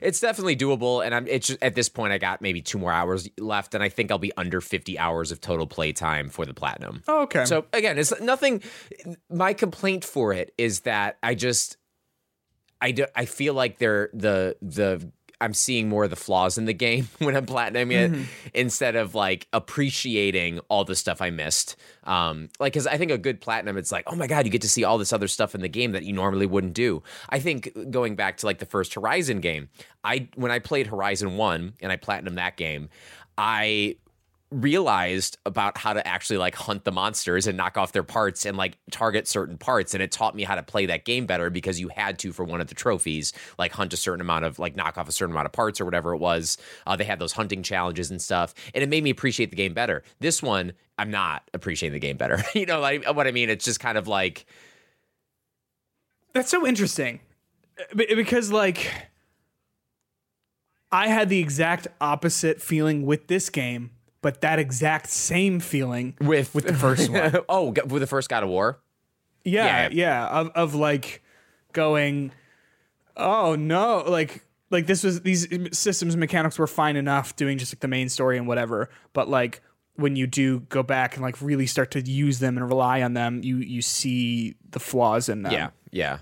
it's 0.00 0.20
definitely 0.20 0.56
doable. 0.56 1.04
And 1.04 1.14
I'm 1.14 1.26
it's 1.26 1.48
just, 1.48 1.62
at 1.62 1.74
this 1.74 1.88
point 1.88 2.12
I 2.12 2.18
got 2.18 2.40
maybe 2.40 2.62
two 2.62 2.78
more 2.78 2.92
hours 2.92 3.28
left, 3.38 3.74
and 3.74 3.82
I 3.82 3.88
think 3.88 4.10
I'll 4.10 4.18
be 4.18 4.32
under 4.36 4.60
50 4.60 4.98
hours 4.98 5.32
of 5.32 5.40
total 5.40 5.66
play 5.66 5.92
time 5.92 6.28
for 6.28 6.46
the 6.46 6.54
platinum. 6.54 7.02
Oh, 7.08 7.22
okay. 7.22 7.44
So 7.44 7.66
again, 7.72 7.98
it's 7.98 8.18
nothing. 8.20 8.62
My 9.30 9.52
complaint 9.52 10.04
for 10.04 10.32
it 10.32 10.52
is 10.58 10.80
that 10.80 11.18
I 11.22 11.34
just, 11.34 11.76
I 12.80 12.92
do, 12.92 13.06
I 13.14 13.24
feel 13.24 13.54
like 13.54 13.78
they're 13.78 14.10
the 14.12 14.56
the 14.62 15.10
I'm 15.40 15.54
seeing 15.54 15.88
more 15.88 16.04
of 16.04 16.10
the 16.10 16.16
flaws 16.16 16.58
in 16.58 16.64
the 16.64 16.72
game 16.74 17.08
when 17.18 17.36
I'm 17.36 17.46
platinum 17.46 17.90
it 17.92 18.12
instead 18.54 18.96
of 18.96 19.14
like 19.14 19.46
appreciating 19.52 20.60
all 20.68 20.84
the 20.84 20.96
stuff 20.96 21.22
I 21.22 21.30
missed. 21.30 21.76
Um, 22.04 22.48
like 22.58 22.72
because 22.72 22.86
I 22.86 22.96
think 22.96 23.10
a 23.10 23.18
good 23.18 23.40
platinum, 23.40 23.76
it's 23.76 23.92
like 23.92 24.04
oh 24.06 24.16
my 24.16 24.26
god, 24.26 24.44
you 24.44 24.50
get 24.50 24.62
to 24.62 24.68
see 24.68 24.84
all 24.84 24.98
this 24.98 25.12
other 25.12 25.28
stuff 25.28 25.54
in 25.54 25.60
the 25.60 25.68
game 25.68 25.92
that 25.92 26.04
you 26.04 26.12
normally 26.12 26.46
wouldn't 26.46 26.74
do. 26.74 27.02
I 27.28 27.38
think 27.38 27.70
going 27.90 28.16
back 28.16 28.38
to 28.38 28.46
like 28.46 28.58
the 28.58 28.66
first 28.66 28.94
Horizon 28.94 29.40
game, 29.40 29.68
I 30.04 30.28
when 30.34 30.50
I 30.50 30.58
played 30.58 30.88
Horizon 30.88 31.36
One 31.36 31.74
and 31.80 31.92
I 31.92 31.96
platinum 31.96 32.34
that 32.34 32.56
game, 32.56 32.88
I 33.36 33.96
realized 34.50 35.36
about 35.44 35.76
how 35.76 35.92
to 35.92 36.06
actually 36.06 36.38
like 36.38 36.54
hunt 36.54 36.84
the 36.84 36.92
monsters 36.92 37.46
and 37.46 37.56
knock 37.56 37.76
off 37.76 37.92
their 37.92 38.02
parts 38.02 38.46
and 38.46 38.56
like 38.56 38.78
target 38.90 39.28
certain 39.28 39.58
parts 39.58 39.92
and 39.92 40.02
it 40.02 40.10
taught 40.10 40.34
me 40.34 40.42
how 40.42 40.54
to 40.54 40.62
play 40.62 40.86
that 40.86 41.04
game 41.04 41.26
better 41.26 41.50
because 41.50 41.78
you 41.78 41.88
had 41.88 42.18
to 42.18 42.32
for 42.32 42.44
one 42.44 42.60
of 42.60 42.66
the 42.68 42.74
trophies 42.74 43.34
like 43.58 43.72
hunt 43.72 43.92
a 43.92 43.96
certain 43.96 44.22
amount 44.22 44.46
of 44.46 44.58
like 44.58 44.74
knock 44.74 44.96
off 44.96 45.06
a 45.06 45.12
certain 45.12 45.32
amount 45.32 45.44
of 45.44 45.52
parts 45.52 45.80
or 45.80 45.84
whatever 45.84 46.14
it 46.14 46.18
was. 46.18 46.56
Uh, 46.86 46.96
they 46.96 47.04
had 47.04 47.18
those 47.18 47.32
hunting 47.32 47.62
challenges 47.62 48.10
and 48.10 48.22
stuff 48.22 48.54
and 48.74 48.82
it 48.82 48.88
made 48.88 49.04
me 49.04 49.10
appreciate 49.10 49.50
the 49.50 49.56
game 49.56 49.74
better. 49.74 50.02
This 50.20 50.42
one 50.42 50.72
i'm 51.00 51.10
not 51.12 51.48
appreciating 51.54 51.92
the 51.92 52.00
game 52.00 52.16
better 52.16 52.42
you 52.54 52.66
know 52.66 52.80
like 52.80 53.04
what 53.14 53.28
i 53.28 53.30
mean 53.30 53.48
it's 53.48 53.64
just 53.64 53.78
kind 53.78 53.96
of 53.96 54.08
like 54.08 54.46
That's 56.32 56.50
so 56.50 56.66
interesting. 56.66 57.20
Because 57.94 58.50
like 58.50 58.92
I 60.90 61.08
had 61.08 61.28
the 61.28 61.38
exact 61.38 61.86
opposite 62.00 62.62
feeling 62.62 63.04
with 63.04 63.26
this 63.26 63.50
game, 63.50 63.90
but 64.22 64.40
that 64.40 64.58
exact 64.58 65.08
same 65.08 65.60
feeling 65.60 66.16
with 66.20 66.54
with 66.54 66.66
the 66.66 66.74
first 66.74 67.08
one. 67.12 67.36
oh 67.48 67.70
with 67.86 68.00
the 68.00 68.06
first 68.06 68.28
god 68.28 68.42
of 68.42 68.48
war 68.48 68.80
Yeah, 69.44 69.88
Yeah. 69.88 69.88
yeah, 69.92 70.26
of 70.28 70.48
of 70.54 70.74
like 70.74 71.22
going, 71.72 72.32
oh 73.16 73.54
no, 73.54 74.04
like 74.06 74.44
like 74.70 74.86
this 74.86 75.02
was 75.04 75.22
these 75.22 75.46
systems 75.76 76.16
mechanics 76.16 76.58
were 76.58 76.66
fine 76.66 76.96
enough 76.96 77.36
doing 77.36 77.58
just 77.58 77.72
like 77.74 77.80
the 77.80 77.88
main 77.88 78.08
story 78.08 78.36
and 78.38 78.46
whatever, 78.46 78.90
but 79.12 79.28
like 79.28 79.62
when 79.96 80.14
you 80.14 80.26
do 80.26 80.60
go 80.68 80.82
back 80.82 81.14
and 81.14 81.22
like 81.22 81.40
really 81.42 81.66
start 81.66 81.90
to 81.92 82.00
use 82.00 82.38
them 82.38 82.56
and 82.56 82.68
rely 82.68 83.02
on 83.02 83.14
them, 83.14 83.40
you 83.42 83.56
you 83.58 83.82
see 83.82 84.54
the 84.70 84.80
flaws 84.80 85.28
in 85.28 85.42
them. 85.42 85.52
yeah 85.52 85.70
yeah 85.90 86.18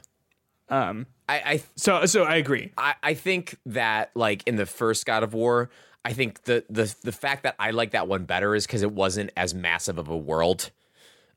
um 0.69 1.07
i 1.29 1.37
i 1.55 1.63
So 1.77 2.07
so 2.07 2.23
I 2.25 2.37
agree. 2.37 2.73
I, 2.79 2.95
I 3.03 3.15
think 3.15 3.57
that 3.67 4.11
like 4.15 4.43
in 4.47 4.57
the 4.57 4.67
first 4.67 5.05
God 5.07 5.23
of 5.23 5.35
War, 5.35 5.69
I 6.07 6.13
think 6.13 6.45
the 6.45 6.65
the 6.71 6.95
the 7.03 7.11
fact 7.13 7.43
that 7.43 7.57
I 7.59 7.73
like 7.73 7.91
that 7.91 8.07
one 8.07 8.25
better 8.27 8.55
is 8.55 8.65
because 8.65 8.83
it 8.83 8.93
wasn't 8.93 9.31
as 9.37 9.55
massive 9.55 9.99
of 9.99 10.09
a 10.09 10.17
world 10.17 10.71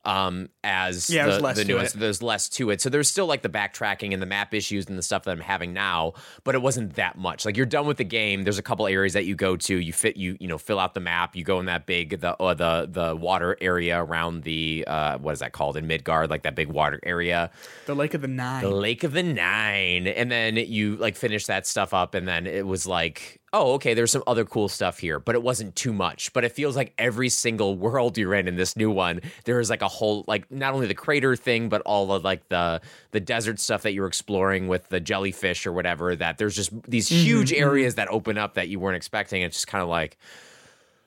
um 0.02 0.48
as 0.64 1.10
Yeah, 1.10 1.24
the, 1.26 1.30
there's 1.32 1.42
less 1.42 1.56
the 1.62 1.76
it. 1.78 1.92
there's 1.92 2.22
less 2.22 2.48
to 2.50 2.70
it. 2.70 2.80
So 2.80 2.88
there's 2.88 3.08
still 3.08 3.26
like 3.26 3.42
the 3.42 3.50
backtracking 3.50 4.14
and 4.14 4.22
the 4.22 4.26
map 4.26 4.54
issues 4.54 4.86
and 4.86 4.96
the 4.96 5.02
stuff 5.02 5.24
that 5.24 5.32
i'm 5.32 5.40
having 5.40 5.74
now 5.74 6.14
but 6.42 6.54
it 6.54 6.62
wasn't 6.62 6.94
that 6.94 7.18
much. 7.18 7.44
Like 7.44 7.56
you're 7.56 7.66
done 7.66 7.86
with 7.86 7.98
the 7.98 8.04
game. 8.04 8.44
There's 8.44 8.56
a 8.58 8.62
couple 8.62 8.86
areas 8.86 9.12
that 9.12 9.26
you 9.26 9.34
go 9.34 9.56
to. 9.56 9.76
You 9.76 9.92
fit 9.92 10.16
you 10.16 10.38
you 10.40 10.48
know 10.48 10.56
fill 10.56 10.78
out 10.78 10.94
the 10.94 11.00
map. 11.00 11.36
You 11.36 11.44
go 11.44 11.60
in 11.60 11.66
that 11.66 11.84
big 11.84 12.20
the 12.20 12.34
uh, 12.40 12.54
the 12.54 12.88
the 12.90 13.14
water 13.14 13.58
area 13.60 14.02
around 14.02 14.44
the 14.44 14.84
uh 14.86 15.18
what 15.18 15.32
is 15.32 15.40
that 15.40 15.52
called? 15.52 15.76
In 15.76 15.86
midgard 15.86 16.30
like 16.30 16.44
that 16.44 16.54
big 16.54 16.68
water 16.68 16.98
area. 17.02 17.50
The 17.86 17.94
Lake 17.94 18.14
of 18.14 18.22
the 18.22 18.28
Nine. 18.28 18.62
the 18.62 18.70
Lake 18.70 19.04
of 19.04 19.12
the 19.12 19.22
Nine, 19.22 20.06
and 20.06 20.30
then 20.30 20.56
you 20.56 20.96
like 20.96 21.16
finish 21.16 21.44
that 21.46 21.66
stuff 21.66 21.92
up, 21.92 22.14
and 22.14 22.26
then 22.26 22.46
it 22.46 22.66
was 22.66 22.86
like, 22.86 23.39
oh, 23.52 23.72
okay, 23.74 23.94
there's 23.94 24.12
some 24.12 24.22
other 24.26 24.44
cool 24.44 24.68
stuff 24.68 24.98
here, 24.98 25.18
but 25.18 25.34
it 25.34 25.42
wasn't 25.42 25.74
too 25.74 25.92
much. 25.92 26.32
But 26.32 26.44
it 26.44 26.52
feels 26.52 26.76
like 26.76 26.92
every 26.98 27.28
single 27.28 27.76
world 27.76 28.16
you're 28.16 28.34
in 28.34 28.46
in 28.46 28.56
this 28.56 28.76
new 28.76 28.90
one, 28.90 29.20
there 29.44 29.58
is 29.60 29.70
like 29.70 29.82
a 29.82 29.88
whole 29.88 30.24
like 30.28 30.50
not 30.50 30.74
only 30.74 30.86
the 30.86 30.94
crater 30.94 31.36
thing, 31.36 31.68
but 31.68 31.82
all 31.82 32.12
of 32.12 32.24
like 32.24 32.48
the 32.48 32.80
the 33.10 33.20
desert 33.20 33.58
stuff 33.58 33.82
that 33.82 33.92
you're 33.92 34.06
exploring 34.06 34.68
with 34.68 34.88
the 34.88 35.00
jellyfish 35.00 35.66
or 35.66 35.72
whatever. 35.72 36.14
That 36.14 36.38
there's 36.38 36.54
just 36.54 36.70
these 36.88 37.08
mm-hmm, 37.08 37.24
huge 37.24 37.50
mm-hmm. 37.50 37.62
areas 37.62 37.96
that 37.96 38.08
open 38.08 38.38
up 38.38 38.54
that 38.54 38.68
you 38.68 38.78
weren't 38.78 38.96
expecting. 38.96 39.42
It's 39.42 39.56
just 39.56 39.66
kind 39.66 39.82
of 39.82 39.88
like, 39.88 40.16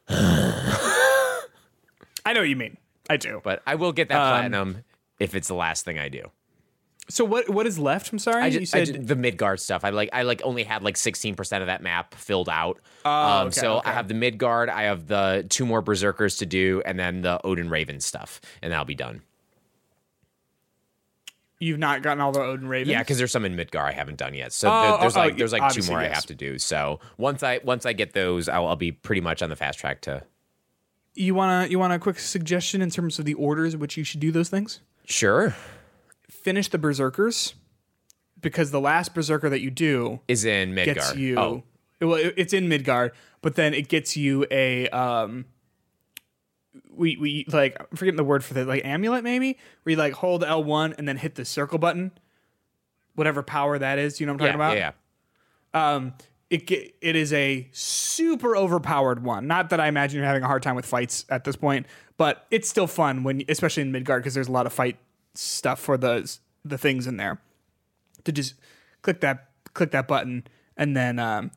I 0.09 1.39
know 2.33 2.41
what 2.41 2.49
you 2.49 2.55
mean. 2.55 2.77
I 3.09 3.17
do. 3.17 3.41
but 3.43 3.61
I 3.67 3.75
will 3.75 3.91
get 3.91 4.09
that 4.09 4.21
um, 4.21 4.29
platinum 4.29 4.83
if 5.19 5.35
it's 5.35 5.47
the 5.47 5.55
last 5.55 5.85
thing 5.85 5.99
I 5.99 6.09
do. 6.09 6.31
So 7.09 7.25
what 7.25 7.49
what 7.49 7.67
is 7.67 7.77
left? 7.77 8.11
I'm 8.13 8.19
sorry. 8.19 8.43
I 8.43 8.47
you 8.47 8.59
just, 8.61 8.73
I 8.73 8.85
said 8.85 8.95
ju- 8.95 9.01
the 9.03 9.15
Midgard 9.15 9.59
stuff. 9.59 9.83
I 9.83 9.89
like 9.89 10.09
I 10.13 10.21
like 10.21 10.41
only 10.45 10.63
had 10.63 10.83
like 10.83 10.95
16% 10.95 11.59
of 11.61 11.67
that 11.67 11.81
map 11.83 12.15
filled 12.15 12.47
out. 12.47 12.79
Oh, 13.03 13.11
um, 13.11 13.47
okay, 13.47 13.59
so 13.59 13.77
okay. 13.79 13.89
I 13.89 13.93
have 13.93 14.07
the 14.07 14.13
Midgard, 14.13 14.69
I 14.69 14.83
have 14.83 15.07
the 15.07 15.45
two 15.49 15.65
more 15.65 15.81
berserkers 15.81 16.37
to 16.37 16.45
do 16.45 16.81
and 16.85 16.97
then 16.97 17.21
the 17.21 17.45
Odin 17.45 17.69
Raven 17.69 17.99
stuff 17.99 18.39
and 18.61 18.71
that'll 18.71 18.85
be 18.85 18.95
done. 18.95 19.21
you've 21.59 21.79
not 21.79 22.01
gotten 22.01 22.19
all 22.21 22.31
the 22.31 22.41
Odin 22.41 22.67
Ravens. 22.67 22.89
Yeah, 22.91 22.99
because 22.99 23.17
there's 23.17 23.31
some 23.31 23.45
in 23.45 23.55
Midgard 23.55 23.89
I 23.89 23.93
haven't 23.93 24.17
done 24.17 24.33
yet. 24.33 24.51
So 24.51 24.69
Oh, 24.71 24.81
there- 24.91 24.97
there's 25.01 25.15
oh, 25.15 25.19
like 25.19 25.33
oh, 25.33 25.37
there's 25.37 25.53
like 25.53 25.71
two 25.73 25.83
more 25.89 25.99
I 25.99 26.07
have 26.07 26.25
to 26.25 26.35
do. 26.35 26.57
So 26.59 26.99
once 27.17 27.41
I 27.43 27.59
once 27.63 27.85
I 27.85 27.93
get 27.93 28.13
those, 28.13 28.49
I'll, 28.49 28.67
I'll 28.67 28.75
be 28.75 28.91
pretty 28.91 29.21
much 29.21 29.41
on 29.41 29.49
the 29.49 29.55
fast 29.55 29.79
track 29.79 30.01
to. 30.01 30.23
you 31.15 31.35
wanna 31.35 31.67
you 31.67 31.79
want 31.79 31.93
a 31.93 31.99
quick 31.99 32.19
suggestion 32.19 32.81
in 32.81 32.89
terms 32.89 33.17
of 33.19 33.25
the 33.25 33.33
orders 33.35 33.73
in 33.73 33.79
which 33.79 33.97
you 33.97 34.03
should 34.03 34.19
do 34.19 34.31
those 34.31 34.49
things? 34.49 34.79
Sure, 35.05 35.55
Finish 36.43 36.67
the 36.69 36.77
berserkers 36.77 37.55
because 38.41 38.71
the 38.71 38.79
last 38.81 39.13
berserker 39.15 39.49
that 39.49 39.61
you 39.61 39.71
do 39.71 40.19
is 40.27 40.45
in 40.45 40.73
Midgard. 40.73 40.95
gets 40.95 41.15
you. 41.15 41.37
Oh, 41.37 41.63
Well, 42.01 42.15
it- 42.15 42.33
it's 42.37 42.53
in 42.53 42.67
Midgard, 42.67 43.13
but 43.41 43.55
then 43.55 43.73
it 43.73 43.87
gets 43.87 44.15
you 44.17 44.45
a 44.51 44.89
um. 44.89 45.45
We 46.95 47.17
we 47.17 47.45
like 47.51 47.77
I'm 47.79 47.95
forgetting 47.97 48.17
the 48.17 48.23
word 48.23 48.43
for 48.43 48.53
the 48.55 48.65
like 48.65 48.83
amulet 48.83 49.23
maybe 49.23 49.57
where 49.83 49.91
you 49.91 49.97
like 49.97 50.13
hold 50.13 50.43
L 50.43 50.63
one 50.63 50.93
and 50.97 51.07
then 51.07 51.17
hit 51.17 51.35
the 51.35 51.45
circle 51.45 51.77
button, 51.77 52.11
whatever 53.15 53.43
power 53.43 53.77
that 53.77 53.99
is. 53.99 54.19
You 54.19 54.25
know 54.25 54.33
what 54.33 54.41
I'm 54.41 54.45
yeah, 54.47 54.51
talking 54.53 54.61
about? 54.61 54.77
yeah, 54.77 54.91
yeah. 55.75 55.95
um, 55.95 56.13
it 56.49 56.69
it 57.01 57.15
is 57.15 57.31
a 57.33 57.67
super 57.71 58.55
overpowered 58.57 59.23
one. 59.23 59.45
Not 59.47 59.69
that 59.69 59.79
I 59.79 59.87
imagine 59.87 60.17
you're 60.17 60.25
having 60.25 60.43
a 60.43 60.47
hard 60.47 60.63
time 60.63 60.75
with 60.75 60.85
fights 60.85 61.25
at 61.29 61.43
this 61.43 61.55
point, 61.55 61.85
but 62.17 62.45
it's 62.51 62.69
still 62.69 62.87
fun 62.87 63.23
when, 63.23 63.43
especially 63.49 63.81
in 63.81 63.91
Midgard, 63.91 64.21
because 64.23 64.33
there's 64.33 64.47
a 64.47 64.51
lot 64.51 64.65
of 64.65 64.73
fight 64.73 64.97
stuff 65.35 65.79
for 65.79 65.97
the 65.97 66.29
the 66.65 66.77
things 66.77 67.07
in 67.07 67.17
there. 67.17 67.39
To 68.25 68.31
just 68.31 68.55
click 69.01 69.19
that 69.21 69.49
click 69.73 69.91
that 69.91 70.07
button 70.07 70.45
and 70.77 70.95
then 70.95 71.19
um, 71.19 71.51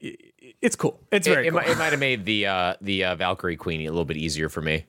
it's 0.00 0.76
cool. 0.76 1.00
It's 1.12 1.26
It, 1.26 1.30
very 1.30 1.46
it, 1.46 1.50
cool. 1.50 1.60
might, 1.60 1.68
it 1.68 1.78
might 1.78 1.90
have 1.92 2.00
made 2.00 2.24
the 2.24 2.46
uh, 2.46 2.74
the 2.80 3.04
uh, 3.04 3.14
Valkyrie 3.16 3.56
Queenie 3.56 3.86
a 3.86 3.90
little 3.90 4.04
bit 4.04 4.16
easier 4.16 4.48
for 4.48 4.60
me. 4.62 4.86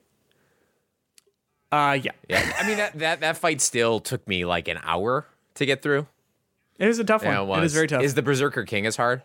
uh, 1.70 1.98
yeah, 2.02 2.12
Yeah, 2.28 2.52
I 2.58 2.66
mean 2.66 2.76
that 2.78 2.98
that 2.98 3.20
that 3.20 3.36
fight 3.36 3.60
still 3.60 4.00
took 4.00 4.26
me 4.26 4.44
like 4.44 4.68
an 4.68 4.78
hour 4.82 5.26
to 5.54 5.66
get 5.66 5.82
through. 5.82 6.06
it 6.78 6.88
is 6.88 6.98
a 6.98 7.04
tough 7.04 7.22
Yeah, 7.22 7.40
one. 7.40 7.58
it, 7.58 7.62
It 7.62 7.64
was. 7.64 7.74
very 7.74 7.86
tough. 7.88 8.02
Is 8.02 8.14
the 8.14 8.22
Berserker 8.22 8.64
King 8.64 8.86
as 8.86 8.96
hard? 8.96 9.22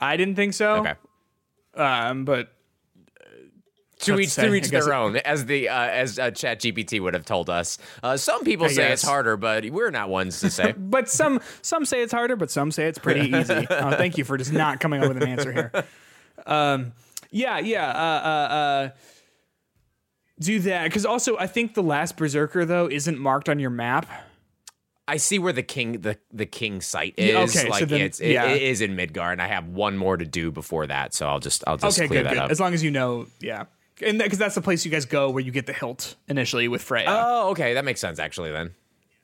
I 0.00 0.16
didn't 0.16 0.34
think 0.34 0.54
so. 0.54 0.76
Okay. 0.76 0.94
Um, 1.74 2.24
but 2.24 2.52
To 4.02 4.18
each 4.18 4.30
say. 4.30 4.46
to 4.48 4.54
each 4.54 4.68
their 4.68 4.92
own, 4.94 5.16
as 5.16 5.46
the 5.46 5.68
uh, 5.68 5.80
as 5.86 6.18
uh, 6.18 6.30
ChatGPT 6.30 7.00
would 7.00 7.14
have 7.14 7.24
told 7.24 7.48
us. 7.50 7.78
Uh, 8.02 8.16
some 8.16 8.44
people 8.44 8.68
say 8.68 8.92
it's 8.92 9.02
harder, 9.02 9.36
but 9.36 9.64
we're 9.70 9.90
not 9.90 10.08
ones 10.08 10.40
to 10.40 10.50
say. 10.50 10.72
but 10.76 11.08
some 11.08 11.40
some 11.62 11.84
say 11.84 12.02
it's 12.02 12.12
harder, 12.12 12.36
but 12.36 12.50
some 12.50 12.70
say 12.70 12.86
it's 12.86 12.98
pretty 12.98 13.28
easy. 13.36 13.54
Uh, 13.54 13.96
thank 13.96 14.18
you 14.18 14.24
for 14.24 14.36
just 14.36 14.52
not 14.52 14.80
coming 14.80 15.02
up 15.02 15.08
with 15.08 15.22
an 15.22 15.28
answer 15.28 15.52
here. 15.52 15.72
Um, 16.46 16.92
yeah, 17.30 17.58
yeah. 17.58 17.88
Uh, 17.88 17.92
uh, 17.92 18.54
uh, 18.54 18.90
do 20.40 20.58
that 20.60 20.84
because 20.84 21.06
also 21.06 21.36
I 21.38 21.46
think 21.46 21.74
the 21.74 21.82
last 21.82 22.16
berserker 22.16 22.64
though 22.64 22.88
isn't 22.90 23.18
marked 23.18 23.48
on 23.48 23.58
your 23.58 23.70
map. 23.70 24.06
I 25.06 25.16
see 25.16 25.38
where 25.38 25.52
the 25.52 25.62
king 25.62 26.00
the 26.00 26.18
the 26.32 26.46
king 26.46 26.80
site 26.80 27.14
Yeah, 27.18 27.42
is. 27.42 27.56
okay, 27.56 27.70
so 27.70 27.84
then- 27.84 28.00
it's 28.00 28.20
it, 28.20 28.32
yeah. 28.32 28.46
it 28.46 28.62
is 28.62 28.80
in 28.80 28.96
Midgard, 28.96 29.32
and 29.32 29.42
I 29.42 29.46
have 29.48 29.66
one 29.68 29.96
more 29.96 30.16
to 30.16 30.24
do 30.24 30.50
before 30.50 30.86
that. 30.86 31.12
So 31.14 31.26
I'll 31.28 31.40
just 31.40 31.62
I'll 31.66 31.76
just 31.76 31.98
Okay, 31.98 32.08
clear 32.08 32.20
good, 32.20 32.26
that 32.26 32.34
good. 32.34 32.42
up. 32.44 32.50
As 32.50 32.60
long 32.60 32.72
as 32.74 32.82
you 32.82 32.90
know, 32.90 33.26
yeah, 33.40 33.64
and 34.04 34.18
because 34.18 34.38
that's 34.38 34.54
the 34.54 34.62
place 34.62 34.84
you 34.84 34.90
guys 34.90 35.04
go 35.04 35.30
where 35.30 35.42
you 35.42 35.50
get 35.52 35.66
the 35.66 35.72
hilt 35.72 36.14
initially 36.28 36.68
with 36.68 36.82
Freya. 36.82 37.06
oh, 37.08 37.50
okay, 37.50 37.74
that 37.74 37.84
makes 37.84 38.00
sense 38.00 38.18
actually. 38.18 38.50
Then 38.52 38.74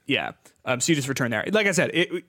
Yeah. 0.07 0.33
Um, 0.65 0.81
so 0.81 0.93
you 0.93 0.97
just 0.97 1.09
return 1.09 1.31
there. 1.31 1.45
Like 1.51 1.67
I 1.67 1.73
said, 1.73 1.91
it, 1.95 2.25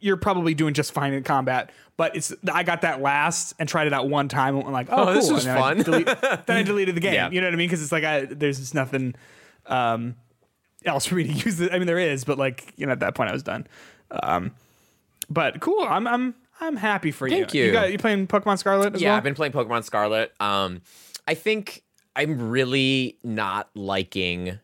you're 0.00 0.16
probably 0.16 0.54
doing 0.54 0.74
just 0.74 0.92
fine 0.92 1.12
in 1.12 1.22
combat, 1.22 1.70
but 1.96 2.16
it's 2.16 2.32
I 2.52 2.62
got 2.62 2.80
that 2.82 3.00
last 3.00 3.54
and 3.58 3.68
tried 3.68 3.86
it 3.86 3.92
out 3.92 4.08
one 4.08 4.28
time 4.28 4.54
and 4.56 4.64
went 4.64 4.72
like, 4.72 4.88
oh, 4.90 5.08
Oh, 5.08 5.14
this 5.14 5.26
cool. 5.26 5.34
was 5.34 5.46
and 5.46 5.56
then 5.56 5.62
I 5.62 5.74
fun. 5.74 5.82
delete- 5.82 6.46
then 6.46 6.56
I 6.56 6.62
deleted 6.64 6.94
the 6.96 7.00
game. 7.00 7.14
Yeah. 7.14 7.30
You 7.30 7.40
know 7.40 7.46
what 7.46 7.54
I 7.54 7.56
mean? 7.56 7.68
Because 7.68 7.82
it's 7.82 7.92
like 7.92 8.04
I, 8.04 8.24
there's 8.26 8.58
just 8.58 8.74
nothing 8.74 9.14
um, 9.66 10.16
else 10.84 11.06
for 11.06 11.14
me 11.14 11.24
to 11.24 11.32
use. 11.44 11.60
It. 11.60 11.72
I 11.72 11.78
mean, 11.78 11.86
there 11.86 11.98
is, 11.98 12.24
but 12.24 12.38
like 12.38 12.72
you 12.76 12.86
know, 12.86 12.92
at 12.92 13.00
that 13.00 13.14
point 13.14 13.30
I 13.30 13.32
was 13.32 13.42
done. 13.42 13.66
Um, 14.10 14.52
but 15.30 15.60
cool. 15.60 15.82
I'm 15.88 16.06
I'm 16.06 16.34
I'm 16.60 16.76
happy 16.76 17.10
for 17.10 17.26
you. 17.26 17.36
Thank 17.38 17.54
you. 17.54 17.64
You 17.66 17.72
got 17.72 17.90
you 17.92 17.98
playing 17.98 18.26
Pokemon 18.26 18.58
Scarlet 18.58 18.94
as 18.94 19.02
yeah, 19.02 19.10
well? 19.10 19.16
I've 19.16 19.24
been 19.24 19.34
playing 19.34 19.52
Pokemon 19.52 19.84
Scarlet. 19.84 20.32
Um, 20.40 20.82
I 21.26 21.34
think 21.34 21.82
I'm 22.16 22.50
really 22.50 23.18
not 23.22 23.70
liking 23.74 24.58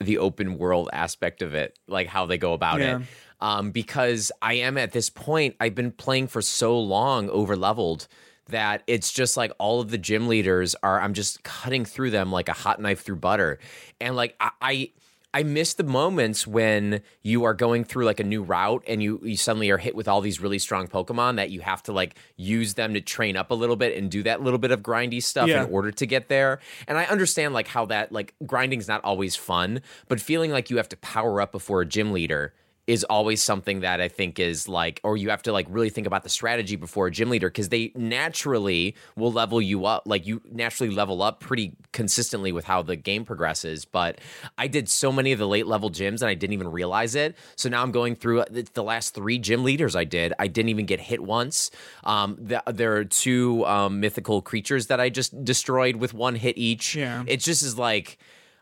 the 0.00 0.18
open 0.18 0.58
world 0.58 0.88
aspect 0.92 1.42
of 1.42 1.54
it, 1.54 1.78
like 1.86 2.06
how 2.06 2.26
they 2.26 2.38
go 2.38 2.52
about 2.52 2.80
Yeah. 2.80 2.98
it. 2.98 3.02
Um, 3.40 3.70
because 3.70 4.30
I 4.42 4.54
am 4.54 4.76
at 4.76 4.92
this 4.92 5.08
point, 5.08 5.56
I've 5.60 5.74
been 5.74 5.92
playing 5.92 6.28
for 6.28 6.42
so 6.42 6.78
long, 6.78 7.30
over 7.30 7.56
leveled, 7.56 8.06
that 8.48 8.82
it's 8.86 9.12
just 9.12 9.36
like 9.36 9.52
all 9.58 9.80
of 9.80 9.90
the 9.90 9.96
gym 9.98 10.28
leaders 10.28 10.74
are. 10.82 11.00
I'm 11.00 11.14
just 11.14 11.42
cutting 11.42 11.84
through 11.84 12.10
them 12.10 12.30
like 12.32 12.48
a 12.48 12.52
hot 12.52 12.80
knife 12.80 13.00
through 13.00 13.16
butter, 13.16 13.58
and 14.00 14.16
like 14.16 14.36
I. 14.40 14.50
I 14.60 14.90
I 15.32 15.44
miss 15.44 15.74
the 15.74 15.84
moments 15.84 16.44
when 16.46 17.02
you 17.22 17.44
are 17.44 17.54
going 17.54 17.84
through 17.84 18.04
like 18.04 18.18
a 18.18 18.24
new 18.24 18.42
route 18.42 18.82
and 18.88 19.00
you, 19.00 19.20
you 19.22 19.36
suddenly 19.36 19.70
are 19.70 19.78
hit 19.78 19.94
with 19.94 20.08
all 20.08 20.20
these 20.20 20.40
really 20.40 20.58
strong 20.58 20.88
Pokemon 20.88 21.36
that 21.36 21.50
you 21.50 21.60
have 21.60 21.82
to 21.84 21.92
like 21.92 22.16
use 22.36 22.74
them 22.74 22.94
to 22.94 23.00
train 23.00 23.36
up 23.36 23.52
a 23.52 23.54
little 23.54 23.76
bit 23.76 23.96
and 23.96 24.10
do 24.10 24.24
that 24.24 24.42
little 24.42 24.58
bit 24.58 24.72
of 24.72 24.82
grindy 24.82 25.22
stuff 25.22 25.48
Yeah. 25.48 25.64
in 25.64 25.70
order 25.72 25.92
to 25.92 26.06
get 26.06 26.28
there. 26.28 26.58
And 26.88 26.98
I 26.98 27.04
understand 27.04 27.54
like 27.54 27.68
how 27.68 27.86
that 27.86 28.10
like 28.10 28.34
grinding's 28.44 28.88
not 28.88 29.04
always 29.04 29.36
fun, 29.36 29.82
but 30.08 30.20
feeling 30.20 30.50
like 30.50 30.68
you 30.68 30.78
have 30.78 30.88
to 30.88 30.96
power 30.96 31.40
up 31.40 31.52
before 31.52 31.80
a 31.80 31.86
gym 31.86 32.12
leader 32.12 32.52
is 32.90 33.04
always 33.04 33.40
something 33.40 33.80
that 33.80 34.00
I 34.00 34.08
think 34.08 34.40
is 34.40 34.66
like, 34.66 35.00
or 35.04 35.16
you 35.16 35.30
have 35.30 35.42
to 35.42 35.52
like 35.52 35.68
really 35.70 35.90
think 35.90 36.08
about 36.08 36.24
the 36.24 36.28
strategy 36.28 36.74
before 36.74 37.06
a 37.06 37.10
gym 37.12 37.30
leader 37.30 37.48
because 37.48 37.68
they 37.68 37.92
naturally 37.94 38.96
will 39.14 39.30
level 39.30 39.62
you 39.62 39.86
up. 39.86 40.02
Like 40.06 40.26
you 40.26 40.42
naturally 40.50 40.92
level 40.92 41.22
up 41.22 41.38
pretty 41.38 41.76
consistently 41.92 42.50
with 42.50 42.64
how 42.64 42.82
the 42.82 42.96
game 42.96 43.24
progresses. 43.24 43.84
But 43.84 44.20
I 44.58 44.66
did 44.66 44.88
so 44.88 45.12
many 45.12 45.30
of 45.30 45.38
the 45.38 45.46
late 45.46 45.68
level 45.68 45.88
gyms 45.88 46.20
and 46.20 46.24
I 46.24 46.34
didn't 46.34 46.54
even 46.54 46.66
realize 46.66 47.14
it. 47.14 47.36
So 47.54 47.68
now 47.68 47.80
I'm 47.80 47.92
going 47.92 48.16
through 48.16 48.42
the, 48.50 48.66
the 48.74 48.82
last 48.82 49.14
three 49.14 49.38
gym 49.38 49.62
leaders 49.62 49.94
I 49.94 50.02
did. 50.02 50.32
I 50.40 50.48
didn't 50.48 50.70
even 50.70 50.86
get 50.86 50.98
hit 50.98 51.22
once. 51.22 51.70
Um, 52.02 52.38
the, 52.40 52.60
there 52.66 52.96
are 52.96 53.04
two 53.04 53.64
um, 53.66 54.00
mythical 54.00 54.42
creatures 54.42 54.88
that 54.88 54.98
I 54.98 55.10
just 55.10 55.44
destroyed 55.44 55.94
with 55.94 56.12
one 56.12 56.34
hit 56.34 56.58
each. 56.58 56.96
Yeah. 56.96 57.22
It 57.28 57.36
just 57.36 57.62
is 57.62 57.78
like, 57.78 58.18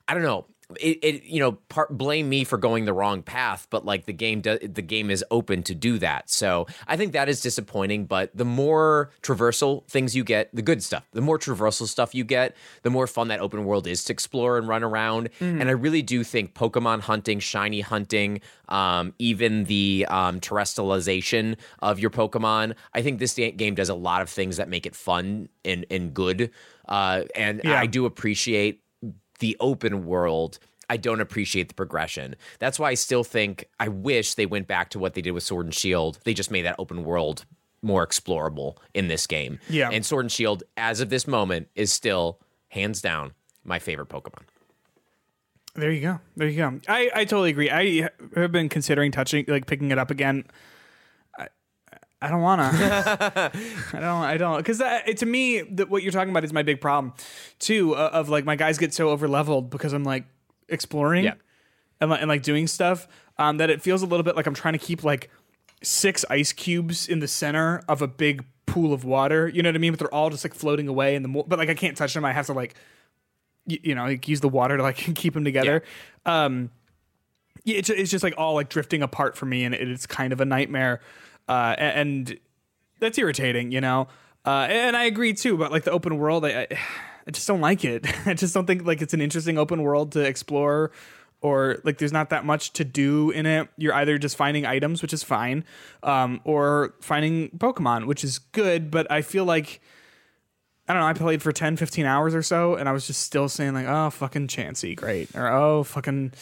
I 0.06 0.12
don't 0.12 0.22
know. 0.22 0.44
It, 0.78 0.98
it 1.02 1.24
you 1.24 1.40
know 1.40 1.52
part 1.70 1.96
blame 1.96 2.28
me 2.28 2.44
for 2.44 2.58
going 2.58 2.84
the 2.84 2.92
wrong 2.92 3.22
path 3.22 3.66
but 3.70 3.86
like 3.86 4.04
the 4.04 4.12
game 4.12 4.42
do, 4.42 4.58
the 4.58 4.82
game 4.82 5.10
is 5.10 5.24
open 5.30 5.62
to 5.62 5.74
do 5.74 5.98
that. 6.00 6.28
So 6.28 6.66
i 6.86 6.94
think 6.94 7.14
that 7.14 7.26
is 7.26 7.40
disappointing 7.40 8.04
but 8.04 8.36
the 8.36 8.44
more 8.44 9.10
traversal 9.22 9.86
things 9.88 10.14
you 10.14 10.24
get 10.24 10.54
the 10.54 10.60
good 10.60 10.82
stuff 10.82 11.08
the 11.12 11.22
more 11.22 11.38
traversal 11.38 11.86
stuff 11.86 12.14
you 12.14 12.22
get 12.22 12.54
the 12.82 12.90
more 12.90 13.06
fun 13.06 13.28
that 13.28 13.40
open 13.40 13.64
world 13.64 13.86
is 13.86 14.04
to 14.04 14.12
explore 14.12 14.58
and 14.58 14.68
run 14.68 14.82
around. 14.82 15.30
And 15.40 15.68
i 15.68 15.72
really 15.72 16.02
do 16.02 16.22
think 16.22 16.52
pokemon 16.52 17.00
hunting 17.00 17.38
shiny 17.40 17.80
hunting 17.80 18.42
um, 18.68 19.14
even 19.18 19.64
the 19.64 20.04
um, 20.10 20.38
terastallization 20.38 21.56
of 21.80 21.98
your 21.98 22.10
pokemon 22.10 22.74
i 22.92 23.00
think 23.00 23.20
this 23.20 23.34
game 23.34 23.74
does 23.74 23.88
a 23.88 23.94
lot 23.94 24.20
of 24.20 24.28
things 24.28 24.58
that 24.58 24.68
make 24.68 24.84
it 24.84 24.94
fun 24.94 25.48
and, 25.64 25.86
and 25.90 26.12
good. 26.12 26.50
Uh, 26.86 27.22
and 27.34 27.62
Yeah. 27.64 27.80
i 27.80 27.86
do 27.86 28.04
appreciate 28.04 28.82
the 29.38 29.56
open 29.60 30.04
world, 30.04 30.58
I 30.90 30.96
don't 30.96 31.20
appreciate 31.20 31.68
the 31.68 31.74
progression. 31.74 32.36
That's 32.58 32.78
why 32.78 32.90
I 32.90 32.94
still 32.94 33.24
think 33.24 33.68
I 33.78 33.88
wish 33.88 34.34
they 34.34 34.46
went 34.46 34.66
back 34.66 34.90
to 34.90 34.98
what 34.98 35.14
they 35.14 35.20
did 35.20 35.32
with 35.32 35.42
Sword 35.42 35.66
and 35.66 35.74
Shield. 35.74 36.18
They 36.24 36.34
just 36.34 36.50
made 36.50 36.62
that 36.62 36.76
open 36.78 37.04
world 37.04 37.44
more 37.82 38.06
explorable 38.06 38.76
in 38.94 39.08
this 39.08 39.26
game. 39.26 39.60
Yeah. 39.68 39.90
And 39.90 40.04
Sword 40.04 40.24
and 40.24 40.32
Shield, 40.32 40.62
as 40.76 41.00
of 41.00 41.10
this 41.10 41.26
moment, 41.26 41.68
is 41.74 41.92
still 41.92 42.38
hands 42.68 43.00
down 43.00 43.32
my 43.64 43.78
favorite 43.78 44.08
Pokemon. 44.08 44.42
There 45.74 45.92
you 45.92 46.00
go. 46.00 46.20
There 46.36 46.48
you 46.48 46.56
go. 46.56 46.80
I, 46.88 47.10
I 47.14 47.24
totally 47.24 47.50
agree. 47.50 47.70
I 47.70 48.08
have 48.34 48.50
been 48.50 48.68
considering 48.68 49.12
touching, 49.12 49.44
like 49.46 49.66
picking 49.66 49.90
it 49.92 49.98
up 49.98 50.10
again. 50.10 50.44
I, 52.20 52.28
don't 52.28 52.40
want 52.42 52.60
to. 52.60 53.50
I 53.92 54.00
don't. 54.00 54.22
I 54.24 54.36
don't. 54.36 54.56
Because 54.58 54.82
to 55.18 55.26
me, 55.26 55.60
that 55.62 55.88
what 55.88 56.02
you're 56.02 56.12
talking 56.12 56.30
about 56.30 56.44
is 56.44 56.52
my 56.52 56.62
big 56.62 56.80
problem, 56.80 57.14
too. 57.58 57.94
Uh, 57.94 58.10
of 58.12 58.28
like 58.28 58.44
my 58.44 58.56
guys 58.56 58.78
get 58.78 58.92
so 58.94 59.10
over 59.10 59.28
leveled 59.28 59.70
because 59.70 59.92
I'm 59.92 60.04
like 60.04 60.24
exploring, 60.68 61.24
Yeah. 61.24 61.34
and, 62.00 62.10
like- 62.10 62.20
and 62.20 62.28
like 62.28 62.42
doing 62.42 62.66
stuff. 62.66 63.06
Um, 63.38 63.58
that 63.58 63.70
it 63.70 63.80
feels 63.80 64.02
a 64.02 64.06
little 64.06 64.24
bit 64.24 64.34
like 64.34 64.46
I'm 64.46 64.54
trying 64.54 64.72
to 64.72 64.78
keep 64.78 65.04
like 65.04 65.30
six 65.82 66.24
ice 66.28 66.52
cubes 66.52 67.06
in 67.08 67.20
the 67.20 67.28
center 67.28 67.82
of 67.88 68.02
a 68.02 68.08
big 68.08 68.44
pool 68.66 68.92
of 68.92 69.04
water. 69.04 69.46
You 69.46 69.62
know 69.62 69.68
what 69.68 69.76
I 69.76 69.78
mean? 69.78 69.92
But 69.92 70.00
they're 70.00 70.12
all 70.14 70.28
just 70.28 70.44
like 70.44 70.54
floating 70.54 70.88
away, 70.88 71.14
and 71.14 71.24
the 71.24 71.28
more, 71.28 71.44
but 71.46 71.58
like 71.58 71.68
I 71.68 71.74
can't 71.74 71.96
touch 71.96 72.14
them. 72.14 72.24
I 72.24 72.32
have 72.32 72.46
to 72.46 72.52
like 72.52 72.74
y- 73.68 73.78
you 73.84 73.94
know, 73.94 74.04
like 74.06 74.26
use 74.26 74.40
the 74.40 74.48
water 74.48 74.76
to 74.76 74.82
like 74.82 74.96
keep 75.14 75.34
them 75.34 75.44
together. 75.44 75.84
Um, 76.26 76.70
yeah, 77.64 77.76
it's, 77.78 77.90
it's 77.90 78.10
just 78.10 78.24
like 78.24 78.34
all 78.36 78.54
like 78.54 78.68
drifting 78.70 79.02
apart 79.02 79.36
for 79.36 79.46
me, 79.46 79.64
and 79.64 79.72
it, 79.72 79.88
it's 79.88 80.06
kind 80.06 80.32
of 80.32 80.40
a 80.40 80.44
nightmare. 80.44 81.00
Uh, 81.48 81.74
and, 81.78 82.38
that's 83.00 83.18
irritating, 83.18 83.72
you 83.72 83.80
know. 83.80 84.08
Uh, 84.44 84.66
and 84.70 84.96
I 84.96 85.04
agree 85.04 85.34
too 85.34 85.54
about 85.54 85.72
like 85.72 85.84
the 85.84 85.90
open 85.90 86.18
world. 86.18 86.44
I, 86.44 86.66
I, 87.26 87.30
just 87.30 87.46
don't 87.46 87.60
like 87.60 87.84
it. 87.84 88.06
I 88.26 88.34
just 88.34 88.54
don't 88.54 88.66
think 88.66 88.86
like 88.86 89.02
it's 89.02 89.14
an 89.14 89.20
interesting 89.20 89.58
open 89.58 89.82
world 89.82 90.12
to 90.12 90.20
explore 90.20 90.90
or 91.40 91.78
like 91.84 91.98
there's 91.98 92.12
not 92.12 92.30
that 92.30 92.44
much 92.44 92.72
to 92.74 92.84
do 92.84 93.30
in 93.30 93.46
it. 93.46 93.68
You're 93.76 93.94
either 93.94 94.18
just 94.18 94.36
finding 94.36 94.66
items, 94.66 95.02
which 95.02 95.12
is 95.12 95.22
fine, 95.22 95.64
um, 96.02 96.40
or 96.44 96.94
finding 97.00 97.50
Pokemon, 97.50 98.06
which 98.06 98.24
is 98.24 98.38
good, 98.38 98.90
but 98.90 99.10
I 99.10 99.22
feel 99.22 99.44
like 99.44 99.80
I 100.88 100.94
don't 100.94 101.02
know, 101.02 101.08
I 101.08 101.12
played 101.12 101.42
for 101.42 101.52
10, 101.52 101.76
15 101.76 102.06
hours 102.06 102.34
or 102.34 102.42
so 102.42 102.74
and 102.74 102.88
I 102.88 102.92
was 102.92 103.06
just 103.06 103.20
still 103.20 103.48
saying 103.48 103.74
like, 103.74 103.86
"Oh, 103.86 104.08
fucking 104.10 104.48
Chansey, 104.48 104.96
great." 104.96 105.34
Or 105.36 105.48
"Oh, 105.48 105.84
fucking 105.84 106.32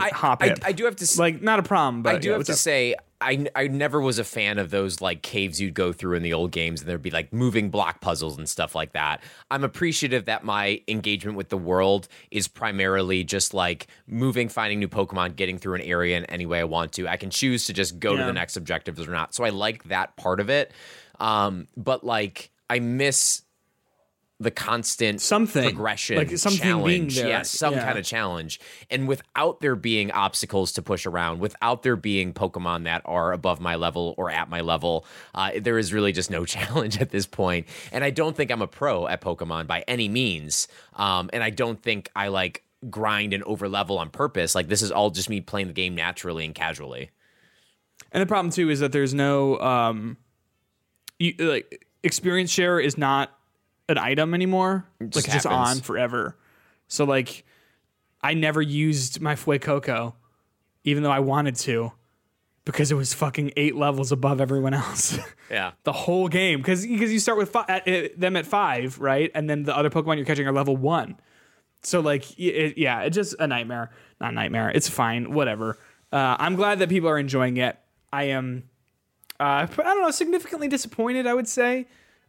I, 0.00 0.08
Hop 0.08 0.42
I, 0.42 0.54
I 0.64 0.72
do 0.72 0.86
have 0.86 0.96
to 0.96 1.04
s- 1.04 1.18
like 1.18 1.42
not 1.42 1.58
a 1.58 1.62
problem, 1.62 2.02
but 2.02 2.16
I 2.16 2.18
do 2.18 2.30
yeah, 2.30 2.36
have 2.36 2.46
to 2.46 2.52
up? 2.52 2.58
say, 2.58 2.96
I, 3.20 3.46
I 3.56 3.66
never 3.66 4.00
was 4.00 4.18
a 4.18 4.24
fan 4.24 4.58
of 4.58 4.70
those 4.70 5.00
like 5.00 5.22
caves 5.22 5.60
you'd 5.60 5.74
go 5.74 5.92
through 5.92 6.16
in 6.16 6.22
the 6.22 6.32
old 6.32 6.52
games, 6.52 6.80
and 6.80 6.88
there'd 6.88 7.02
be 7.02 7.10
like 7.10 7.32
moving 7.32 7.68
block 7.68 8.00
puzzles 8.00 8.38
and 8.38 8.48
stuff 8.48 8.74
like 8.74 8.92
that. 8.92 9.22
I'm 9.50 9.64
appreciative 9.64 10.26
that 10.26 10.44
my 10.44 10.80
engagement 10.86 11.36
with 11.36 11.48
the 11.48 11.58
world 11.58 12.06
is 12.30 12.46
primarily 12.46 13.24
just 13.24 13.54
like 13.54 13.88
moving, 14.06 14.48
finding 14.48 14.78
new 14.78 14.88
Pokemon, 14.88 15.36
getting 15.36 15.58
through 15.58 15.74
an 15.74 15.82
area 15.82 16.16
in 16.16 16.24
any 16.26 16.46
way 16.46 16.60
I 16.60 16.64
want 16.64 16.92
to. 16.92 17.08
I 17.08 17.16
can 17.16 17.30
choose 17.30 17.66
to 17.66 17.72
just 17.72 17.98
go 17.98 18.16
to 18.16 18.24
the 18.24 18.32
next 18.32 18.56
objectives 18.56 19.00
or 19.00 19.10
not. 19.10 19.34
So 19.34 19.44
I 19.44 19.50
like 19.50 19.84
that 19.84 20.16
part 20.16 20.38
of 20.38 20.48
it. 20.48 20.72
Um, 21.18 21.66
but 21.76 22.04
like, 22.04 22.50
I 22.70 22.78
miss 22.78 23.42
the 24.40 24.50
constant 24.52 25.20
Something. 25.20 25.64
progression, 25.64 26.16
Like, 26.16 26.30
something 26.38 26.60
being 26.84 27.08
challenge. 27.08 27.16
there. 27.16 27.28
Yeah, 27.28 27.42
some 27.42 27.74
Yeah. 27.74 27.84
kind 27.84 27.98
of 27.98 28.04
challenge. 28.04 28.60
And 28.88 29.08
without 29.08 29.60
there 29.60 29.74
being 29.74 30.12
obstacles 30.12 30.70
to 30.74 30.82
push 30.82 31.06
around, 31.06 31.40
without 31.40 31.82
there 31.82 31.96
being 31.96 32.32
Pokemon 32.32 32.84
that 32.84 33.02
are 33.04 33.32
above 33.32 33.60
my 33.60 33.74
level 33.74 34.14
or 34.16 34.30
at 34.30 34.48
my 34.48 34.60
level, 34.60 35.04
uh, 35.34 35.50
there 35.60 35.76
is 35.76 35.92
really 35.92 36.12
just 36.12 36.30
no 36.30 36.44
challenge 36.54 37.00
at 37.00 37.10
this 37.10 37.26
point. 37.26 37.66
And 37.90 38.04
I 38.04 38.10
don't 38.10 38.36
think 38.36 38.52
I'm 38.52 38.62
a 38.62 38.68
pro 38.68 39.08
at 39.08 39.20
Pokemon 39.20 39.66
by 39.66 39.82
any 39.88 40.08
means. 40.08 40.68
Um, 40.94 41.30
and 41.32 41.42
I 41.42 41.50
don't 41.50 41.82
think 41.82 42.08
I 42.14 42.28
like 42.28 42.62
grind 42.88 43.32
and 43.32 43.42
over 43.42 43.68
level 43.68 43.98
on 43.98 44.08
purpose. 44.08 44.54
Like 44.54 44.68
this 44.68 44.82
is 44.82 44.92
all 44.92 45.10
just 45.10 45.28
me 45.28 45.40
playing 45.40 45.66
the 45.66 45.72
game 45.72 45.96
naturally 45.96 46.44
and 46.44 46.54
casually. 46.54 47.10
And 48.12 48.22
the 48.22 48.26
problem 48.26 48.52
too 48.52 48.70
is 48.70 48.78
that 48.78 48.92
there's 48.92 49.12
no 49.12 49.58
um, 49.58 50.16
you, 51.18 51.34
like 51.38 51.84
experience 52.04 52.50
share 52.52 52.78
is 52.78 52.96
not 52.96 53.32
an 53.88 53.98
item 53.98 54.34
anymore. 54.34 54.86
like 55.00 55.10
just 55.10 55.26
it's 55.26 55.34
just 55.34 55.46
on 55.46 55.80
forever. 55.80 56.36
So 56.88 57.04
like, 57.04 57.44
I 58.22 58.34
never 58.34 58.60
used 58.60 59.20
my 59.20 59.34
Fuecoco, 59.34 60.14
even 60.84 61.02
though 61.02 61.10
I 61.10 61.20
wanted 61.20 61.56
to, 61.56 61.92
because 62.64 62.90
it 62.90 62.94
was 62.94 63.14
fucking 63.14 63.52
eight 63.56 63.76
levels 63.76 64.12
above 64.12 64.40
everyone 64.40 64.74
else. 64.74 65.18
Yeah. 65.50 65.70
the 65.84 65.94
whole 65.94 66.28
game 66.28 66.58
because 66.58 66.86
because 66.86 67.10
you 67.10 67.18
start 67.18 67.38
with 67.38 67.48
fi- 67.48 67.64
at, 67.70 67.88
at, 67.88 68.20
them 68.20 68.36
at 68.36 68.44
five, 68.44 68.98
right, 69.00 69.30
and 69.34 69.48
then 69.48 69.62
the 69.62 69.74
other 69.74 69.88
Pokemon 69.88 70.16
you're 70.16 70.26
catching 70.26 70.46
are 70.46 70.52
level 70.52 70.76
one. 70.76 71.16
So 71.82 72.00
like, 72.00 72.38
it, 72.38 72.76
yeah, 72.76 73.00
it's 73.00 73.14
just 73.14 73.34
a 73.38 73.46
nightmare. 73.46 73.90
Not 74.20 74.32
a 74.32 74.34
nightmare. 74.34 74.70
It's 74.74 74.90
fine. 74.90 75.32
Whatever. 75.32 75.78
Uh, 76.12 76.36
I'm 76.38 76.54
glad 76.54 76.80
that 76.80 76.90
people 76.90 77.08
are 77.08 77.18
enjoying 77.18 77.56
it. 77.56 77.78
I 78.12 78.24
am. 78.24 78.64
Uh, 79.40 79.66
I 79.66 79.66
don't 79.66 80.02
know. 80.02 80.10
Significantly 80.10 80.68
disappointed, 80.68 81.26
I 81.26 81.32
would 81.32 81.48
say, 81.48 81.86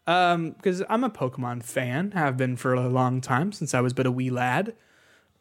because 0.09 0.81
I'm 0.89 1.03
a 1.03 1.09
Pokemon 1.09 1.63
fan. 1.63 2.11
Have 2.11 2.35
been 2.35 2.55
for 2.55 2.73
a 2.73 2.89
long 2.89 3.21
time 3.21 3.51
since 3.51 3.75
I 3.75 3.81
was 3.81 3.93
but 3.93 4.07
a 4.07 4.11
wee 4.11 4.31
lad. 4.31 4.75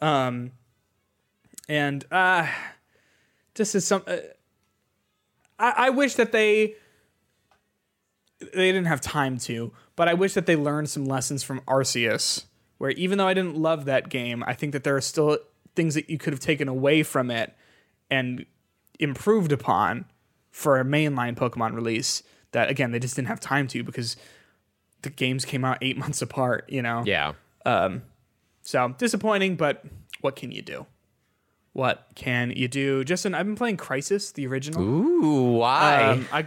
Um, 0.03 0.53
and 1.69 2.05
uh, 2.11 2.47
just 3.55 3.75
as 3.75 3.87
some. 3.87 4.03
Uh, 4.07 4.19
I, 5.59 5.75
I 5.77 5.91
wish 5.91 6.15
that 6.15 6.33
they 6.33 6.75
they 8.41 8.71
didn't 8.71 8.87
have 8.87 9.01
time 9.01 9.39
to, 9.39 9.73
but 9.97 10.07
I 10.07 10.15
wish 10.15 10.35
that 10.35 10.45
they 10.45 10.55
learned 10.57 10.91
some 10.91 11.07
lessons 11.07 11.43
from 11.43 11.61
Arceus, 11.61 12.45
where 12.77 12.91
even 12.91 13.17
though 13.17 13.27
I 13.27 13.35
didn't 13.35 13.57
love 13.57 13.87
that 13.87 14.11
game, 14.11 14.45
I 14.47 14.53
think 14.53 14.73
that 14.73 14.85
there 14.85 14.97
are 14.97 15.01
still 15.01 15.39
things 15.75 15.95
that 15.95 16.11
you 16.11 16.19
could 16.19 16.33
have 16.33 16.41
taken 16.41 16.69
away 16.69 17.03
from 17.03 17.31
it 17.31 17.55
and 18.11 18.45
improved 19.01 19.53
upon 19.53 20.05
for 20.51 20.79
a 20.79 20.85
mainline 20.85 21.37
Pokemon 21.37 21.75
release 21.75 22.23
that 22.53 22.71
again 22.71 22.91
they 22.93 22.99
just 22.99 23.17
didn't 23.17 23.29
have 23.29 23.41
time 23.41 23.67
to 23.69 23.83
because 23.83 24.17
the 25.03 25.11
games 25.11 25.45
came 25.45 25.65
out 25.65 25.79
eight 25.83 25.97
months 26.05 26.23
apart, 26.23 26.65
you 26.69 26.83
know? 26.83 27.03
Yeah. 27.05 27.35
Um, 27.65 28.03
So 28.63 28.95
disappointing, 28.99 29.57
but 29.57 29.85
what 30.21 30.37
can 30.37 30.51
you 30.51 30.63
do? 30.63 30.87
What 31.73 32.09
can 32.15 32.51
you 32.51 32.67
do? 32.67 33.05
Justin, 33.05 33.35
I've 33.35 33.47
been 33.47 33.57
playing 33.57 33.77
Crysis, 33.77 34.33
the 34.33 34.47
original. 34.47 34.83
Ooh, 34.83 35.53
why? 35.59 36.03
Um, 36.03 36.27
I, 36.33 36.41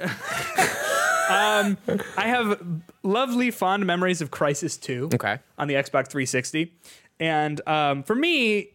um, 1.60 1.78
I 2.16 2.28
have 2.28 2.62
lovely, 3.02 3.50
fond 3.50 3.84
memories 3.84 4.20
of 4.22 4.30
Crysis 4.30 4.80
2 4.80 5.10
okay. 5.14 5.38
on 5.58 5.68
the 5.68 5.74
Xbox 5.74 6.08
360. 6.08 6.72
And 7.18 7.60
um, 7.68 8.02
for 8.02 8.14
me, 8.14 8.70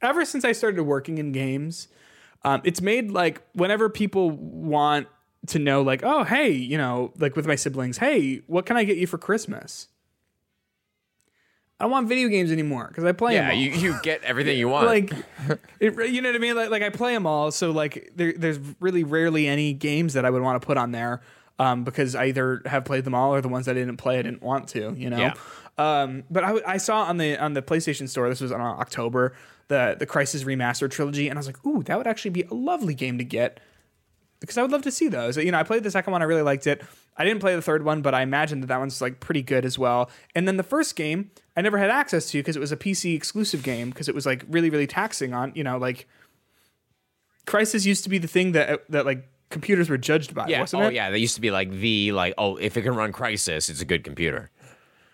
ever 0.00 0.24
since 0.24 0.44
I 0.44 0.52
started 0.52 0.82
working 0.82 1.18
in 1.18 1.32
games, 1.32 1.88
um, 2.42 2.62
it's 2.64 2.80
made 2.80 3.10
like 3.10 3.42
whenever 3.52 3.88
people 3.88 4.30
want 4.30 5.06
to 5.48 5.58
know, 5.58 5.82
like, 5.82 6.02
oh, 6.02 6.24
hey, 6.24 6.50
you 6.50 6.76
know, 6.78 7.12
like 7.18 7.36
with 7.36 7.46
my 7.46 7.54
siblings, 7.56 7.98
hey, 7.98 8.42
what 8.46 8.66
can 8.66 8.76
I 8.76 8.84
get 8.84 8.96
you 8.98 9.06
for 9.06 9.18
Christmas? 9.18 9.88
I 11.78 11.84
don't 11.84 11.92
want 11.92 12.08
video 12.08 12.28
games 12.28 12.52
anymore 12.52 12.88
because 12.88 13.04
I 13.04 13.12
play 13.12 13.34
Yeah, 13.34 13.48
them 13.48 13.56
all 13.56 13.56
you, 13.56 13.70
you 13.70 13.94
get 14.02 14.22
everything 14.22 14.58
you 14.58 14.68
want. 14.68 14.86
like 14.86 15.12
it, 15.80 16.10
you 16.12 16.20
know 16.20 16.28
what 16.28 16.36
I 16.36 16.38
mean? 16.38 16.54
Like, 16.54 16.68
like 16.70 16.82
I 16.82 16.90
play 16.90 17.14
them 17.14 17.26
all, 17.26 17.50
so 17.50 17.70
like 17.70 18.12
there, 18.14 18.34
there's 18.36 18.58
really 18.80 19.02
rarely 19.02 19.46
any 19.46 19.72
games 19.72 20.12
that 20.12 20.26
I 20.26 20.30
would 20.30 20.42
want 20.42 20.60
to 20.60 20.66
put 20.66 20.76
on 20.76 20.92
there 20.92 21.22
um, 21.58 21.84
because 21.84 22.14
I 22.14 22.26
either 22.26 22.60
have 22.66 22.84
played 22.84 23.04
them 23.04 23.14
all 23.14 23.34
or 23.34 23.40
the 23.40 23.48
ones 23.48 23.66
I 23.66 23.72
didn't 23.72 23.96
play 23.96 24.18
I 24.18 24.22
didn't 24.22 24.42
want 24.42 24.68
to, 24.70 24.94
you 24.94 25.08
know. 25.08 25.18
Yeah. 25.18 25.34
Um, 25.78 26.24
but 26.30 26.44
I, 26.44 26.60
I 26.66 26.76
saw 26.76 27.04
on 27.04 27.16
the 27.16 27.38
on 27.38 27.54
the 27.54 27.62
PlayStation 27.62 28.10
Store 28.10 28.28
this 28.28 28.42
was 28.42 28.52
on 28.52 28.60
October 28.60 29.34
the 29.68 29.96
the 29.98 30.06
Crysis 30.06 30.44
Remastered 30.44 30.90
trilogy, 30.90 31.28
and 31.28 31.38
I 31.38 31.40
was 31.40 31.46
like, 31.46 31.64
ooh, 31.66 31.82
that 31.84 31.96
would 31.96 32.06
actually 32.06 32.32
be 32.32 32.42
a 32.42 32.52
lovely 32.52 32.92
game 32.94 33.16
to 33.16 33.24
get 33.24 33.58
because 34.40 34.56
I 34.58 34.62
would 34.62 34.72
love 34.72 34.82
to 34.82 34.90
see 34.90 35.08
those. 35.08 35.36
You 35.36 35.52
know, 35.52 35.58
I 35.58 35.62
played 35.62 35.84
the 35.84 35.90
second 35.90 36.12
one, 36.12 36.22
I 36.22 36.24
really 36.24 36.42
liked 36.42 36.66
it. 36.66 36.82
I 37.16 37.24
didn't 37.24 37.40
play 37.40 37.54
the 37.54 37.62
third 37.62 37.84
one, 37.84 38.02
but 38.02 38.14
I 38.14 38.22
imagine 38.22 38.60
that 38.60 38.68
that 38.68 38.78
one's 38.78 39.00
like 39.00 39.20
pretty 39.20 39.42
good 39.42 39.64
as 39.64 39.78
well. 39.78 40.10
And 40.34 40.48
then 40.48 40.56
the 40.56 40.62
first 40.62 40.96
game, 40.96 41.30
I 41.56 41.60
never 41.60 41.76
had 41.76 41.90
access 41.90 42.30
to 42.30 42.38
because 42.38 42.56
it 42.56 42.60
was 42.60 42.72
a 42.72 42.76
PC 42.76 43.14
exclusive 43.14 43.62
game 43.62 43.90
because 43.90 44.08
it 44.08 44.14
was 44.14 44.24
like 44.24 44.44
really, 44.48 44.70
really 44.70 44.86
taxing 44.86 45.34
on, 45.34 45.52
you 45.54 45.62
know, 45.62 45.76
like 45.76 46.08
Crysis 47.46 47.84
used 47.84 48.04
to 48.04 48.10
be 48.10 48.18
the 48.18 48.28
thing 48.28 48.52
that 48.52 48.88
that 48.90 49.04
like 49.04 49.28
computers 49.50 49.90
were 49.90 49.98
judged 49.98 50.34
by, 50.34 50.46
yeah. 50.46 50.60
wasn't 50.60 50.82
oh, 50.82 50.86
it? 50.86 50.94
yeah. 50.94 51.10
They 51.10 51.18
used 51.18 51.34
to 51.34 51.40
be 51.40 51.50
like 51.50 51.70
the 51.70 52.12
like, 52.12 52.34
oh, 52.38 52.56
if 52.56 52.76
it 52.76 52.82
can 52.82 52.94
run 52.94 53.12
Crysis, 53.12 53.68
it's 53.68 53.82
a 53.82 53.84
good 53.84 54.04
computer. 54.04 54.50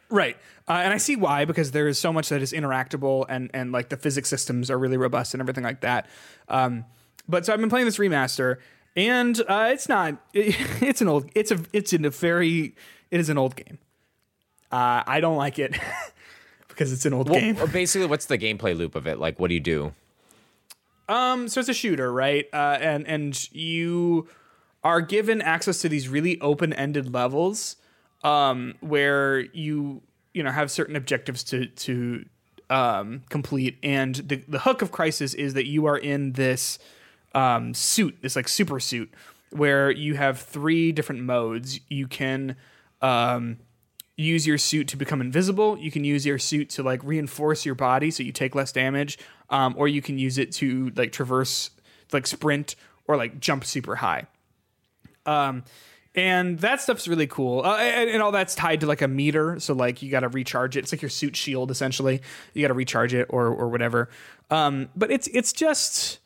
Right. 0.09 0.36
Uh, 0.69 0.82
and 0.85 0.93
I 0.93 0.98
see 0.98 1.16
why 1.16 1.44
because 1.44 1.73
there 1.73 1.89
is 1.89 1.98
so 1.98 2.12
much 2.12 2.28
that 2.28 2.43
is 2.43 2.53
interactable 2.53 3.27
and 3.28 3.51
and 3.53 3.73
like 3.73 3.89
the 3.89 3.97
physics 3.97 4.28
systems 4.28 4.70
are 4.70 4.78
really 4.78 4.97
robust 4.97 5.35
and 5.35 5.40
everything 5.40 5.65
like 5.65 5.81
that. 5.81 6.07
Um, 6.48 6.85
but 7.28 7.44
so 7.44 7.53
I've 7.53 7.61
been 7.61 7.70
playing 7.70 7.86
this 7.86 7.98
remaster 7.98 8.59
and 8.97 9.39
uh, 9.48 9.68
it's 9.73 9.89
not 9.89 10.16
it's 10.35 11.01
an 11.01 11.09
old 11.09 11.31
it's 11.35 11.51
a 11.51 11.60
it's 11.73 11.93
in 11.93 12.05
a 12.05 12.10
very 12.10 12.74
it 13.10 13.20
is 13.20 13.28
an 13.28 13.39
old 13.39 13.55
game. 13.56 13.78
Uh, 14.73 15.02
I 15.06 15.20
don't 15.20 15.36
like 15.36 15.59
it 15.60 15.78
because 16.68 16.93
it's 16.93 17.06
an 17.06 17.14
old 17.14 17.31
Well, 17.31 17.39
game. 17.40 17.56
basically, 17.73 18.06
what's 18.09 18.27
the 18.27 18.36
gameplay 18.36 18.77
loop 18.77 18.97
of 18.97 19.06
it? 19.06 19.18
Like, 19.20 19.39
what 19.39 19.48
do 19.48 19.55
you 19.55 19.60
do? 19.60 19.94
Um, 21.09 21.47
so 21.47 21.60
it's 21.60 21.68
a 21.68 21.74
shooter, 21.74 22.12
right? 22.12 22.47
Uh, 22.52 22.78
and 22.81 23.06
and 23.06 23.52
you 23.52 24.27
are 24.82 25.01
given 25.01 25.40
access 25.40 25.81
to 25.82 25.89
these 25.89 26.09
really 26.09 26.40
open-ended 26.40 27.12
levels, 27.12 27.77
um, 28.24 28.74
where 28.81 29.40
you 29.52 30.02
you 30.35 30.43
know 30.43 30.51
have 30.51 30.70
certain 30.70 30.97
objectives 30.97 31.44
to 31.44 31.66
to 31.66 32.24
um, 32.70 33.23
complete. 33.28 33.78
And 33.85 34.16
the 34.16 34.43
the 34.48 34.59
hook 34.60 34.82
of 34.82 34.90
Crysis 34.90 35.32
is 35.35 35.55
that 35.55 35.66
you 35.66 35.86
are 35.86 35.97
in 35.97 36.32
this 36.32 36.81
um, 37.37 37.75
suit, 37.75 38.17
this 38.23 38.35
like 38.35 38.49
super 38.49 38.81
suit, 38.81 39.13
where 39.51 39.91
you 39.91 40.15
have 40.15 40.41
three 40.41 40.91
different 40.91 41.23
modes. 41.23 41.79
You 41.89 42.09
can 42.09 42.57
um, 43.03 43.59
use 44.17 44.47
your 44.47 44.59
suit 44.59 44.89
to 44.89 44.97
become 44.97 45.21
invisible. 45.21 45.79
You 45.79 45.91
can 45.91 46.03
use 46.03 46.25
your 46.27 46.39
suit 46.39 46.71
to 46.71 46.83
like 46.83 47.05
reinforce 47.05 47.65
your 47.65 47.75
body 47.75 48.11
so 48.11 48.23
you 48.23 48.33
take 48.33 48.55
less 48.55 48.73
damage, 48.73 49.19
um, 49.51 49.75
or 49.77 49.87
you 49.87 50.01
can 50.03 50.19
use 50.19 50.39
it 50.39 50.51
to 50.53 50.91
like 50.97 51.13
traverse, 51.13 51.71
like 52.13 52.27
sprint 52.27 52.75
or 53.07 53.17
like 53.17 53.39
jump 53.39 53.65
super 53.65 53.97
high. 53.97 54.27
Um, 55.27 55.65
and 56.15 56.59
that 56.61 56.81
stuff's 56.81 57.07
really 57.07 57.27
cool, 57.27 57.63
uh, 57.63 57.77
and, 57.77 58.09
and 58.09 58.23
all 58.23 58.33
that's 58.33 58.55
tied 58.55 58.81
to 58.81 58.87
like 58.87 59.03
a 59.03 59.09
meter. 59.09 59.61
So 59.61 59.75
like 59.75 60.01
you 60.01 60.11
got 60.11 60.21
to 60.21 60.29
recharge 60.29 60.75
it. 60.75 60.81
It's 60.81 60.93
like 60.93 61.03
your 61.03 61.11
suit 61.11 61.37
shield 61.37 61.71
essentially. 61.71 62.23
You 62.55 62.63
got 62.63 62.69
to 62.69 62.75
recharge 62.75 63.13
it 63.13 63.27
or 63.29 63.49
or 63.49 63.69
whatever. 63.69 64.09
Um, 64.51 64.89
but 64.97 65.11
it's 65.11 65.29
it's 65.35 65.53
just 65.53 66.21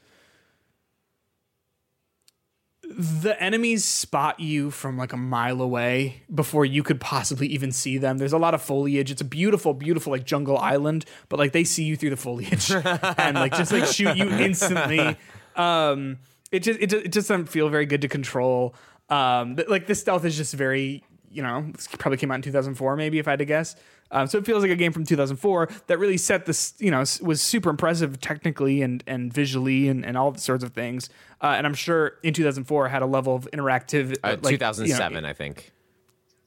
the 2.92 3.40
enemies 3.40 3.84
spot 3.84 4.40
you 4.40 4.70
from 4.72 4.98
like 4.98 5.12
a 5.12 5.16
mile 5.16 5.62
away 5.62 6.22
before 6.34 6.64
you 6.64 6.82
could 6.82 7.00
possibly 7.00 7.46
even 7.46 7.70
see 7.70 7.98
them. 7.98 8.18
There's 8.18 8.32
a 8.32 8.38
lot 8.38 8.52
of 8.52 8.60
foliage. 8.62 9.12
It's 9.12 9.20
a 9.20 9.24
beautiful, 9.24 9.74
beautiful 9.74 10.10
like 10.10 10.24
jungle 10.24 10.58
island, 10.58 11.04
but 11.28 11.38
like 11.38 11.52
they 11.52 11.62
see 11.62 11.84
you 11.84 11.96
through 11.96 12.10
the 12.10 12.16
foliage 12.16 12.70
and 13.18 13.36
like 13.36 13.56
just 13.56 13.72
like 13.72 13.86
shoot 13.86 14.16
you 14.16 14.28
instantly. 14.28 15.16
Um, 15.54 16.18
it 16.50 16.60
just 16.60 16.80
it, 16.80 16.88
ju- 16.90 17.02
it 17.04 17.12
just 17.12 17.28
doesn't 17.28 17.46
feel 17.46 17.68
very 17.68 17.86
good 17.86 18.02
to 18.02 18.08
control. 18.08 18.74
Um, 19.08 19.54
th- 19.56 19.68
like 19.68 19.86
the 19.86 19.94
stealth 19.94 20.24
is 20.24 20.36
just 20.36 20.54
very 20.54 21.04
you 21.30 21.42
know 21.42 21.72
probably 21.98 22.18
came 22.18 22.32
out 22.32 22.36
in 22.36 22.42
2004 22.42 22.96
maybe 22.96 23.20
if 23.20 23.28
I 23.28 23.32
had 23.32 23.38
to 23.38 23.44
guess. 23.44 23.76
Um, 24.12 24.26
so 24.26 24.38
it 24.38 24.44
feels 24.46 24.62
like 24.62 24.72
a 24.72 24.76
game 24.76 24.92
from 24.92 25.04
2004 25.04 25.68
that 25.86 25.98
really 25.98 26.16
set 26.16 26.46
this, 26.46 26.74
you 26.78 26.90
know, 26.90 27.04
was 27.22 27.40
super 27.40 27.70
impressive 27.70 28.20
technically 28.20 28.82
and 28.82 29.04
and 29.06 29.32
visually 29.32 29.88
and, 29.88 30.04
and 30.04 30.16
all 30.16 30.34
sorts 30.34 30.64
of 30.64 30.72
things. 30.72 31.08
Uh, 31.40 31.54
and 31.56 31.66
I'm 31.66 31.74
sure 31.74 32.14
in 32.22 32.34
2004 32.34 32.88
had 32.88 33.02
a 33.02 33.06
level 33.06 33.34
of 33.34 33.48
interactive. 33.52 34.16
Uh, 34.22 34.36
like, 34.42 34.52
you 34.52 34.58
know, 34.58 34.72
2007, 34.72 35.24
I 35.24 35.32
think. 35.32 35.72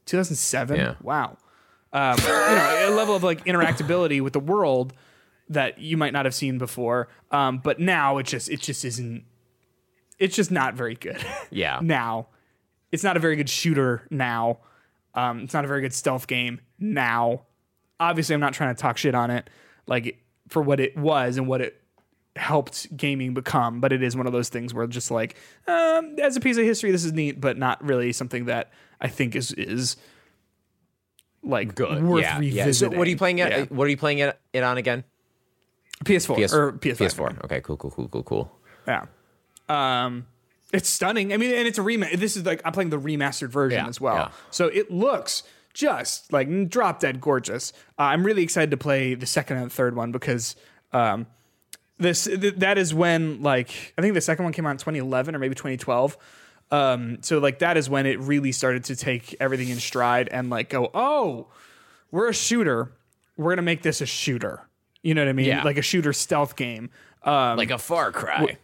2007. 0.06 0.77
Yeah. 0.77 0.95
Wow. 1.02 1.38
Um, 1.94 2.18
you 2.19 2.27
know, 2.27 2.85
a 2.90 2.95
level 2.95 3.15
of 3.15 3.23
like 3.23 3.45
interactability 3.45 4.22
with 4.22 4.34
the 4.34 4.40
world 4.40 4.94
that 5.49 5.77
you 5.80 5.95
might 5.95 6.14
not 6.14 6.26
have 6.26 6.35
seen 6.35 6.57
before. 6.57 7.07
Um, 7.31 7.60
but 7.60 7.80
now 7.80 8.18
it 8.18 8.26
just 8.26 8.49
it 8.49 8.60
just 8.60 8.84
isn't. 8.84 9.23
It's 10.19 10.35
just 10.35 10.52
not 10.52 10.76
very 10.76 10.95
good. 10.95 11.23
Yeah. 11.52 11.80
now, 11.81 12.27
it's 12.91 13.03
not 13.03 13.15
a 13.18 13.19
very 13.19 13.35
good 13.35 13.49
shooter. 13.49 14.07
Now, 14.10 14.60
um, 15.14 15.41
it's 15.41 15.53
not 15.53 15.65
a 15.65 15.68
very 15.68 15.81
good 15.81 15.94
stealth 15.94 16.27
game. 16.27 16.61
Now, 16.80 17.44
obviously, 18.09 18.34
I'm 18.35 18.41
not 18.41 18.53
trying 18.53 18.73
to 18.75 18.81
talk 18.81 18.97
shit 18.97 19.15
on 19.15 19.31
it, 19.31 19.49
like 19.88 20.19
for 20.49 20.61
what 20.61 20.80
it 20.80 20.97
was 20.97 21.38
and 21.38 21.47
what 21.47 21.61
it 21.61 21.80
helped 22.35 22.95
gaming 22.95 23.34
become. 23.34 23.80
But 23.80 23.93
it 23.93 24.03
is 24.03 24.15
one 24.15 24.27
of 24.27 24.34
those 24.34 24.49
things 24.49 24.73
where 24.73 24.88
just 24.88 25.11
like 25.11 25.35
um, 25.67 26.15
as 26.21 26.35
a 26.35 26.39
piece 26.39 26.57
of 26.57 26.65
history, 26.65 26.91
this 26.91 27.05
is 27.05 27.13
neat, 27.13 27.39
but 27.41 27.57
not 27.57 27.84
really 27.84 28.11
something 28.13 28.45
that 28.45 28.71
I 29.01 29.07
think 29.07 29.35
is 29.35 29.51
is 29.53 29.97
like 31.43 31.75
Good. 31.75 32.03
worth 32.03 32.23
yeah. 32.23 32.39
revisiting. 32.39 32.65
yeah. 32.65 32.71
So 32.71 32.97
what 32.97 33.07
are 33.07 33.09
you 33.09 33.17
playing 33.17 33.39
it? 33.39 33.51
Yeah. 33.51 33.65
What 33.65 33.85
are 33.85 33.89
you 33.89 33.97
playing 33.97 34.19
it, 34.19 34.39
it 34.53 34.63
on 34.63 34.77
again? 34.77 35.03
PS4 36.05 36.45
PS, 36.45 36.53
or 36.53 36.71
PS5. 36.73 36.97
PS4. 36.97 37.43
Okay. 37.45 37.61
Cool. 37.61 37.77
Cool. 37.77 37.91
Cool. 37.91 38.07
Cool. 38.07 38.23
Cool. 38.23 38.51
Yeah. 38.88 39.05
Um, 39.69 40.27
it's 40.73 40.89
stunning. 40.89 41.31
I 41.34 41.38
mean, 41.38 41.53
and 41.53 41.67
it's 41.67 41.77
a 41.77 41.81
remake. 41.81 42.17
This 42.19 42.35
is 42.35 42.45
like 42.45 42.61
I'm 42.65 42.73
playing 42.73 42.89
the 42.89 42.99
remastered 42.99 43.49
version 43.49 43.80
Yeah, 43.84 43.88
as 43.88 44.01
well, 44.01 44.15
yeah. 44.15 44.30
so 44.49 44.67
it 44.67 44.91
looks 44.91 45.43
just 45.73 46.31
like 46.31 46.69
drop 46.69 46.99
dead 46.99 47.19
gorgeous. 47.21 47.73
Uh, 47.97 48.03
I'm 48.03 48.23
really 48.25 48.43
excited 48.43 48.71
to 48.71 48.77
play 48.77 49.15
the 49.15 49.25
second 49.25 49.57
and 49.57 49.71
third 49.71 49.95
one 49.95 50.11
because 50.11 50.55
um, 50.91 51.25
this 51.97 52.25
th- 52.25 52.55
that 52.57 52.77
is 52.77 52.93
when 52.93 53.41
like 53.41 53.93
I 53.97 54.01
think 54.01 54.13
the 54.13 54.21
second 54.21 54.43
one 54.43 54.53
came 54.53 54.65
out 54.65 54.71
in 54.71 54.77
2011 54.77 55.35
or 55.35 55.39
maybe 55.39 55.55
2012. 55.55 56.17
Um, 56.71 57.17
so 57.21 57.39
like 57.39 57.59
that 57.59 57.77
is 57.77 57.89
when 57.89 58.05
it 58.05 58.19
really 58.19 58.51
started 58.51 58.85
to 58.85 58.95
take 58.95 59.35
everything 59.39 59.69
in 59.69 59.77
stride 59.79 60.27
and 60.29 60.49
like 60.49 60.69
go, 60.69 60.89
oh, 60.93 61.47
we're 62.11 62.29
a 62.29 62.33
shooter. 62.33 62.91
We're 63.37 63.51
gonna 63.51 63.61
make 63.63 63.81
this 63.81 64.01
a 64.01 64.05
shooter. 64.05 64.67
You 65.01 65.13
know 65.13 65.21
what 65.21 65.29
I 65.29 65.33
mean? 65.33 65.47
Yeah. 65.47 65.63
Like 65.63 65.77
a 65.77 65.81
shooter 65.81 66.13
stealth 66.13 66.55
game. 66.55 66.89
Um, 67.23 67.57
Like 67.57 67.71
a 67.71 67.77
Far 67.77 68.11
Cry. 68.11 68.57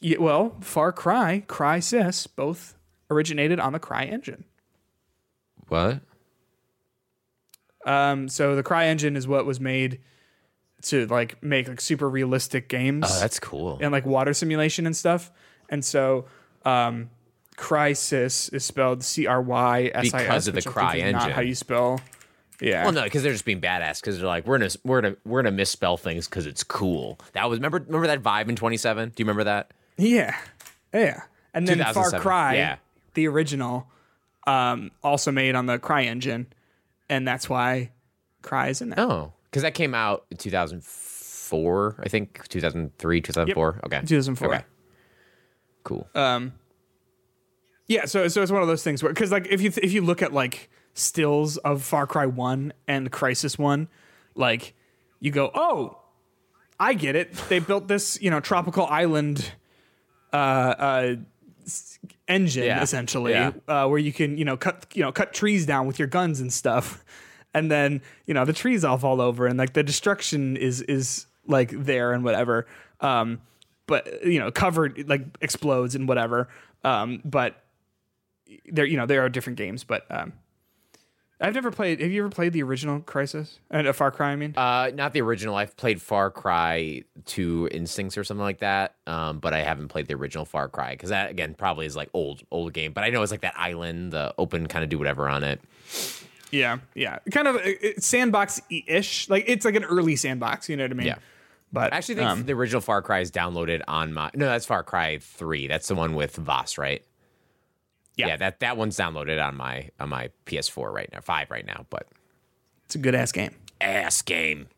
Yeah, 0.00 0.18
well, 0.18 0.56
Far 0.60 0.92
Cry, 0.92 1.42
Cry 1.46 1.78
Crysis, 1.78 2.26
both 2.34 2.76
originated 3.10 3.58
on 3.60 3.72
the 3.72 3.78
Cry 3.78 4.04
engine. 4.04 4.44
What? 5.68 6.00
Um, 7.84 8.28
so 8.28 8.56
the 8.56 8.62
Cry 8.62 8.86
engine 8.86 9.16
is 9.16 9.28
what 9.28 9.46
was 9.46 9.60
made 9.60 10.00
to 10.82 11.06
like 11.06 11.42
make 11.42 11.68
like 11.68 11.80
super 11.80 12.08
realistic 12.08 12.68
games 12.68 13.06
Oh, 13.08 13.20
that's 13.20 13.38
cool. 13.40 13.78
and 13.80 13.92
like 13.92 14.04
water 14.06 14.34
simulation 14.34 14.86
and 14.86 14.96
stuff. 14.96 15.30
And 15.68 15.84
so, 15.84 16.26
um, 16.64 17.10
Crysis 17.56 18.52
is 18.52 18.64
spelled 18.64 19.02
C 19.02 19.26
R 19.26 19.40
Y 19.40 19.90
S 19.94 20.12
I 20.12 20.18
S 20.18 20.22
Because 20.22 20.48
of 20.48 20.54
the 20.54 20.58
which 20.58 20.66
I 20.66 20.70
think 20.70 20.74
Cry 20.74 20.96
is 20.96 21.12
Not 21.12 21.32
how 21.32 21.40
you 21.40 21.54
spell? 21.54 22.00
Yeah. 22.60 22.84
Well, 22.84 22.92
no, 22.92 23.04
because 23.04 23.22
they're 23.22 23.32
just 23.32 23.44
being 23.44 23.60
badass. 23.60 24.00
Because 24.00 24.18
they're 24.18 24.26
like, 24.26 24.46
we're 24.46 24.58
gonna 24.58 24.70
we're 24.84 25.00
gonna 25.00 25.16
we're 25.24 25.42
gonna 25.42 25.56
misspell 25.56 25.96
things 25.96 26.28
because 26.28 26.46
it's 26.46 26.62
cool. 26.64 27.18
That 27.32 27.48
was 27.48 27.58
remember 27.58 27.78
remember 27.78 28.06
that 28.08 28.22
vibe 28.22 28.48
in 28.48 28.56
27. 28.56 29.10
Do 29.10 29.14
you 29.22 29.24
remember 29.24 29.44
that? 29.44 29.72
Yeah, 29.96 30.36
yeah. 30.92 31.22
And 31.54 31.66
then 31.66 31.82
Far 31.94 32.10
Cry, 32.20 32.56
yeah. 32.56 32.76
the 33.14 33.26
original, 33.28 33.88
um, 34.46 34.90
also 35.02 35.32
made 35.32 35.54
on 35.54 35.66
the 35.66 35.78
Cry 35.78 36.02
engine, 36.04 36.46
and 37.08 37.26
that's 37.26 37.48
why 37.48 37.92
Cry 38.42 38.68
is 38.68 38.80
in 38.80 38.90
there. 38.90 39.00
Oh, 39.00 39.32
because 39.44 39.62
that 39.62 39.74
came 39.74 39.94
out 39.94 40.24
in 40.30 40.36
2004, 40.36 41.96
I 42.00 42.08
think 42.08 42.46
2003, 42.48 43.20
2004. 43.20 43.80
Okay, 43.84 44.00
2004. 44.00 44.54
Okay, 44.54 44.64
cool. 45.84 46.08
Yeah, 47.88 48.06
so 48.06 48.26
so 48.28 48.42
it's 48.42 48.50
one 48.50 48.62
of 48.62 48.68
those 48.68 48.82
things 48.82 49.02
where 49.02 49.12
because 49.12 49.30
like 49.30 49.46
if 49.48 49.60
you 49.60 49.72
if 49.82 49.92
you 49.92 50.02
look 50.02 50.22
at 50.22 50.32
like 50.32 50.70
stills 50.94 51.56
of 51.58 51.82
Far 51.82 52.06
Cry 52.06 52.26
One 52.26 52.72
and 52.88 53.12
Crysis 53.12 53.58
One, 53.58 53.88
like 54.34 54.74
you 55.20 55.30
go, 55.30 55.50
oh, 55.54 55.98
I 56.80 56.94
get 56.94 57.14
it. 57.14 57.32
They 57.48 57.60
built 57.60 57.86
this 57.86 58.20
you 58.20 58.30
know 58.30 58.40
tropical 58.40 58.86
island 58.86 59.52
uh, 60.32 60.36
uh, 60.36 61.14
engine 62.28 62.64
Yeah, 62.64 62.82
essentially, 62.82 63.32
yeah. 63.32 63.52
uh, 63.68 63.86
where 63.86 63.98
you 63.98 64.12
can 64.12 64.38
you 64.38 64.44
know 64.44 64.56
cut 64.56 64.86
you 64.94 65.02
know 65.02 65.12
cut 65.12 65.32
trees 65.32 65.66
down 65.66 65.86
with 65.86 65.98
your 65.98 66.08
guns 66.08 66.40
and 66.40 66.52
stuff, 66.52 67.04
and 67.54 67.70
then 67.70 68.02
you 68.26 68.34
know 68.34 68.44
the 68.44 68.52
trees 68.52 68.84
all 68.84 68.98
fall 68.98 69.20
over 69.20 69.46
and 69.46 69.58
like 69.58 69.72
the 69.72 69.82
destruction 69.82 70.56
is 70.56 70.82
is 70.82 71.26
like 71.46 71.70
there 71.70 72.12
and 72.12 72.24
whatever. 72.24 72.66
Um, 73.00 73.40
but 73.86 74.24
you 74.24 74.38
know 74.38 74.50
covered 74.50 75.08
like 75.08 75.22
explodes 75.40 75.94
and 75.94 76.08
whatever. 76.08 76.48
Um, 76.84 77.20
but 77.24 77.62
there 78.66 78.84
you 78.84 78.96
know 78.96 79.06
there 79.06 79.24
are 79.24 79.28
different 79.28 79.58
games, 79.58 79.84
but 79.84 80.06
um, 80.10 80.32
I've 81.40 81.54
never 81.54 81.70
played. 81.70 82.00
Have 82.00 82.10
you 82.10 82.22
ever 82.22 82.30
played 82.30 82.52
the 82.54 82.62
original 82.62 83.00
Crysis 83.00 83.58
and 83.70 83.86
uh, 83.86 83.92
Far 83.92 84.10
Cry? 84.10 84.30
I 84.32 84.36
mean, 84.36 84.54
Uh, 84.56 84.90
not 84.94 85.12
the 85.12 85.20
original. 85.20 85.54
I've 85.54 85.76
played 85.76 86.00
Far 86.00 86.30
Cry 86.30 87.02
2 87.26 87.68
Instincts 87.72 88.16
or 88.16 88.24
something 88.24 88.42
like 88.42 88.60
that. 88.60 88.94
Um, 89.06 89.38
but 89.38 89.52
I 89.52 89.58
haven't 89.62 89.88
played 89.88 90.06
the 90.06 90.14
original 90.14 90.46
Far 90.46 90.68
Cry 90.68 90.92
because 90.92 91.10
that 91.10 91.30
again 91.30 91.54
probably 91.54 91.84
is 91.86 91.94
like 91.94 92.08
old 92.14 92.42
old 92.50 92.72
game. 92.72 92.92
But 92.92 93.04
I 93.04 93.10
know 93.10 93.22
it's 93.22 93.32
like 93.32 93.42
that 93.42 93.54
island, 93.58 94.12
the 94.12 94.34
open 94.38 94.66
kind 94.66 94.82
of 94.82 94.88
do 94.88 94.98
whatever 94.98 95.28
on 95.28 95.44
it. 95.44 95.60
yeah, 96.50 96.78
yeah, 96.94 97.18
kind 97.30 97.48
of 97.48 97.60
sandbox 97.98 98.62
ish. 98.70 99.28
Like 99.28 99.44
it's 99.46 99.64
like 99.66 99.74
an 99.74 99.84
early 99.84 100.16
sandbox. 100.16 100.68
You 100.70 100.76
know 100.76 100.84
what 100.84 100.92
I 100.92 100.94
mean? 100.94 101.06
Yeah. 101.08 101.18
But 101.72 101.92
I 101.92 101.96
actually 101.98 102.14
think 102.14 102.28
um, 102.30 102.44
the 102.46 102.54
original 102.54 102.80
Far 102.80 103.02
Cry 103.02 103.20
is 103.20 103.30
downloaded 103.30 103.82
on 103.88 104.14
my. 104.14 104.30
No, 104.34 104.46
that's 104.46 104.64
Far 104.64 104.82
Cry 104.82 105.18
3. 105.18 105.66
That's 105.66 105.88
the 105.88 105.94
one 105.96 106.14
with 106.14 106.36
Vaas, 106.36 106.78
right? 106.78 107.04
Yeah. 108.16 108.36
that 108.36 108.60
that 108.60 108.76
one's 108.76 108.96
downloaded 108.96 109.44
on 109.44 109.56
my 109.56 109.90
on 110.00 110.08
my 110.08 110.30
PS4 110.46 110.92
right 110.92 111.08
now, 111.12 111.20
five 111.20 111.50
right 111.50 111.66
now. 111.66 111.86
But 111.90 112.06
it's 112.86 112.94
a 112.94 112.98
good 112.98 113.14
ass 113.14 113.32
game. 113.32 113.54
ass 113.80 114.22
game. 114.22 114.68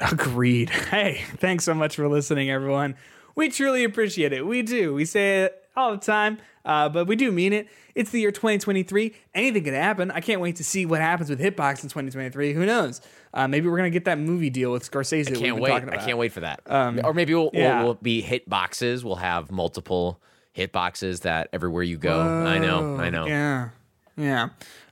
Agreed. 0.00 0.70
Hey, 0.90 1.22
thanks 1.36 1.64
so 1.64 1.74
much 1.74 1.96
for 1.96 2.08
listening, 2.08 2.50
everyone. 2.50 2.96
We 3.36 3.48
truly 3.48 3.84
appreciate 3.84 4.32
it. 4.32 4.46
We 4.46 4.62
do. 4.62 4.94
We 4.94 5.04
say 5.04 5.42
it 5.42 5.60
all 5.76 5.90
the 5.92 5.98
time, 5.98 6.38
uh, 6.64 6.88
but 6.88 7.06
we 7.06 7.16
do 7.16 7.32
mean 7.32 7.52
it. 7.52 7.68
It's 7.96 8.10
the 8.10 8.20
year 8.20 8.30
2023. 8.30 9.12
Anything 9.34 9.64
could 9.64 9.72
happen. 9.74 10.10
I 10.12 10.20
can't 10.20 10.40
wait 10.40 10.56
to 10.56 10.64
see 10.64 10.86
what 10.86 11.00
happens 11.00 11.30
with 11.30 11.40
Hitbox 11.40 11.82
in 11.82 11.88
2023. 11.88 12.52
Who 12.54 12.64
knows? 12.66 13.00
Uh, 13.32 13.48
maybe 13.48 13.68
we're 13.68 13.76
gonna 13.76 13.90
get 13.90 14.04
that 14.04 14.18
movie 14.18 14.50
deal 14.50 14.70
with 14.72 14.88
Scorsese. 14.88 15.30
we've 15.30 15.38
Can't 15.40 15.56
been 15.56 15.60
wait. 15.60 15.72
I 15.72 15.96
can't 16.04 16.18
wait 16.18 16.32
for 16.32 16.40
that. 16.40 16.60
or 16.66 17.12
maybe 17.12 17.34
we'll, 17.34 17.50
yeah. 17.52 17.78
we'll, 17.78 17.84
we'll 17.86 17.94
be 17.94 18.20
hit 18.20 18.48
boxes. 18.48 19.04
We'll 19.04 19.16
have 19.16 19.50
multiple 19.50 20.20
hit 20.54 20.72
boxes 20.72 21.20
that 21.20 21.48
everywhere 21.52 21.82
you 21.82 21.98
go. 21.98 22.20
I 22.20 22.58
know. 22.58 22.96
I 22.96 23.10
know. 23.10 23.26
Yeah, 23.26 23.68
yeah. 24.16 24.48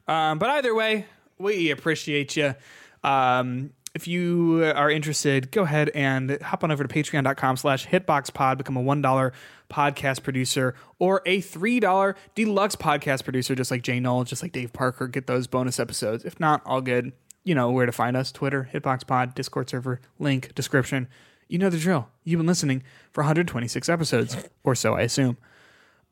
Um, 0.06 0.39
but 0.39 0.51
either 0.51 0.74
way, 0.74 1.06
we 1.39 1.70
appreciate 1.70 2.36
you. 2.36 2.55
Um, 3.02 3.70
if 3.94 4.09
you 4.09 4.64
are 4.64 4.90
interested, 4.90 5.51
go 5.51 5.62
ahead 5.62 5.90
and 5.94 6.40
hop 6.43 6.64
on 6.64 6.70
over 6.70 6.82
to 6.84 6.89
patreon.com 6.93 7.56
slash 7.56 7.86
hitboxpod, 7.86 8.59
become 8.59 8.76
a 8.76 8.82
$1 8.82 9.32
podcast 9.70 10.22
producer 10.22 10.74
or 10.98 11.22
a 11.26 11.40
$3 11.40 12.14
deluxe 12.34 12.76
podcast 12.76 13.22
producer, 13.24 13.55
just 13.55 13.70
like 13.70 13.82
Jay 13.82 14.01
Knoll, 14.01 14.24
just 14.24 14.43
like 14.43 14.52
Dave 14.52 14.72
Parker. 14.72 15.06
Get 15.06 15.26
those 15.26 15.47
bonus 15.47 15.78
episodes. 15.78 16.24
If 16.24 16.40
not, 16.40 16.62
all 16.66 16.80
good. 16.80 17.12
You 17.44 17.55
know 17.55 17.70
where 17.70 17.86
to 17.86 17.93
find 17.93 18.16
us 18.16 18.32
Twitter, 18.32 18.68
hitboxpod, 18.72 19.34
Discord 19.34 19.68
server, 19.68 20.01
link, 20.18 20.55
description. 20.55 21.09
You 21.48 21.59
know 21.59 21.70
the 21.70 21.78
drill. 21.78 22.09
You've 22.24 22.39
been 22.39 22.47
listening 22.47 22.82
for 23.12 23.22
126 23.22 23.89
episodes, 23.89 24.36
or 24.64 24.74
so, 24.74 24.94
I 24.94 25.02
assume. 25.02 25.36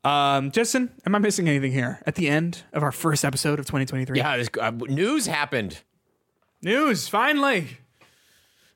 Um, 0.03 0.51
Justin, 0.51 0.89
am 1.05 1.13
I 1.15 1.19
missing 1.19 1.47
anything 1.47 1.71
here 1.71 2.01
at 2.05 2.15
the 2.15 2.27
end 2.27 2.63
of 2.73 2.81
our 2.83 2.91
first 2.91 3.23
episode 3.23 3.59
of 3.59 3.65
2023? 3.65 4.17
Yeah, 4.17 4.37
this, 4.37 4.49
uh, 4.59 4.71
news 4.71 5.27
happened. 5.27 5.81
News, 6.63 7.07
finally. 7.07 7.67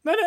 The 0.03 0.11
news. 0.11 0.19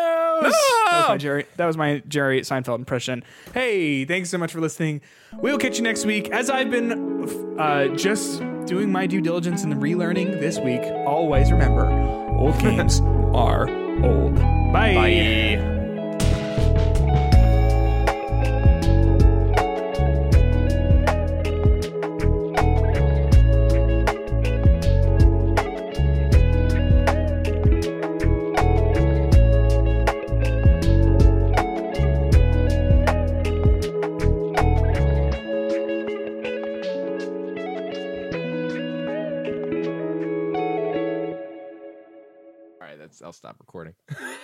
That 0.91 0.99
was 1.01 1.09
my 1.09 1.17
Jerry. 1.19 1.47
That 1.57 1.67
was 1.67 1.77
my 1.77 2.03
Jerry 2.09 2.41
Seinfeld 2.41 2.79
impression. 2.79 3.23
Hey, 3.55 4.05
thanks 4.05 4.29
so 4.29 4.37
much 4.39 4.53
for 4.53 4.61
listening. 4.61 5.01
We'll 5.35 5.59
catch 5.59 5.77
you 5.77 5.85
next 5.85 6.05
week. 6.05 6.31
As 6.31 6.51
I've 6.51 6.71
been 6.71 7.57
uh, 7.61 7.89
just 7.95 8.41
doing 8.67 8.91
my 8.91 9.07
due 9.07 9.21
diligence 9.21 9.63
and 9.63 9.75
relearning 9.75 10.41
this 10.41 10.59
week, 10.59 10.83
always 10.83 11.53
remember, 11.53 11.89
old 12.37 12.59
games 12.59 13.01
are 13.35 13.69
old. 14.05 14.35
Bye. 14.73 14.95
Bye. 14.95 15.78
Stop 43.39 43.57
recording. 43.61 43.95